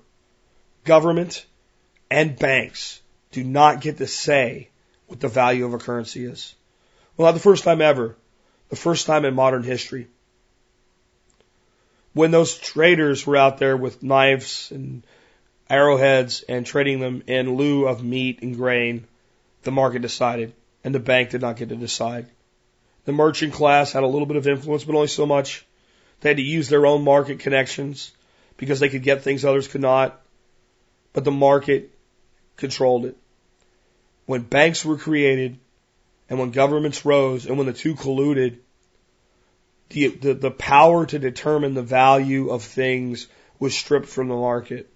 government 0.84 1.46
and 2.10 2.38
banks 2.38 3.02
do 3.32 3.44
not 3.44 3.82
get 3.82 3.98
to 3.98 4.08
say 4.08 4.70
what 5.08 5.20
the 5.20 5.28
value 5.28 5.66
of 5.66 5.74
a 5.74 5.78
currency 5.78 6.26
is. 6.26 6.54
Well, 7.16 7.28
not 7.28 7.34
the 7.34 7.40
first 7.40 7.64
time 7.64 7.82
ever, 7.82 8.16
the 8.70 8.76
first 8.76 9.06
time 9.06 9.26
in 9.26 9.34
modern 9.36 9.64
history. 9.64 10.08
When 12.14 12.32
those 12.32 12.58
traders 12.58 13.26
were 13.26 13.38
out 13.38 13.58
there 13.58 13.78
with 13.78 14.04
knives 14.04 14.72
and 14.72 15.04
arrowheads 15.70 16.44
and 16.44 16.66
trading 16.66 17.00
them 17.00 17.24
in 17.28 17.56
lieu 17.56 17.88
of 17.88 18.04
meat 18.04 18.42
and 18.42 18.56
grain, 18.56 19.08
the 19.64 19.72
market 19.72 20.02
decided 20.02 20.54
and 20.84 20.94
the 20.94 21.00
bank 21.00 21.30
did 21.30 21.42
not 21.42 21.58
get 21.58 21.70
to 21.70 21.76
decide. 21.76 22.28
The 23.06 23.12
merchant 23.12 23.54
class 23.54 23.92
had 23.92 24.04
a 24.04 24.08
little 24.08 24.26
bit 24.26 24.38
of 24.38 24.48
influence, 24.48 24.84
but 24.84 24.96
only 24.96 25.08
so 25.08 25.26
much. 25.26 25.66
They 26.22 26.30
had 26.30 26.38
to 26.38 26.44
use 26.44 26.70
their 26.70 26.86
own 26.86 27.04
market 27.04 27.40
connections 27.40 28.12
because 28.58 28.80
they 28.80 28.90
could 28.90 29.04
get 29.04 29.24
things 29.24 29.44
others 29.44 29.68
could 29.68 29.82
not. 29.82 30.21
But 31.14 31.24
the 31.24 31.32
market 31.32 31.92
controlled 32.56 33.06
it. 33.06 33.18
When 34.26 34.42
banks 34.42 34.86
were 34.86 34.98
created 34.98 35.58
and 36.30 36.40
when 36.40 36.52
governments 36.52 37.06
rose 37.06 37.46
and 37.46 37.58
when 37.58 37.68
the 37.68 37.74
two 37.74 37.96
colluded, 37.96 38.60
the, 39.90 40.08
the, 40.08 40.34
the 40.34 40.52
power 40.52 41.06
to 41.06 41.20
determine 41.20 41.74
the 41.74 41.82
value 41.82 42.50
of 42.50 42.64
things 42.64 43.28
was 43.60 43.76
stripped 43.76 44.08
from 44.08 44.30
the 44.30 44.36
market. 44.36 44.90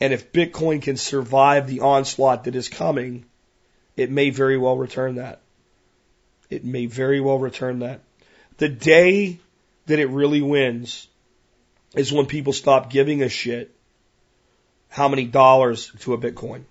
And 0.00 0.12
if 0.12 0.32
Bitcoin 0.32 0.82
can 0.82 0.96
survive 0.96 1.68
the 1.68 1.80
onslaught 1.80 2.44
that 2.44 2.56
is 2.56 2.68
coming, 2.68 3.24
it 3.96 4.10
may 4.10 4.30
very 4.30 4.58
well 4.58 4.76
return 4.76 5.16
that. 5.16 5.40
It 6.50 6.64
may 6.64 6.86
very 6.86 7.20
well 7.20 7.38
return 7.38 7.78
that. 7.78 8.00
The 8.56 8.68
day 8.68 9.38
that 9.86 9.98
it 9.98 10.08
really 10.08 10.42
wins 10.42 11.06
is 11.94 12.12
when 12.12 12.26
people 12.26 12.52
stop 12.52 12.90
giving 12.90 13.22
a 13.22 13.28
shit 13.28 13.74
how 14.92 15.08
many 15.08 15.24
dollars 15.24 15.90
to 16.00 16.12
a 16.12 16.18
Bitcoin. 16.18 16.64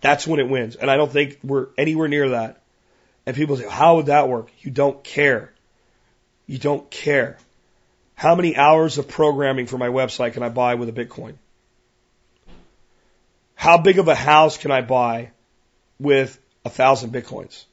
That's 0.00 0.26
when 0.26 0.40
it 0.40 0.48
wins. 0.48 0.74
And 0.74 0.90
I 0.90 0.96
don't 0.96 1.12
think 1.12 1.38
we're 1.44 1.68
anywhere 1.78 2.08
near 2.08 2.30
that. 2.30 2.60
And 3.24 3.36
people 3.36 3.56
say, 3.56 3.68
how 3.68 3.96
would 3.96 4.06
that 4.06 4.28
work? 4.28 4.50
You 4.58 4.72
don't 4.72 5.04
care. 5.04 5.52
You 6.48 6.58
don't 6.58 6.90
care. 6.90 7.38
How 8.16 8.34
many 8.34 8.56
hours 8.56 8.98
of 8.98 9.06
programming 9.06 9.66
for 9.66 9.78
my 9.78 9.86
website 9.86 10.32
can 10.32 10.42
I 10.42 10.48
buy 10.48 10.74
with 10.74 10.88
a 10.88 10.92
Bitcoin? 10.92 11.34
How 13.54 13.78
big 13.78 14.00
of 14.00 14.08
a 14.08 14.14
house 14.16 14.58
can 14.58 14.72
I 14.72 14.80
buy 14.80 15.30
with 16.00 16.36
a 16.64 16.70
thousand 16.70 17.12
bitcoins? 17.12 17.64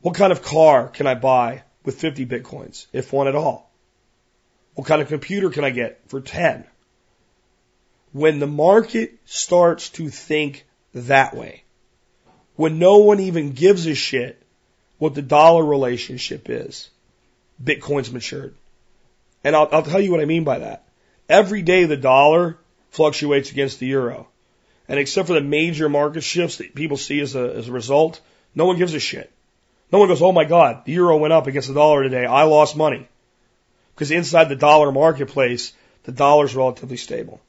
What 0.00 0.16
kind 0.16 0.32
of 0.32 0.42
car 0.42 0.88
can 0.88 1.06
I 1.06 1.14
buy 1.14 1.62
with 1.84 2.00
50 2.00 2.26
bitcoins, 2.26 2.86
if 2.92 3.12
one 3.12 3.28
at 3.28 3.36
all? 3.36 3.70
What 4.74 4.86
kind 4.86 5.00
of 5.00 5.08
computer 5.08 5.50
can 5.50 5.64
I 5.64 5.70
get 5.70 6.00
for 6.08 6.20
10? 6.20 6.64
When 8.12 8.38
the 8.38 8.46
market 8.46 9.18
starts 9.24 9.90
to 9.90 10.08
think 10.08 10.66
that 10.94 11.34
way, 11.34 11.64
when 12.56 12.78
no 12.78 12.98
one 12.98 13.20
even 13.20 13.52
gives 13.52 13.86
a 13.86 13.94
shit 13.94 14.40
what 14.98 15.14
the 15.14 15.22
dollar 15.22 15.64
relationship 15.64 16.48
is, 16.48 16.90
Bitcoin's 17.62 18.12
matured. 18.12 18.54
And 19.42 19.54
I'll, 19.54 19.68
I'll 19.70 19.82
tell 19.82 20.00
you 20.00 20.10
what 20.10 20.20
I 20.20 20.24
mean 20.24 20.44
by 20.44 20.60
that. 20.60 20.84
Every 21.28 21.62
day 21.62 21.84
the 21.84 21.96
dollar 21.96 22.58
fluctuates 22.90 23.50
against 23.50 23.80
the 23.80 23.86
euro. 23.86 24.28
And 24.88 24.98
except 24.98 25.28
for 25.28 25.34
the 25.34 25.40
major 25.40 25.88
market 25.88 26.22
shifts 26.22 26.58
that 26.58 26.74
people 26.74 26.96
see 26.96 27.20
as 27.20 27.34
a, 27.34 27.54
as 27.54 27.68
a 27.68 27.72
result, 27.72 28.20
no 28.54 28.66
one 28.66 28.78
gives 28.78 28.94
a 28.94 29.00
shit. 29.00 29.30
No 29.90 29.98
one 29.98 30.08
goes, 30.08 30.22
oh 30.22 30.32
my 30.32 30.44
God, 30.44 30.84
the 30.84 30.92
euro 30.92 31.16
went 31.16 31.32
up 31.32 31.46
against 31.46 31.68
the 31.68 31.74
dollar 31.74 32.02
today. 32.02 32.26
I 32.26 32.44
lost 32.44 32.76
money. 32.76 33.08
Because 33.94 34.10
inside 34.10 34.48
the 34.48 34.56
dollar 34.56 34.90
marketplace, 34.90 35.72
the 36.04 36.12
dollar's 36.12 36.54
relatively 36.54 36.96
stable. 36.96 37.40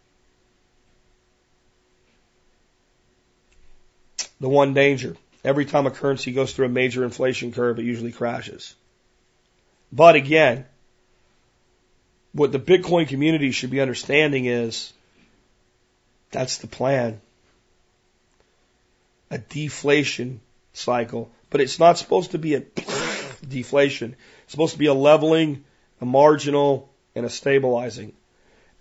The 4.39 4.49
one 4.49 4.73
danger. 4.73 5.17
Every 5.43 5.65
time 5.65 5.87
a 5.87 5.91
currency 5.91 6.31
goes 6.31 6.53
through 6.53 6.67
a 6.67 6.69
major 6.69 7.03
inflation 7.03 7.51
curve, 7.51 7.79
it 7.79 7.85
usually 7.85 8.11
crashes. 8.11 8.75
But 9.91 10.15
again, 10.15 10.65
what 12.33 12.51
the 12.51 12.59
Bitcoin 12.59 13.07
community 13.07 13.51
should 13.51 13.69
be 13.69 13.81
understanding 13.81 14.45
is 14.45 14.91
that's 16.31 16.57
the 16.57 16.67
plan. 16.67 17.21
A 19.31 19.37
deflation 19.37 20.41
cycle. 20.73 21.31
But 21.49 21.61
it's 21.61 21.79
not 21.79 21.97
supposed 21.97 22.31
to 22.31 22.37
be 22.37 22.55
a 22.55 22.59
deflation. 23.47 24.15
It's 24.43 24.51
supposed 24.51 24.73
to 24.73 24.79
be 24.79 24.87
a 24.87 24.93
leveling, 24.93 25.63
a 26.05 26.07
marginal, 26.07 26.93
and 27.15 27.25
a 27.25 27.29
stabilizing. 27.29 28.13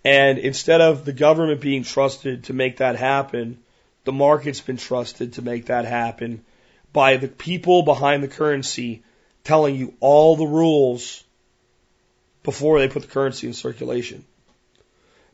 And 0.03 0.37
instead 0.37 0.81
of 0.81 1.05
the 1.05 1.13
government 1.13 1.61
being 1.61 1.83
trusted 1.83 2.43
to 2.45 2.53
make 2.53 2.77
that 2.77 2.95
happen, 2.95 3.63
the 4.03 4.11
market's 4.11 4.61
been 4.61 4.77
trusted 4.77 5.33
to 5.33 5.41
make 5.41 5.65
that 5.65 5.85
happen 5.85 6.45
by 6.93 7.17
the 7.17 7.27
people 7.27 7.81
behind 7.81 8.21
the 8.21 8.27
currency 8.27 9.03
telling 9.43 9.75
you 9.75 9.95
all 9.99 10.35
the 10.35 10.45
rules 10.45 11.23
before 12.43 12.79
they 12.79 12.87
put 12.87 13.01
the 13.01 13.07
currency 13.07 13.47
in 13.47 13.53
circulation. 13.53 14.23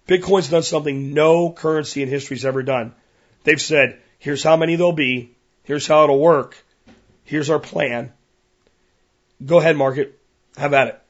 Bitcoin's 0.08 0.50
done 0.50 0.64
something 0.64 1.14
no 1.14 1.52
currency 1.52 2.02
in 2.02 2.08
history's 2.08 2.46
ever 2.46 2.64
done. 2.64 2.94
They've 3.44 3.62
said, 3.62 4.00
here's 4.20 4.44
how 4.44 4.56
many 4.56 4.78
there'll 4.78 4.94
be, 4.94 5.36
here's 5.64 5.88
how 5.88 6.06
it'll 6.06 6.20
work, 6.20 6.58
here's 7.26 7.50
our 7.50 7.60
plan. 7.60 8.14
Go 9.46 9.60
ahead, 9.60 9.76
market, 9.76 10.18
have 10.56 10.74
at 10.74 10.88
it. 10.88 11.02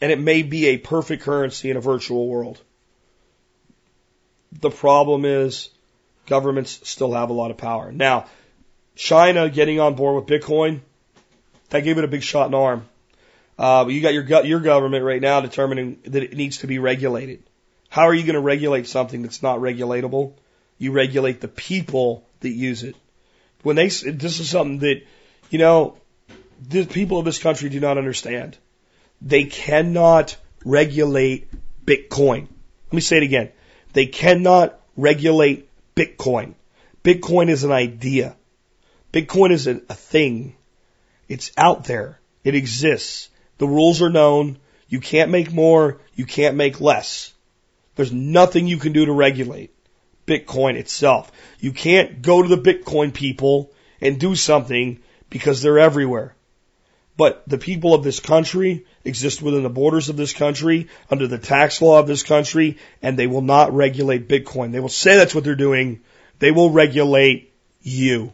And 0.00 0.10
it 0.10 0.18
may 0.18 0.42
be 0.42 0.68
a 0.68 0.78
perfect 0.78 1.22
currency 1.22 1.70
in 1.70 1.76
a 1.76 1.80
virtual 1.80 2.26
world. 2.26 2.60
The 4.60 4.70
problem 4.70 5.24
is 5.24 5.68
governments 6.26 6.80
still 6.84 7.12
have 7.12 7.30
a 7.30 7.34
lot 7.34 7.50
of 7.50 7.56
power. 7.56 7.92
Now, 7.92 8.26
China 8.96 9.48
getting 9.48 9.80
on 9.80 9.94
board 9.94 10.16
with 10.16 10.42
Bitcoin, 10.42 10.80
that 11.70 11.84
gave 11.84 11.98
it 11.98 12.04
a 12.04 12.08
big 12.08 12.22
shot 12.22 12.46
in 12.46 12.52
the 12.52 12.58
arm. 12.58 12.88
Uh, 13.58 13.86
you 13.88 14.00
got 14.00 14.14
your 14.14 14.24
your 14.46 14.60
government 14.60 15.04
right 15.04 15.20
now 15.20 15.40
determining 15.40 15.98
that 16.04 16.22
it 16.22 16.34
needs 16.34 16.58
to 16.58 16.66
be 16.66 16.78
regulated. 16.78 17.42
How 17.90 18.02
are 18.02 18.14
you 18.14 18.22
going 18.22 18.34
to 18.34 18.40
regulate 18.40 18.86
something 18.86 19.22
that's 19.22 19.42
not 19.42 19.58
regulatable? 19.58 20.32
You 20.78 20.92
regulate 20.92 21.40
the 21.40 21.48
people 21.48 22.26
that 22.40 22.50
use 22.50 22.84
it. 22.84 22.96
When 23.62 23.76
they 23.76 23.88
this 23.88 24.40
is 24.40 24.48
something 24.48 24.78
that 24.78 25.02
you 25.50 25.58
know 25.58 25.98
the 26.66 26.86
people 26.86 27.18
of 27.18 27.24
this 27.24 27.38
country 27.38 27.68
do 27.68 27.80
not 27.80 27.98
understand. 27.98 28.56
They 29.20 29.44
cannot 29.44 30.36
regulate 30.64 31.48
Bitcoin. 31.84 32.48
Let 32.86 32.92
me 32.92 33.00
say 33.00 33.18
it 33.18 33.22
again. 33.22 33.50
They 33.92 34.06
cannot 34.06 34.78
regulate 34.96 35.68
Bitcoin. 35.94 36.54
Bitcoin 37.02 37.48
is 37.48 37.64
an 37.64 37.72
idea. 37.72 38.36
Bitcoin 39.12 39.50
is 39.50 39.66
a, 39.66 39.80
a 39.88 39.94
thing. 39.94 40.54
It's 41.28 41.50
out 41.56 41.84
there. 41.84 42.20
It 42.44 42.54
exists. 42.54 43.28
The 43.58 43.66
rules 43.66 44.02
are 44.02 44.10
known. 44.10 44.58
You 44.88 45.00
can't 45.00 45.30
make 45.30 45.52
more. 45.52 46.00
You 46.14 46.26
can't 46.26 46.56
make 46.56 46.80
less. 46.80 47.32
There's 47.96 48.12
nothing 48.12 48.66
you 48.66 48.78
can 48.78 48.92
do 48.92 49.06
to 49.06 49.12
regulate 49.12 49.74
Bitcoin 50.26 50.76
itself. 50.76 51.30
You 51.58 51.72
can't 51.72 52.22
go 52.22 52.42
to 52.42 52.48
the 52.48 52.72
Bitcoin 52.72 53.12
people 53.12 53.72
and 54.00 54.18
do 54.18 54.34
something 54.36 55.00
because 55.28 55.60
they're 55.60 55.78
everywhere. 55.78 56.34
But 57.20 57.42
the 57.46 57.58
people 57.58 57.92
of 57.92 58.02
this 58.02 58.18
country 58.18 58.86
exist 59.04 59.42
within 59.42 59.62
the 59.62 59.68
borders 59.68 60.08
of 60.08 60.16
this 60.16 60.32
country, 60.32 60.88
under 61.10 61.26
the 61.26 61.36
tax 61.36 61.82
law 61.82 61.98
of 61.98 62.06
this 62.06 62.22
country, 62.22 62.78
and 63.02 63.14
they 63.14 63.26
will 63.26 63.42
not 63.42 63.74
regulate 63.74 64.26
Bitcoin. 64.26 64.72
They 64.72 64.80
will 64.80 64.88
say 64.88 65.16
that's 65.16 65.34
what 65.34 65.44
they're 65.44 65.54
doing. 65.54 66.00
They 66.38 66.50
will 66.50 66.70
regulate 66.70 67.52
you. 67.82 68.32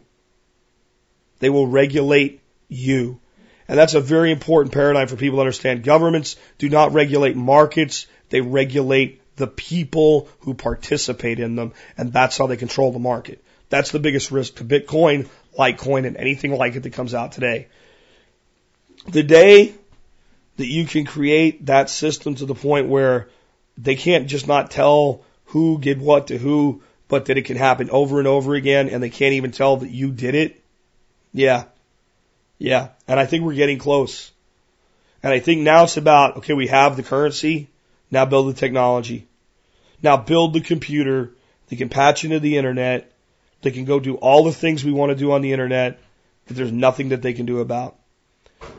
They 1.39 1.49
will 1.49 1.67
regulate 1.67 2.39
you. 2.69 3.19
And 3.67 3.77
that's 3.77 3.93
a 3.93 3.99
very 3.99 4.31
important 4.31 4.73
paradigm 4.73 5.09
for 5.09 5.17
people 5.17 5.39
to 5.39 5.41
understand. 5.41 5.83
Governments 5.83 6.37
do 6.57 6.69
not 6.69 6.93
regulate 6.93 7.35
markets. 7.35 8.07
They 8.29 8.39
regulate 8.39 9.21
the 9.35 9.47
people 9.47 10.29
who 10.39 10.53
participate 10.53 11.41
in 11.41 11.57
them. 11.57 11.73
And 11.97 12.13
that's 12.13 12.37
how 12.37 12.47
they 12.47 12.55
control 12.55 12.93
the 12.93 12.99
market. 12.99 13.43
That's 13.67 13.91
the 13.91 13.99
biggest 13.99 14.31
risk 14.31 14.55
to 14.55 14.63
Bitcoin, 14.63 15.27
Litecoin, 15.59 16.07
and 16.07 16.15
anything 16.15 16.55
like 16.55 16.77
it 16.77 16.83
that 16.83 16.93
comes 16.93 17.13
out 17.13 17.33
today. 17.33 17.67
The 19.09 19.23
day 19.23 19.73
that 20.57 20.67
you 20.67 20.85
can 20.85 21.05
create 21.05 21.67
that 21.67 21.89
system 21.89 22.35
to 22.35 22.45
the 22.45 22.55
point 22.55 22.87
where 22.87 23.29
they 23.77 23.95
can't 23.95 24.27
just 24.27 24.47
not 24.47 24.71
tell 24.71 25.21
who 25.45 25.79
did 25.79 26.01
what 26.01 26.27
to 26.27 26.37
who, 26.37 26.81
but 27.07 27.25
that 27.25 27.37
it 27.37 27.45
can 27.45 27.57
happen 27.57 27.89
over 27.89 28.19
and 28.19 28.27
over 28.27 28.55
again 28.55 28.89
and 28.89 29.01
they 29.01 29.09
can't 29.09 29.33
even 29.33 29.51
tell 29.51 29.77
that 29.77 29.89
you 29.89 30.11
did 30.11 30.35
it. 30.35 30.61
Yeah, 31.31 31.65
yeah, 32.57 32.89
and 33.07 33.19
I 33.19 33.25
think 33.25 33.43
we're 33.43 33.53
getting 33.53 33.77
close. 33.77 34.31
And 35.23 35.33
I 35.33 35.39
think 35.39 35.61
now 35.61 35.83
it's 35.83 35.97
about, 35.97 36.37
okay, 36.37 36.53
we 36.53 36.67
have 36.67 36.95
the 36.95 37.03
currency, 37.03 37.69
now 38.11 38.25
build 38.25 38.49
the 38.49 38.59
technology. 38.59 39.27
Now 40.01 40.17
build 40.17 40.53
the 40.53 40.61
computer 40.61 41.31
that 41.67 41.75
can 41.75 41.89
patch 41.89 42.23
into 42.23 42.39
the 42.39 42.57
internet, 42.57 43.11
that 43.61 43.73
can 43.73 43.85
go 43.85 43.99
do 43.99 44.15
all 44.15 44.43
the 44.43 44.53
things 44.53 44.83
we 44.83 44.91
want 44.91 45.11
to 45.11 45.15
do 45.15 45.31
on 45.31 45.41
the 45.41 45.51
internet 45.51 45.99
that 46.45 46.53
there's 46.53 46.71
nothing 46.71 47.09
that 47.09 47.21
they 47.21 47.33
can 47.33 47.45
do 47.45 47.59
about. 47.59 47.96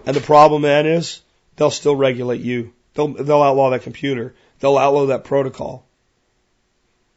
And 0.06 0.16
the 0.16 0.20
problem 0.20 0.62
then 0.62 0.86
is 0.86 1.20
they'll 1.56 1.70
still 1.70 1.96
regulate 1.96 2.40
you. 2.40 2.72
They'll, 2.94 3.09
they'll 3.09 3.42
outlaw 3.42 3.70
that 3.70 3.82
computer. 3.82 4.34
They'll 4.60 4.78
outlaw 4.78 5.06
that 5.06 5.24
protocol. 5.24 5.86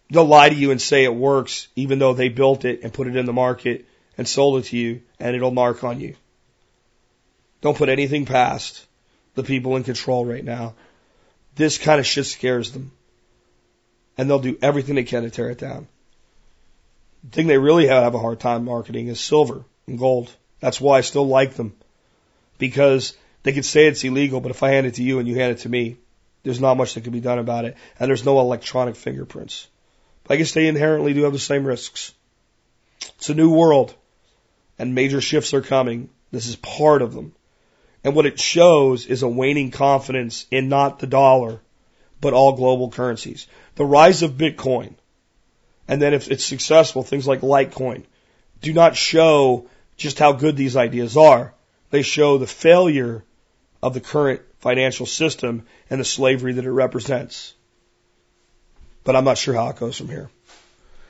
They'll 0.09 0.25
lie 0.25 0.49
to 0.49 0.55
you 0.55 0.71
and 0.71 0.81
say 0.81 1.05
it 1.05 1.15
works 1.15 1.69
even 1.75 1.99
though 1.99 2.13
they 2.13 2.29
built 2.29 2.65
it 2.65 2.81
and 2.83 2.93
put 2.93 3.07
it 3.07 3.15
in 3.15 3.25
the 3.25 3.33
market 3.33 3.85
and 4.17 4.27
sold 4.27 4.59
it 4.59 4.67
to 4.67 4.77
you 4.77 5.01
and 5.19 5.35
it'll 5.35 5.51
mark 5.51 5.83
on 5.83 5.99
you. 5.99 6.15
Don't 7.61 7.77
put 7.77 7.89
anything 7.89 8.25
past 8.25 8.85
the 9.35 9.43
people 9.43 9.77
in 9.77 9.83
control 9.83 10.25
right 10.25 10.43
now. 10.43 10.73
This 11.55 11.77
kind 11.77 11.99
of 11.99 12.05
shit 12.05 12.25
scares 12.25 12.71
them. 12.71 12.91
And 14.17 14.29
they'll 14.29 14.39
do 14.39 14.57
everything 14.61 14.95
they 14.95 15.03
can 15.03 15.23
to 15.23 15.29
tear 15.29 15.49
it 15.49 15.57
down. 15.57 15.87
The 17.23 17.29
thing 17.29 17.47
they 17.47 17.57
really 17.57 17.87
have 17.87 18.13
a 18.13 18.19
hard 18.19 18.39
time 18.39 18.65
marketing 18.65 19.07
is 19.07 19.19
silver 19.19 19.63
and 19.87 19.97
gold. 19.97 20.35
That's 20.59 20.81
why 20.81 20.97
I 20.97 21.01
still 21.01 21.27
like 21.27 21.53
them. 21.53 21.73
Because 22.61 23.17
they 23.41 23.53
could 23.53 23.65
say 23.65 23.87
it's 23.87 24.03
illegal, 24.03 24.39
but 24.39 24.51
if 24.51 24.61
I 24.61 24.69
hand 24.69 24.85
it 24.85 24.93
to 24.95 25.03
you 25.03 25.17
and 25.17 25.27
you 25.27 25.33
hand 25.33 25.53
it 25.53 25.61
to 25.63 25.69
me, 25.69 25.97
there's 26.43 26.61
not 26.61 26.77
much 26.77 26.93
that 26.93 27.03
can 27.03 27.11
be 27.11 27.19
done 27.19 27.39
about 27.39 27.65
it. 27.65 27.75
And 27.99 28.07
there's 28.07 28.23
no 28.23 28.39
electronic 28.39 28.95
fingerprints. 28.95 29.67
But 30.23 30.35
I 30.35 30.37
guess 30.37 30.51
they 30.51 30.67
inherently 30.67 31.15
do 31.15 31.23
have 31.23 31.33
the 31.33 31.39
same 31.39 31.65
risks. 31.65 32.13
It's 33.17 33.31
a 33.31 33.33
new 33.33 33.49
world. 33.49 33.95
And 34.77 34.93
major 34.93 35.21
shifts 35.21 35.55
are 35.55 35.63
coming. 35.63 36.09
This 36.29 36.45
is 36.45 36.55
part 36.55 37.01
of 37.01 37.15
them. 37.15 37.33
And 38.03 38.15
what 38.15 38.27
it 38.27 38.39
shows 38.39 39.07
is 39.07 39.23
a 39.23 39.27
waning 39.27 39.71
confidence 39.71 40.45
in 40.51 40.69
not 40.69 40.99
the 40.99 41.07
dollar, 41.07 41.61
but 42.19 42.33
all 42.33 42.53
global 42.53 42.91
currencies. 42.91 43.47
The 43.73 43.85
rise 43.85 44.21
of 44.21 44.33
Bitcoin, 44.33 44.93
and 45.87 45.99
then 45.99 46.13
if 46.13 46.29
it's 46.29 46.45
successful, 46.45 47.01
things 47.01 47.27
like 47.27 47.41
Litecoin, 47.41 48.03
do 48.61 48.71
not 48.71 48.95
show 48.95 49.67
just 49.97 50.19
how 50.19 50.33
good 50.33 50.55
these 50.55 50.77
ideas 50.77 51.17
are. 51.17 51.55
They 51.91 52.01
show 52.01 52.37
the 52.37 52.47
failure 52.47 53.23
of 53.83 53.93
the 53.93 54.01
current 54.01 54.41
financial 54.59 55.05
system 55.05 55.65
and 55.89 55.99
the 55.99 56.05
slavery 56.05 56.53
that 56.53 56.65
it 56.65 56.71
represents. 56.71 57.53
But 59.03 59.15
I'm 59.15 59.25
not 59.25 59.37
sure 59.37 59.53
how 59.53 59.69
it 59.69 59.77
goes 59.77 59.97
from 59.97 60.07
here. 60.07 60.29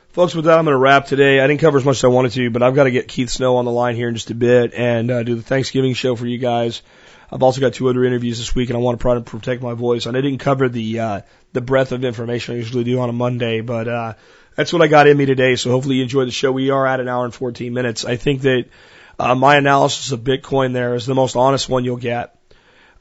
Folks, 0.10 0.36
with 0.36 0.46
that, 0.46 0.58
I'm 0.58 0.66
going 0.66 0.74
to 0.74 0.80
wrap 0.80 1.06
today. 1.06 1.40
I 1.40 1.48
didn't 1.48 1.62
cover 1.62 1.78
as 1.78 1.86
much 1.86 1.98
as 1.98 2.04
I 2.04 2.08
wanted 2.08 2.34
to, 2.34 2.50
but 2.50 2.62
I've 2.62 2.76
got 2.76 2.84
to 2.84 2.92
get 2.92 3.08
Keith 3.08 3.30
Snow 3.30 3.56
on 3.58 3.66
the 3.66 3.72
line 3.72 3.96
here 3.96 4.10
in 4.10 4.16
just 4.16 4.30
a 4.30 4.36
bit 4.36 4.74
and 4.74 5.10
uh, 5.10 5.24
do 5.24 5.36
the 5.36 5.42
Thanksgiving 5.42 5.94
show 5.94 6.18
for 6.18 6.26
you 6.26 6.38
guys. 6.38 6.82
I've 7.32 7.44
also 7.44 7.62
got 7.62 7.74
two 7.74 7.88
other 7.88 8.04
interviews 8.04 8.38
this 8.38 8.54
week, 8.54 8.70
and 8.70 8.78
I 8.78 8.82
want 8.82 9.00
to 9.00 9.02
try 9.02 9.14
to 9.14 9.22
protect 9.22 9.62
my 9.62 9.74
voice. 9.74 10.06
And 10.06 10.18
I 10.18 10.22
didn't 10.22 10.40
cover 10.40 10.68
the 10.68 11.00
uh, 11.00 11.22
the 11.54 11.62
breadth 11.62 11.94
of 11.94 12.04
information 12.04 12.56
I 12.56 12.58
usually 12.58 12.84
do 12.84 13.00
on 13.00 13.10
a 13.10 13.14
Monday, 13.14 13.62
but 13.62 13.88
uh, 13.88 14.14
that's 14.56 14.74
what 14.74 14.82
I 14.82 14.88
got 14.88 15.08
in 15.08 15.16
me 15.16 15.26
today. 15.26 15.56
So 15.56 15.72
hopefully 15.72 15.96
you 15.96 16.04
enjoy 16.04 16.26
the 16.26 16.32
show. 16.32 16.52
We 16.52 16.72
are 16.72 16.86
at 16.86 17.00
an 17.00 17.08
hour 17.08 17.24
and 17.24 17.34
14 17.34 17.74
minutes. 17.74 18.04
I 18.04 18.18
think 18.18 18.42
that 18.42 18.66
uh, 19.22 19.36
my 19.36 19.58
analysis 19.58 20.12
of 20.12 20.22
Bitcoin 20.22 20.74
there 20.74 20.96
is 20.96 21.06
the 21.06 21.16
most 21.16 21.36
honest 21.36 21.70
one 21.70 21.86
you'll 21.86 21.98
get. 21.98 22.36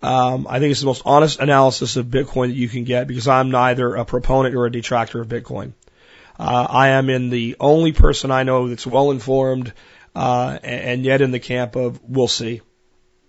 Um, 0.02 0.47
I 0.48 0.59
think 0.59 0.70
it's 0.70 0.80
the 0.80 0.86
most 0.86 1.02
honest 1.05 1.40
analysis 1.40 1.97
of 1.97 2.06
Bitcoin 2.06 2.48
that 2.48 2.56
you 2.56 2.68
can 2.68 2.84
get 2.84 3.06
because 3.06 3.26
I'm 3.26 3.51
neither 3.51 3.94
a 3.94 4.05
proponent 4.05 4.55
or 4.55 4.66
a 4.66 4.72
detractor 4.72 5.20
of 5.20 5.28
Bitcoin. 5.28 5.72
Uh, 6.38 6.66
I 6.68 6.88
am 6.88 7.10
in 7.10 7.30
the 7.30 7.56
only 7.60 7.92
person 7.92 8.30
I 8.30 8.44
know 8.44 8.68
that's 8.68 8.86
well 8.86 9.10
informed, 9.10 9.72
uh, 10.14 10.59
and 10.62 11.05
yet 11.05 11.20
in 11.22 11.30
the 11.30 11.38
camp 11.38 11.76
of 11.76 12.01
we'll 12.02 12.28
see, 12.28 12.60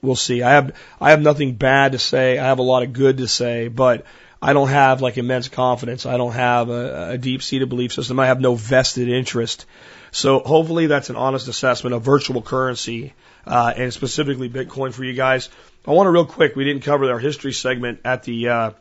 we'll 0.01 0.15
see. 0.15 0.43
I 0.43 0.51
have 0.51 0.75
I 0.99 1.11
have 1.11 1.21
nothing 1.21 1.55
bad 1.55 1.93
to 1.93 1.99
say. 1.99 2.37
I 2.37 2.45
have 2.45 2.59
a 2.59 2.63
lot 2.63 2.83
of 2.83 2.93
good 2.93 3.17
to 3.17 3.27
say, 3.27 3.67
but 3.69 4.05
I 4.41 4.53
don't 4.53 4.69
have 4.69 5.01
like 5.01 5.17
immense 5.17 5.49
confidence. 5.49 6.05
I 6.05 6.17
don't 6.17 6.33
have 6.33 6.69
a, 6.69 7.11
a 7.11 7.17
deep 7.17 7.43
seated 7.43 7.69
belief 7.69 7.93
system. 7.93 8.19
I 8.19 8.27
have 8.27 8.41
no 8.41 8.55
vested 8.55 9.07
interest. 9.07 9.65
So 10.11 10.39
hopefully 10.39 10.87
that's 10.87 11.09
an 11.09 11.15
honest 11.15 11.47
assessment 11.47 11.93
of 11.93 12.01
virtual 12.01 12.41
currency 12.41 13.13
uh, 13.45 13.73
and 13.75 13.93
specifically 13.93 14.49
Bitcoin 14.49 14.93
for 14.93 15.03
you 15.03 15.13
guys. 15.13 15.49
I 15.85 15.91
want 15.91 16.07
to 16.07 16.11
real 16.11 16.25
quick. 16.25 16.55
We 16.55 16.63
didn't 16.63 16.83
cover 16.83 17.09
our 17.11 17.19
history 17.19 17.53
segment 17.53 18.01
at 18.03 18.23
the 18.23 18.49
uh, 18.49 18.71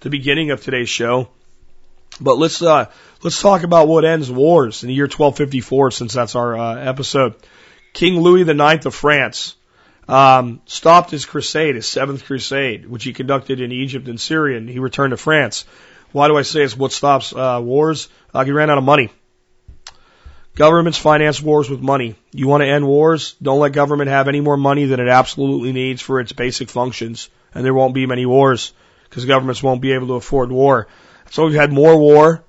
the 0.00 0.10
beginning 0.10 0.50
of 0.50 0.62
today's 0.62 0.88
show. 0.88 1.28
But 2.20 2.38
let's 2.38 2.62
uh, 2.62 2.90
let's 3.22 3.40
talk 3.40 3.62
about 3.62 3.88
what 3.88 4.04
ends 4.04 4.30
wars 4.30 4.82
in 4.82 4.88
the 4.88 4.94
year 4.94 5.04
1254, 5.04 5.90
since 5.92 6.14
that's 6.14 6.34
our 6.34 6.56
uh, 6.56 6.76
episode. 6.76 7.34
King 7.92 8.20
Louis 8.20 8.42
IX 8.42 8.86
of 8.86 8.94
France 8.94 9.54
um, 10.08 10.62
stopped 10.64 11.10
his 11.10 11.26
crusade, 11.26 11.74
his 11.74 11.86
seventh 11.86 12.24
crusade, 12.24 12.86
which 12.86 13.04
he 13.04 13.12
conducted 13.12 13.60
in 13.60 13.72
Egypt 13.72 14.08
and 14.08 14.20
Syria, 14.20 14.56
and 14.56 14.68
he 14.68 14.78
returned 14.78 15.10
to 15.10 15.16
France. 15.16 15.64
Why 16.12 16.28
do 16.28 16.38
I 16.38 16.42
say 16.42 16.62
it's 16.62 16.76
what 16.76 16.92
stops 16.92 17.34
uh, 17.34 17.60
wars? 17.62 18.08
Uh, 18.32 18.44
he 18.44 18.52
ran 18.52 18.70
out 18.70 18.78
of 18.78 18.84
money. 18.84 19.10
Governments 20.54 20.98
finance 20.98 21.40
wars 21.40 21.70
with 21.70 21.80
money. 21.80 22.16
You 22.32 22.48
want 22.48 22.62
to 22.62 22.66
end 22.66 22.86
wars? 22.86 23.36
Don't 23.40 23.60
let 23.60 23.72
government 23.72 24.10
have 24.10 24.26
any 24.26 24.40
more 24.40 24.56
money 24.56 24.86
than 24.86 24.98
it 24.98 25.08
absolutely 25.08 25.72
needs 25.72 26.02
for 26.02 26.18
its 26.18 26.32
basic 26.32 26.70
functions, 26.70 27.28
and 27.54 27.64
there 27.64 27.74
won't 27.74 27.94
be 27.94 28.06
many 28.06 28.26
wars 28.26 28.72
because 29.08 29.24
governments 29.26 29.62
won't 29.62 29.82
be 29.82 29.92
able 29.92 30.08
to 30.08 30.14
afford 30.14 30.50
war. 30.50 30.88
So 31.30 31.46
we've 31.46 31.54
had 31.54 31.72
more 31.72 31.96
war 31.96 32.42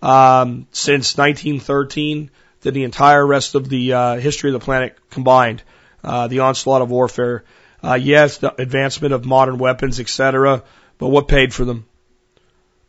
um, 0.00 0.66
since 0.72 1.16
1913 1.16 2.30
than 2.62 2.74
the 2.74 2.84
entire 2.84 3.24
rest 3.24 3.54
of 3.54 3.68
the 3.68 3.92
uh, 3.92 4.16
history 4.16 4.50
of 4.50 4.54
the 4.54 4.64
planet 4.64 4.96
combined. 5.10 5.62
Uh, 6.02 6.28
the 6.28 6.40
onslaught 6.40 6.82
of 6.82 6.90
warfare, 6.90 7.44
uh, 7.82 7.94
yes, 7.94 8.38
the 8.38 8.54
advancement 8.60 9.14
of 9.14 9.24
modern 9.24 9.58
weapons, 9.58 10.00
etc. 10.00 10.62
But 10.98 11.08
what 11.08 11.28
paid 11.28 11.54
for 11.54 11.64
them? 11.64 11.86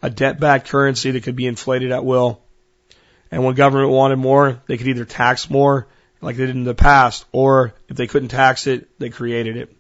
A 0.02 0.10
debt-backed 0.10 0.68
currency 0.68 1.12
that 1.12 1.24
could 1.24 1.36
be 1.36 1.48
inflated 1.48 1.92
at 1.92 2.06
will. 2.06 2.42
And 3.32 3.44
when 3.44 3.56
government 3.56 3.92
wanted 3.92 4.18
more, 4.18 4.62
they 4.68 4.78
could 4.78 4.88
either 4.88 5.06
tax 5.06 5.50
more, 5.50 5.88
like 6.22 6.36
they 6.36 6.46
did 6.46 6.56
in 6.56 6.66
the 6.66 6.76
past, 6.76 7.26
or 7.32 7.74
if 7.88 7.96
they 7.96 8.08
couldn't 8.08 8.30
tax 8.30 8.68
it, 8.68 8.88
they 9.00 9.10
created 9.10 9.58
it. 9.58 9.76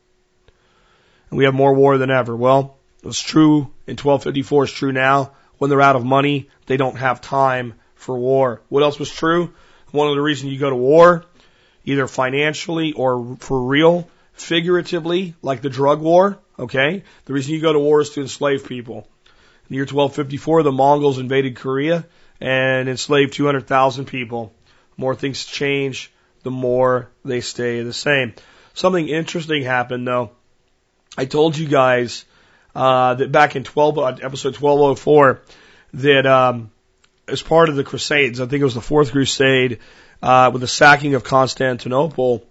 And 1.30 1.38
we 1.38 1.46
have 1.46 1.54
more 1.54 1.74
war 1.74 1.98
than 1.98 2.10
ever. 2.10 2.36
Well, 2.36 2.78
it 3.02 3.06
was 3.06 3.22
true 3.22 3.72
in 3.86 3.98
1254. 3.98 4.64
It's 4.64 4.74
true 4.74 4.92
now 4.92 5.32
when 5.58 5.70
they're 5.70 5.82
out 5.82 5.96
of 5.96 6.04
money, 6.04 6.50
they 6.66 6.78
don't 6.78 6.98
have 6.98 7.22
time 7.22 7.76
for 7.96 8.18
war. 8.18 8.62
What 8.70 8.84
else 8.84 9.00
was 9.00 9.10
true? 9.10 9.54
One 9.92 10.10
of 10.10 10.16
the 10.16 10.22
reasons 10.22 10.52
you 10.52 10.60
go 10.60 10.70
to 10.70 10.76
war, 10.76 11.26
either 11.86 12.08
financially 12.08 12.94
or 12.94 13.38
for 13.40 13.62
real, 13.62 14.08
figuratively, 14.34 15.36
like 15.42 15.62
the 15.62 15.70
drug 15.70 16.02
war, 16.02 16.40
okay? 16.58 17.04
The 17.26 17.34
reason 17.34 17.54
you 17.54 17.62
go 17.62 17.74
to 17.74 17.80
war 17.80 18.02
is 18.02 18.12
to 18.12 18.22
enslave 18.22 18.68
people. 18.68 19.08
In 19.28 19.70
the 19.70 19.76
year 19.76 19.84
1254, 19.84 20.64
the 20.64 20.72
Mongols 20.72 21.20
invaded 21.20 21.56
Korea 21.56 22.06
and 22.42 22.90
enslaved 22.90 23.34
200,000 23.34 24.06
people. 24.06 24.54
The 24.96 25.02
more 25.02 25.16
things 25.16 25.46
change, 25.46 26.12
the 26.44 26.52
more 26.52 27.10
they 27.24 27.42
stay 27.42 27.82
the 27.82 27.94
same. 27.94 28.34
Something 28.74 29.08
interesting 29.08 29.64
happened 29.64 30.08
though. 30.08 30.32
I 31.18 31.26
told 31.26 31.58
you 31.58 31.68
guys 31.68 32.26
uh, 32.76 33.14
that 33.16 33.32
back 33.32 33.56
in 33.56 33.64
12, 33.64 33.98
uh, 33.98 34.06
episode 34.22 34.58
1204, 34.58 35.42
that 35.96 36.26
um, 36.26 36.72
as 37.28 37.42
part 37.42 37.70
of 37.70 37.76
the 37.76 37.84
Crusades, 37.84 38.42
I 38.42 38.46
think 38.48 38.62
it 38.62 38.66
was 38.66 38.74
the 38.74 38.82
Fourth 38.82 39.12
Crusade, 39.12 39.80
uh, 40.24 40.50
with 40.52 40.62
the 40.62 40.68
sacking 40.68 41.16
of 41.16 41.24
Constantinople, 41.26 42.46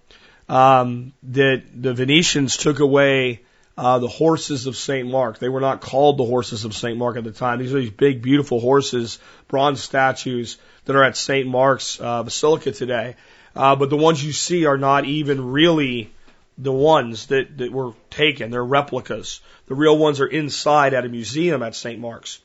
um, 0.47 1.11
that 1.23 1.63
the 1.73 1.93
Venetians 1.95 2.55
took 2.55 2.79
away 2.79 3.41
uh, 3.75 3.97
the 3.97 4.07
horses 4.07 4.67
of 4.67 4.75
St. 4.75 5.09
Mark. 5.09 5.39
They 5.39 5.49
were 5.49 5.59
not 5.59 5.81
called 5.81 6.19
the 6.19 6.23
horses 6.25 6.65
of 6.65 6.75
St. 6.75 6.95
Mark 6.95 7.17
at 7.17 7.23
the 7.23 7.31
time. 7.31 7.57
These 7.57 7.73
are 7.73 7.79
these 7.79 7.89
big, 7.89 8.21
beautiful 8.21 8.59
horses, 8.59 9.17
bronze 9.47 9.81
statues 9.81 10.59
that 10.85 10.95
are 10.95 11.03
at 11.03 11.17
St. 11.17 11.47
Mark's 11.47 11.99
uh, 11.99 12.21
Basilica 12.21 12.71
today. 12.71 13.15
Uh, 13.55 13.75
but 13.75 13.89
the 13.89 13.97
ones 13.97 14.23
you 14.23 14.33
see 14.33 14.67
are 14.67 14.77
not 14.77 15.05
even 15.05 15.51
really 15.51 16.11
the 16.59 16.71
ones 16.71 17.27
that, 17.27 17.57
that 17.57 17.71
were 17.71 17.93
taken. 18.11 18.51
They're 18.51 18.63
replicas. 18.63 19.41
The 19.65 19.73
real 19.73 19.97
ones 19.97 20.21
are 20.21 20.27
inside 20.27 20.93
at 20.93 21.05
a 21.05 21.09
museum 21.09 21.63
at 21.63 21.73
St. 21.73 21.99
Mark's. 21.99 22.39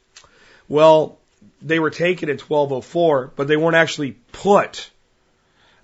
Well, 0.69 1.19
they 1.61 1.79
were 1.79 1.91
taken 1.91 2.31
in 2.31 2.39
1204, 2.39 3.33
but 3.37 3.47
they 3.47 3.59
weren't 3.59 3.77
actually 3.77 4.13
put 4.33 4.91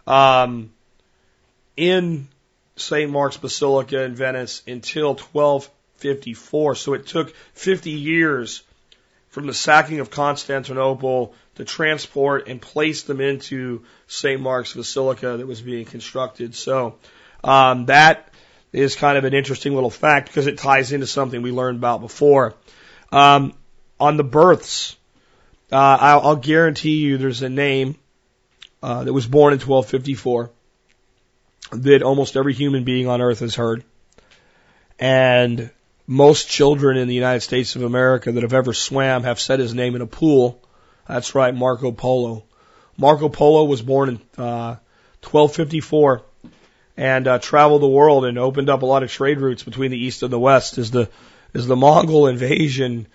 um, 0.06 0.72
in 1.76 2.28
St. 2.76 3.10
Mark's 3.10 3.36
Basilica 3.36 4.02
in 4.02 4.14
Venice 4.14 4.62
until 4.66 5.10
1254. 5.10 6.74
So 6.74 6.94
it 6.94 7.06
took 7.06 7.35
50 7.55 7.90
years 7.90 8.62
from 9.28 9.47
the 9.47 9.55
sacking 9.55 10.01
of 10.01 10.10
Constantinople 10.10 11.35
to 11.56 11.64
transport 11.64 12.48
and 12.48 12.60
place 12.60 13.02
them 13.02 13.20
into 13.20 13.82
St. 14.06 14.40
Mark's 14.40 14.74
Basilica 14.74 15.36
that 15.36 15.47
was 15.47 15.60
being 15.60 15.85
constructed. 15.85 16.55
So 16.55 16.97
um, 17.43 17.86
that 17.86 18.28
is 18.72 18.97
kind 18.97 19.16
of 19.16 19.24
an 19.24 19.35
interesting 19.35 19.74
little 19.74 19.90
fact 19.90 20.28
because 20.28 20.47
it 20.47 20.59
ties 20.59 20.93
into 20.93 21.06
something 21.06 21.43
we 21.43 21.52
learned 21.52 21.78
about 21.78 22.01
before. 22.01 22.55
Um, 23.12 23.55
on 24.01 24.16
the 24.16 24.24
births, 24.24 24.97
uh, 25.70 25.98
I'll, 26.01 26.20
I'll 26.20 26.36
guarantee 26.36 26.98
you 26.98 27.18
there's 27.18 27.43
a 27.43 27.48
name 27.48 27.97
uh, 28.85 29.02
that 29.02 29.12
was 29.15 29.27
born 29.27 29.55
in 29.55 29.61
1254 29.61 30.51
that 31.73 32.02
almost 32.02 32.36
every 32.36 32.52
human 32.52 32.85
being 32.85 33.09
on 33.09 33.23
earth 33.23 33.40
has 33.40 33.55
heard. 33.55 33.82
And 34.98 35.70
most 36.06 36.51
children 36.51 36.98
in 36.98 37.09
the 37.09 37.15
United 37.15 37.40
States 37.40 37.77
of 37.77 37.82
America 37.82 38.31
that 38.31 38.43
have 38.43 38.52
ever 38.52 38.74
swam 38.74 39.23
have 39.23 39.40
said 39.40 39.59
his 39.59 39.73
name 39.73 39.97
in 39.97 40.02
a 40.02 40.06
pool. 40.06 40.62
That's 41.09 41.35
right, 41.35 41.55
Marco 41.55 41.93
Polo. 41.93 42.44
Marco 42.98 43.31
Polo 43.31 43.65
was 43.65 43.81
born 43.81 44.11
in 44.11 44.16
uh, 44.36 44.77
1254 45.23 46.20
and 46.98 47.27
uh, 47.27 47.39
traveled 47.39 47.81
the 47.81 47.89
world 47.89 48.27
and 48.27 48.39
opened 48.39 48.69
up 48.69 48.82
a 48.82 48.86
lot 48.86 49.02
of 49.02 49.11
trade 49.11 49.40
routes 49.40 49.62
between 49.62 49.93
the 49.93 49.98
east 49.98 50.23
and 50.23 50.31
the 50.31 50.39
west. 50.39 50.77
As 50.77 50.90
the 50.90 51.09
as 51.55 51.66
the 51.66 51.77
Mongol 51.77 52.27
invasion 52.27 53.06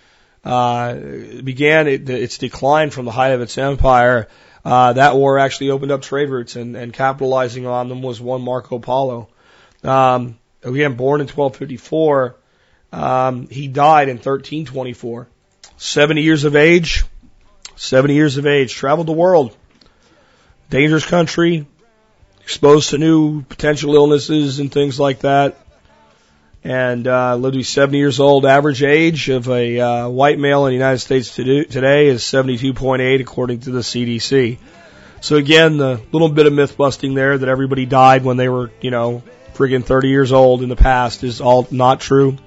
uh, 0.44 0.96
began 0.96 1.88
it, 1.88 2.10
its 2.10 2.40
decline 2.40 2.90
from 2.90 3.06
the 3.06 3.12
height 3.12 3.34
of 3.34 3.42
its 3.42 3.58
empire, 3.58 4.28
uh, 4.64 4.94
that 4.94 5.16
war 5.16 5.40
actually 5.40 5.72
opened 5.72 5.92
up 5.92 6.02
trade 6.02 6.30
routes, 6.30 6.56
and, 6.56 6.76
and 6.76 6.94
capitalizing 6.94 7.66
on 7.66 7.90
them 7.90 8.02
was 8.02 8.20
one 8.20 8.42
Marco 8.42 8.80
Polo. 8.80 9.30
Um, 9.84 10.38
again, 10.64 10.96
born 10.96 11.22
in 11.22 11.28
1254, 11.28 12.36
um, 12.92 13.48
he 13.48 13.68
died 13.68 14.10
in 14.10 14.18
1324. 14.18 15.28
70 15.78 16.22
years 16.22 16.44
of 16.44 16.56
age, 16.56 17.06
70 17.78 18.14
years 18.14 18.38
of 18.38 18.46
age, 18.46 18.74
traveled 18.74 19.08
the 19.08 19.14
world. 19.14 19.56
Dangerous 20.70 21.06
country, 21.06 21.66
exposed 22.42 22.90
to 22.90 22.98
new 22.98 23.42
potential 23.44 23.96
illnesses 23.96 24.60
and 24.60 24.72
things 24.72 25.00
like 25.00 25.20
that. 25.20 25.58
And 26.64 27.08
uh, 27.08 27.36
lived 27.36 27.54
to 27.54 27.60
be 27.60 27.64
70 27.64 27.98
years 27.98 28.20
old. 28.20 28.46
Average 28.46 28.84
age 28.84 29.30
of 29.30 29.48
a 29.50 29.80
uh, 29.80 30.10
white 30.10 30.38
male 30.38 30.66
in 30.66 30.72
the 30.72 30.76
United 30.76 31.00
States 31.00 31.34
today 31.34 32.08
is 32.08 32.22
72.8, 32.24 33.22
according 33.22 33.62
to 33.62 33.72
the 33.72 33.80
CDC. 33.80 34.58
So 35.22 35.36
again, 35.36 35.78
the 35.78 36.02
little 36.12 36.30
bit 36.30 36.48
of 36.48 36.54
myth 36.54 36.78
busting 36.78 37.14
there 37.14 37.38
that 37.38 37.50
everybody 37.50 37.86
died 37.86 38.24
when 38.24 38.38
they 38.38 38.50
were, 38.50 38.72
you 38.82 38.92
know, 38.92 39.24
friggin' 39.54 39.84
30 39.84 40.10
years 40.10 40.32
old 40.32 40.62
in 40.64 40.70
the 40.70 40.76
past 40.76 41.24
is 41.24 41.42
all 41.42 41.68
not 41.72 42.00
true. 42.00 42.38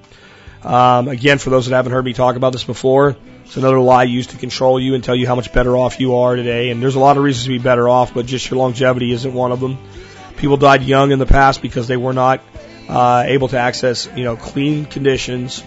Um, 0.62 1.08
again, 1.08 1.38
for 1.38 1.50
those 1.50 1.66
that 1.66 1.74
haven't 1.74 1.92
heard 1.92 2.04
me 2.04 2.12
talk 2.12 2.36
about 2.36 2.52
this 2.52 2.64
before, 2.64 3.16
it's 3.44 3.56
another 3.56 3.80
lie 3.80 4.04
used 4.04 4.30
to 4.30 4.38
control 4.38 4.80
you 4.80 4.94
and 4.94 5.04
tell 5.04 5.14
you 5.16 5.26
how 5.26 5.34
much 5.34 5.52
better 5.52 5.76
off 5.76 6.00
you 6.00 6.16
are 6.16 6.36
today. 6.36 6.70
And 6.70 6.82
there's 6.82 6.94
a 6.94 7.00
lot 7.00 7.16
of 7.16 7.22
reasons 7.22 7.44
to 7.44 7.50
be 7.50 7.58
better 7.58 7.88
off, 7.88 8.14
but 8.14 8.26
just 8.26 8.50
your 8.50 8.58
longevity 8.58 9.12
isn't 9.12 9.34
one 9.34 9.52
of 9.52 9.60
them. 9.60 9.76
People 10.36 10.56
died 10.56 10.82
young 10.82 11.10
in 11.10 11.18
the 11.18 11.26
past 11.26 11.60
because 11.60 11.88
they 11.88 11.96
were 11.96 12.12
not 12.12 12.40
uh, 12.88 13.24
able 13.26 13.48
to 13.48 13.58
access, 13.58 14.08
you 14.16 14.24
know, 14.24 14.36
clean 14.36 14.84
conditions, 14.86 15.62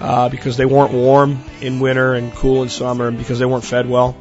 uh, 0.00 0.28
because 0.28 0.56
they 0.56 0.66
weren't 0.66 0.92
warm 0.92 1.38
in 1.60 1.80
winter 1.80 2.14
and 2.14 2.32
cool 2.34 2.62
in 2.62 2.68
summer, 2.68 3.08
and 3.08 3.18
because 3.18 3.38
they 3.38 3.46
weren't 3.46 3.64
fed 3.64 3.88
well. 3.88 4.16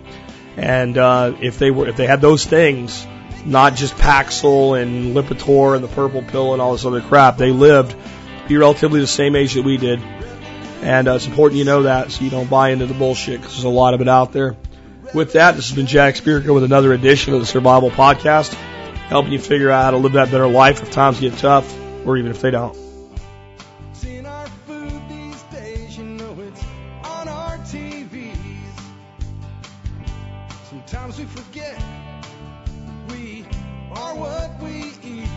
And 0.58 0.98
uh, 0.98 1.36
if 1.42 1.60
they 1.60 1.72
were, 1.72 1.88
if 1.88 1.98
they 1.98 2.08
had 2.08 2.22
those 2.22 2.46
things, 2.46 3.06
not 3.46 3.76
just 3.76 3.96
Paxil 3.96 4.82
and 4.82 5.16
Lipitor 5.16 5.76
and 5.76 5.84
the 5.84 5.90
purple 5.90 6.22
pill 6.22 6.54
and 6.54 6.62
all 6.62 6.72
this 6.74 6.86
other 6.86 7.02
crap, 7.02 7.38
they 7.38 7.52
lived 7.52 7.96
be 8.48 8.58
relatively 8.58 9.00
the 9.00 9.08
same 9.08 9.36
age 9.36 9.56
that 9.56 9.64
we 9.64 9.78
did. 9.78 10.00
And 10.82 11.08
uh, 11.08 11.16
it's 11.16 11.26
important 11.26 11.58
you 11.58 11.66
know 11.66 11.84
that 11.84 12.12
so 12.12 12.24
you 12.24 12.30
don't 12.30 12.50
buy 12.50 12.70
into 12.70 12.86
the 12.86 12.94
bullshit 12.94 13.42
because 13.42 13.56
there's 13.56 13.64
a 13.64 13.70
lot 13.70 13.94
of 13.94 14.02
it 14.02 14.08
out 14.08 14.32
there. 14.32 14.56
With 15.14 15.34
that, 15.34 15.56
this 15.56 15.70
has 15.70 15.76
been 15.76 15.88
Jack 15.88 16.16
Spirko 16.16 16.54
with 16.54 16.64
another 16.64 16.94
edition 16.94 17.34
of 17.34 17.40
the 17.40 17.46
Survival 17.46 17.90
Podcast, 17.90 18.54
helping 19.08 19.32
you 19.32 19.40
figure 19.40 19.72
out 19.72 19.86
how 19.86 19.92
to 19.92 19.98
live 19.98 20.14
that 20.14 20.32
better 20.32 20.48
life 20.48 20.82
if 20.84 20.92
times 20.92 21.20
get 21.20 21.34
tough 21.38 21.85
or 22.06 22.18
even 22.18 22.32
if 22.32 22.42
they 22.42 22.52
don't. 22.52 22.76
Sometimes 30.70 31.18
we 31.18 31.26
forget 31.26 31.82
we 33.10 33.46
are 33.92 34.16
what 34.16 34.62
we 34.62 34.94
eat. 35.04 35.28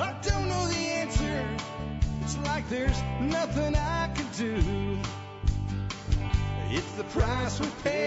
I 0.00 0.14
don't 0.22 0.48
know 0.48 0.66
the 0.66 0.76
answer. 0.76 1.46
It's 2.22 2.38
like 2.38 2.68
there's 2.68 3.00
nothing 3.20 3.76
I 3.76 4.00
do. 4.40 4.98
It's 6.70 6.92
the 6.92 7.04
price 7.04 7.60
we 7.60 7.66
pay, 7.84 7.99